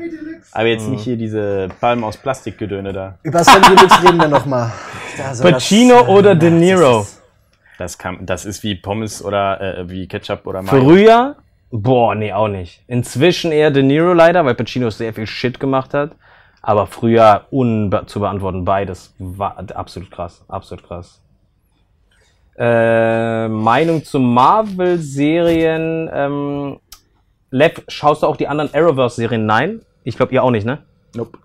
Aber 0.52 0.66
jetzt 0.66 0.88
nicht 0.88 1.04
hier 1.04 1.16
diese 1.16 1.68
Palmen 1.80 2.02
aus 2.02 2.16
Plastikgedöne 2.16 2.92
da. 2.92 3.18
Über 3.22 3.44
Sam 3.44 3.62
Deluxe 3.62 4.02
reden 4.02 4.18
wir 4.18 4.28
nochmal. 4.28 4.72
Pacino 5.42 6.06
oder 6.06 6.34
De 6.34 6.50
Niro? 6.50 7.06
Das, 7.78 7.96
kann, 7.96 8.26
das 8.26 8.44
ist 8.44 8.62
wie 8.62 8.74
Pommes 8.74 9.22
oder 9.24 9.60
äh, 9.60 9.88
wie 9.88 10.08
Ketchup 10.08 10.46
oder 10.46 10.62
Mayo. 10.62 10.82
Früher? 10.82 11.36
Boah, 11.70 12.14
nee, 12.14 12.32
auch 12.32 12.48
nicht. 12.48 12.82
Inzwischen 12.88 13.52
eher 13.52 13.70
De 13.70 13.82
Niro 13.82 14.12
leider, 14.12 14.44
weil 14.44 14.54
Pacino 14.54 14.90
sehr 14.90 15.14
viel 15.14 15.26
Shit 15.26 15.60
gemacht 15.60 15.94
hat. 15.94 16.12
Aber 16.62 16.86
früher 16.86 17.46
unbe 17.50 18.04
zu 18.06 18.20
beantworten, 18.20 18.64
beides 18.64 19.14
war 19.18 19.56
absolut 19.74 20.10
krass. 20.10 20.44
Absolut 20.48 20.84
krass. 20.84 21.22
Äh, 22.58 23.48
Meinung 23.48 24.04
zu 24.04 24.18
Marvel-Serien. 24.18 26.10
Ähm, 26.12 26.80
Lev, 27.50 27.82
schaust 27.88 28.22
du 28.22 28.26
auch 28.26 28.36
die 28.36 28.48
anderen 28.48 28.74
Arrowverse-Serien? 28.74 29.46
Nein. 29.46 29.80
Ich 30.04 30.16
glaube, 30.16 30.32
ihr 30.34 30.42
auch 30.42 30.50
nicht, 30.50 30.66
ne? 30.66 30.78
Nope. 31.14 31.38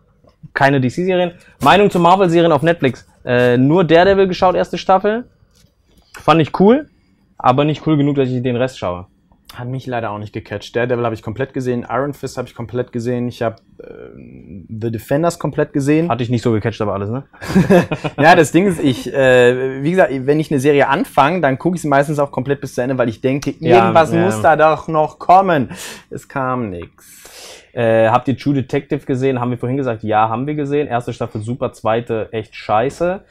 Keine 0.54 0.82
DC-Serien. 0.82 1.34
Meinung 1.62 1.90
zu 1.90 2.00
Marvel-Serien 2.00 2.52
auf 2.52 2.64
Netflix. 2.64 3.08
Äh, 3.24 3.58
nur 3.58 3.84
Daredevil 3.84 4.28
geschaut, 4.28 4.56
erste 4.56 4.78
Staffel. 4.78 5.26
Fand 6.14 6.42
ich 6.42 6.60
cool, 6.60 6.90
aber 7.38 7.64
nicht 7.64 7.86
cool 7.88 7.96
genug, 7.98 8.16
dass 8.16 8.30
ich 8.30 8.42
den 8.44 8.56
Rest 8.56 8.78
schaue. 8.78 9.08
Hat 9.56 9.68
mich 9.68 9.86
leider 9.88 10.12
auch 10.12 10.18
nicht 10.18 10.34
gecatcht. 10.34 10.76
Daredevil 10.76 11.06
habe 11.06 11.16
ich 11.16 11.22
komplett 11.22 11.54
gesehen. 11.54 11.86
Iron 11.90 12.14
Fist 12.14 12.38
habe 12.38 12.48
ich 12.48 12.56
komplett 12.56 12.92
gesehen. 12.92 13.28
Ich 13.28 13.42
habe 13.42 13.56
äh, 13.80 13.86
The 14.68 14.92
Defenders 14.92 15.40
komplett 15.40 15.72
gesehen. 15.72 16.10
Hatte 16.10 16.24
ich 16.24 16.30
nicht 16.30 16.42
so 16.42 16.52
gecatcht, 16.52 16.82
aber 16.82 16.94
alles, 16.94 17.10
ne? 17.10 17.24
Ja, 18.20 18.36
das 18.36 18.52
Ding 18.52 18.68
ist, 18.68 18.84
ich, 18.84 19.14
äh, 19.14 19.82
wie 19.82 19.92
gesagt, 19.92 20.12
wenn 20.26 20.40
ich 20.40 20.52
eine 20.52 20.60
Serie 20.60 20.88
anfange, 20.90 21.42
dann 21.42 21.58
gucke 21.58 21.76
ich 21.76 21.82
sie 21.82 21.88
meistens 21.88 22.20
auch 22.20 22.32
komplett 22.32 22.60
bis 22.60 22.76
zu 22.76 22.82
Ende, 22.82 22.98
weil 22.98 23.08
ich 23.08 23.22
denke, 23.22 23.54
Ja, 23.60 23.78
irgendwas 23.78 24.12
ja. 24.12 24.26
muss 24.26 24.42
da 24.42 24.56
doch 24.56 24.88
noch 24.88 25.20
kommen. 25.20 25.70
Es 26.10 26.28
kam 26.28 26.70
nix. 26.70 27.24
Äh, 27.74 28.10
habt 28.10 28.28
ihr 28.28 28.38
True 28.38 28.54
Detective 28.54 29.06
gesehen? 29.06 29.40
Haben 29.40 29.52
wir 29.52 29.58
vorhin 29.58 29.78
gesagt, 29.78 30.04
ja, 30.04 30.30
haben 30.30 30.48
wir 30.48 30.56
gesehen. 30.56 30.88
Erste 30.88 31.14
Staffel 31.14 31.42
super, 31.42 31.74
zweite 31.74 32.30
echt 32.32 32.56
scheiße. 32.56 33.22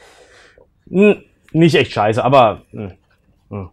Hm, 0.90 1.16
nicht 1.52 1.74
echt 1.74 1.92
scheiße, 1.92 2.22
aber. 2.22 2.62
Hm, 2.70 2.92
hm. 3.50 3.70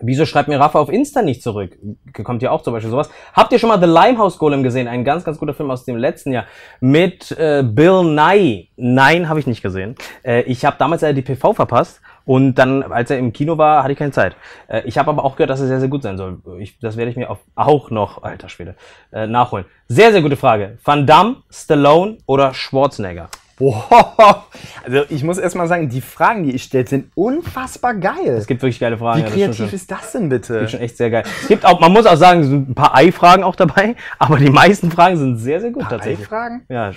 Wieso 0.00 0.26
schreibt 0.26 0.48
mir 0.48 0.60
Rafa 0.60 0.78
auf 0.78 0.90
Insta 0.90 1.22
nicht 1.22 1.42
zurück? 1.42 1.78
Kommt 2.22 2.42
ja 2.42 2.50
auch 2.50 2.62
zum 2.62 2.74
Beispiel 2.74 2.90
sowas. 2.90 3.08
Habt 3.32 3.52
ihr 3.52 3.58
schon 3.58 3.70
mal 3.70 3.80
The 3.80 3.86
Limehouse 3.86 4.36
Golem 4.36 4.62
gesehen? 4.62 4.88
Ein 4.88 5.04
ganz, 5.04 5.24
ganz 5.24 5.38
guter 5.38 5.54
Film 5.54 5.70
aus 5.70 5.84
dem 5.84 5.96
letzten 5.96 6.32
Jahr 6.32 6.44
mit 6.80 7.32
äh, 7.32 7.62
Bill 7.62 8.04
Nye. 8.04 8.66
Nein, 8.76 9.28
habe 9.28 9.40
ich 9.40 9.46
nicht 9.46 9.62
gesehen. 9.62 9.94
Äh, 10.22 10.42
ich 10.42 10.66
habe 10.66 10.76
damals 10.78 11.00
leider 11.00 11.14
die 11.14 11.22
PV 11.22 11.54
verpasst 11.54 12.02
und 12.26 12.56
dann, 12.56 12.82
als 12.82 13.10
er 13.10 13.18
im 13.18 13.32
Kino 13.32 13.56
war, 13.56 13.82
hatte 13.82 13.92
ich 13.92 13.98
keine 13.98 14.10
Zeit. 14.10 14.36
Äh, 14.68 14.82
ich 14.84 14.98
habe 14.98 15.08
aber 15.10 15.24
auch 15.24 15.36
gehört, 15.36 15.50
dass 15.50 15.60
er 15.60 15.68
sehr, 15.68 15.80
sehr 15.80 15.88
gut 15.88 16.02
sein 16.02 16.18
soll. 16.18 16.42
Ich, 16.58 16.78
das 16.78 16.98
werde 16.98 17.10
ich 17.10 17.16
mir 17.16 17.34
auch 17.54 17.90
noch, 17.90 18.22
alter 18.22 18.50
Schwede, 18.50 18.74
äh, 19.12 19.26
nachholen. 19.26 19.64
Sehr, 19.88 20.12
sehr 20.12 20.20
gute 20.20 20.36
Frage. 20.36 20.76
Van 20.84 21.06
Damme, 21.06 21.36
Stallone 21.50 22.18
oder 22.26 22.52
Schwarzenegger? 22.52 23.30
Boah. 23.56 24.44
Also 24.84 25.02
ich 25.08 25.24
muss 25.24 25.38
erstmal 25.38 25.66
sagen, 25.66 25.88
die 25.88 26.00
Fragen, 26.00 26.44
die 26.44 26.52
ich 26.52 26.62
stelle, 26.62 26.86
sind 26.86 27.10
unfassbar 27.16 27.94
geil. 27.94 28.28
Es 28.28 28.46
gibt 28.46 28.62
wirklich 28.62 28.78
geile 28.78 28.96
Fragen. 28.96 29.18
Wie 29.18 29.22
ja, 29.22 29.26
das 29.48 29.56
kreativ 29.56 29.56
schon. 29.56 29.74
ist 29.74 29.90
das 29.90 30.12
denn 30.12 30.28
bitte? 30.28 30.58
ist 30.58 30.70
schon 30.70 30.80
echt 30.80 30.96
sehr 30.96 31.10
geil. 31.10 31.24
Es 31.42 31.48
gibt 31.48 31.64
auch, 31.66 31.80
man 31.80 31.92
muss 31.92 32.06
auch 32.06 32.14
sagen, 32.16 32.40
es 32.42 32.46
sind 32.46 32.70
ein 32.70 32.74
paar 32.76 32.94
Ei-Fragen 32.94 33.42
auch 33.42 33.56
dabei, 33.56 33.96
aber 34.20 34.38
die 34.38 34.48
meisten 34.50 34.92
Fragen 34.92 35.16
sind 35.16 35.38
sehr, 35.38 35.60
sehr 35.60 35.72
gut 35.72 35.86
tatsächlich. 35.90 36.28
Fragen? 36.28 36.62
Ja, 36.68 36.92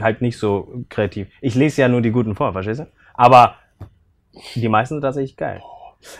halt 0.00 0.20
nicht 0.22 0.38
so 0.38 0.84
kreativ. 0.88 1.26
Ich 1.40 1.56
lese 1.56 1.80
ja 1.80 1.88
nur 1.88 2.00
die 2.00 2.12
guten 2.12 2.36
vor, 2.36 2.52
verstehst 2.52 2.80
du? 2.80 2.86
Aber 3.14 3.56
die 4.54 4.68
meisten 4.68 4.94
sind 4.94 5.02
tatsächlich 5.02 5.36
geil. 5.36 5.60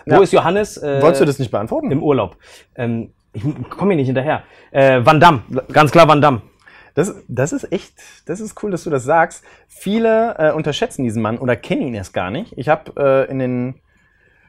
Wo 0.05 0.17
Ja. 0.17 0.23
ist 0.23 0.33
Johannes? 0.33 0.77
Äh, 0.79 1.01
Wolltest 1.03 1.21
du 1.21 1.25
das 1.25 1.39
nicht 1.39 1.53
beantworten? 1.53 1.93
Im 1.93 2.03
Urlaub. 2.03 2.37
Ähm, 2.75 3.13
ich 3.33 3.43
komme 3.71 3.93
hier 3.93 3.97
nicht 3.97 4.07
hinterher. 4.07 4.43
Äh, 4.73 5.01
Van 5.05 5.21
Damme, 5.21 5.43
ganz 5.73 5.93
klar 5.93 6.09
Van 6.09 6.21
Damme. 6.21 6.43
Das, 6.95 7.15
das 7.29 7.53
ist 7.53 7.73
echt, 7.73 7.95
das 8.27 8.41
ist 8.41 8.63
cool, 8.63 8.71
dass 8.71 8.85
du 8.85 8.91
das 8.91 9.05
sagst. 9.05 9.45
Viele 9.69 10.37
äh, 10.39 10.53
unterschätzen 10.53 11.05
diesen 11.05 11.23
Mann 11.23 11.39
oder 11.39 11.57
kennen 11.57 11.83
ihn 11.83 11.95
erst 11.95 12.13
gar 12.13 12.31
nicht. 12.31 12.57
Ich 12.57 12.69
habe 12.69 12.93
äh, 12.97 13.31
in 13.31 13.39
den 13.39 13.81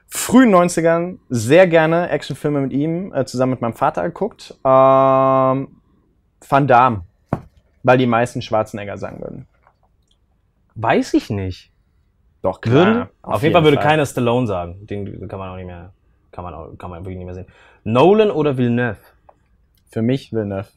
frühen 0.07 0.53
90ern 0.53 1.18
sehr 1.30 1.68
gerne 1.68 2.10
Actionfilme 2.10 2.61
mit 2.61 2.74
ihm 2.74 3.14
äh, 3.14 3.26
zusammen 3.26 3.52
mit 3.52 3.61
meinem 3.61 3.74
Vater 3.74 4.03
geguckt. 4.03 4.56
Ähm, 4.64 5.68
Van 6.48 6.68
Damme. 6.68 7.06
Weil 7.84 7.98
die 7.98 8.06
meisten 8.06 8.41
Schwarzenegger 8.41 8.98
sagen 8.98 9.22
würden. 9.22 9.48
Weiß 10.76 11.14
ich 11.14 11.30
nicht. 11.30 11.74
Doch, 12.44 12.60
Würden? 12.65 13.07
Auf, 13.22 13.41
jeden 13.41 13.53
Fall 13.53 13.64
würde 13.64 13.78
keiner 13.78 14.06
Stallone 14.06 14.48
sagen. 14.48 14.86
Den 14.86 15.28
kann 15.30 15.40
man 15.40 15.49
auch 15.49 15.56
nicht 15.56 15.65
mehr, 15.65 15.94
kann 16.32 16.44
man, 16.44 16.53
auch, 16.53 16.78
kann 16.78 16.90
man 16.90 17.03
wirklich 17.06 17.18
nicht 17.18 17.26
mehr 17.26 17.36
sehen. 17.36 17.48
Nolan 17.86 18.32
oder 18.32 18.57
Villeneuve? 18.57 18.98
Für 19.90 20.02
mich 20.02 20.34
Villeneuve. 20.34 20.68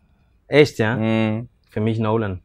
Echt, 0.47 0.78
ja? 0.78 0.97
Mhm. 0.97 1.48
Für 1.77 1.82
mich 1.82 1.98
Nolan. 1.98 2.40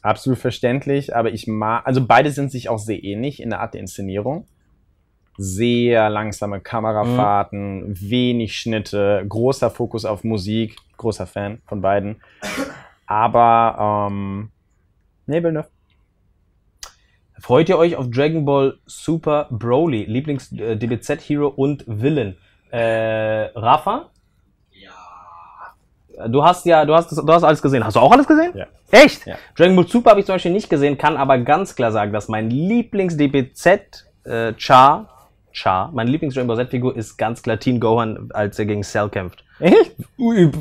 Absolut 0.00 0.38
verständlich, 0.38 1.14
aber 1.14 1.30
ich 1.34 1.46
mag, 1.46 1.86
also 1.86 2.06
beide 2.06 2.30
sind 2.30 2.50
sich 2.50 2.70
auch 2.70 2.78
sehr 2.78 3.04
ähnlich 3.04 3.42
in 3.42 3.50
der 3.50 3.60
Art 3.60 3.74
der 3.74 3.82
Inszenierung. 3.82 4.46
Sehr 5.36 6.08
langsame 6.08 6.60
Kamerafahrten, 6.60 7.94
wenig 8.00 8.56
Schnitte, 8.56 9.22
großer 9.28 9.68
Fokus 9.68 10.06
auf 10.06 10.24
Musik, 10.24 10.78
großer 10.96 11.26
Fan 11.26 11.60
von 11.66 11.82
beiden. 11.82 12.22
Aber, 13.04 14.08
ähm, 14.10 14.48
nee, 15.26 15.42
Villeneuve. 15.42 15.68
Freut 17.38 17.68
ihr 17.68 17.76
euch 17.76 17.96
auf 17.96 18.08
Dragon 18.08 18.46
Ball 18.46 18.78
Super 18.86 19.48
Broly, 19.50 20.04
Lieblings-DBZ-Hero 20.04 21.48
und 21.48 21.84
Villain? 21.86 22.38
Äh, 22.70 23.50
Rafa? 23.54 24.08
Du 26.28 26.44
hast 26.44 26.64
ja, 26.66 26.84
du 26.84 26.94
hast, 26.94 27.10
du 27.10 27.32
hast 27.32 27.44
alles 27.44 27.60
gesehen. 27.60 27.84
Hast 27.84 27.96
du 27.96 28.00
auch 28.00 28.12
alles 28.12 28.26
gesehen? 28.26 28.52
Ja. 28.54 28.66
Echt? 28.90 29.26
Ja. 29.26 29.36
Dragon 29.56 29.74
Ball 29.76 29.86
Super 29.86 30.10
habe 30.10 30.20
ich 30.20 30.26
zum 30.26 30.36
Beispiel 30.36 30.52
nicht 30.52 30.70
gesehen, 30.70 30.96
kann 30.96 31.16
aber 31.16 31.38
ganz 31.38 31.74
klar 31.74 31.90
sagen, 31.90 32.12
dass 32.12 32.28
mein 32.28 32.50
Lieblings-DBZ 32.50 34.04
äh, 34.24 34.52
Char, 34.56 35.08
Char, 35.52 35.90
meine 35.92 36.10
Lieblings-Dragon 36.10 36.46
Ball 36.46 36.56
Z-Figur 36.58 36.96
ist 36.96 37.16
ganz 37.16 37.42
klar 37.42 37.58
Teen 37.58 37.80
Gohan, 37.80 38.28
als 38.32 38.58
er 38.58 38.66
gegen 38.66 38.82
Cell 38.82 39.08
kämpft. 39.08 39.44
Echt? 39.58 39.94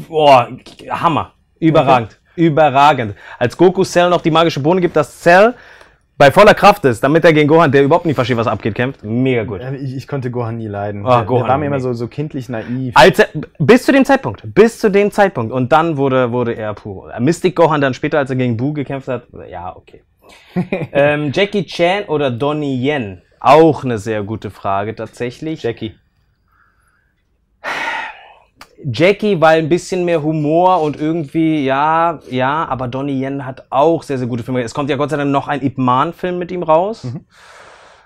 Boah, 0.08 0.50
Hammer. 0.90 1.34
Überragend. 1.60 2.20
Überragend. 2.36 3.16
Als 3.38 3.56
Goku 3.56 3.84
Cell 3.84 4.10
noch 4.10 4.22
die 4.22 4.32
magische 4.32 4.60
Bohne 4.60 4.82
gibt, 4.82 4.96
dass 4.96 5.22
Cell 5.22 5.54
bei 6.24 6.32
voller 6.32 6.54
Kraft 6.54 6.86
ist, 6.86 7.04
damit 7.04 7.26
er 7.26 7.34
gegen 7.34 7.50
Gohan, 7.50 7.70
der 7.70 7.84
überhaupt 7.84 8.06
nicht 8.06 8.16
versteht, 8.16 8.38
was 8.38 8.48
abgeht, 8.48 8.76
kämpft. 8.76 9.04
Mega 9.04 9.44
gut. 9.44 9.60
Ich, 9.82 9.94
ich 9.94 10.08
konnte 10.08 10.32
Gohan 10.32 10.56
nie 10.56 10.68
leiden. 10.68 11.06
Ah, 11.06 11.18
der, 11.18 11.26
Gohan 11.26 11.44
der 11.44 11.50
war 11.50 11.58
mir 11.58 11.66
immer 11.66 11.82
so, 11.82 11.92
so 11.92 12.08
kindlich 12.08 12.48
naiv. 12.48 12.94
Als 12.96 13.20
er, 13.20 13.28
bis 13.60 13.84
zu 13.84 13.92
dem 13.92 14.06
Zeitpunkt. 14.06 14.42
Bis 14.56 14.80
zu 14.80 14.90
dem 14.90 15.12
Zeitpunkt. 15.12 15.52
Und 15.52 15.74
dann 15.74 15.98
wurde, 15.98 16.32
wurde 16.32 16.54
er 16.54 16.76
puh. 16.76 17.10
Mystic 17.20 17.58
Gohan 17.58 17.82
dann 17.82 17.94
später, 17.94 18.20
als 18.20 18.30
er 18.30 18.38
gegen 18.38 18.56
Buu 18.56 18.72
gekämpft 18.72 19.10
hat. 19.10 19.24
Ja, 19.52 19.76
okay. 19.76 20.02
ähm, 20.94 21.32
Jackie 21.34 21.66
Chan 21.66 22.06
oder 22.06 22.32
Donnie 22.32 22.82
Yen? 22.82 23.22
Auch 23.42 23.84
eine 23.84 23.98
sehr 23.98 24.24
gute 24.24 24.50
Frage 24.50 24.96
tatsächlich. 24.96 25.62
Jackie. 25.62 25.92
Jackie, 28.92 29.40
weil 29.40 29.60
ein 29.60 29.70
bisschen 29.70 30.06
mehr 30.06 30.22
Humor 30.22 30.82
und 30.82 31.00
irgendwie, 31.00 31.64
ja, 31.64 32.20
ja, 32.30 32.66
aber 32.66 32.88
Donnie 32.88 33.22
Yen 33.24 33.46
hat 33.46 33.66
auch 33.70 34.04
sehr, 34.04 34.18
sehr 34.18 34.28
gute 34.28 34.44
Filme. 34.44 34.62
Es 34.62 34.74
kommt 34.74 34.90
ja 34.90 34.96
Gott 34.96 35.10
sei 35.10 35.18
Dank 35.18 35.32
noch 35.32 35.48
ein 35.48 35.62
Ip 35.62 35.78
Man-Film 35.78 36.40
mit 36.40 36.52
ihm 36.52 36.64
raus. 36.64 37.08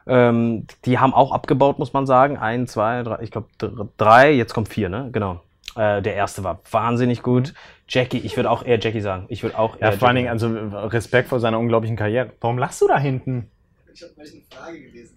Ähm, 0.10 0.66
die 0.86 1.00
haben 1.00 1.14
auch 1.14 1.34
abgebaut, 1.34 1.80
muss 1.80 1.92
man 1.92 2.06
sagen. 2.06 2.38
Ein, 2.38 2.66
zwei, 2.68 3.04
drei, 3.04 3.22
ich 3.22 3.32
glaube 3.32 3.50
drei, 3.98 4.32
jetzt 4.32 4.54
kommt 4.54 4.70
vier, 4.70 4.88
ne? 4.88 5.10
Genau. 5.12 5.42
Äh, 5.76 6.02
der 6.02 6.16
erste 6.16 6.44
war 6.44 6.62
wahnsinnig 6.72 7.22
gut. 7.22 7.54
Jackie, 7.90 8.20
ich 8.20 8.36
würde 8.38 8.50
auch 8.50 8.64
eher 8.66 8.80
Jackie 8.80 9.02
sagen. 9.02 9.26
Ich 9.28 9.44
würde 9.44 9.60
auch 9.60 9.76
Ja, 9.76 9.88
eher 9.88 9.94
vor 9.94 10.08
allen 10.08 10.16
Dingen, 10.16 10.30
also 10.30 10.48
Respekt 10.88 11.28
vor 11.30 11.40
seiner 11.40 11.60
unglaublichen 11.60 11.98
Karriere. 11.98 12.32
Warum 12.40 12.58
lachst 12.58 12.82
du 12.82 12.88
da 12.88 12.98
hinten? 12.98 13.50
Ich 13.94 14.02
habe 14.02 14.14
welche 14.16 14.42
Frage 14.50 14.80
gelesen. 14.82 15.17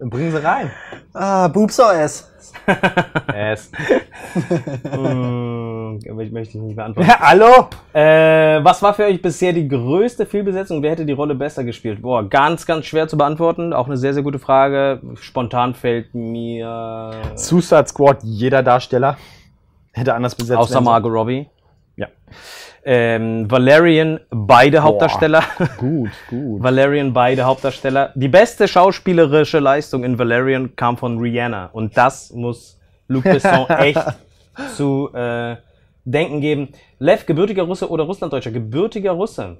Bringen 0.00 0.30
sie 0.30 0.42
rein. 0.42 0.70
Ah, 1.12 1.48
Boobs 1.48 1.78
OS. 1.78 2.30
Es. 3.34 3.70
sagen. 3.70 6.00
Mm, 6.00 6.10
aber 6.10 6.22
ich 6.22 6.32
möchte 6.32 6.56
ich 6.56 6.64
nicht 6.64 6.76
beantworten. 6.76 7.08
Ja, 7.08 7.20
hallo? 7.20 7.68
Äh, 7.92 8.64
was 8.64 8.82
war 8.82 8.94
für 8.94 9.04
euch 9.04 9.20
bisher 9.20 9.52
die 9.52 9.68
größte 9.68 10.26
Fehlbesetzung? 10.26 10.82
Wer 10.82 10.92
hätte 10.92 11.04
die 11.04 11.12
Rolle 11.12 11.34
besser 11.34 11.64
gespielt? 11.64 12.02
Boah, 12.02 12.28
ganz, 12.28 12.66
ganz 12.66 12.86
schwer 12.86 13.08
zu 13.08 13.18
beantworten. 13.18 13.72
Auch 13.72 13.86
eine 13.86 13.96
sehr, 13.96 14.14
sehr 14.14 14.22
gute 14.22 14.38
Frage. 14.38 15.00
Spontan 15.20 15.74
fällt 15.74 16.14
mir. 16.14 17.12
Suicide 17.34 17.86
Squad, 17.86 18.18
jeder 18.22 18.62
Darsteller 18.62 19.16
hätte 19.92 20.14
anders 20.14 20.34
besetzt 20.34 20.58
Außer 20.58 20.80
Margot 20.80 21.12
Robbie. 21.12 21.48
Ja. 21.96 22.06
Ähm, 22.82 23.50
Valerian, 23.50 24.20
beide 24.30 24.82
Hauptdarsteller. 24.82 25.42
sollen. 25.58 25.70
Gut, 25.78 26.10
gut. 26.30 26.62
Valerian, 26.62 27.12
beide 27.12 27.44
Hauptdarsteller. 27.44 28.12
Die 28.14 28.28
beste 28.28 28.66
schauspielerische 28.68 29.58
Leistung 29.58 30.02
in 30.02 30.18
Valerian 30.18 30.74
kam 30.76 30.96
von 30.96 31.18
Rihanna. 31.18 31.66
Und 31.72 31.96
das 31.96 32.30
muss 32.32 32.80
Luc 33.06 33.24
Besson 33.24 33.68
echt 33.68 34.02
zu 34.76 35.12
äh, 35.12 35.56
denken 36.04 36.40
geben. 36.40 36.68
Lev, 36.98 37.26
gebürtiger 37.26 37.64
Russe 37.64 37.88
oder 37.90 38.04
Russlanddeutscher? 38.04 38.50
Gebürtiger 38.50 39.12
Russe. 39.12 39.58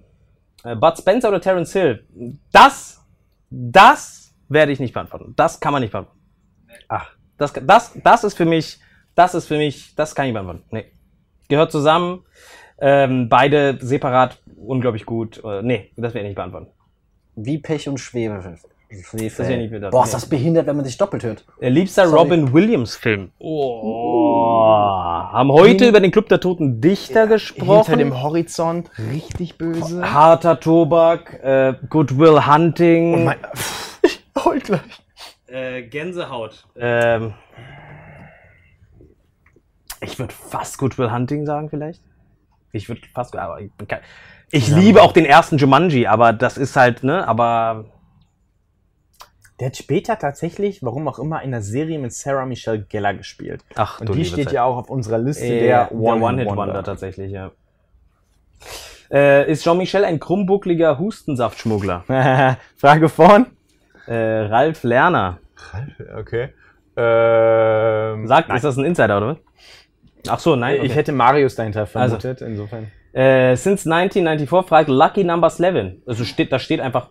Äh, 0.65 0.77
Bud 0.77 0.97
Spencer 0.97 1.29
oder 1.29 1.41
Terence 1.41 1.73
Hill? 1.73 2.07
Das, 2.53 3.05
das 3.51 4.35
werde 4.49 4.73
ich 4.73 4.81
nicht 4.81 4.95
beantworten. 4.95 5.35
Das 5.37 5.61
kann 5.61 5.73
man 5.73 5.83
nicht 5.83 5.93
beantworten. 5.93 6.21
Ach, 6.89 7.11
das, 7.37 7.53
das, 7.53 7.93
das 8.03 8.25
ist 8.25 8.35
für 8.35 8.45
mich, 8.45 8.79
das 9.15 9.35
ist 9.35 9.47
für 9.47 9.57
mich, 9.57 9.95
das 9.95 10.15
kann 10.15 10.27
ich 10.27 10.33
nicht 10.33 10.43
beantworten. 10.43 10.65
Nee. 10.71 10.93
Gehört 11.49 11.73
zusammen. 11.73 12.25
Ähm, 12.81 13.29
beide 13.29 13.79
separat 13.81 14.39
unglaublich 14.57 15.05
gut. 15.07 15.43
Äh, 15.45 15.63
nee, 15.63 15.91
das 15.97 16.15
werde 16.15 16.21
ich 16.21 16.31
nicht 16.31 16.37
beantworten. 16.37 16.69
Wie 17.37 17.59
Pech 17.59 17.89
und 17.89 17.99
Schwefel. 17.99 18.59
Schwefel. 19.05 19.47
Das 19.47 19.57
nicht 19.57 19.71
wieder- 19.73 19.91
Boah, 19.91 20.05
ist 20.05 20.15
das 20.15 20.27
behindert, 20.27 20.67
wenn 20.67 20.75
man 20.77 20.85
sich 20.85 20.97
doppelt 20.99 21.23
hört. 21.23 21.45
Äh, 21.61 21.69
liebster 21.69 22.07
Sorry. 22.09 22.19
Robin 22.19 22.53
Williams 22.53 22.97
Film. 22.97 23.31
Oh. 23.39 24.67
Haben 25.33 25.53
heute 25.53 25.89
über 25.89 26.01
den 26.01 26.11
Club 26.11 26.29
der 26.29 26.41
Toten 26.41 26.81
Dichter 26.81 27.27
gesprochen. 27.29 27.87
Hinter 27.87 27.97
dem 27.99 28.21
Horizont, 28.23 28.91
richtig 29.13 29.57
böse. 29.59 30.13
Harter 30.13 30.59
Tobak, 30.59 31.39
äh, 31.43 31.75
Goodwill 31.89 32.47
Hunting, 32.47 33.25
Mein, 33.27 33.37
ich 34.03 34.25
heul 34.45 34.59
gleich. 34.59 34.81
äh, 35.47 35.83
Gänsehaut. 35.83 36.67
Ähm, 36.77 37.35
ich 40.01 40.19
würde 40.19 40.33
fast 40.35 40.79
Goodwill 40.79 41.13
Hunting 41.13 41.47
sagen 41.47 41.69
vielleicht. 41.71 42.03
Ich 42.73 42.89
würde 42.89 43.03
fast, 43.13 43.37
aber 43.37 43.61
ich, 43.61 43.71
ich 44.51 44.69
liebe 44.69 45.03
auch 45.03 45.13
den 45.13 45.25
ersten 45.27 45.59
Jumanji, 45.59 46.07
aber 46.07 46.33
das 46.33 46.57
ist 46.57 46.77
halt, 46.77 47.03
ne, 47.05 47.27
aber 47.27 47.87
Der 49.59 49.67
hat 49.69 49.77
später 49.77 50.19
tatsächlich, 50.19 50.83
warum 50.83 51.07
auch 51.09 51.19
immer, 51.19 51.43
in 51.43 51.51
der 51.51 51.63
Serie 51.63 51.99
mit 51.99 52.13
Sarah 52.13 52.47
Michelle 52.47 52.83
Gellar 52.83 53.15
gespielt. 53.15 53.65
ach, 53.75 54.01
Und 54.01 54.09
du 54.09 54.13
die 54.15 54.21
liebe 54.21 54.31
steht 54.33 54.45
Zeit. 54.47 54.55
ja 54.55 54.65
auch 54.65 54.77
auf 54.77 54.89
unserer 54.91 55.19
Liste 55.19 55.45
Äh, 55.45 55.61
der 55.61 55.89
der 55.89 55.93
One-Hit-Wonder 55.99 56.83
tatsächlich, 56.83 57.33
ja. 57.33 57.51
Äh, 59.13 59.51
ist 59.51 59.65
Jean-Michel 59.65 60.05
ein 60.05 60.21
krummbuckliger 60.21 60.99
Hustensaftschmuggler? 60.99 62.05
Frage 62.77 63.09
von? 63.09 63.47
Äh, 64.07 64.15
Ralf 64.43 64.83
Lerner. 64.85 65.39
Okay. 66.19 66.55
Ähm, 66.97 68.27
Sagt, 68.27 68.49
nein. 68.49 68.57
ist 68.57 68.65
das 68.65 68.77
ein 68.77 68.85
Insider, 68.85 69.17
oder? 69.19 69.27
was? 69.33 69.39
Ach 70.29 70.39
so, 70.39 70.57
nein. 70.57 70.77
Okay. 70.79 70.87
Ich 70.87 70.95
hätte 70.95 71.13
Marius 71.13 71.55
dahinter 71.55 71.87
vermutet, 71.87 72.41
insofern. 72.43 72.91
äh, 73.13 73.57
since 73.57 73.91
1994 73.91 74.49
fragt 74.69 74.89
Lucky 74.89 75.25
Number 75.25 75.51
11. 75.57 76.03
Also 76.07 76.25
steht, 76.25 76.53
da 76.53 76.59
steht 76.59 76.81
einfach 76.81 77.11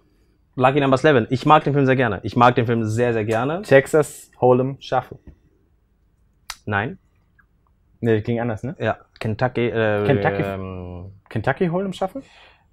Lucky 0.56 0.80
Number 0.80 0.98
11. 1.04 1.28
Ich 1.30 1.46
mag 1.46 1.64
den 1.64 1.74
Film 1.74 1.86
sehr 1.86 1.96
gerne. 1.96 2.20
Ich 2.24 2.36
mag 2.36 2.56
den 2.56 2.66
Film 2.66 2.84
sehr, 2.84 3.14
sehr 3.14 3.26
gerne. 3.26 3.62
Texas 3.64 4.32
Hold'em 4.40 4.76
Shuffle. 4.80 5.20
Nein. 6.66 7.00
Ne, 8.02 8.22
ging 8.22 8.40
anders, 8.40 8.64
ne? 8.64 8.76
Ja. 8.80 8.98
Kentucky. 9.20 9.68
Äh, 9.68 10.06
Kentucky- 10.06 10.44
Ähm, 10.44 11.12
Kentucky 11.30 11.66
Hold'em 11.68 11.94
Shuffle? 11.94 12.22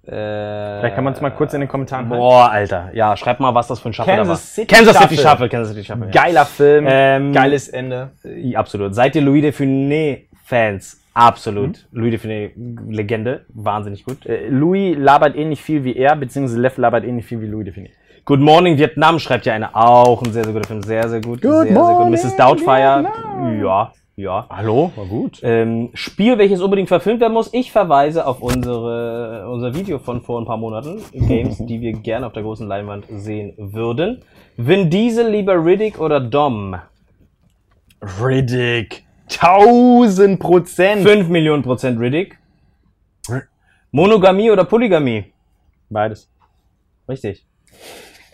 Äh, 0.07 0.79
Vielleicht 0.79 0.95
kann 0.95 1.03
man 1.03 1.13
es 1.13 1.21
mal 1.21 1.31
kurz 1.31 1.53
in 1.53 1.59
den 1.59 1.69
Kommentaren 1.69 2.07
halten. 2.09 2.19
Boah, 2.19 2.49
Alter. 2.49 2.89
Ja, 2.93 3.17
schreib 3.17 3.39
mal, 3.39 3.53
was 3.53 3.67
das 3.67 3.79
für 3.79 3.89
ein 3.89 3.93
Shuffle 3.93 4.13
da 4.13 4.19
war. 4.19 4.25
Kansas 4.27 4.55
City 4.55 4.73
Kansas 4.75 4.97
City 4.97 5.17
Shuffle. 5.17 5.49
Kansas 5.49 5.73
City 5.73 5.85
Shuffle. 5.85 6.05
Ja. 6.05 6.23
Geiler 6.23 6.45
Film, 6.45 6.85
Ähm, 6.87 7.33
geiles 7.33 7.67
Ende. 7.69 8.11
Absolut. 8.55 8.95
Seid 8.95 9.15
ihr 9.15 9.21
Louis 9.21 9.41
de 9.41 9.51
Funès-Fans? 9.51 11.01
Absolut. 11.13 11.87
Louis 11.91 12.11
de 12.11 12.19
Funès, 12.19 12.51
Legende. 12.89 13.45
Wahnsinnig 13.49 14.05
gut. 14.05 14.25
Äh, 14.25 14.47
Louis 14.49 14.95
labert 14.97 15.35
ähnlich 15.35 15.61
viel 15.61 15.83
wie 15.83 15.95
er, 15.95 16.15
beziehungsweise 16.15 16.61
Lev 16.61 16.77
labert 16.77 17.03
ähnlich 17.03 17.25
viel 17.25 17.41
wie 17.41 17.47
Louis 17.47 17.65
Defini. 17.65 17.89
Good 18.23 18.39
Morning 18.39 18.77
Vietnam 18.77 19.19
schreibt 19.19 19.45
ja 19.45 19.53
eine. 19.53 19.73
Auch 19.75 20.21
ein 20.21 20.31
sehr, 20.31 20.43
sehr 20.43 20.53
guter 20.53 20.67
Film. 20.67 20.83
Sehr, 20.83 21.07
sehr 21.07 21.21
gut. 21.21 21.41
Good 21.41 21.63
sehr, 21.67 21.73
Morning 21.73 22.15
sehr 22.17 22.29
gut. 22.29 22.31
Mrs. 22.31 22.35
Doubtfire. 22.35 23.03
Vietnam. 23.03 23.61
Ja, 23.63 23.91
ja. 24.17 24.47
Hallo? 24.49 24.91
War 24.95 25.05
gut. 25.05 25.39
Ähm, 25.43 25.91
Spiel, 25.93 26.37
welches 26.39 26.59
unbedingt 26.59 26.89
verfilmt 26.89 27.21
werden 27.21 27.33
muss. 27.33 27.53
Ich 27.53 27.71
verweise 27.71 28.25
auf 28.25 28.41
unsere, 28.41 29.47
unser 29.49 29.75
Video 29.75 29.99
von 29.99 30.21
vor 30.21 30.41
ein 30.41 30.45
paar 30.45 30.57
Monaten. 30.57 31.03
Games, 31.13 31.57
die 31.65 31.79
wir 31.79 31.93
gerne 31.93 32.25
auf 32.25 32.33
der 32.33 32.41
großen 32.43 32.67
Leinwand 32.67 33.05
sehen 33.09 33.53
würden. 33.57 34.23
Vin 34.57 34.89
Diesel, 34.89 35.29
lieber 35.29 35.63
Riddick 35.63 35.99
oder 35.99 36.19
Dom? 36.19 36.75
Riddick. 38.19 39.05
1000 39.29 40.39
Prozent. 40.39 41.03
5 41.03 41.29
Millionen 41.29 41.61
Prozent 41.61 41.99
Riddick. 41.99 42.39
Monogamie 43.91 44.49
oder 44.49 44.65
Polygamie? 44.65 45.25
Beides. 45.89 46.27
Richtig. 47.07 47.45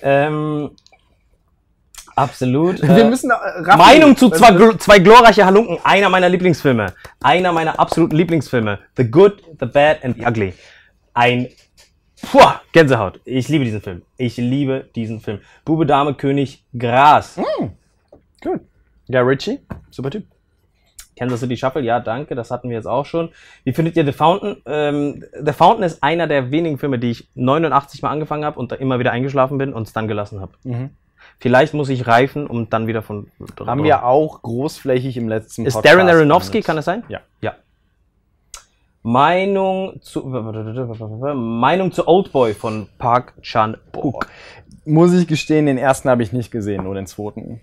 Ähm, 0.01 0.71
absolut. 2.15 2.81
Wir 2.81 2.89
Äh, 3.05 3.09
müssen 3.09 3.29
äh, 3.31 3.33
Raffi- 3.33 3.77
Meinung 3.77 4.15
zu 4.17 4.29
zwei, 4.29 4.49
gl- 4.49 4.77
zwei 4.79 4.99
glorreiche 4.99 5.45
Halunken. 5.45 5.77
Einer 5.83 6.09
meiner 6.09 6.29
Lieblingsfilme. 6.29 6.93
Einer 7.21 7.51
meiner 7.51 7.79
absoluten 7.79 8.15
Lieblingsfilme. 8.15 8.79
The 8.97 9.09
Good, 9.09 9.41
The 9.59 9.65
Bad 9.65 10.03
and 10.03 10.17
The 10.17 10.25
Ugly. 10.25 10.53
Ein 11.13 11.47
Puh, 12.31 12.39
Gänsehaut. 12.71 13.19
Ich 13.25 13.49
liebe 13.49 13.65
diesen 13.65 13.81
Film. 13.81 14.01
Ich 14.17 14.37
liebe 14.37 14.89
diesen 14.95 15.19
Film. 15.19 15.39
Bube, 15.65 15.85
Dame, 15.85 16.13
König, 16.13 16.63
Gras. 16.77 17.37
Gut. 18.41 18.61
Ja, 19.07 19.21
Richie, 19.21 19.59
super 19.91 20.09
Typ. 20.09 20.25
Kansas 21.17 21.41
City 21.41 21.55
Shuffle, 21.57 21.81
ja, 21.83 21.99
danke, 21.99 22.33
das 22.33 22.49
hatten 22.49 22.69
wir 22.69 22.77
jetzt 22.77 22.87
auch 22.87 23.05
schon. 23.05 23.29
Wie 23.65 23.73
findet 23.73 23.95
ihr 23.97 24.05
The 24.05 24.13
Fountain? 24.13 24.57
Ähm, 24.65 25.23
The 25.45 25.51
Fountain 25.51 25.83
ist 25.83 26.01
einer 26.01 26.25
der 26.25 26.49
wenigen 26.49 26.77
Filme, 26.79 26.97
die 26.97 27.11
ich 27.11 27.27
89 27.35 28.01
Mal 28.01 28.09
angefangen 28.09 28.45
habe 28.45 28.57
und 28.57 28.71
da 28.71 28.77
immer 28.77 28.97
wieder 28.99 29.11
eingeschlafen 29.11 29.57
bin 29.59 29.73
und 29.73 29.83
es 29.85 29.93
dann 29.93 30.07
gelassen 30.07 30.39
habe. 30.41 30.53
Mhm. 30.63 30.89
Vielleicht 31.39 31.73
muss 31.73 31.89
ich 31.89 32.07
reifen, 32.07 32.47
um 32.47 32.69
dann 32.69 32.87
wieder 32.87 33.01
von. 33.01 33.27
Haben 33.65 33.83
wir 33.83 34.05
auch 34.05 34.41
großflächig 34.41 35.17
im 35.17 35.27
letzten 35.27 35.65
Ist 35.65 35.81
Darren 35.81 36.07
Aronofsky, 36.07 36.61
kann 36.61 36.77
es 36.77 36.81
es 36.81 36.85
sein? 36.85 37.03
Ja. 37.09 37.21
Ja. 37.41 37.55
Meinung 39.01 40.01
zu 40.01 40.21
Meinung 40.25 41.91
zu 41.91 42.07
Oldboy 42.07 42.53
von 42.53 42.87
Park 42.97 43.33
Chan 43.41 43.77
Wook. 43.91 44.27
Muss 44.85 45.13
ich 45.13 45.27
gestehen, 45.27 45.65
den 45.65 45.77
ersten 45.77 46.09
habe 46.09 46.23
ich 46.23 46.31
nicht 46.31 46.51
gesehen, 46.51 46.83
nur 46.83 46.95
den 46.95 47.07
zweiten. 47.07 47.59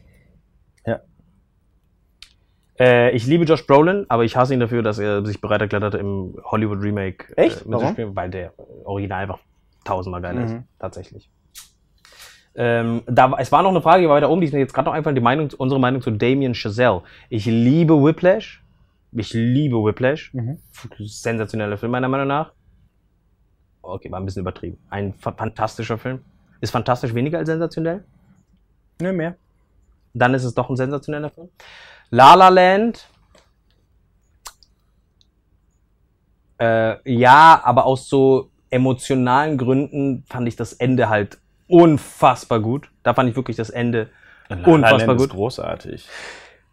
Äh, 2.81 3.11
ich 3.11 3.27
liebe 3.27 3.45
Josh 3.45 3.67
Brolin, 3.67 4.07
aber 4.09 4.25
ich 4.25 4.37
hasse 4.37 4.55
ihn 4.55 4.61
dafür, 4.61 4.83
dass 4.83 4.99
er 4.99 5.25
sich 5.25 5.41
bereit 5.43 5.61
erklärt 5.61 5.85
hat, 5.85 5.95
im 5.95 6.39
Hollywood 6.45 6.81
Remake 6.81 7.27
Echt? 7.37 7.67
Äh, 7.67 7.69
mitzuspielen, 7.69 8.17
weil 8.17 8.31
der 8.31 8.55
Original 8.85 9.23
einfach 9.23 9.39
tausendmal 9.85 10.23
geiler 10.23 10.45
ist, 10.45 10.53
Mhm. 10.53 10.65
tatsächlich. 10.79 11.31
Ähm, 12.55 13.02
da, 13.06 13.32
es 13.39 13.52
war 13.52 13.62
noch 13.62 13.70
eine 13.70 13.81
Frage, 13.81 14.02
die 14.02 14.09
war 14.09 14.16
weiter 14.16 14.28
oben, 14.28 14.40
die 14.40 14.48
ist 14.48 14.52
mir 14.52 14.59
jetzt 14.59 14.74
gerade 14.74 14.86
noch 14.86 14.94
einfallen, 14.94 15.14
die 15.14 15.22
Meinung, 15.22 15.51
unsere 15.56 15.81
Meinung 15.81 16.02
zu 16.02 16.10
Damien 16.10 16.55
Chazelle. 16.55 17.02
Ich 17.28 17.47
liebe 17.47 18.02
Whiplash. 18.02 18.62
Ich 19.12 19.32
liebe 19.32 19.77
Whiplash. 19.77 20.35
Mhm. 20.35 20.59
Sensationeller 20.98 21.77
Film, 21.78 21.93
meiner 21.93 22.09
Meinung 22.09 22.28
nach. 22.28 22.52
Okay, 23.82 24.10
war 24.10 24.20
ein 24.20 24.27
bisschen 24.27 24.43
übertrieben. 24.43 24.78
Ein 24.90 25.14
fa 25.14 25.32
fantastischer 25.32 25.98
Film. 25.98 26.20
Ist 26.60 26.70
fantastisch 26.70 27.14
weniger 27.14 27.39
als 27.39 27.48
sensationell? 27.48 28.05
Nö, 29.01 29.12
mehr. 29.12 29.36
dann 30.12 30.35
ist 30.35 30.44
es 30.44 30.55
doch 30.55 30.68
ein 30.68 30.77
sensationeller 30.77 31.31
Film. 31.31 31.48
La 32.10 32.35
La 32.35 32.48
Land. 32.48 33.09
Äh, 36.59 37.10
ja, 37.10 37.60
aber 37.64 37.86
aus 37.86 38.09
so 38.09 38.51
emotionalen 38.68 39.56
Gründen 39.56 40.24
fand 40.28 40.47
ich 40.47 40.56
das 40.56 40.74
Ende 40.74 41.09
halt 41.09 41.39
unfassbar 41.71 42.61
gut. 42.61 42.89
Da 43.03 43.15
fand 43.15 43.31
ich 43.31 43.37
wirklich 43.37 43.57
das 43.57 43.71
Ende 43.71 44.09
unfassbar 44.65 45.15
ist 45.15 45.21
gut. 45.23 45.31
großartig. 45.31 46.07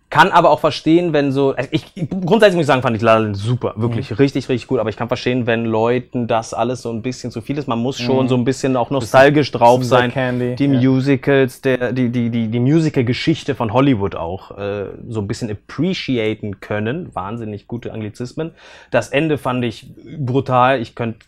Kann 0.10 0.32
aber 0.32 0.52
auch 0.52 0.62
verstehen, 0.62 1.12
wenn 1.12 1.34
so. 1.34 1.54
Also 1.54 1.68
ich, 1.74 1.84
grundsätzlich 2.08 2.56
muss 2.56 2.64
ich 2.64 2.68
sagen, 2.68 2.82
fand 2.82 2.96
ich 2.96 3.02
La 3.02 3.16
La 3.16 3.20
Land 3.26 3.36
super. 3.36 3.74
Wirklich 3.76 4.18
richtig, 4.18 4.48
richtig 4.48 4.68
gut. 4.68 4.80
Aber 4.80 4.90
ich 4.90 4.96
kann 4.96 5.10
verstehen, 5.10 5.48
wenn 5.48 5.66
Leuten 5.66 6.28
das 6.28 6.54
alles 6.54 6.82
so 6.82 6.90
ein 6.94 7.02
bisschen 7.02 7.30
zu 7.30 7.42
viel 7.42 7.58
ist. 7.58 7.68
Man 7.68 7.80
muss 7.80 8.00
schon 8.00 8.24
Mhm. 8.24 8.30
so 8.30 8.36
ein 8.36 8.46
bisschen 8.46 8.78
auch 8.78 8.90
nostalgisch 8.90 9.52
drauf 9.52 9.80
bisschen 9.80 10.12
sein. 10.14 10.56
Die 10.56 10.66
ja. 10.66 10.80
Musicals, 10.80 11.60
der, 11.60 11.92
die, 11.92 12.08
die, 12.08 12.30
die, 12.30 12.48
die 12.48 12.60
Musical-Geschichte 12.62 13.54
von 13.54 13.74
Hollywood 13.74 14.16
auch 14.16 14.58
äh, 14.58 14.86
so 15.10 15.20
ein 15.20 15.28
bisschen 15.28 15.52
appreciaten 15.52 16.62
können. 16.62 17.14
Wahnsinnig 17.14 17.68
gute 17.68 17.92
Anglizismen. 17.92 18.52
Das 18.92 19.10
Ende 19.10 19.38
fand 19.38 19.66
ich 19.66 19.88
brutal. 20.18 20.80
Ich 20.80 20.96
könnte 20.96 21.20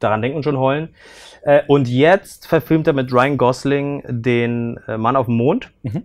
daran 0.00 0.22
denken 0.22 0.42
schon 0.42 0.58
heulen. 0.58 0.94
Äh, 1.42 1.62
und 1.68 1.88
jetzt 1.88 2.46
verfilmt 2.46 2.86
er 2.86 2.92
mit 2.92 3.12
Ryan 3.12 3.38
Gosling 3.38 4.02
den 4.08 4.78
äh, 4.88 4.96
Mann 4.96 5.16
auf 5.16 5.26
dem 5.26 5.36
Mond. 5.36 5.70
Mhm. 5.82 6.04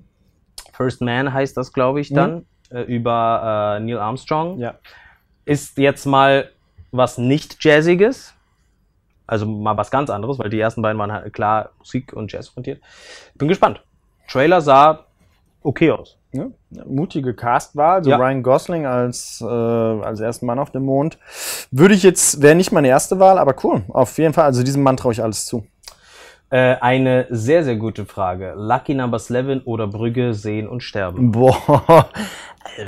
First 0.73 1.01
Man 1.01 1.33
heißt 1.33 1.55
das, 1.57 1.73
glaube 1.73 2.01
ich, 2.01 2.13
dann. 2.13 2.45
Äh, 2.69 2.81
über 2.81 3.77
äh, 3.77 3.83
Neil 3.83 3.99
Armstrong. 3.99 4.59
Ja. 4.59 4.75
Ist 5.45 5.77
jetzt 5.77 6.05
mal 6.05 6.49
was 6.91 7.17
nicht 7.17 7.63
Jazziges. 7.63 8.33
Also 9.27 9.45
mal 9.45 9.77
was 9.77 9.91
ganz 9.91 10.09
anderes, 10.09 10.39
weil 10.39 10.49
die 10.49 10.59
ersten 10.59 10.81
beiden 10.81 10.99
waren 10.99 11.11
halt 11.11 11.33
klar 11.33 11.71
Musik 11.79 12.13
und 12.13 12.31
Jazz 12.31 12.49
orientiert. 12.49 12.81
Bin 13.35 13.47
gespannt. 13.47 13.83
Trailer 14.27 14.61
sah 14.61 15.05
okay 15.65 15.91
aus. 15.91 16.17
Ja, 16.31 16.47
mutige 16.85 17.33
Castwahl, 17.33 18.03
so 18.03 18.09
Ja. 18.09 18.17
Ryan 18.17 18.43
Gosling 18.43 18.85
als, 18.85 19.41
äh, 19.41 19.45
als 19.45 20.19
ersten 20.19 20.45
Mann 20.45 20.59
auf 20.59 20.71
dem 20.71 20.83
Mond. 20.83 21.17
Würde 21.71 21.93
ich 21.93 22.03
jetzt, 22.03 22.41
wäre 22.41 22.55
nicht 22.55 22.71
meine 22.71 22.89
erste 22.89 23.19
Wahl, 23.19 23.37
aber 23.37 23.55
cool. 23.63 23.83
Auf 23.89 24.17
jeden 24.17 24.33
Fall, 24.33 24.45
also 24.45 24.63
diesem 24.63 24.83
Mann 24.83 24.97
traue 24.97 25.13
ich 25.13 25.23
alles 25.23 25.45
zu. 25.45 25.65
Äh, 26.51 26.75
eine 26.79 27.25
sehr, 27.31 27.63
sehr 27.63 27.75
gute 27.75 28.05
Frage. 28.05 28.53
Lucky 28.55 28.93
Number 28.93 29.17
11 29.17 29.63
oder 29.65 29.87
Brügge 29.87 30.33
sehen 30.33 30.67
und 30.67 30.81
sterben? 30.83 31.31
Boah, 31.31 32.07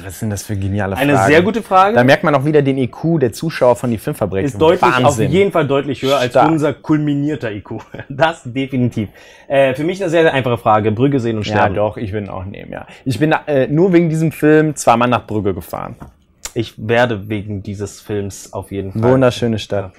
was 0.03 0.19
sind 0.19 0.29
das 0.29 0.43
für 0.43 0.55
geniale 0.55 0.95
Fragen? 0.95 1.09
Eine 1.09 1.25
sehr 1.25 1.41
gute 1.41 1.63
Frage. 1.63 1.95
Da 1.95 2.03
merkt 2.03 2.23
man 2.23 2.35
auch 2.35 2.45
wieder 2.45 2.61
den 2.61 2.77
IQ 2.77 3.19
der 3.19 3.34
Zuschauer 3.34 3.75
von 3.75 3.89
die 3.89 3.97
Filmfabrik. 3.97 4.45
ist 4.45 4.61
deutlich, 4.61 4.84
auf 4.84 5.03
Wahnsinn. 5.03 5.31
jeden 5.31 5.51
Fall 5.51 5.65
deutlich 5.67 6.01
höher 6.03 6.17
als 6.17 6.31
Stark. 6.31 6.51
unser 6.51 6.73
kulminierter 6.73 7.51
IQ. 7.51 7.71
Das 8.09 8.43
definitiv. 8.45 9.09
Äh, 9.47 9.73
für 9.73 9.84
mich 9.84 10.01
eine 10.01 10.09
sehr, 10.09 10.21
sehr 10.23 10.34
einfache 10.34 10.57
Frage. 10.57 10.91
Brügge 10.91 11.19
sehen 11.19 11.38
und 11.38 11.47
Ja, 11.47 11.55
sterben. 11.55 11.75
doch, 11.75 11.97
ich 11.97 12.13
ihn 12.13 12.29
auch 12.29 12.45
nehmen, 12.45 12.71
ja. 12.71 12.85
Ich 13.05 13.19
bin 13.19 13.31
äh, 13.47 13.67
nur 13.67 13.91
wegen 13.91 14.09
diesem 14.09 14.31
Film 14.31 14.75
zweimal 14.75 15.07
nach 15.07 15.25
Brügge 15.25 15.53
gefahren. 15.53 15.95
Ich 16.57 16.73
werde 16.88 17.29
wegen 17.29 17.61
dieses 17.61 18.01
Films 18.01 18.51
auf 18.51 18.71
jeden 18.71 18.91
Fall. 18.91 19.11
Wunderschöne 19.11 19.59
Stadt. 19.59 19.91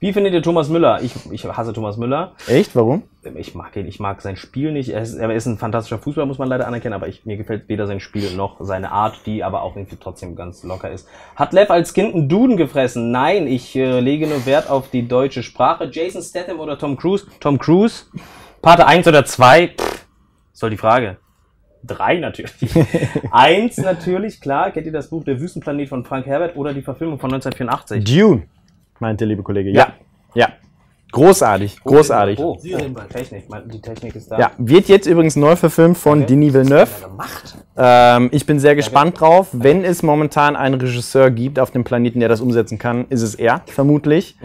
Wie 0.00 0.12
findet 0.12 0.32
ihr 0.32 0.42
Thomas 0.42 0.68
Müller? 0.68 1.00
Ich, 1.02 1.12
ich 1.30 1.44
hasse 1.44 1.72
Thomas 1.72 1.98
Müller. 1.98 2.32
Echt? 2.48 2.74
Warum? 2.74 3.04
Ich 3.36 3.54
mag 3.54 3.76
ihn, 3.76 3.86
ich 3.86 4.00
mag 4.00 4.20
sein 4.20 4.36
Spiel 4.36 4.72
nicht. 4.72 4.88
Er 4.88 5.02
ist, 5.02 5.14
er 5.14 5.32
ist 5.32 5.46
ein 5.46 5.56
fantastischer 5.56 6.00
Fußballer, 6.00 6.26
muss 6.26 6.38
man 6.38 6.48
leider 6.48 6.66
anerkennen, 6.66 6.94
aber 6.94 7.06
ich, 7.06 7.26
mir 7.26 7.36
gefällt 7.36 7.68
weder 7.68 7.86
sein 7.86 8.00
Spiel 8.00 8.34
noch 8.34 8.56
seine 8.58 8.90
Art, 8.90 9.20
die 9.24 9.44
aber 9.44 9.62
auch 9.62 9.76
irgendwie 9.76 9.98
trotzdem 10.00 10.34
ganz 10.34 10.64
locker 10.64 10.90
ist. 10.90 11.06
Hat 11.36 11.52
Lev 11.52 11.70
als 11.70 11.94
Kind 11.94 12.12
einen 12.12 12.28
Duden 12.28 12.56
gefressen? 12.56 13.12
Nein, 13.12 13.46
ich 13.46 13.76
äh, 13.76 14.00
lege 14.00 14.26
nur 14.26 14.44
Wert 14.46 14.68
auf 14.68 14.90
die 14.90 15.06
deutsche 15.06 15.44
Sprache. 15.44 15.88
Jason 15.92 16.22
Statham 16.22 16.58
oder 16.58 16.76
Tom 16.76 16.96
Cruise? 16.96 17.24
Tom 17.38 17.56
Cruise? 17.56 18.06
Pate 18.62 18.84
1 18.84 19.06
oder 19.06 19.24
2? 19.24 19.74
Pff, 19.78 20.06
soll 20.54 20.70
die 20.70 20.76
Frage. 20.76 21.18
Drei 21.82 22.18
natürlich. 22.18 22.52
Eins 23.30 23.78
natürlich, 23.78 24.40
klar. 24.40 24.70
Kennt 24.70 24.86
ihr 24.86 24.92
das 24.92 25.08
Buch 25.08 25.24
Der 25.24 25.40
Wüstenplanet 25.40 25.88
von 25.88 26.04
Frank 26.04 26.26
Herbert 26.26 26.56
oder 26.56 26.74
die 26.74 26.82
Verfilmung 26.82 27.18
von 27.18 27.32
1984? 27.32 28.04
Dune, 28.04 28.42
meint 28.98 29.20
der 29.20 29.28
liebe 29.28 29.42
Kollege. 29.42 29.70
Ja. 29.70 29.94
Ja. 30.34 30.52
Großartig, 31.12 31.82
großartig. 31.82 32.38
Oh, 32.38 32.58
Technik. 33.12 33.44
Die 33.72 33.80
Technik 33.80 34.14
ist 34.14 34.30
da. 34.30 34.38
Ja, 34.38 34.52
wird 34.58 34.88
jetzt 34.88 35.06
übrigens 35.06 35.36
neu 35.36 35.56
verfilmt 35.56 35.98
von 35.98 36.18
Okay. 36.20 36.26
Denis 36.26 36.54
Villeneuve. 36.54 36.88
Ähm, 37.76 38.28
ich 38.32 38.46
bin 38.46 38.60
sehr 38.60 38.76
gespannt 38.76 39.20
drauf. 39.20 39.48
Wenn 39.52 39.84
es 39.84 40.02
momentan 40.02 40.54
einen 40.54 40.80
Regisseur 40.80 41.30
gibt 41.30 41.58
auf 41.58 41.70
dem 41.70 41.82
Planeten, 41.84 42.20
der 42.20 42.28
das 42.28 42.40
umsetzen 42.40 42.78
kann, 42.78 43.06
ist 43.08 43.22
es 43.22 43.34
er, 43.34 43.62
vermutlich. 43.66 44.36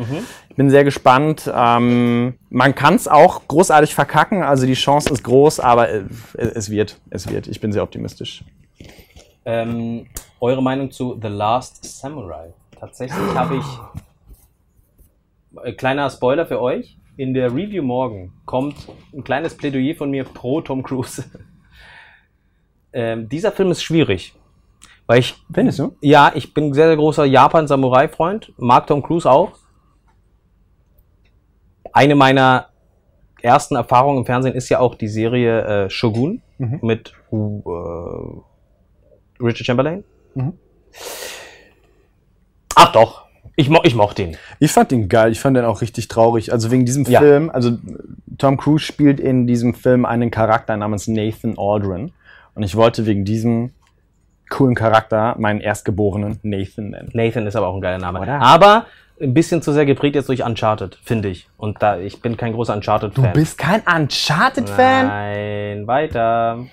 Ich 0.50 0.56
bin 0.56 0.70
sehr 0.70 0.84
gespannt. 0.84 1.52
Ähm, 1.54 2.36
man 2.50 2.74
kann 2.74 2.96
es 2.96 3.08
auch 3.08 3.48
großartig 3.48 3.94
verkacken, 3.94 4.42
also 4.42 4.66
die 4.66 4.74
Chance 4.74 5.12
ist 5.12 5.24
groß, 5.24 5.60
aber 5.60 5.90
äh, 5.90 6.04
es 6.34 6.70
wird, 6.70 6.98
es 7.10 7.30
wird. 7.30 7.48
Ich 7.48 7.60
bin 7.60 7.74
sehr 7.74 7.84
optimistisch. 7.84 8.44
Ähm, 9.44 10.08
eure 10.40 10.64
Meinung 10.64 10.90
zu 10.90 11.20
The 11.22 11.28
Last 11.28 11.84
Samurai? 11.84 12.54
Tatsächlich 12.80 13.36
habe 13.36 13.58
ich. 13.58 13.66
Äh, 15.64 15.74
kleiner 15.74 16.10
Spoiler 16.10 16.46
für 16.46 16.62
euch. 16.62 16.98
In 17.18 17.34
der 17.34 17.52
Review 17.54 17.82
morgen 17.82 18.34
kommt 18.46 18.76
ein 19.14 19.24
kleines 19.24 19.56
Plädoyer 19.56 19.96
von 19.96 20.12
mir 20.12 20.26
pro 20.26 20.62
Tom 20.62 20.84
Cruise. 20.84 21.24
ähm, 22.94 23.30
dieser 23.30 23.52
Film 23.52 23.72
ist 23.72 23.84
schwierig. 23.84 24.34
Weil 25.08 25.20
ich. 25.20 25.36
Findest 25.54 25.80
du? 25.80 25.96
Ja, 26.02 26.32
ich 26.36 26.54
bin 26.54 26.66
ein 26.66 26.74
sehr, 26.74 26.88
sehr 26.88 26.98
großer 26.98 27.26
Japan-Samurai-Freund. 27.26 28.54
Mag 28.58 28.88
Tom 28.88 29.02
Cruise 29.04 29.30
auch. 29.30 29.54
Eine 31.94 32.16
meiner 32.16 32.70
ersten 33.42 33.76
Erfahrungen 33.76 34.20
im 34.20 34.26
Fernsehen 34.26 34.56
ist 34.56 34.68
ja 34.70 34.80
auch 34.80 34.96
die 34.96 35.08
Serie 35.08 35.86
äh, 35.86 35.90
Shogun 35.90 36.42
Mhm. 36.58 36.80
mit 36.82 37.14
äh, 37.32 37.36
Richard 39.40 39.66
Chamberlain. 39.66 40.04
Mhm. 40.36 40.54
Ach 42.76 42.92
doch, 42.92 43.25
ich, 43.56 43.70
mo 43.70 43.80
ich 43.84 43.96
mochte 43.96 44.24
ihn. 44.24 44.38
Ich 44.60 44.72
fand 44.72 44.92
den 44.92 45.08
geil, 45.08 45.32
ich 45.32 45.40
fand 45.40 45.56
den 45.58 45.66
auch 45.66 45.82
richtig 45.82 46.08
traurig. 46.08 46.52
Also 46.52 46.72
wegen 46.72 46.86
diesem 46.86 47.06
Ja. 47.06 47.20
Film, 47.20 47.50
also 47.50 47.78
Tom 48.38 48.58
Cruise 48.58 48.84
spielt 48.84 49.20
in 49.20 49.48
diesem 49.48 49.74
Film 49.74 50.06
einen 50.06 50.32
Charakter 50.32 50.76
namens 50.76 51.08
Nathan 51.08 51.58
Aldrin. 51.58 52.12
Und 52.54 52.64
ich 52.64 52.76
wollte 52.76 53.06
wegen 53.06 53.26
diesem 53.26 53.72
coolen 54.50 54.76
Charakter 54.76 55.36
meinen 55.40 55.60
Erstgeborenen 55.62 56.40
Nathan 56.44 56.90
nennen. 56.92 57.10
Nathan 57.14 57.48
ist 57.48 57.56
aber 57.56 57.68
auch 57.68 57.76
ein 57.76 57.82
geiler 57.82 57.98
Name. 57.98 58.20
Oder? 58.20 58.42
Aber 58.42 58.86
ein 59.22 59.34
bisschen 59.34 59.62
zu 59.62 59.72
sehr 59.72 59.86
geprägt 59.86 60.16
jetzt 60.16 60.30
durch 60.30 60.44
Uncharted, 60.44 60.98
finde 61.04 61.30
ich. 61.30 61.48
Und 61.58 61.82
da 61.82 61.98
ich 61.98 62.22
bin 62.22 62.38
kein 62.38 62.54
großer 62.54 62.74
Uncharted-Fan. 62.74 63.34
bist 63.34 63.58
kein 63.58 63.82
Uncharted-Fan? 63.82 65.08
Nein, 65.08 65.88
weiter. 65.88 66.66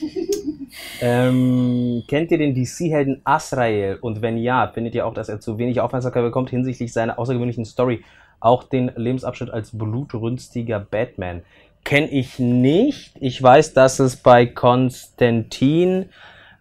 ähm, 1.00 2.04
kennt 2.08 2.30
ihr 2.30 2.38
den 2.38 2.54
DC-Helden 2.54 3.20
Azrael? 3.24 3.98
Und 4.00 4.22
wenn 4.22 4.38
ja, 4.38 4.68
findet 4.68 4.94
ihr 4.94 5.06
auch, 5.06 5.14
dass 5.14 5.28
er 5.28 5.40
zu 5.40 5.58
wenig 5.58 5.80
Aufmerksamkeit 5.80 6.22
bekommt 6.22 6.50
hinsichtlich 6.50 6.92
seiner 6.92 7.18
außergewöhnlichen 7.18 7.64
Story? 7.64 8.04
Auch 8.40 8.64
den 8.64 8.92
Lebensabschnitt 8.94 9.50
als 9.50 9.76
blutrünstiger 9.76 10.78
Batman. 10.80 11.42
Kenne 11.84 12.08
ich 12.08 12.38
nicht. 12.38 13.14
Ich 13.20 13.42
weiß, 13.42 13.72
dass 13.72 13.98
es 13.98 14.16
bei 14.16 14.46
Konstantin 14.46 16.10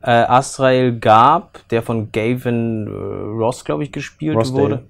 äh, 0.02 0.10
Azrael 0.10 0.98
gab, 1.00 1.68
der 1.70 1.84
von 1.84 2.12
Gavin 2.12 2.88
äh, 2.88 2.92
Ross, 2.92 3.66
glaube 3.66 3.84
ich, 3.84 3.92
gespielt 3.92 4.38
Rossdale. 4.38 4.62
wurde. 4.62 4.84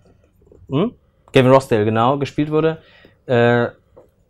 Hm? 0.70 0.94
Gavin 1.34 1.52
Rossdale, 1.52 1.86
genau, 1.86 2.18
gespielt 2.18 2.52
wurde. 2.52 2.78
Äh, 3.26 3.68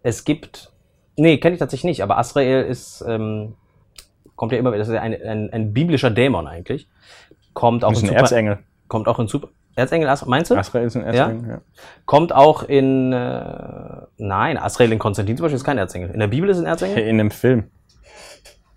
es 0.03 0.23
gibt. 0.23 0.71
Nee, 1.17 1.37
kenne 1.39 1.53
ich 1.53 1.59
tatsächlich 1.59 1.91
nicht, 1.91 2.03
aber 2.03 2.17
Asrael 2.17 2.63
ist. 2.65 3.03
Ähm, 3.07 3.55
kommt 4.37 4.53
ja 4.53 4.57
immer. 4.59 4.71
Das 4.77 4.87
ist 4.87 4.93
ja 4.93 5.01
ein, 5.01 5.13
ein, 5.21 5.51
ein 5.51 5.73
biblischer 5.73 6.09
Dämon 6.09 6.47
eigentlich. 6.47 6.87
Kommt 7.53 7.83
auch 7.83 7.89
Das 7.89 7.97
ist 7.97 8.03
in 8.03 8.09
ein 8.09 8.13
Super- 8.13 8.21
Erzengel. 8.21 8.59
Kommt 8.87 9.09
auch 9.09 9.19
in 9.19 9.27
Super. 9.27 9.49
Erzengel, 9.75 10.07
As- 10.09 10.25
meinst 10.25 10.49
du? 10.49 10.55
Asrael 10.55 10.85
ist 10.87 10.95
ein 10.95 11.03
Erzengel, 11.03 11.49
ja. 11.49 11.61
Kommt 12.05 12.33
auch 12.33 12.63
in. 12.63 13.11
Äh, 13.13 13.41
nein, 14.17 14.57
Asrael 14.57 14.91
in 14.91 14.97
Konstantin 14.99 15.35
zum 15.37 15.43
Beispiel 15.43 15.57
ist 15.57 15.63
kein 15.65 15.77
Erzengel. 15.77 16.09
In 16.11 16.19
der 16.19 16.27
Bibel 16.27 16.49
ist 16.49 16.57
ein 16.57 16.65
Erzengel? 16.65 17.03
In 17.03 17.19
einem 17.19 17.29
Film. 17.31 17.65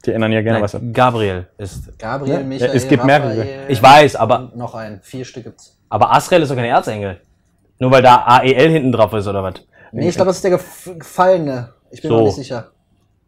Die 0.05 0.13
ändern 0.13 0.33
ja 0.33 0.41
gerne 0.43 0.61
was 0.63 0.75
ab. 0.75 0.81
Nein, 0.83 0.93
Gabriel 0.95 1.47
ist. 1.59 1.99
Gabriel, 1.99 2.35
Ja, 2.35 2.41
Michael, 2.43 2.71
es 2.75 2.89
gibt 2.89 3.05
mehrere. 3.05 3.31
Raphael 3.39 3.65
Ich 3.69 3.83
weiß, 3.83 4.17
aber, 4.17 4.51
noch 4.55 4.75
ein. 4.75 5.01
Vier 5.03 5.25
Stück 5.25 5.45
gibt's. 5.45 5.79
aber 5.89 6.13
Asrael 6.13 6.43
ist 6.43 6.51
doch 6.51 6.57
kein 6.57 6.65
Erzengel. 6.67 7.21
Nur 7.79 7.91
weil 7.91 8.03
da 8.03 8.17
AEL 8.27 8.71
hinten 8.71 8.93
drauf 8.93 9.13
ist 9.15 9.27
oder 9.27 9.43
was? 9.43 9.55
Nee, 9.93 10.09
ich 10.09 10.15
glaube, 10.15 10.29
das 10.29 10.37
ist 10.37 10.45
der 10.45 10.53
Gef 10.53 10.91
Gefallene. 10.99 11.71
Ich 11.91 12.01
bin 12.03 12.11
So. 12.11 12.17
mir 12.19 12.23
nicht 12.25 12.35
sicher. 12.37 12.71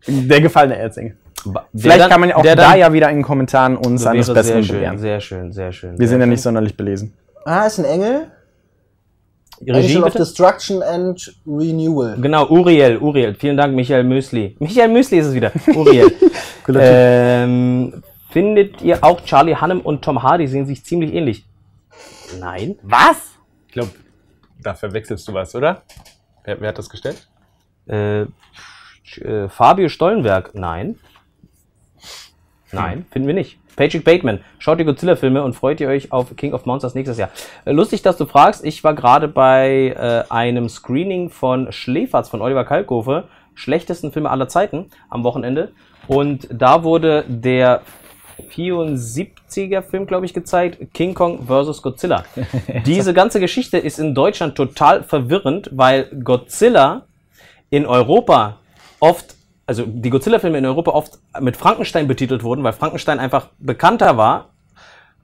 Der 0.06 0.40
gefallene 0.40 0.76
Erzengel. 0.76 1.16
Vielleicht 1.74 2.00
dann- 2.00 2.10
kann 2.10 2.20
man 2.20 2.28
ja 2.30 2.36
auch 2.36 2.42
der 2.42 2.56
da 2.56 2.70
dann- 2.70 2.78
ja 2.78 2.92
wieder 2.92 3.08
in 3.10 3.16
den 3.18 3.22
Kommentaren 3.24 3.76
uns 3.76 4.02
wäre 4.02 4.12
eines 4.12 4.26
sehr 4.26 4.34
Besseren 4.34 4.64
schön, 4.64 4.76
belehren. 4.76 4.98
sehr 4.98 5.20
schön, 5.20 5.52
sehr 5.52 5.72
schön. 5.72 5.92
Wir 5.92 5.98
sehr 5.98 6.08
sind 6.08 6.20
ja 6.20 6.26
nicht 6.26 6.42
sonderlich 6.42 6.76
belesen. 6.76 7.12
Ah, 7.44 7.66
ist 7.66 7.78
ein 7.78 7.84
Engel. 7.84 8.30
Regie 9.60 9.94
Angel 9.94 9.98
of 9.98 10.04
bitte? 10.06 10.18
Destruction 10.18 10.82
and 10.82 11.34
Renewal. 11.46 12.16
Genau, 12.20 12.48
Uriel, 12.48 12.98
Uriel. 12.98 13.34
Vielen 13.34 13.56
Dank, 13.56 13.74
Michael 13.74 14.02
Müsli. 14.04 14.56
Michael 14.58 14.88
Müsli 14.88 15.18
ist 15.18 15.26
es 15.26 15.34
wieder. 15.34 15.52
Uriel. 15.74 16.12
ähm, 16.68 18.02
findet 18.30 18.82
ihr 18.82 19.02
auch 19.04 19.20
Charlie 19.24 19.54
Hannem 19.54 19.80
und 19.80 20.02
Tom 20.02 20.22
Hardy 20.22 20.48
sehen 20.48 20.66
sich 20.66 20.84
ziemlich 20.84 21.14
ähnlich? 21.14 21.44
Nein. 22.40 22.76
Was? 22.82 23.18
Ich 23.68 23.72
glaube, 23.74 23.90
da 24.62 24.74
verwechselst 24.74 25.28
du 25.28 25.34
was, 25.34 25.54
oder? 25.54 25.82
Wer, 26.44 26.60
wer 26.60 26.68
hat 26.70 26.78
das 26.78 26.88
gestellt? 26.90 27.28
Äh, 27.86 28.22
äh, 28.22 29.48
Fabio 29.48 29.88
Stollenberg? 29.88 30.54
Nein. 30.54 30.98
Nein, 32.72 33.06
finden 33.10 33.28
wir 33.28 33.34
nicht. 33.34 33.58
Patrick 33.76 34.04
Bateman, 34.04 34.40
schaut 34.58 34.80
die 34.80 34.84
Godzilla-Filme 34.84 35.42
und 35.42 35.54
freut 35.54 35.80
ihr 35.80 35.88
euch 35.88 36.12
auf 36.12 36.36
King 36.36 36.52
of 36.52 36.66
Monsters 36.66 36.94
nächstes 36.94 37.18
Jahr. 37.18 37.30
Äh, 37.64 37.72
lustig, 37.72 38.02
dass 38.02 38.16
du 38.16 38.26
fragst. 38.26 38.64
Ich 38.64 38.82
war 38.84 38.94
gerade 38.94 39.28
bei 39.28 39.94
äh, 39.96 40.30
einem 40.30 40.68
Screening 40.68 41.30
von 41.30 41.72
Schläferz 41.72 42.28
von 42.28 42.42
Oliver 42.42 42.64
Kalkofe, 42.64 43.24
schlechtesten 43.54 44.12
Filme 44.12 44.30
aller 44.30 44.48
Zeiten, 44.48 44.86
am 45.08 45.24
Wochenende. 45.24 45.72
Und 46.06 46.48
da 46.50 46.84
wurde 46.84 47.24
der 47.28 47.82
74er 48.50 49.82
Film, 49.82 50.06
glaube 50.06 50.26
ich, 50.26 50.34
gezeigt, 50.34 50.92
King 50.92 51.14
Kong 51.14 51.46
vs. 51.46 51.82
Godzilla. 51.82 52.24
Diese 52.86 53.14
ganze 53.14 53.40
Geschichte 53.40 53.78
ist 53.78 53.98
in 53.98 54.14
Deutschland 54.14 54.54
total 54.54 55.02
verwirrend, 55.02 55.70
weil 55.72 56.04
Godzilla 56.22 57.02
in 57.70 57.86
Europa 57.86 58.58
oft, 59.00 59.34
also 59.72 59.84
die 59.86 60.10
Godzilla-Filme 60.10 60.58
in 60.58 60.66
Europa 60.66 60.90
oft 60.90 61.18
mit 61.40 61.56
Frankenstein 61.56 62.06
betitelt 62.06 62.42
wurden, 62.42 62.62
weil 62.62 62.74
Frankenstein 62.74 63.18
einfach 63.18 63.48
bekannter 63.58 64.18
war 64.18 64.50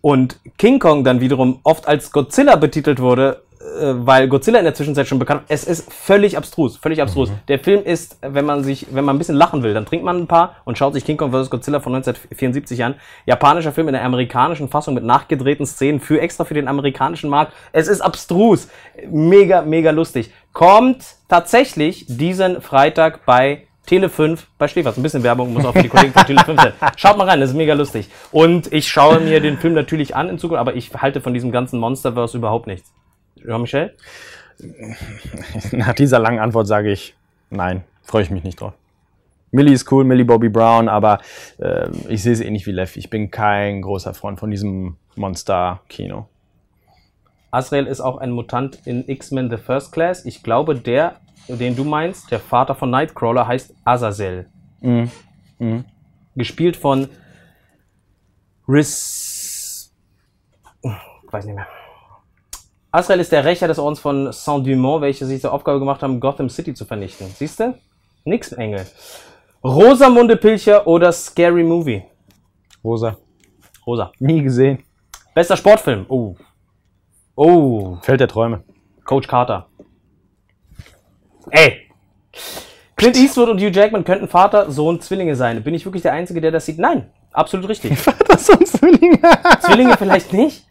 und 0.00 0.40
King 0.56 0.78
Kong 0.78 1.04
dann 1.04 1.20
wiederum 1.20 1.60
oft 1.64 1.86
als 1.86 2.12
Godzilla 2.12 2.56
betitelt 2.56 2.98
wurde, 2.98 3.42
äh, 3.60 3.92
weil 3.92 4.26
Godzilla 4.28 4.58
in 4.58 4.64
der 4.64 4.72
Zwischenzeit 4.72 5.06
schon 5.06 5.18
bekannt 5.18 5.42
Es 5.48 5.64
ist 5.64 5.92
völlig 5.92 6.38
abstrus, 6.38 6.78
völlig 6.78 7.02
abstrus. 7.02 7.30
Der 7.48 7.58
Film 7.58 7.84
ist, 7.84 8.16
wenn 8.22 8.46
man 8.46 8.64
sich, 8.64 8.86
wenn 8.90 9.04
man 9.04 9.16
ein 9.16 9.18
bisschen 9.18 9.34
lachen 9.34 9.62
will, 9.62 9.74
dann 9.74 9.84
trinkt 9.84 10.02
man 10.02 10.16
ein 10.16 10.26
paar 10.26 10.56
und 10.64 10.78
schaut 10.78 10.94
sich 10.94 11.04
King 11.04 11.18
Kong 11.18 11.30
vs. 11.30 11.50
Godzilla 11.50 11.80
von 11.80 11.94
1974 11.94 12.84
an. 12.84 12.94
Japanischer 13.26 13.72
Film 13.72 13.88
in 13.88 13.92
der 13.92 14.04
amerikanischen 14.04 14.70
Fassung 14.70 14.94
mit 14.94 15.04
nachgedrehten 15.04 15.66
Szenen 15.66 16.00
für 16.00 16.22
extra 16.22 16.44
für 16.44 16.54
den 16.54 16.68
amerikanischen 16.68 17.28
Markt. 17.28 17.52
Es 17.72 17.86
ist 17.86 18.00
abstrus. 18.00 18.68
Mega, 19.10 19.60
mega 19.60 19.90
lustig. 19.90 20.32
Kommt 20.54 21.04
tatsächlich 21.28 22.06
diesen 22.08 22.62
Freitag 22.62 23.26
bei 23.26 23.67
Tele 23.88 24.10
5 24.10 24.46
bei 24.58 24.68
Schläferz. 24.68 24.98
Ein 24.98 25.02
bisschen 25.02 25.22
Werbung 25.22 25.54
muss 25.54 25.64
auch 25.64 25.72
für 25.72 25.82
die 25.82 25.88
Kollegen 25.88 26.12
von 26.12 26.26
Tele 26.26 26.44
5 26.44 26.60
sein. 26.60 26.72
Schaut 26.96 27.16
mal 27.16 27.26
rein, 27.26 27.40
das 27.40 27.50
ist 27.50 27.56
mega 27.56 27.72
lustig. 27.72 28.10
Und 28.30 28.70
ich 28.70 28.86
schaue 28.86 29.18
mir 29.18 29.40
den 29.40 29.56
Film 29.56 29.72
natürlich 29.72 30.14
an 30.14 30.28
in 30.28 30.38
Zukunft, 30.38 30.60
aber 30.60 30.76
ich 30.76 30.92
halte 30.92 31.22
von 31.22 31.32
diesem 31.32 31.52
ganzen 31.52 31.80
Monsterverse 31.80 32.36
überhaupt 32.36 32.66
nichts. 32.66 32.92
Jean-Michel? 33.42 33.94
Nach 35.72 35.94
dieser 35.94 36.18
langen 36.18 36.38
Antwort 36.38 36.66
sage 36.66 36.92
ich 36.92 37.14
nein. 37.48 37.82
Freue 38.02 38.22
ich 38.22 38.30
mich 38.30 38.44
nicht 38.44 38.60
drauf. 38.60 38.74
Millie 39.52 39.72
ist 39.72 39.90
cool, 39.90 40.04
Millie 40.04 40.26
Bobby 40.26 40.50
Brown, 40.50 40.90
aber 40.90 41.20
äh, 41.58 41.88
ich 42.08 42.22
sehe 42.22 42.34
es 42.34 42.40
ähnlich 42.40 42.66
wie 42.66 42.72
Lev. 42.72 42.94
Ich 42.96 43.08
bin 43.08 43.30
kein 43.30 43.80
großer 43.80 44.12
Freund 44.12 44.38
von 44.38 44.50
diesem 44.50 44.96
Monster-Kino. 45.16 46.26
Azrael 47.50 47.86
ist 47.86 48.02
auch 48.02 48.18
ein 48.18 48.32
Mutant 48.32 48.80
in 48.84 49.08
X-Men 49.08 49.48
The 49.48 49.56
First 49.56 49.92
Class. 49.92 50.26
Ich 50.26 50.42
glaube, 50.42 50.76
der, 50.76 51.16
den 51.48 51.76
du 51.76 51.84
meinst, 51.84 52.30
der 52.30 52.40
Vater 52.40 52.74
von 52.74 52.90
Nightcrawler, 52.90 53.46
heißt 53.46 53.74
Azazel. 53.84 54.50
Mhm. 54.80 55.10
Mhm. 55.58 55.84
Gespielt 56.34 56.76
von 56.76 57.08
Riz. 58.68 59.92
Ich 60.82 61.32
weiß 61.32 61.46
nicht 61.46 61.54
mehr. 61.54 61.66
Azrael 62.90 63.20
ist 63.20 63.32
der 63.32 63.44
Rächer 63.44 63.68
des 63.68 63.78
Ordens 63.78 64.00
von 64.00 64.32
Saint-Dumont, 64.32 65.02
welche 65.02 65.26
sich 65.26 65.40
zur 65.40 65.52
Aufgabe 65.52 65.78
gemacht 65.78 66.02
haben, 66.02 66.20
Gotham 66.20 66.48
City 66.48 66.72
zu 66.74 66.84
vernichten. 66.84 67.26
Siehst 67.28 67.60
du? 67.60 67.74
Nix, 68.24 68.52
Engel. 68.52 68.86
Rosamunde 69.62 70.36
Pilcher 70.36 70.86
oder 70.86 71.12
Scary 71.12 71.64
Movie? 71.64 72.02
Rosa. 72.82 73.16
Rosa. 73.86 74.12
Nie 74.18 74.42
gesehen. 74.42 74.84
Bester 75.34 75.56
Sportfilm? 75.56 76.06
Oh. 76.08 76.36
Oh. 77.34 77.96
Feld 78.02 78.20
der 78.20 78.28
Träume. 78.28 78.64
Coach 79.04 79.26
Carter. 79.28 79.68
Ey! 81.50 81.88
Clint 82.96 83.16
Eastwood 83.16 83.48
und 83.48 83.60
Hugh 83.60 83.70
Jackman 83.70 84.04
könnten 84.04 84.26
Vater, 84.26 84.70
Sohn, 84.70 85.00
Zwillinge 85.00 85.36
sein. 85.36 85.62
Bin 85.62 85.74
ich 85.74 85.84
wirklich 85.84 86.02
der 86.02 86.12
Einzige, 86.12 86.40
der 86.40 86.50
das 86.50 86.66
sieht? 86.66 86.78
Nein, 86.78 87.08
absolut 87.32 87.68
richtig. 87.68 87.92
Das 88.28 88.46
sind 88.46 88.66
Zwillinge. 88.66 89.18
Zwillinge 89.60 89.96
vielleicht 89.98 90.32
nicht. 90.32 90.66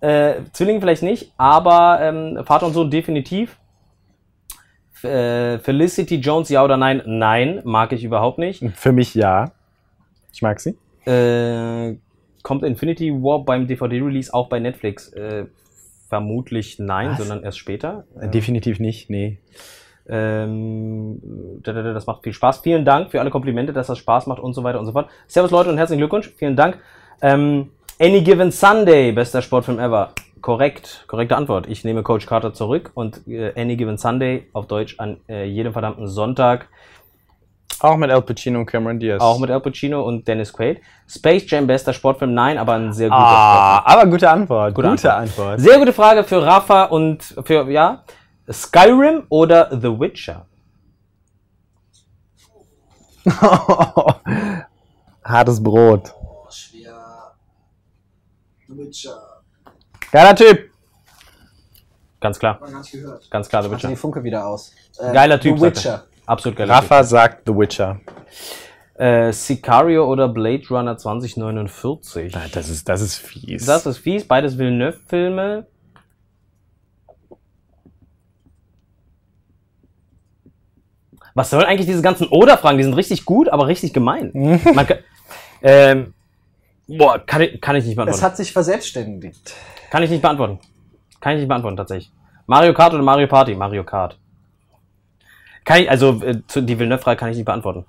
Äh, 0.00 0.34
Zwillinge 0.52 0.80
vielleicht 0.80 1.02
nicht, 1.02 1.32
aber 1.36 1.98
ähm, 2.00 2.44
Vater 2.44 2.66
und 2.66 2.72
Sohn 2.72 2.90
definitiv. 2.90 3.58
Äh, 5.02 5.58
Felicity 5.58 6.16
Jones, 6.16 6.48
ja 6.48 6.64
oder 6.64 6.76
nein? 6.76 7.02
Nein, 7.06 7.60
mag 7.64 7.92
ich 7.92 8.04
überhaupt 8.04 8.38
nicht. 8.38 8.64
Für 8.74 8.92
mich 8.92 9.14
ja. 9.14 9.52
Ich 10.32 10.42
mag 10.42 10.60
sie. 10.60 10.76
Äh, 11.08 11.96
kommt 12.42 12.64
Infinity 12.64 13.12
War 13.12 13.44
beim 13.44 13.66
DVD-Release 13.66 14.32
auch 14.32 14.48
bei 14.48 14.58
Netflix? 14.58 15.12
Äh, 15.12 15.46
vermutlich 16.08 16.78
nein, 16.78 17.10
Was? 17.10 17.18
sondern 17.18 17.42
erst 17.42 17.58
später. 17.58 18.04
Definitiv 18.14 18.80
nicht, 18.80 19.10
nee. 19.10 19.38
Ähm, 20.08 21.20
da- 21.62 21.72
da- 21.72 21.82
da- 21.82 21.92
das 21.92 22.06
macht 22.06 22.22
viel 22.22 22.32
Spaß. 22.32 22.58
Vielen 22.60 22.84
Dank 22.84 23.10
für 23.10 23.20
alle 23.20 23.30
Komplimente, 23.30 23.72
dass 23.72 23.88
das 23.88 23.98
Spaß 23.98 24.26
macht 24.26 24.40
und 24.40 24.54
so 24.54 24.64
weiter 24.64 24.78
und 24.80 24.86
so 24.86 24.92
fort. 24.92 25.08
Servus 25.26 25.50
Leute 25.50 25.68
und 25.70 25.76
herzlichen 25.78 25.98
Glückwunsch. 26.00 26.32
Vielen 26.36 26.56
Dank. 26.56 26.78
Ähm, 27.20 27.70
Any 28.00 28.22
Given 28.22 28.50
Sunday, 28.50 29.12
bester 29.12 29.42
Sportfilm 29.42 29.78
ever. 29.78 30.12
Korrekt, 30.40 31.04
korrekte 31.08 31.36
Antwort. 31.36 31.66
Ich 31.68 31.84
nehme 31.84 32.02
Coach 32.02 32.24
Carter 32.26 32.54
zurück 32.54 32.92
und 32.94 33.26
äh, 33.26 33.52
Any 33.60 33.76
Given 33.76 33.98
Sunday 33.98 34.46
auf 34.52 34.66
Deutsch 34.66 34.94
an 34.98 35.18
äh, 35.28 35.44
jedem 35.44 35.72
verdammten 35.72 36.06
Sonntag. 36.06 36.68
Auch 37.80 37.96
mit 37.96 38.10
Al 38.10 38.22
Pacino 38.22 38.58
und 38.60 38.66
Cameron 38.66 38.98
Diaz. 38.98 39.20
Auch 39.20 39.38
mit 39.38 39.50
Al 39.50 39.60
Pacino 39.60 40.02
und 40.02 40.26
Dennis 40.26 40.52
Quaid. 40.52 40.80
Space 41.06 41.48
Jam, 41.48 41.66
bester 41.66 41.92
Sportfilm, 41.92 42.34
nein, 42.34 42.58
aber 42.58 42.72
ein 42.74 42.92
sehr 42.92 43.08
guter 43.08 43.20
Ah, 43.20 43.82
aber 43.84 44.06
gute 44.10 44.28
Antwort. 44.28 44.74
Gute 44.74 44.88
Gute, 44.90 45.12
Antwort. 45.14 45.48
Antwort. 45.52 45.60
Sehr 45.60 45.78
gute 45.78 45.92
Frage 45.92 46.24
für 46.24 46.44
Rafa 46.44 46.84
und 46.84 47.22
für, 47.44 47.70
ja, 47.70 48.02
Skyrim 48.50 49.26
oder 49.28 49.68
The 49.70 50.00
Witcher? 50.00 50.46
Hartes 55.24 55.62
Brot. 55.62 56.14
Oh, 56.20 56.46
schwer. 56.50 57.34
The 58.66 58.76
Witcher. 58.76 59.18
Geiler 60.10 60.34
Typ. 60.34 60.70
Ganz 62.20 62.36
klar, 62.38 62.58
ganz 63.30 63.48
klar 63.48 63.62
The 63.62 63.68
Macht 63.68 63.82
die 63.82 63.88
Witcher. 63.88 63.96
Funke 63.96 64.24
wieder 64.24 64.44
aus. 64.46 64.74
Äh, 64.98 65.12
Geiler 65.12 65.38
Typ, 65.38 65.56
The 65.58 65.62
Witcher. 65.64 66.07
Absolut 66.28 66.58
geiler 66.58 66.74
Rafa 66.74 67.02
sagt 67.04 67.46
The 67.46 67.54
Witcher. 67.54 68.00
Äh, 68.96 69.32
Sicario 69.32 70.04
oder 70.06 70.28
Blade 70.28 70.62
Runner 70.68 70.96
2049? 70.96 72.36
Ah, 72.36 72.40
Das 72.52 72.68
ist, 72.68 72.86
das 72.88 73.00
ist 73.00 73.16
fies. 73.16 73.64
Das 73.64 73.86
ist 73.86 73.98
fies, 73.98 74.26
beides 74.28 74.58
Villeneuve-Filme. 74.58 75.66
Was 81.34 81.50
soll 81.50 81.64
eigentlich 81.64 81.86
diese 81.86 82.02
ganzen 82.02 82.26
Oder-Fragen? 82.28 82.78
Die 82.78 82.84
sind 82.84 82.94
richtig 82.94 83.24
gut, 83.24 83.48
aber 83.48 83.66
richtig 83.66 83.92
gemein. 83.92 84.30
Man 84.74 84.86
kann, 84.86 84.98
ähm, 85.62 86.14
boah, 86.88 87.18
kann 87.24 87.42
ich, 87.42 87.60
kann 87.60 87.76
ich 87.76 87.84
nicht 87.84 87.92
Es 87.92 87.96
beantworten. 87.96 88.22
hat 88.24 88.36
sich 88.36 88.52
verselbstständigt. 88.52 89.54
Kann 89.90 90.02
ich 90.02 90.10
nicht 90.10 90.22
beantworten. 90.22 90.58
Kann 91.20 91.34
ich 91.34 91.38
nicht 91.40 91.48
beantworten, 91.48 91.76
tatsächlich. 91.76 92.12
Mario 92.46 92.74
Kart 92.74 92.94
oder 92.94 93.02
Mario 93.02 93.28
Party? 93.28 93.54
Mario 93.54 93.84
Kart. 93.84 94.18
Kann 95.68 95.82
ich, 95.82 95.90
also, 95.90 96.22
äh, 96.22 96.40
zu- 96.46 96.62
die 96.62 96.78
Villeneuve-Frage 96.78 97.18
kann 97.20 97.30
ich 97.30 97.36
nicht 97.36 97.44
beantworten. 97.46 97.84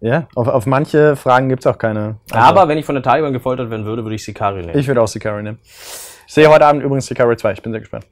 ja, 0.00 0.26
auf, 0.34 0.48
auf 0.48 0.64
manche 0.66 1.16
Fragen 1.16 1.48
gibt 1.48 1.62
es 1.62 1.66
auch 1.66 1.76
keine. 1.78 2.16
Antwort. 2.30 2.36
Aber 2.42 2.68
wenn 2.68 2.78
ich 2.78 2.86
von 2.86 2.94
den 2.94 3.04
Taliban 3.04 3.32
gefoltert 3.32 3.68
werden 3.70 3.84
würde, 3.84 4.04
würde 4.04 4.14
ich 4.14 4.24
Sicario 4.24 4.62
nehmen. 4.64 4.78
Ich 4.78 4.86
würde 4.88 5.02
auch 5.02 5.08
Sicario 5.08 5.42
nehmen. 5.42 5.58
Ich 5.62 6.32
sehe 6.34 6.48
heute 6.48 6.66
Abend 6.66 6.82
übrigens 6.82 7.06
Sicario 7.06 7.36
2. 7.36 7.52
Ich 7.52 7.62
bin 7.62 7.72
sehr 7.72 7.80
gespannt. 7.80 8.06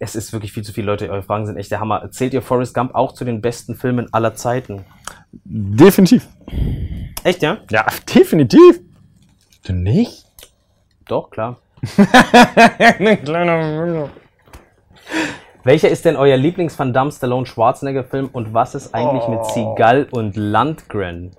es 0.00 0.14
ist 0.16 0.32
wirklich 0.32 0.52
viel 0.52 0.62
zu 0.64 0.72
viele 0.72 0.86
Leute. 0.86 1.08
Eure 1.10 1.22
Fragen 1.22 1.46
sind 1.46 1.56
echt 1.56 1.70
der 1.70 1.80
Hammer. 1.80 2.10
Zählt 2.10 2.32
ihr 2.34 2.42
Forrest 2.42 2.74
Gump 2.74 2.94
auch 2.94 3.12
zu 3.12 3.24
den 3.24 3.40
besten 3.40 3.74
Filmen 3.74 4.12
aller 4.12 4.34
Zeiten? 4.34 4.84
Definitiv. 5.44 6.26
Echt, 7.24 7.42
ja? 7.42 7.58
Ja, 7.70 7.86
definitiv. 8.14 8.80
Du 9.66 9.72
nicht? 9.72 10.24
Doch, 11.06 11.30
klar. 11.30 11.58
Ein 12.98 13.22
kleiner. 13.24 14.08
Welcher 15.66 15.88
ist 15.88 16.04
denn 16.04 16.14
euer 16.14 16.36
Lieblings-Van 16.36 16.92
Damme 16.92 17.10
Stallone 17.10 17.44
Schwarzenegger 17.44 18.04
Film 18.04 18.28
und 18.32 18.54
was 18.54 18.76
ist 18.76 18.94
eigentlich 18.94 19.26
mit 19.26 19.44
Seagal 19.46 20.06
und 20.12 20.36
Landgren? 20.36 21.32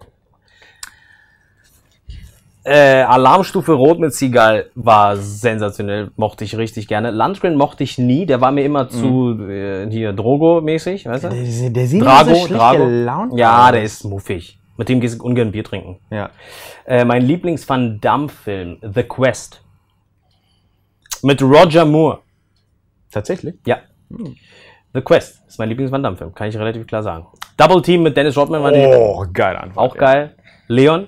Äh, 2.65 3.03
Alarmstufe 3.03 3.71
Rot 3.71 3.99
mit 3.99 4.13
Seagal 4.13 4.69
war 4.75 5.15
sensationell, 5.15 6.11
mochte 6.17 6.43
ich 6.43 6.57
richtig 6.57 6.89
gerne. 6.89 7.11
Landgren 7.11 7.55
mochte 7.55 7.85
ich 7.85 7.97
nie, 7.97 8.25
der 8.25 8.41
war 8.41 8.51
mir 8.51 8.65
immer 8.65 8.89
zu 8.89 9.39
äh, 9.47 9.89
hier 9.89 10.11
Drogo-mäßig, 10.11 11.05
weißt 11.05 11.23
du? 11.23 11.29
Der, 11.29 11.69
der 11.69 11.87
sieht 11.87 12.01
Drago, 12.01 12.33
so 12.33 12.47
Drago. 12.47 12.83
gelaunt 12.83 13.39
Ja, 13.39 13.71
der 13.71 13.83
ist 13.83 14.03
muffig. 14.03 14.59
Mit 14.75 14.89
dem 14.89 14.99
gehst 14.99 15.21
du 15.21 15.23
ungern 15.23 15.53
Bier 15.53 15.63
trinken. 15.63 15.99
Ja. 16.09 16.31
Äh, 16.85 17.05
mein 17.05 17.21
Lieblings-Van 17.21 18.01
Damme-Film, 18.01 18.79
The 18.93 19.03
Quest. 19.03 19.63
Mit 21.23 21.41
Roger 21.41 21.85
Moore. 21.85 22.19
Tatsächlich? 23.09 23.55
Ja. 23.65 23.77
The 24.93 25.01
Quest 25.01 25.43
ist 25.47 25.59
mein 25.59 25.69
Lieblings-Van 25.69 26.01
Damme-Film, 26.01 26.33
kann 26.33 26.47
ich 26.49 26.57
relativ 26.57 26.87
klar 26.87 27.03
sagen. 27.03 27.27
Double 27.57 27.81
Team 27.81 28.03
mit 28.03 28.15
Dennis 28.15 28.37
Rodman 28.37 28.63
war 28.63 28.71
Oh, 28.73 29.25
geile 29.31 29.59
Antwort. 29.61 29.91
auch 29.91 29.95
geil. 29.97 30.35
Leon, 30.67 31.07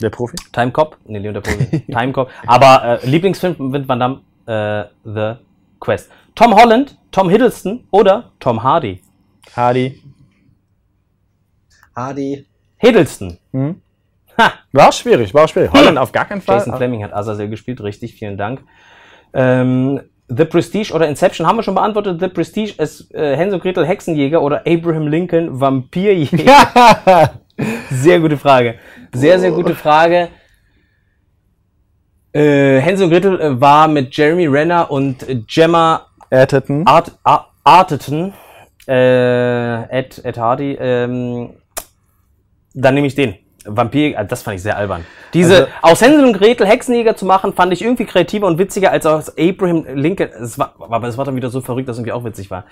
Der 0.00 0.10
Profi? 0.10 0.36
Time 0.52 0.72
Cop. 0.72 0.96
Nee, 1.04 1.18
Leon 1.18 1.34
der 1.34 1.40
Profi. 1.42 1.80
Time 1.86 2.12
Cop. 2.12 2.30
Aber 2.46 3.00
äh, 3.02 3.06
Lieblingsfilm 3.06 3.56
mit 3.70 3.88
Van 3.88 4.00
Damme, 4.00 4.20
äh, 4.46 4.84
The 5.04 5.34
Quest. 5.80 6.10
Tom 6.34 6.54
Holland, 6.54 6.98
Tom 7.10 7.28
Hiddleston 7.28 7.86
oder 7.90 8.32
Tom 8.40 8.62
Hardy? 8.62 9.00
Hardy. 9.54 10.02
Hardy. 11.94 12.46
Hiddleston. 12.78 13.38
Ha! 14.38 14.52
War 14.72 14.88
auch 14.88 14.92
schwierig, 14.92 15.32
war 15.34 15.44
auch 15.44 15.48
schwierig. 15.48 15.70
Holland 15.72 15.98
auf 15.98 16.10
gar 16.10 16.24
keinen 16.24 16.40
Fall. 16.40 16.56
Jason 16.58 16.74
Fleming 16.76 17.04
hat 17.04 17.12
Azazel 17.12 17.48
gespielt, 17.48 17.80
richtig, 17.82 18.14
vielen 18.14 18.36
Dank. 18.38 18.62
Ähm, 19.34 20.00
The 20.36 20.44
Prestige 20.44 20.92
oder 20.92 21.08
Inception 21.08 21.46
haben 21.46 21.56
wir 21.56 21.62
schon 21.62 21.74
beantwortet. 21.74 22.20
The 22.20 22.28
Prestige 22.28 22.74
ist 22.80 23.12
äh, 23.14 23.36
Hänsel 23.36 23.60
Gretel 23.60 23.86
Hexenjäger 23.86 24.40
oder 24.40 24.62
Abraham 24.66 25.08
Lincoln 25.08 25.60
Vampirjäger. 25.60 27.32
Sehr 27.90 28.20
gute 28.20 28.36
Frage. 28.36 28.76
Sehr, 29.12 29.38
sehr 29.38 29.50
gute 29.50 29.74
Frage. 29.74 30.28
Äh, 32.32 32.78
Hänsel 32.78 33.10
Gretel 33.10 33.40
äh, 33.40 33.60
war 33.60 33.88
mit 33.88 34.16
Jeremy 34.16 34.46
Renner 34.46 34.90
und 34.90 35.26
Gemma 35.46 36.06
Atherton. 36.30 36.86
Art, 36.86 37.12
Ar 37.24 37.52
Arterton, 37.64 38.32
äh, 38.88 39.82
Ed, 39.98 40.24
Ed 40.24 40.38
Hardy, 40.38 40.76
ähm, 40.80 41.50
dann 42.74 42.94
nehme 42.94 43.06
ich 43.06 43.14
den. 43.14 43.36
Vampir, 43.66 44.16
äh, 44.18 44.26
das 44.26 44.42
fand 44.42 44.56
ich 44.56 44.62
sehr 44.62 44.76
albern. 44.76 45.04
Diese, 45.34 45.54
Also- 45.54 45.68
aus 45.82 46.00
Hänsel 46.00 46.24
und 46.24 46.32
Gretel 46.34 46.66
Hexenjäger 46.66 47.16
zu 47.16 47.24
machen, 47.26 47.52
fand 47.52 47.72
ich 47.72 47.82
irgendwie 47.82 48.04
kreativer 48.04 48.46
und 48.46 48.58
witziger 48.58 48.90
als 48.90 49.06
aus 49.06 49.32
Abraham 49.38 49.84
Lincoln. 49.94 50.30
Es 50.40 50.58
war, 50.58 50.74
aber 50.78 51.08
es 51.08 51.16
war 51.16 51.24
dann 51.24 51.36
wieder 51.36 51.50
so 51.50 51.60
verrückt, 51.60 51.88
dass 51.88 51.96
es 51.96 52.00
irgendwie 52.00 52.12
auch 52.12 52.24
witzig 52.24 52.50
war. 52.50 52.64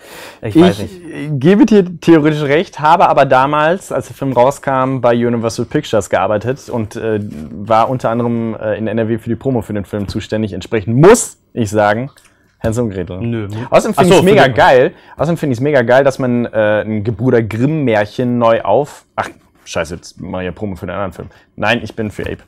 Ich 0.43 0.59
weiß 0.61 0.81
Ich 0.81 1.01
nicht. 1.01 1.15
äh, 1.15 1.29
gebe 1.33 1.67
dir 1.67 1.85
theoretisch 2.01 2.43
recht, 2.43 2.81
habe 2.81 3.09
aber 3.09 3.25
damals, 3.27 3.93
als 3.93 4.09
der 4.09 4.17
Film 4.17 4.33
rauskam, 4.33 5.01
bei 5.01 5.15
Universal 5.15 5.67
Pictures 5.67 6.11
gearbeitet 6.11 6.69
und 6.69 6.97
äh, 6.97 7.21
war 7.53 7.89
unter 7.89 8.11
anderem 8.11 8.55
äh, 8.61 8.77
in 8.79 8.87
NRW 8.87 9.19
für 9.19 9.29
die 9.31 9.37
Promo 9.37 9.63
für 9.63 9.73
den 9.73 9.85
Film 9.85 10.09
zuständig. 10.09 10.53
Entsprechend 10.53 10.97
muss 10.97 11.39
ich 11.53 11.71
sagen, 11.71 12.11
Hänsel 12.59 12.85
und 12.85 12.91
Gretel. 12.91 13.21
Nö. 13.21 13.49
Außerdem 13.71 13.95
finde 13.95 14.09
so, 14.11 14.15
ich 14.21 14.21
es 14.21 14.25
mega 14.35 14.47
geil. 14.49 14.93
Außerdem 15.17 15.37
finde 15.39 15.53
ich 15.55 15.59
es 15.59 15.63
mega 15.63 15.81
geil, 15.83 16.05
dass 16.05 16.19
man 16.19 16.45
äh, 16.45 16.83
ein 16.83 17.05
Gebrüder 17.05 17.43
Grimm 17.43 17.85
Märchen 17.85 18.37
neu 18.39 18.61
auf. 18.61 19.07
Ach, 19.17 19.31
scheiße, 19.71 19.95
jetzt 19.97 20.21
mache 20.21 20.43
ich 20.43 20.47
ja 20.47 20.53
Promo 20.53 20.77
für 20.77 20.87
den 20.87 20.95
anderen 20.95 21.13
Film. 21.13 21.31
Nein, 21.57 21.81
ich 21.83 21.95
bin 21.95 22.11
für 22.11 22.23
Ape. 22.25 22.43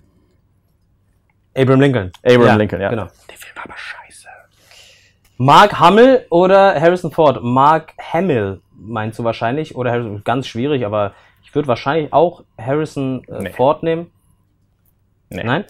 Abraham 1.56 1.80
Lincoln. 1.80 2.12
Abraham 2.24 2.58
Lincoln, 2.58 2.80
ja. 2.82 2.88
Genau. 2.90 3.06
Der 3.28 3.36
Film 3.36 3.56
war 3.56 3.64
aber 3.64 3.76
scheiße. 3.76 4.28
Mark 5.38 5.78
Hamill 5.78 6.26
oder 6.30 6.80
Harrison 6.80 7.10
Ford? 7.10 7.42
Mark 7.42 7.94
Hamill 8.12 8.60
meinst 8.74 9.18
du 9.18 9.24
wahrscheinlich? 9.24 9.74
Oder 9.76 9.90
Harrison, 9.92 10.22
ganz 10.24 10.46
schwierig, 10.46 10.84
aber 10.86 11.14
ich 11.44 11.54
würde 11.54 11.68
wahrscheinlich 11.68 12.12
auch 12.12 12.44
Harrison 12.58 13.24
äh, 13.28 13.42
Nee. 13.42 13.50
Ford 13.50 13.82
nehmen. 13.82 14.10
Nee. 15.30 15.44
Nein? 15.44 15.64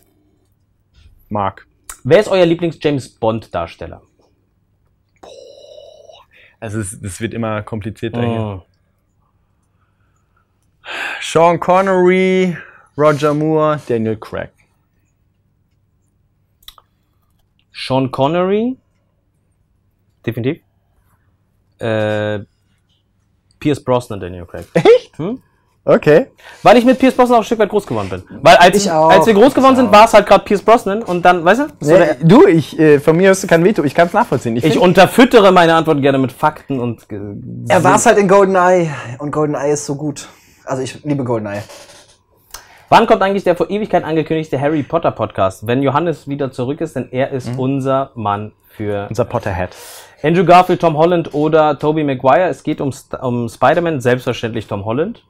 Mark. 1.29 1.67
Wer 2.05 2.21
ist 2.21 2.29
euer 2.29 2.45
Lieblings-James 2.47 3.09
Bond-Darsteller? 3.19 4.03
Also 6.61 6.79
es, 6.81 6.93
es 6.93 7.21
wird 7.21 7.35
immer 7.35 7.63
komplizierter 7.63 8.21
Mhm. 8.23 8.31
hier. 8.31 8.63
Sean 11.21 11.59
Connery, 11.61 12.57
Roger 12.97 13.35
Moore, 13.35 13.81
Daniel 13.89 14.17
Craig. 14.17 14.51
Sean 17.73 18.11
Connery. 18.11 18.77
Definitiv. 20.27 20.61
Äh, 21.79 22.41
Pierce 23.59 23.83
Brosnan, 23.83 24.21
Daniel 24.21 24.45
Craig. 24.47 24.67
Echt? 24.75 25.19
Hm? 25.19 25.41
Okay. 25.85 26.27
Weil 26.63 26.77
ich 26.77 26.85
mit 26.85 26.97
Pierce 27.01 27.15
Brosnan 27.17 27.37
auch 27.39 27.43
ein 27.43 27.45
Stück 27.45 27.59
weit 27.59 27.69
groß 27.69 27.87
geworden 27.87 28.09
bin. 28.09 28.23
Weil 28.43 28.55
als, 28.57 28.77
Ich 28.77 28.89
auch. 28.91 29.11
als 29.11 29.27
wir 29.27 29.35
groß 29.35 29.53
geworden 29.53 29.73
Ich 29.73 29.79
sind, 29.79 29.91
war 29.93 30.05
es 30.05 30.15
halt 30.15 30.27
gerade 30.29 30.45
Pierce 30.45 30.63
Brosnan 30.63 31.03
und 31.03 31.25
dann, 31.25 31.45
weißt 31.45 31.61
du? 31.63 31.67
So 31.81 31.99
du, 32.23 32.47
ich, 32.47 32.79
äh, 32.79 33.01
von 33.01 33.17
mir 33.17 33.31
hast 33.31 33.43
du 33.43 33.49
kein 33.49 33.65
Veto, 33.65 33.83
ich 33.83 33.93
kann 33.95 34.07
es 34.07 34.13
nachvollziehen. 34.13 34.55
ich 34.57 34.63
find- 34.63 34.77
unterfüttere 34.77 35.51
meine 35.51 35.75
Antwort 35.75 36.01
gerne 36.01 36.19
mit 36.19 36.31
Fakten 36.31 36.79
und. 36.79 37.03
äh, 37.11 37.19
Er 37.69 37.83
war 37.83 37.97
es 37.97 38.07
halt 38.07 38.19
in 38.19 38.29
GoldenEye 38.29 38.91
und 39.19 39.33
GoldenEye 39.33 39.73
ist 39.73 39.87
so 39.87 39.97
gut. 39.97 40.29
Also 40.73 40.85
ich 40.85 41.05
liebe 41.05 41.23
GoldenEye. 41.23 41.63
Wann 42.89 43.07
kommt 43.07 43.21
eigentlich 43.21 43.45
der 43.45 43.55
vor 43.57 43.69
Ewigkeit 43.69 44.05
angekündigte 44.05 44.59
Harry 44.59 44.83
Potter 44.83 45.11
Podcast? 45.11 45.67
Wenn 45.67 45.83
Johannes 45.83 46.29
wieder 46.29 46.51
zurück 46.51 46.81
ist, 46.81 46.97
denn 46.97 47.13
er 47.13 47.31
ist 47.31 47.51
unser 47.59 48.11
Mann 48.15 48.53
für 48.71 49.05
unser 49.11 49.27
Potterhead. 49.27 49.77
Andrew 50.23 50.47
Garfield, 50.47 50.81
Tom 50.81 50.97
Holland 50.97 51.35
oder 51.35 51.79
Tobey 51.79 52.05
Maguire. 52.05 52.49
Es 52.49 52.63
geht 52.63 52.81
um, 52.81 52.91
um 53.21 53.51
Spider-Man, 53.51 54.01
selbstverständlich 54.01 54.67
Tom 54.67 54.87
Holland. 54.87 55.23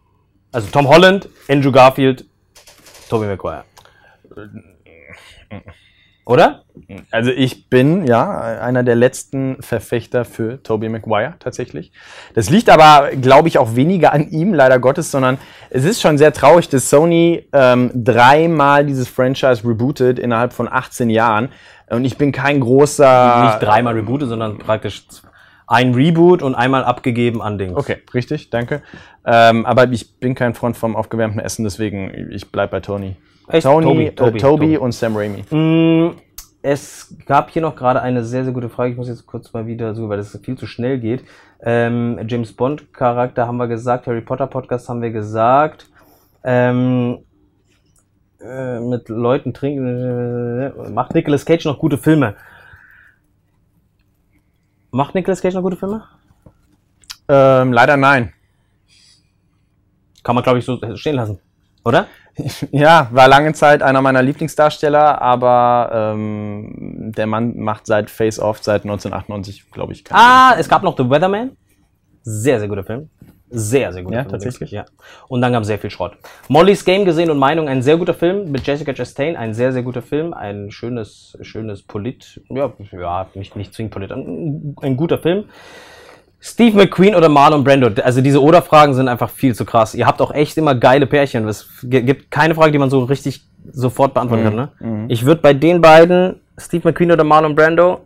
Also 0.53 0.69
Tom 0.71 0.87
Holland, 0.87 1.29
Andrew 1.49 1.73
Garfield, 1.73 2.25
Tobey 3.11 3.27
Maguire. 3.27 3.65
Oder? 6.25 6.63
Also 7.11 7.31
ich 7.33 7.69
bin 7.69 8.07
ja 8.07 8.39
einer 8.61 8.85
der 8.85 8.95
letzten 8.95 9.61
Verfechter 9.61 10.25
für 10.25 10.63
Tobey 10.63 10.89
Maguire 10.89 11.35
tatsächlich. 11.41 11.91
Das 12.35 12.49
liegt 12.49 12.71
aber, 12.71 13.11
glaube 13.17 13.49
ich, 13.49 13.59
auch 13.59 13.75
weniger 13.75 14.13
an 14.13 14.31
ihm, 14.31 14.55
leider 14.55 14.79
Gottes, 14.79 15.11
sondern 15.11 15.39
es 15.71 15.85
ist 15.85 16.01
schon 16.01 16.19
sehr 16.19 16.33
traurig, 16.33 16.69
dass 16.69 16.89
Sony 16.89 17.49
ähm, 17.53 17.91
dreimal 17.93 18.87
dieses 18.87 19.09
Franchise 19.09 19.67
rebootet 19.67 20.21
innerhalb 20.21 20.53
von 20.53 20.69
18 20.71 21.11
Jahren. 21.11 21.49
Und 21.91 22.05
ich 22.05 22.17
bin 22.17 22.31
kein 22.31 22.61
großer. 22.61 23.45
Nicht 23.45 23.63
dreimal 23.63 23.95
rebootet, 23.95 24.29
sondern 24.29 24.59
praktisch 24.59 25.05
ein 25.67 25.95
Reboot 25.95 26.43
und 26.43 26.55
einmal 26.55 26.85
abgegeben 26.85 27.43
an 27.43 27.59
Dings. 27.59 27.77
Okay, 27.77 27.99
richtig, 28.15 28.51
danke. 28.51 28.83
Ähm, 29.25 29.67
aber 29.67 29.91
ich 29.91 30.19
bin 30.21 30.35
kein 30.35 30.55
Freund 30.55 30.77
vom 30.77 30.95
aufgewärmten 30.95 31.41
Essen, 31.41 31.65
deswegen 31.65 32.31
ich 32.31 32.53
bleib 32.53 32.71
bei 32.71 32.81
Tony. 32.81 33.17
Echt? 33.53 33.65
Tony, 33.65 34.11
Toby, 34.15 34.39
äh, 34.39 34.41
Toby, 34.41 34.77
und 34.79 34.93
Sam 34.93 35.17
Raimi. 35.17 35.43
Mm, 35.51 36.17
Es 36.63 37.15
gab 37.27 37.51
hier 37.51 37.61
noch 37.63 37.75
gerade 37.77 38.01
eine 38.01 38.25
sehr, 38.25 38.45
sehr 38.45 38.53
gute 38.53 38.69
Frage. 38.69 38.93
Ich 38.93 38.97
muss 38.97 39.09
jetzt 39.09 39.27
kurz 39.27 39.53
mal 39.53 39.67
wieder 39.67 39.95
so, 39.95 40.09
weil 40.09 40.17
das 40.17 40.39
viel 40.43 40.57
zu 40.57 40.67
schnell 40.67 40.99
geht. 40.99 41.25
Ähm, 41.61 42.19
James 42.27 42.53
Bond 42.53 42.93
Charakter 42.93 43.47
haben 43.47 43.57
wir 43.57 43.69
gesagt, 43.69 44.07
Harry 44.07 44.21
Potter 44.21 44.47
Podcast 44.47 44.89
haben 44.89 45.03
wir 45.03 45.11
gesagt. 45.11 45.89
Ähm, 46.45 47.19
äh, 48.41 48.81
mit 48.81 49.09
Leuten 49.09 49.53
trinken. 49.55 49.87
Äh, 50.61 50.91
macht 50.91 51.15
Nicolas 51.15 51.45
Cage 51.45 51.65
noch 51.67 51.79
gute 51.79 51.99
Filme? 51.99 52.37
Macht 54.91 55.15
Nicolas 55.15 55.41
Cage 55.41 55.55
noch 55.55 55.63
gute 55.63 55.77
Filme? 55.77 56.05
Ähm, 57.29 57.73
leider 57.73 57.97
nein. 57.97 58.33
Kann 60.23 60.35
man, 60.35 60.45
glaube 60.45 60.59
ich, 60.59 60.65
so 60.65 60.79
stehen 60.97 61.17
lassen. 61.17 61.39
Oder? 61.85 62.07
Ja, 62.73 63.09
war 63.13 63.29
lange 63.29 63.53
Zeit 63.53 63.83
einer 63.83 64.01
meiner 64.01 64.23
Lieblingsdarsteller, 64.23 65.21
aber 65.21 66.13
ähm, 66.15 67.13
der 67.17 67.27
Mann 67.27 67.59
macht 67.59 67.87
seit 67.87 68.11
Face 68.11 68.39
Off, 68.39 68.63
seit 68.63 68.83
1998, 68.85 69.71
glaube 69.71 69.93
ich, 69.93 70.05
keinen 70.05 70.19
Ah, 70.19 70.55
es 70.59 70.69
gab 70.69 70.83
noch 70.83 70.97
The 70.97 71.09
Weatherman. 71.09 71.57
Sehr, 72.23 72.59
sehr 72.59 72.69
guter 72.69 72.85
Film. 72.85 73.11
Sehr, 73.51 73.93
sehr 73.93 74.03
guter 74.03 74.17
Ja, 74.17 74.23
Film. 74.23 74.31
tatsächlich? 74.33 74.71
Ja. 74.71 74.87
Und 75.29 75.43
dann 75.43 75.53
gab 75.53 75.61
es 75.63 75.67
sehr 75.67 75.79
viel 75.79 75.91
Schrott. 75.91 76.17
Molly's 76.49 76.87
Game 76.87 77.05
gesehen 77.05 77.31
und 77.31 77.39
Meinung, 77.39 77.69
ein 77.69 77.83
sehr 77.83 77.99
guter 77.99 78.15
Film 78.15 78.51
mit 78.51 78.67
Jessica 78.67 78.95
Chastain, 78.95 79.37
ein 79.37 79.53
sehr, 79.53 79.73
sehr 79.73 79.83
guter 79.83 80.01
Film, 80.01 80.33
ein 80.33 80.71
schönes, 80.71 81.37
schönes 81.43 81.83
Polit, 81.83 82.41
ja, 82.49 82.73
ja 82.93 83.27
nicht, 83.35 83.55
nicht 83.57 83.75
zwingend 83.75 83.93
Polit, 83.93 84.11
ein, 84.11 84.75
ein 84.81 84.97
guter 84.97 85.19
Film. 85.19 85.45
Steve 86.45 86.77
McQueen 86.77 87.15
oder 87.15 87.29
Marlon 87.29 87.63
Brando, 87.63 87.89
also 88.03 88.21
diese 88.21 88.43
Oder-Fragen 88.43 88.95
sind 88.95 89.07
einfach 89.07 89.31
viel 89.31 89.55
zu 89.55 89.65
krass. 89.65 89.95
Ihr 89.95 90.07
habt 90.09 90.21
auch 90.21 90.35
echt 90.35 90.57
immer 90.59 90.75
geile 90.75 91.07
Pärchen. 91.07 91.47
Es 91.47 91.69
gi- 91.85 92.03
gibt 92.03 92.33
keine 92.33 92.57
Frage, 92.57 92.73
die 92.73 92.79
man 92.79 92.91
so 92.91 93.05
richtig 93.05 93.45
sofort 93.71 94.13
beantworten 94.13 94.43
kann. 94.45 94.57
Ne? 94.57 95.07
Ich 95.09 95.25
würde 95.25 95.41
bei 95.41 95.55
den 95.55 95.81
beiden, 95.81 96.41
Steve 96.59 96.89
McQueen 96.89 97.13
oder 97.13 97.23
Marlon 97.23 97.55
Brando, 97.55 98.01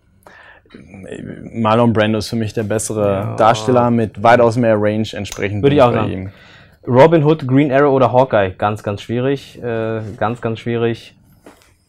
Marlon 1.54 1.92
Brando 1.92 2.18
ist 2.18 2.28
für 2.28 2.36
mich 2.36 2.52
der 2.52 2.64
bessere 2.64 3.08
Ja. 3.10 3.36
Darsteller 3.36 3.90
mit 3.90 4.22
weitaus 4.22 4.56
mehr 4.56 4.76
Range 4.78 5.06
entsprechend. 5.12 5.62
Würde 5.62 5.76
ich 5.76 5.82
auch 5.82 5.92
sagen. 5.94 6.12
ihm. 6.12 6.30
Robin 6.86 7.24
Hood, 7.24 7.46
Green 7.48 7.72
Arrow 7.72 7.92
oder 7.94 8.12
Hawkeye? 8.12 8.50
Ganz, 8.58 8.82
ganz 8.82 9.00
schwierig. 9.02 9.60
Äh, 9.62 10.00
ganz, 10.18 10.40
ganz 10.40 10.60
schwierig. 10.60 11.14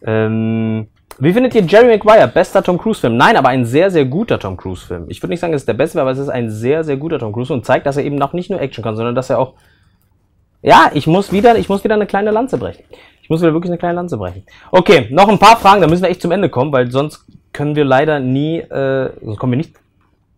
Ähm, 0.04 0.88
wie 1.20 1.34
findet 1.34 1.56
ihr 1.56 1.64
Jerry 1.64 1.88
Maguire? 1.88 2.28
Bester 2.28 2.62
Tom 2.62 2.78
Cruise-Film? 2.78 3.18
Nein, 3.18 3.38
aber 3.38 3.50
ein 3.50 3.66
sehr, 3.66 3.90
sehr 3.90 4.06
guter 4.06 4.38
Tom 4.38 4.56
Cruise-Film. 4.56 5.06
Ich 5.10 5.22
würde 5.22 5.32
nicht 5.32 5.40
sagen, 5.40 5.54
es 5.54 5.64
ist 5.64 5.68
der 5.68 5.74
beste, 5.74 6.00
aber 6.00 6.12
es 6.12 6.20
ist 6.20 6.30
ein 6.30 6.52
sehr, 6.52 6.84
sehr 6.84 6.98
guter 6.98 7.18
Tom 7.18 7.34
Cruise 7.34 7.52
und 7.52 7.66
zeigt, 7.66 7.86
dass 7.86 7.98
er 7.98 8.04
eben 8.04 8.16
noch 8.16 8.34
nicht 8.34 8.50
nur 8.50 8.62
Action 8.62 8.84
kann, 8.84 8.96
sondern 8.96 9.16
dass 9.16 9.30
er 9.30 9.40
auch. 9.40 9.54
Ja, 10.62 10.92
ich 10.94 11.08
muss 11.08 11.32
wieder, 11.32 11.58
ich 11.58 11.70
muss 11.70 11.84
wieder 11.84 11.96
eine 11.96 12.08
kleine 12.08 12.32
Lanze 12.32 12.58
brechen. 12.58 12.84
Ich 13.22 13.30
muss 13.30 13.42
wieder 13.42 13.54
wirklich 13.54 13.72
eine 13.72 13.78
kleine 13.78 13.96
Lanze 13.96 14.18
brechen. 14.18 14.44
Okay, 14.72 15.08
noch 15.12 15.28
ein 15.28 15.40
paar 15.40 15.58
Fragen, 15.58 15.82
da 15.82 15.88
müssen 15.88 16.04
wir 16.04 16.10
echt 16.10 16.22
zum 16.22 16.32
Ende 16.32 16.50
kommen, 16.50 16.72
weil 16.72 16.92
sonst 16.92 17.26
können 17.52 17.76
wir 17.76 17.86
leider 17.86 18.20
nie, 18.20 18.60
äh, 18.60 19.12
sonst 19.22 19.38
kommen 19.38 19.54
wir 19.54 19.58
nicht, 19.58 19.76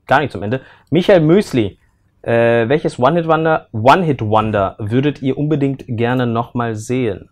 gar 0.07 0.19
nicht 0.21 0.31
zum 0.31 0.43
Ende. 0.43 0.61
Michael 0.89 1.21
Mösli, 1.21 1.77
äh, 2.21 2.67
welches 2.67 2.99
One-Hit-Wonder 2.99 3.67
One-Hit-Wonder 3.71 4.75
würdet 4.79 5.21
ihr 5.21 5.37
unbedingt 5.37 5.85
gerne 5.87 6.25
nochmal 6.25 6.75
sehen? 6.75 7.29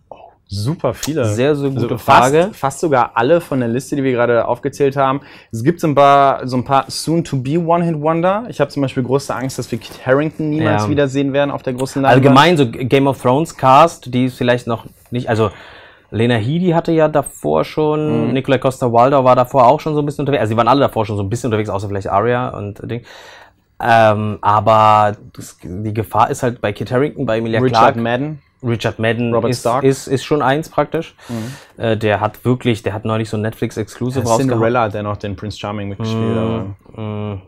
Super 0.49 0.93
viele. 0.93 1.25
Sehr, 1.25 1.55
sehr 1.55 1.69
gute 1.69 1.81
Also 1.83 1.97
Frage. 1.97 2.43
Fast, 2.43 2.55
fast 2.55 2.79
sogar 2.79 3.11
alle 3.15 3.41
von 3.41 3.59
der 3.59 3.67
Liste, 3.67 3.95
die 3.97 4.03
wir 4.03 4.13
gerade 4.13 4.47
aufgezählt 4.47 4.95
haben. 4.95 5.21
Es 5.51 5.63
gibt 5.63 5.81
so 5.81 5.87
ein 5.87 5.95
paar, 5.95 6.47
so 6.47 6.55
ein 6.55 6.63
paar 6.63 6.85
soon-to-be 6.87 7.59
One-Hit-Wonder. 7.59 8.45
Ich 8.47 8.61
habe 8.61 8.71
zum 8.71 8.81
Beispiel 8.81 9.03
große 9.03 9.35
Angst, 9.35 9.59
dass 9.59 9.69
wir 9.71 9.77
Kit 9.77 10.05
Harington 10.05 10.49
niemals 10.49 10.83
Ja. 10.83 10.89
wiedersehen 10.89 11.33
werden 11.33 11.51
auf 11.51 11.63
der 11.63 11.73
großen 11.73 12.01
Leinwand. 12.01 12.25
Allgemein 12.25 12.55
so 12.55 12.69
Game 12.69 13.07
of 13.07 13.21
Thrones 13.21 13.57
Cast, 13.57 14.13
die 14.13 14.25
ist 14.25 14.37
vielleicht 14.37 14.67
noch 14.67 14.85
nicht, 15.11 15.27
also 15.29 15.51
Lena 16.11 16.35
Headey 16.35 16.71
hatte 16.71 16.93
ja 16.93 17.09
davor 17.09 17.65
schon, 17.65 18.31
Nikolai 18.31 18.59
Costa-Waldau 18.59 19.25
war 19.25 19.35
davor 19.35 19.67
auch 19.67 19.81
schon 19.81 19.93
so 19.93 20.01
ein 20.01 20.05
bisschen 20.05 20.21
unterwegs, 20.21 20.39
also 20.39 20.53
die 20.53 20.57
waren 20.57 20.69
alle 20.69 20.79
davor 20.79 21.05
schon 21.05 21.17
so 21.17 21.23
ein 21.23 21.29
bisschen 21.29 21.47
unterwegs, 21.47 21.69
außer 21.69 21.89
vielleicht 21.89 22.07
Arya 22.09 22.49
und 22.49 22.89
Ding. 22.89 23.01
Ähm, 23.83 24.37
aber 24.41 25.17
das, 25.35 25.57
die 25.61 25.93
Gefahr 25.93 26.29
ist 26.31 26.41
halt 26.43 26.61
bei 26.61 26.71
Kit 26.71 26.91
Harington, 26.91 27.25
bei 27.25 27.37
Emilia 27.39 27.59
Richard 27.59 27.95
Clarke, 27.95 27.99
Madden. 27.99 28.41
Richard 28.63 28.99
Madden 28.99 29.33
Robert 29.33 29.51
ist, 29.51 29.59
Stark. 29.61 29.83
Mhm. 29.83 29.89
ist, 29.89 30.07
ist 30.07 30.23
schon 30.23 30.41
eins 30.41 30.69
praktisch. 30.69 31.15
Äh, 31.77 31.97
der 31.97 32.21
hat 32.21 32.43
wirklich, 32.43 32.83
der 32.83 32.93
hat 32.93 33.05
neulich 33.05 33.29
so 33.29 33.37
ein 33.37 33.41
Netflix-Exclusive 33.41 34.21
rausgehauen. 34.25 34.49
Cinderella 34.49 34.81
hat 34.83 34.93
dennoch 34.93 35.17
den 35.17 35.35
Prince 35.35 35.59
Charming 35.59 35.89
mitgespielt. 35.89 36.37
aber 36.37 36.75
Mm, 36.95 37.41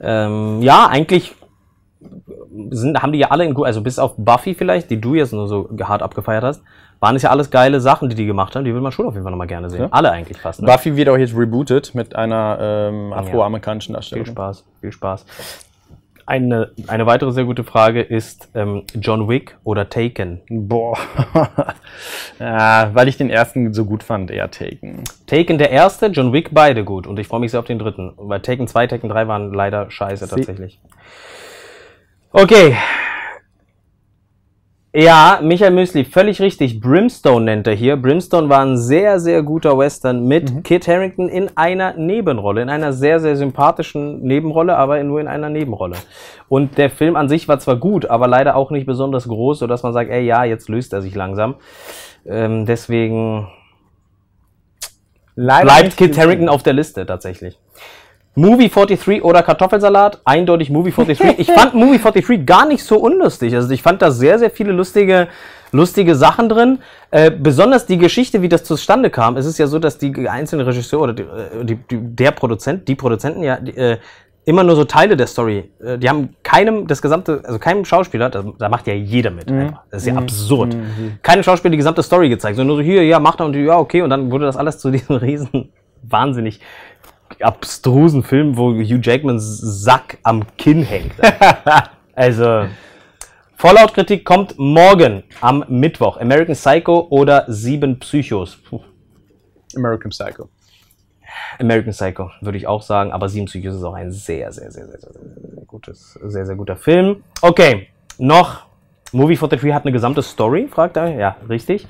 ähm, 0.00 0.62
ja, 0.62 0.86
eigentlich 0.86 1.34
sind, 2.70 3.02
haben 3.02 3.12
die 3.12 3.18
ja 3.18 3.30
alle 3.30 3.44
in 3.44 3.54
gut, 3.54 3.66
also 3.66 3.82
bis 3.82 3.98
auf 3.98 4.14
Buffy 4.16 4.54
vielleicht, 4.54 4.90
die 4.90 5.00
du 5.00 5.14
jetzt 5.14 5.32
nur 5.32 5.48
so 5.48 5.68
hart 5.82 6.02
abgefeiert 6.02 6.44
hast, 6.44 6.62
waren 7.00 7.14
es 7.16 7.22
ja 7.22 7.30
alles 7.30 7.50
geile 7.50 7.80
Sachen, 7.80 8.08
die 8.08 8.16
die 8.16 8.26
gemacht 8.26 8.56
haben. 8.56 8.64
Die 8.64 8.74
will 8.74 8.80
man 8.80 8.92
schon 8.92 9.06
auf 9.06 9.14
jeden 9.14 9.24
Fall 9.24 9.30
nochmal 9.30 9.46
gerne 9.46 9.70
sehen. 9.70 9.82
Ja. 9.82 9.88
Alle 9.90 10.10
eigentlich 10.10 10.38
fast. 10.38 10.62
Ne? 10.62 10.66
Buffy 10.66 10.96
wird 10.96 11.08
auch 11.08 11.16
jetzt 11.16 11.36
rebootet 11.36 11.94
mit 11.94 12.16
einer 12.16 12.58
ähm, 12.60 13.12
afroamerikanischen 13.12 13.92
Viel 13.92 13.96
Darstellung. 13.96 14.26
Spaß, 14.26 14.64
viel 14.80 14.92
Spaß. 14.92 15.24
Eine, 16.28 16.72
eine 16.88 17.06
weitere 17.06 17.32
sehr 17.32 17.46
gute 17.46 17.64
Frage 17.64 18.02
ist 18.02 18.50
ähm, 18.54 18.82
John 19.00 19.30
Wick 19.30 19.56
oder 19.64 19.88
Taken? 19.88 20.42
Boah. 20.50 20.98
ja, 22.38 22.90
weil 22.92 23.08
ich 23.08 23.16
den 23.16 23.30
ersten 23.30 23.72
so 23.72 23.86
gut 23.86 24.02
fand, 24.02 24.30
eher 24.30 24.50
Taken. 24.50 25.04
Taken 25.26 25.56
der 25.56 25.70
erste, 25.70 26.08
John 26.08 26.34
Wick 26.34 26.50
beide 26.52 26.84
gut. 26.84 27.06
Und 27.06 27.18
ich 27.18 27.26
freue 27.28 27.40
mich 27.40 27.50
sehr 27.52 27.60
auf 27.60 27.66
den 27.66 27.78
dritten. 27.78 28.12
Weil 28.18 28.40
Taken 28.42 28.68
2, 28.68 28.88
Taken 28.88 29.08
3 29.08 29.26
waren 29.26 29.54
leider 29.54 29.90
scheiße 29.90 30.26
Sie- 30.26 30.30
tatsächlich. 30.34 30.78
Okay. 32.30 32.76
Ja, 34.94 35.40
Michael 35.42 35.72
Müsli, 35.72 36.04
völlig 36.06 36.40
richtig. 36.40 36.80
Brimstone 36.80 37.44
nennt 37.44 37.66
er 37.66 37.74
hier. 37.74 37.96
Brimstone 37.96 38.48
war 38.48 38.64
ein 38.64 38.78
sehr, 38.78 39.20
sehr 39.20 39.42
guter 39.42 39.76
Western 39.76 40.26
mit 40.26 40.64
Kit 40.64 40.88
Harington 40.88 41.28
in 41.28 41.50
einer 41.58 41.92
Nebenrolle, 41.92 42.62
in 42.62 42.70
einer 42.70 42.94
sehr, 42.94 43.20
sehr 43.20 43.36
sympathischen 43.36 44.22
Nebenrolle, 44.22 44.76
aber 44.76 45.02
nur 45.04 45.20
in 45.20 45.28
einer 45.28 45.50
Nebenrolle. 45.50 45.96
Und 46.48 46.78
der 46.78 46.88
Film 46.88 47.16
an 47.16 47.28
sich 47.28 47.48
war 47.48 47.58
zwar 47.58 47.76
gut, 47.76 48.06
aber 48.06 48.28
leider 48.28 48.56
auch 48.56 48.70
nicht 48.70 48.86
besonders 48.86 49.28
groß, 49.28 49.58
sodass 49.58 49.82
man 49.82 49.92
sagt, 49.92 50.10
ey, 50.10 50.24
ja, 50.24 50.44
jetzt 50.44 50.70
löst 50.70 50.94
er 50.94 51.02
sich 51.02 51.14
langsam. 51.14 51.56
Ähm, 52.24 52.64
deswegen 52.64 53.46
Leider 55.34 55.66
bleibt 55.66 55.96
Kit 55.98 56.08
gesehen. 56.08 56.22
Harington 56.24 56.48
auf 56.48 56.62
der 56.62 56.72
Liste 56.72 57.04
tatsächlich. 57.04 57.58
Movie 58.38 58.68
43 58.68 59.24
oder 59.24 59.42
Kartoffelsalat? 59.42 60.20
Eindeutig 60.24 60.70
Movie 60.70 60.92
43. 60.92 61.40
Ich 61.40 61.50
fand 61.50 61.74
Movie 61.74 61.98
43 61.98 62.46
gar 62.46 62.66
nicht 62.66 62.84
so 62.84 62.96
unlustig. 62.98 63.52
Also 63.54 63.68
ich 63.70 63.82
fand 63.82 64.00
da 64.00 64.12
sehr, 64.12 64.38
sehr 64.38 64.50
viele 64.50 64.70
lustige, 64.70 65.26
lustige 65.72 66.14
Sachen 66.14 66.48
drin. 66.48 66.78
Äh, 67.10 67.32
besonders 67.32 67.86
die 67.86 67.98
Geschichte, 67.98 68.40
wie 68.40 68.48
das 68.48 68.62
zustande 68.62 69.10
kam. 69.10 69.36
Es 69.36 69.44
ist 69.44 69.58
ja 69.58 69.66
so, 69.66 69.80
dass 69.80 69.98
die 69.98 70.28
einzelnen 70.28 70.64
Regisseure 70.66 71.02
oder 71.02 71.12
die, 71.14 71.22
äh, 71.22 71.64
die, 71.64 71.78
der 71.90 72.30
Produzent, 72.30 72.86
die 72.86 72.94
Produzenten 72.94 73.42
ja 73.42 73.56
die, 73.56 73.76
äh, 73.76 73.98
immer 74.44 74.62
nur 74.62 74.76
so 74.76 74.84
Teile 74.84 75.16
der 75.16 75.26
Story. 75.26 75.68
Äh, 75.84 75.98
die 75.98 76.08
haben 76.08 76.36
keinem 76.44 76.86
das 76.86 77.02
gesamte, 77.02 77.40
also 77.42 77.58
keinem 77.58 77.84
Schauspieler, 77.84 78.30
da, 78.30 78.44
da 78.56 78.68
macht 78.68 78.86
ja 78.86 78.94
jeder 78.94 79.32
mit. 79.32 79.50
einfach. 79.50 79.80
Das 79.90 80.02
ist 80.02 80.06
ja 80.06 80.14
absurd. 80.14 80.76
Keinem 81.24 81.42
Schauspieler 81.42 81.72
die 81.72 81.78
gesamte 81.78 82.04
Story 82.04 82.28
gezeigt, 82.28 82.54
sondern 82.54 82.76
nur 82.76 82.84
so 82.84 82.88
hier, 82.88 83.04
ja, 83.04 83.18
macht 83.18 83.40
er 83.40 83.46
und 83.46 83.56
ja, 83.56 83.76
okay. 83.78 84.00
Und 84.02 84.10
dann 84.10 84.30
wurde 84.30 84.46
das 84.46 84.56
alles 84.56 84.78
zu 84.78 84.92
diesem 84.92 85.16
riesen, 85.26 85.72
wahnsinnig 86.02 86.60
abstrusen 87.40 88.22
Film, 88.22 88.56
wo 88.56 88.72
Hugh 88.72 89.00
Jackmans 89.02 89.58
Sack 89.58 90.18
am 90.22 90.44
Kinn 90.56 90.82
hängt. 90.82 91.12
also, 92.14 92.66
Fallout-Kritik 93.56 94.24
kommt 94.24 94.58
morgen 94.58 95.24
am 95.40 95.64
Mittwoch. 95.68 96.16
American 96.18 96.54
Psycho 96.54 97.08
oder 97.10 97.44
Sieben 97.48 97.98
Psychos? 97.98 98.56
Puh. 98.56 98.80
American 99.76 100.10
Psycho. 100.10 100.48
American 101.58 101.92
Psycho, 101.92 102.30
würde 102.40 102.58
ich 102.58 102.66
auch 102.66 102.82
sagen, 102.82 103.12
aber 103.12 103.28
Sieben 103.28 103.46
Psychos 103.46 103.74
ist 103.74 103.82
auch 103.84 103.94
ein 103.94 104.12
sehr, 104.12 104.52
sehr, 104.52 104.70
sehr, 104.70 104.86
sehr, 104.86 104.98
sehr, 105.00 105.12
sehr, 105.12 105.22
sehr, 105.54 105.64
gutes, 105.66 106.12
sehr, 106.22 106.46
sehr 106.46 106.56
guter 106.56 106.76
Film. 106.76 107.24
Okay, 107.42 107.88
noch. 108.18 108.66
Movie 109.10 109.36
43 109.36 109.72
hat 109.72 109.84
eine 109.84 109.92
gesamte 109.92 110.22
Story, 110.22 110.68
fragt 110.70 110.96
er. 110.96 111.14
Ja, 111.14 111.36
richtig. 111.48 111.86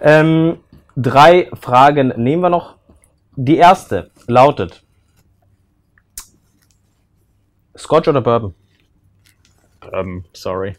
Ähm, 0.00 0.58
drei 0.96 1.50
Fragen 1.60 2.14
nehmen 2.16 2.42
wir 2.42 2.50
noch. 2.50 2.76
Die 3.36 3.56
erste 3.56 4.10
lautet: 4.26 4.82
Scotch 7.76 8.08
oder 8.08 8.20
Bourbon? 8.20 8.54
Ähm, 9.92 10.24
sorry. 10.32 10.76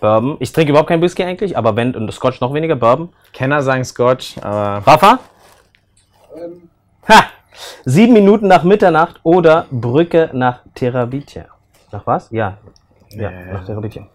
Bourbon. 0.00 0.36
Ich 0.40 0.52
trinke 0.52 0.70
überhaupt 0.70 0.88
kein 0.88 1.02
Whisky 1.02 1.24
eigentlich, 1.24 1.56
aber 1.56 1.76
wenn 1.76 1.94
und 1.94 2.12
Scotch 2.12 2.40
noch 2.40 2.54
weniger, 2.54 2.76
Bourbon. 2.76 3.10
Kenner 3.32 3.62
sagen 3.62 3.84
Scotch, 3.84 4.38
aber 4.38 4.86
Rafa? 4.86 5.18
Ähm, 6.36 6.68
Ha! 7.08 7.24
Sieben 7.84 8.12
Minuten 8.12 8.46
nach 8.46 8.62
Mitternacht 8.62 9.18
oder 9.24 9.66
Brücke 9.70 10.30
nach 10.32 10.60
Terabithia. 10.74 11.46
Nach 11.90 12.06
was? 12.06 12.30
Ja. 12.30 12.58
Ja, 13.10 13.30
Nee. 13.30 13.52
nach 13.52 13.64
Terabithia. 13.64 14.06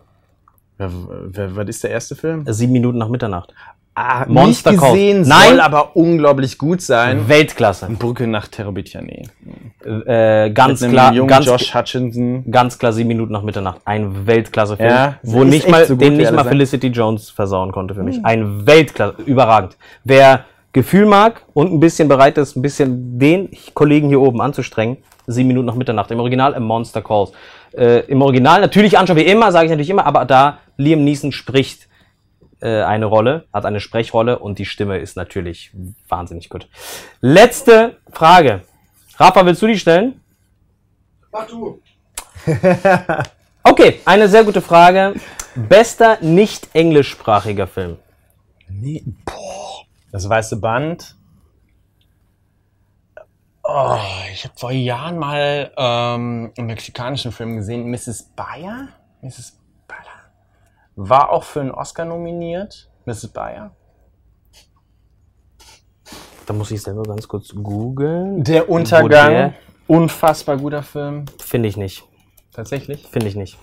wer, 0.78 0.90
wer, 0.92 1.56
was 1.56 1.68
ist 1.68 1.84
der 1.84 1.92
erste 1.92 2.16
Film? 2.16 2.46
Sieben 2.48 2.72
Minuten 2.72 3.00
nach 3.00 3.10
Mitternacht. 3.10 3.54
Ah, 3.96 4.26
Monster 4.28 4.72
nicht 4.72 4.80
Call. 4.80 4.92
gesehen, 4.94 5.22
Nein. 5.28 5.50
soll 5.50 5.60
aber 5.62 5.96
unglaublich 5.96 6.58
gut 6.58 6.82
sein. 6.82 7.28
Weltklasse. 7.30 7.88
Brücke 7.92 8.26
nach 8.26 8.48
Terabithia, 8.48 9.02
nee. 9.02 9.24
Äh, 9.86 10.50
ganz 10.52 10.82
Mit 10.82 10.92
klar, 10.92 11.14
ganz, 11.28 11.46
Josh 11.46 11.76
Hutchinson. 11.76 12.50
ganz 12.50 12.80
klar 12.80 12.92
sieben 12.94 13.10
Minuten 13.10 13.32
nach 13.34 13.44
Mitternacht. 13.44 13.82
Ein 13.86 14.26
Weltklasse-Film, 14.26 14.90
Ja, 14.90 15.16
wo 15.22 15.44
nicht 15.44 15.70
mal, 15.70 15.86
so 15.86 15.94
gut, 15.96 16.02
den 16.04 16.18
nicht 16.18 16.32
mal. 16.32 16.44
Felicity 16.44 16.88
Jones 16.88 17.30
versauen 17.30 17.72
konnte 17.72 17.94
für 17.94 18.02
mich. 18.04 18.24
Ein 18.26 18.66
Weltklasse, 18.66 19.22
überragend. 19.26 19.78
Wer 20.04 20.46
Gefühl 20.72 21.06
mag 21.06 21.44
und 21.54 21.72
ein 21.72 21.80
bisschen 21.80 22.08
bereit 22.08 22.38
ist, 22.40 22.56
ein 22.56 22.64
bisschen 22.64 23.20
den 23.20 23.50
Kollegen 23.76 24.08
hier 24.08 24.22
oben 24.22 24.42
anzustrengen, 24.42 24.98
sieben 25.28 25.50
Minuten 25.50 25.68
nach 25.68 25.76
Mitternacht. 25.76 26.10
Im 26.10 26.20
Original 26.20 26.56
A 26.56 26.60
Monster 26.60 27.04
Calls. 27.04 27.32
Äh, 27.78 28.00
Im 28.08 28.24
Original 28.24 28.60
natürlich 28.62 28.98
anschauen 28.98 29.18
wie 29.18 29.22
immer, 29.22 29.52
sage 29.52 29.66
ich 29.66 29.70
natürlich 29.72 29.90
immer, 29.92 30.06
aber 30.08 30.26
da 30.26 30.58
Liam 30.78 31.04
Neeson 31.04 31.32
spricht 31.32 31.88
äh, 32.64 32.82
eine 32.84 33.06
Rolle, 33.06 33.46
hat 33.54 33.66
eine 33.66 33.80
Sprechrolle 33.80 34.40
und 34.40 34.58
die 34.58 34.66
Stimme 34.66 34.98
ist 34.98 35.18
natürlich 35.18 35.72
wahnsinnig 36.08 36.50
gut. 36.50 36.68
Letzte 37.20 37.98
Frage. 38.12 38.62
Rafa, 39.18 39.46
willst 39.46 39.62
du 39.62 39.68
die 39.68 39.78
stellen? 39.78 40.22
mach 41.32 41.48
du. 41.48 41.82
Okay, 43.66 44.02
eine 44.04 44.28
sehr 44.28 44.44
gute 44.44 44.62
Frage. 44.62 45.14
Bester 45.56 46.18
nicht 46.22 46.76
englischsprachiger 46.76 47.66
Film. 47.66 47.98
Nee, 48.68 49.06
boah. 49.24 49.86
Das 50.12 50.28
weiße 50.28 50.58
Band. 50.58 51.16
Oh, 53.64 53.98
ich 54.34 54.44
habe 54.44 54.54
vor 54.58 54.74
Jahren 54.74 55.18
mal 55.18 55.72
ähm, 55.78 56.52
einen 56.58 56.68
mexikanischen 56.68 57.32
Film 57.32 57.56
gesehen, 57.56 57.90
Mrs. 57.90 58.34
Bayer. 58.36 58.90
Mrs. 59.22 59.58
War 60.96 61.32
auch 61.32 61.44
für 61.44 61.62
einen 61.62 61.72
Oscar 61.72 62.06
nominiert. 62.06 62.90
Mrs. 63.06 63.28
Bayer. 63.28 63.72
Da 66.46 66.54
muss 66.54 66.72
ich 66.72 66.82
selber 66.82 67.04
ganz 67.04 67.28
kurz 67.28 67.50
googeln. 67.54 68.44
Der 68.44 68.70
Untergang. 68.70 69.10
der- 69.32 69.54
Unfassbar 69.88 70.58
guter 70.58 70.82
Film. 70.84 71.26
Finde 71.42 71.68
ich 71.68 71.76
nicht. 71.78 72.04
Tatsächlich. 72.54 73.08
Finde 73.12 73.28
ich 73.28 73.36
nicht. 73.36 73.58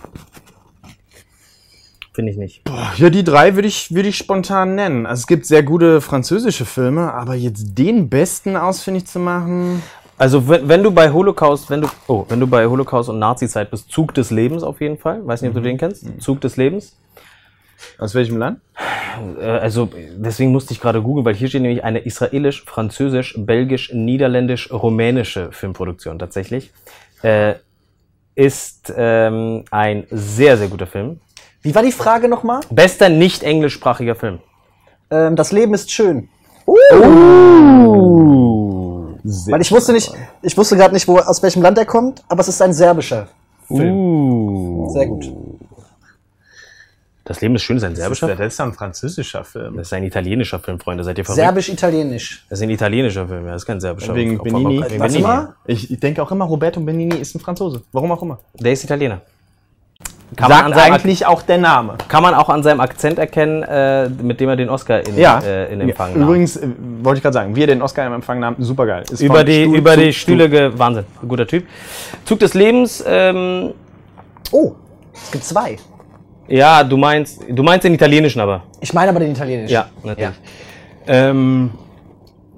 Finde 2.13 2.31
ich 2.31 2.37
nicht. 2.37 2.61
Ja, 2.97 3.09
die 3.09 3.23
drei 3.23 3.55
würde 3.55 3.67
ich, 3.67 3.93
würde 3.95 4.09
ich 4.09 4.17
spontan 4.17 4.75
nennen. 4.75 5.05
Also 5.05 5.21
es 5.21 5.27
gibt 5.27 5.45
sehr 5.45 5.63
gute 5.63 6.01
französische 6.01 6.65
Filme, 6.65 7.13
aber 7.13 7.35
jetzt 7.35 7.77
den 7.77 8.09
besten 8.09 8.55
ausfindig 8.57 9.07
zu 9.07 9.17
machen. 9.19 9.81
Also 10.17 10.47
wenn, 10.47 10.67
wenn 10.67 10.83
du 10.83 10.91
bei 10.91 11.11
Holocaust, 11.11 11.69
wenn 11.69 11.81
du, 11.81 11.87
oh, 12.07 12.25
wenn 12.29 12.39
du 12.39 12.47
bei 12.47 12.65
Holocaust 12.67 13.09
und 13.09 13.17
Nazi-Zeit 13.17 13.71
bist, 13.71 13.89
Zug 13.89 14.13
des 14.13 14.29
Lebens 14.29 14.61
auf 14.61 14.81
jeden 14.81 14.97
Fall. 14.97 15.25
Weiß 15.25 15.41
nicht, 15.41 15.49
ob 15.49 15.55
du 15.55 15.61
den 15.61 15.77
kennst. 15.77 16.05
Zug 16.21 16.41
des 16.41 16.57
Lebens. 16.57 16.95
Aus 18.01 18.15
welchem 18.15 18.37
Land? 18.37 18.59
Äh, 19.39 19.45
also 19.45 19.87
deswegen 20.17 20.51
musste 20.51 20.73
ich 20.73 20.81
gerade 20.81 21.03
googeln, 21.03 21.23
weil 21.23 21.35
hier 21.35 21.47
steht 21.47 21.61
nämlich 21.61 21.83
eine 21.83 21.99
israelisch, 21.99 22.65
französisch, 22.65 23.35
belgisch, 23.37 23.93
niederländisch, 23.93 24.71
rumänische 24.71 25.51
Filmproduktion 25.51 26.17
tatsächlich. 26.17 26.71
Äh, 27.21 27.53
ist 28.33 28.91
ähm, 28.97 29.65
ein 29.69 30.07
sehr, 30.09 30.57
sehr 30.57 30.67
guter 30.69 30.87
Film. 30.87 31.19
Wie 31.61 31.75
war 31.75 31.83
die 31.83 31.91
Frage 31.91 32.27
nochmal? 32.27 32.61
Bester 32.71 33.07
nicht 33.07 33.43
englischsprachiger 33.43 34.15
Film. 34.15 34.39
Ähm, 35.11 35.35
das 35.35 35.51
Leben 35.51 35.75
ist 35.75 35.91
schön. 35.91 36.27
Sehr 39.23 39.53
Weil 39.53 39.61
ich 39.61 39.71
wusste 39.71 39.93
nicht, 39.93 40.11
ich 40.41 40.57
wusste 40.57 40.75
gerade 40.75 40.95
nicht, 40.95 41.07
wo, 41.07 41.19
aus 41.19 41.43
welchem 41.43 41.61
Land 41.61 41.77
er 41.77 41.85
kommt, 41.85 42.23
aber 42.27 42.41
es 42.41 42.47
ist 42.47 42.63
ein 42.63 42.73
serbischer 42.73 43.27
Film. 43.67 43.95
Uh. 43.95 44.89
Sehr 44.89 45.05
gut. 45.05 45.31
Das 47.23 47.39
Leben 47.39 47.53
ist 47.55 47.61
schön, 47.61 47.77
ist 47.77 47.83
ein 47.83 47.95
serbischer 47.95 48.27
Das 48.27 48.35
Film. 48.37 48.47
ist 48.47 48.61
ein 48.61 48.73
französischer 48.73 49.43
Film. 49.43 49.77
Das 49.77 49.87
ist 49.87 49.93
ein 49.93 50.03
italienischer 50.03 50.59
Film, 50.59 50.79
Freunde. 50.79 51.03
Seid 51.03 51.17
ihr 51.19 51.23
verrückt? 51.25 51.39
Serbisch-italienisch. 51.41 52.45
Das 52.49 52.59
ist 52.59 52.63
ein 52.63 52.69
italienischer 52.71 53.27
Film, 53.27 53.45
ja. 53.45 53.51
Das 53.53 53.61
ist 53.61 53.65
kein 53.67 53.79
serbischer 53.79 54.15
Wegen 54.15 54.39
Film. 54.41 54.63
Benini. 54.63 54.83
Wegen 54.89 54.99
Benini. 54.99 55.21
mal. 55.21 55.53
Ich, 55.67 55.91
ich 55.91 55.99
denke 55.99 56.23
auch 56.23 56.31
immer, 56.31 56.45
Roberto 56.45 56.79
Benini 56.79 57.15
ist 57.17 57.35
ein 57.35 57.39
Franzose. 57.39 57.83
Warum 57.91 58.11
auch 58.11 58.21
immer. 58.23 58.39
Der 58.59 58.73
ist 58.73 58.83
Italiener. 58.83 59.21
Kann 60.35 60.49
man, 60.49 60.59
Sagt 60.59 60.65
an 60.65 60.73
seinem, 60.79 60.93
eigentlich 60.93 61.25
auch 61.25 61.41
der 61.41 61.57
Name. 61.57 61.97
kann 62.07 62.23
man 62.23 62.33
auch 62.33 62.47
an 62.49 62.63
seinem 62.63 62.79
Akzent 62.79 63.19
erkennen, 63.19 63.63
äh, 63.63 64.07
mit 64.09 64.39
dem 64.39 64.47
er 64.47 64.55
den 64.55 64.69
Oscar 64.69 65.05
in, 65.05 65.17
Ja. 65.17 65.39
äh, 65.39 65.73
in 65.73 65.81
Empfang 65.81 66.13
nahm. 66.13 66.21
Übrigens, 66.23 66.55
äh, 66.55 66.69
wollte 67.03 67.17
ich 67.17 67.21
gerade 67.23 67.33
sagen, 67.33 67.53
wie 67.55 67.61
er 67.63 67.67
den 67.67 67.81
Oscar 67.81 68.07
im 68.07 68.13
Empfang 68.13 68.39
nahm, 68.39 68.55
super 68.59 68.85
geil. 68.85 69.03
Ist 69.11 69.21
über 69.21 69.43
die, 69.43 69.63
Stuhl 69.63 69.77
über 69.77 69.93
zu 69.95 69.99
die 69.99 70.13
Stühle, 70.13 70.49
ge 70.49 70.71
Wahnsinn, 70.75 71.03
guter 71.27 71.45
Typ. 71.45 71.67
Zug 72.25 72.39
des 72.39 72.53
Lebens, 72.53 73.03
ähm, 73.05 73.73
Oh, 74.53 74.73
es 75.13 75.31
gibt 75.31 75.43
zwei. 75.43 75.77
Ja, 76.51 76.83
du 76.83 76.97
meinst, 76.97 77.41
du 77.49 77.63
meinst 77.63 77.85
den 77.85 77.93
italienischen 77.93 78.41
aber. 78.41 78.63
Ich 78.81 78.93
meine 78.93 79.09
aber 79.09 79.19
den 79.19 79.31
italienischen. 79.31 79.73
Ja, 79.73 79.89
natürlich. 80.03 80.35
Ähm, 81.07 81.71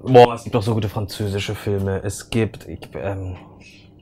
boah, 0.02 0.34
es 0.34 0.44
gibt 0.44 0.54
doch 0.54 0.62
so 0.62 0.74
gute 0.74 0.88
französische 0.88 1.54
Filme. 1.54 2.00
Es 2.02 2.28
gibt, 2.30 2.68
ich, 2.68 2.80
ähm, 2.94 3.36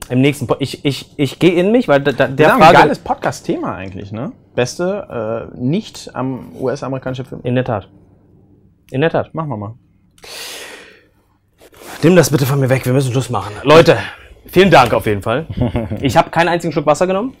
im 0.09 0.21
nächsten, 0.21 0.47
po 0.47 0.55
ich, 0.59 0.83
ich, 0.83 1.13
ich 1.17 1.39
gehe 1.39 1.53
in 1.53 1.71
mich, 1.71 1.87
weil 1.87 2.01
da, 2.01 2.11
da, 2.11 2.27
der 2.27 2.47
Ja, 2.47 2.53
ein 2.55 2.61
Frage, 2.61 2.77
geiles 2.77 2.99
Podcast-Thema 2.99 3.75
eigentlich, 3.75 4.11
ne? 4.11 4.33
Beste, 4.55 5.49
äh, 5.53 5.57
nicht 5.57 6.11
am 6.13 6.55
US-amerikanische 6.59 7.23
Film. 7.23 7.41
in 7.43 7.55
der 7.55 7.63
Tat. 7.63 7.87
In 8.91 9.01
der 9.01 9.09
Tat. 9.09 9.33
Machen 9.33 9.49
wir 9.49 9.57
mal. 9.57 9.75
Nimm 12.03 12.15
das 12.15 12.29
bitte 12.29 12.45
von 12.45 12.59
mir 12.59 12.69
weg, 12.69 12.85
wir 12.85 12.93
müssen 12.93 13.11
Schluss 13.11 13.29
machen. 13.29 13.53
Leute, 13.63 13.97
vielen 14.45 14.69
Dank 14.69 14.93
auf 14.93 15.05
jeden 15.05 15.21
Fall. 15.21 15.47
Ich 16.01 16.17
habe 16.17 16.29
keinen 16.31 16.49
einzigen 16.49 16.73
Schluck 16.73 16.85
Wasser 16.85 17.07
genommen. 17.07 17.35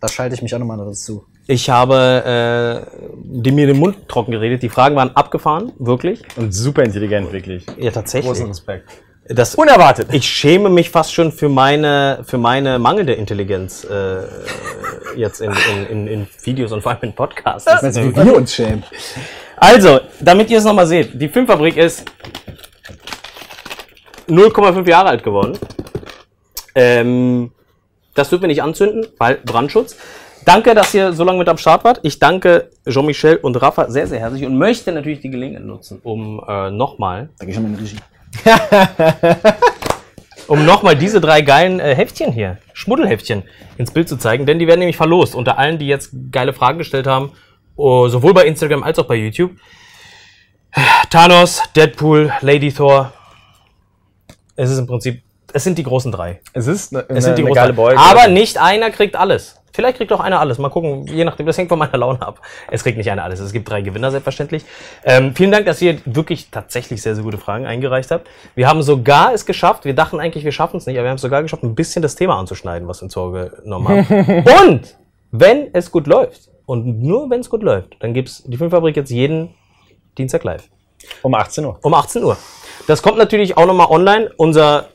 Da 0.00 0.08
schalte 0.08 0.34
ich 0.34 0.42
mich 0.42 0.54
auch 0.54 0.58
nochmal 0.58 0.76
dazu. 0.78 1.24
Ich 1.46 1.70
habe 1.70 2.86
äh, 2.86 3.00
die 3.22 3.52
mir 3.52 3.66
den 3.66 3.78
Mund 3.78 4.08
trocken 4.08 4.32
geredet. 4.32 4.62
Die 4.62 4.68
Fragen 4.68 4.96
waren 4.96 5.14
abgefahren, 5.14 5.72
wirklich. 5.78 6.22
Und 6.36 6.52
super 6.52 6.82
intelligent, 6.82 7.32
wirklich. 7.32 7.64
Ja, 7.78 7.90
tatsächlich. 7.90 8.44
Respekt. 8.44 8.90
Das, 9.28 9.56
Unerwartet. 9.56 10.12
ich 10.12 10.28
schäme 10.28 10.68
mich 10.68 10.90
fast 10.90 11.12
schon 11.12 11.32
für 11.32 11.48
meine, 11.48 12.20
für 12.24 12.38
meine 12.38 12.78
mangelnde 12.78 13.14
Intelligenz 13.14 13.84
äh, 13.84 14.22
jetzt 15.16 15.40
in, 15.40 15.52
in, 15.52 15.86
in, 15.88 16.06
in 16.06 16.26
Videos 16.44 16.70
und 16.70 16.82
vor 16.82 16.92
allem 16.92 17.02
in 17.02 17.12
Podcasts. 17.12 17.64
Das 17.64 17.82
ist 17.82 17.96
Wie 17.96 18.14
wir 18.14 18.36
uns 18.36 18.54
schämen. 18.54 18.84
Also, 19.56 20.00
damit 20.20 20.50
ihr 20.50 20.58
es 20.58 20.64
nochmal 20.64 20.86
seht, 20.86 21.20
die 21.20 21.28
Filmfabrik 21.28 21.76
ist 21.76 22.04
0,5 24.28 24.88
Jahre 24.88 25.08
alt 25.08 25.24
geworden. 25.24 25.58
Ähm, 26.74 27.50
das 28.16 28.30
dürfen 28.30 28.42
wir 28.42 28.48
nicht 28.48 28.62
anzünden, 28.62 29.06
weil 29.18 29.36
Brandschutz. 29.44 29.96
Danke, 30.44 30.74
dass 30.74 30.94
ihr 30.94 31.12
so 31.12 31.24
lange 31.24 31.38
mit 31.38 31.48
am 31.48 31.58
Start 31.58 31.84
wart. 31.84 32.00
Ich 32.02 32.18
danke 32.18 32.70
Jean-Michel 32.88 33.36
und 33.36 33.60
Rafa 33.60 33.90
sehr, 33.90 34.06
sehr 34.06 34.20
herzlich 34.20 34.44
und 34.44 34.56
möchte 34.56 34.92
natürlich 34.92 35.20
die 35.20 35.30
Gelegenheit 35.30 35.64
nutzen, 35.64 36.00
um 36.04 36.40
äh, 36.46 36.70
nochmal 36.70 37.30
Da 37.38 37.44
geh 37.44 37.50
ich 37.50 37.56
schon 37.56 37.64
mal 37.64 37.70
in 37.70 37.76
die 37.76 37.82
Regie. 37.82 37.96
um 40.46 40.64
nochmal 40.64 40.96
diese 40.96 41.20
drei 41.20 41.42
geilen 41.42 41.80
äh, 41.80 41.94
Heftchen 41.96 42.32
hier, 42.32 42.58
Schmuddelheftchen, 42.74 43.42
ins 43.76 43.90
Bild 43.90 44.08
zu 44.08 44.16
zeigen, 44.16 44.46
denn 44.46 44.58
die 44.58 44.68
werden 44.68 44.78
nämlich 44.78 44.96
verlost 44.96 45.34
unter 45.34 45.58
allen, 45.58 45.78
die 45.78 45.88
jetzt 45.88 46.12
geile 46.30 46.52
Fragen 46.52 46.78
gestellt 46.78 47.08
haben, 47.08 47.32
oh, 47.74 48.06
sowohl 48.08 48.32
bei 48.32 48.46
Instagram 48.46 48.82
als 48.84 48.98
auch 48.98 49.06
bei 49.06 49.16
YouTube. 49.16 49.52
Thanos, 51.10 51.62
Deadpool, 51.74 52.32
Lady 52.40 52.72
Thor. 52.72 53.12
Es 54.54 54.70
ist 54.70 54.78
im 54.78 54.86
Prinzip, 54.86 55.22
es 55.56 55.64
sind 55.64 55.78
die 55.78 55.84
großen 55.84 56.12
drei. 56.12 56.40
Es 56.52 56.66
ist 56.66 56.94
eine, 56.94 57.06
Es 57.08 57.24
sind 57.24 57.38
die 57.38 57.42
eine 57.42 57.50
großen 57.50 57.54
geile 57.54 57.72
drei. 57.72 57.94
Beuge. 57.94 57.98
Aber 57.98 58.28
nicht 58.28 58.58
einer 58.58 58.90
kriegt 58.90 59.16
alles. 59.16 59.58
Vielleicht 59.72 59.96
kriegt 59.96 60.12
auch 60.12 60.20
einer 60.20 60.38
alles. 60.38 60.58
Mal 60.58 60.68
gucken, 60.68 61.06
je 61.06 61.24
nachdem, 61.24 61.46
das 61.46 61.56
hängt 61.56 61.70
von 61.70 61.78
meiner 61.78 61.96
Laune 61.96 62.20
ab. 62.20 62.42
Es 62.70 62.82
kriegt 62.82 62.98
nicht 62.98 63.10
einer 63.10 63.24
alles. 63.24 63.40
Es 63.40 63.52
gibt 63.52 63.68
drei 63.70 63.80
Gewinner, 63.80 64.10
selbstverständlich. 64.10 64.66
Ähm, 65.02 65.34
vielen 65.34 65.50
Dank, 65.50 65.64
dass 65.64 65.80
ihr 65.80 65.98
wirklich 66.04 66.50
tatsächlich 66.50 67.00
sehr, 67.00 67.14
sehr 67.14 67.24
gute 67.24 67.38
Fragen 67.38 67.64
eingereicht 67.64 68.10
habt. 68.10 68.28
Wir 68.54 68.68
haben 68.68 68.82
sogar 68.82 69.32
es 69.32 69.46
geschafft, 69.46 69.86
wir 69.86 69.94
dachten 69.94 70.20
eigentlich, 70.20 70.44
wir 70.44 70.52
schaffen 70.52 70.76
es 70.76 70.84
nicht, 70.84 70.96
aber 70.98 71.04
wir 71.06 71.10
haben 71.10 71.16
es 71.16 71.22
sogar 71.22 71.40
geschafft, 71.40 71.62
ein 71.62 71.74
bisschen 71.74 72.02
das 72.02 72.16
Thema 72.16 72.38
anzuschneiden, 72.38 72.86
was 72.86 73.00
wir 73.00 73.04
ins 73.04 73.16
Auge 73.16 73.52
genommen 73.62 73.88
haben. 73.88 74.44
und 74.68 74.94
wenn 75.30 75.70
es 75.72 75.90
gut 75.90 76.06
läuft, 76.06 76.50
und 76.66 77.02
nur 77.02 77.30
wenn 77.30 77.40
es 77.40 77.48
gut 77.48 77.62
läuft, 77.62 77.96
dann 78.00 78.12
gibt 78.12 78.28
es 78.28 78.42
die 78.44 78.58
Filmfabrik 78.58 78.96
jetzt 78.96 79.10
jeden 79.10 79.54
Dienstag 80.18 80.44
live. 80.44 80.64
um 81.22 81.34
18 81.34 81.64
Uhr. 81.64 81.78
Um 81.82 81.94
18 81.94 82.24
Uhr. 82.24 82.36
Das 82.86 83.02
kommt 83.02 83.18
natürlich 83.18 83.56
auch 83.56 83.66
nochmal 83.66 83.88
online. 83.88 84.32
Unser 84.36 84.88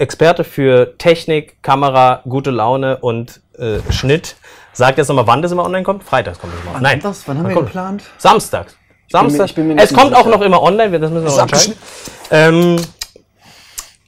Experte 0.00 0.44
für 0.44 0.96
Technik, 0.98 1.62
Kamera, 1.62 2.22
gute 2.28 2.50
Laune 2.50 2.96
und 2.98 3.40
äh, 3.58 3.78
Schnitt 3.92 4.36
sagt 4.72 4.98
jetzt 4.98 5.08
nochmal, 5.08 5.26
wann 5.26 5.42
das 5.42 5.52
immer 5.52 5.64
online 5.64 5.82
kommt. 5.82 6.04
Freitags 6.04 6.38
kommt 6.38 6.54
das 6.54 6.60
immer. 6.62 6.80
Nein, 6.80 7.00
Das, 7.02 7.28
wann 7.28 7.38
haben 7.38 7.48
wir 7.48 7.54
kommt. 7.54 7.66
geplant? 7.66 8.02
Samstags. 8.18 8.76
Samstag. 9.10 9.50
es 9.76 9.92
kommt 9.92 10.14
auch 10.14 10.24
sicher. 10.24 10.30
noch 10.30 10.40
immer 10.40 10.62
online, 10.62 10.98
das 10.98 11.10
müssen 11.10 11.24
wir 11.26 11.30
noch 11.32 11.38
entscheiden. 11.42 11.74
Ähm, 12.30 12.76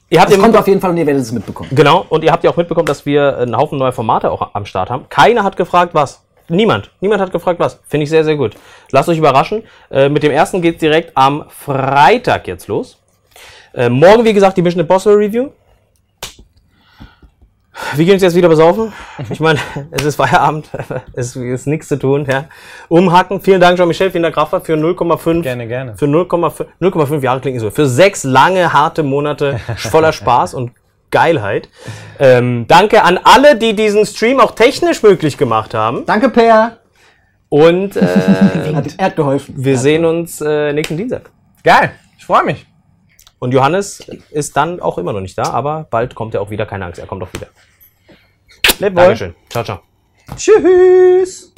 ihr 0.09 0.21
habt 0.21 0.31
Es 0.31 0.39
kommt 0.39 0.57
auf 0.57 0.69
jeden 0.69 0.81
Fall 0.81 0.91
und 0.91 0.97
ihr 0.97 1.07
werdet 1.07 1.23
es 1.23 1.33
mitbekommen. 1.33 1.69
Genau, 1.73 2.07
und 2.09 2.23
ihr 2.25 2.31
habt 2.33 2.45
ja 2.45 2.51
auch 2.51 2.57
mitbekommen, 2.57 2.87
dass 2.87 3.05
wir 3.05 3.37
einen 3.39 3.57
Haufen 3.57 3.79
neue 3.79 3.93
Formate 3.93 4.31
auch 4.31 4.55
am 4.55 4.65
Start 4.65 4.91
haben. 4.91 5.07
Keiner 5.09 5.43
hat 5.43 5.57
gefragt, 5.57 5.95
was. 5.95 6.23
Niemand. 6.49 6.91
Niemand 7.01 7.21
hat 7.21 7.33
gefragt, 7.33 7.59
was. 7.61 7.81
Finde 7.89 8.05
ich 8.05 8.11
sehr, 8.11 8.25
sehr 8.25 8.37
gut. 8.37 8.55
Lasst 8.93 9.09
euch 9.09 9.19
überraschen. 9.19 9.65
Äh, 9.91 10.09
mit 10.09 10.23
dem 10.23 10.31
ersten 10.33 10.63
geht 10.63 10.77
es 10.77 10.81
direkt 10.81 11.17
am 11.17 11.45
Freitag 11.49 12.47
jetzt 12.47 12.69
los. 12.69 12.99
Äh, 13.75 13.89
morgen, 13.89 14.25
wie 14.25 14.33
gesagt, 14.33 14.57
die 14.57 14.63
Mission 14.63 14.81
Impossible 14.81 15.17
Review. 15.19 15.49
Wir 17.95 18.05
gehen 18.05 18.15
uns 18.15 18.23
jetzt 18.23 18.35
wieder 18.35 18.49
besaufen. 18.49 18.93
Ich 19.31 19.41
meine, 19.41 19.59
es 19.91 20.05
ist 20.05 20.17
Feierabend, 20.17 20.71
es 21.15 21.37
ist 21.37 21.67
nichts 21.67 21.89
zu 21.89 21.99
tun. 21.99 22.27
Ja. 22.31 22.45
Umhacken. 22.89 23.41
Vielen 23.41 23.61
Dank, 23.61 23.79
Jean-Michel, 23.79 24.11
vielen 24.11 24.25
Dank, 24.25 24.37
Rafa, 24.37 24.61
für 24.61 24.75
0,5 24.75 25.43
Gerne, 25.43 25.67
gerne. 25.67 25.97
für 25.97 26.07
0,5 26.07 26.67
0,5 26.81 27.23
Jahre 27.23 27.41
klingt 27.41 27.55
nicht 27.55 27.63
so. 27.63 27.71
Für 27.71 27.87
sechs 27.87 28.25
lange, 28.25 28.73
harte 28.73 29.03
Monate 29.03 29.59
voller 29.77 30.13
Spaß 30.13 30.55
und 30.55 30.73
Geilheit. 31.11 31.69
Ähm, 32.19 32.67
danke 32.69 33.03
an 33.05 33.19
alle, 33.23 33.57
die 33.57 33.75
diesen 33.75 34.07
Stream 34.07 34.41
auch 34.41 34.53
technisch 34.53 35.03
möglich 35.03 35.37
gemacht 35.39 35.75
haben. 35.75 36.05
Danke, 36.07 36.31
Per. 36.31 36.79
Und 37.49 37.97
äh, 37.97 38.07
er 38.97 39.07
hat 39.07 39.17
geholfen. 39.17 39.55
wir 39.59 39.77
sehen 39.77 40.07
uns 40.07 40.41
äh, 40.41 40.73
nächsten 40.73 40.97
Dienstag. 40.97 41.31
Geil. 41.63 41.93
Ich 42.19 42.25
freue 42.25 42.45
mich. 42.45 42.72
Und 43.43 43.51
Johannes 43.51 44.09
ist 44.31 44.57
dann 44.57 44.79
auch 44.79 44.99
immer 44.99 45.13
noch 45.13 45.21
nicht 45.21 45.37
da, 45.37 45.43
aber 45.43 45.89
bald 45.91 46.15
kommt 46.15 46.33
er 46.33 46.43
auch 46.43 46.51
wieder. 46.51 46.65
Keine 46.65 46.85
Angst, 46.85 47.01
er 47.01 47.09
kommt 47.09 47.25
auch 47.25 47.33
wieder. 47.33 47.49
Lebt 48.79 48.95
wohl. 48.95 49.03
Dankeschön. 49.03 49.35
Ciao, 49.51 49.65
ciao. 49.65 49.81
Tschüss. 50.37 51.52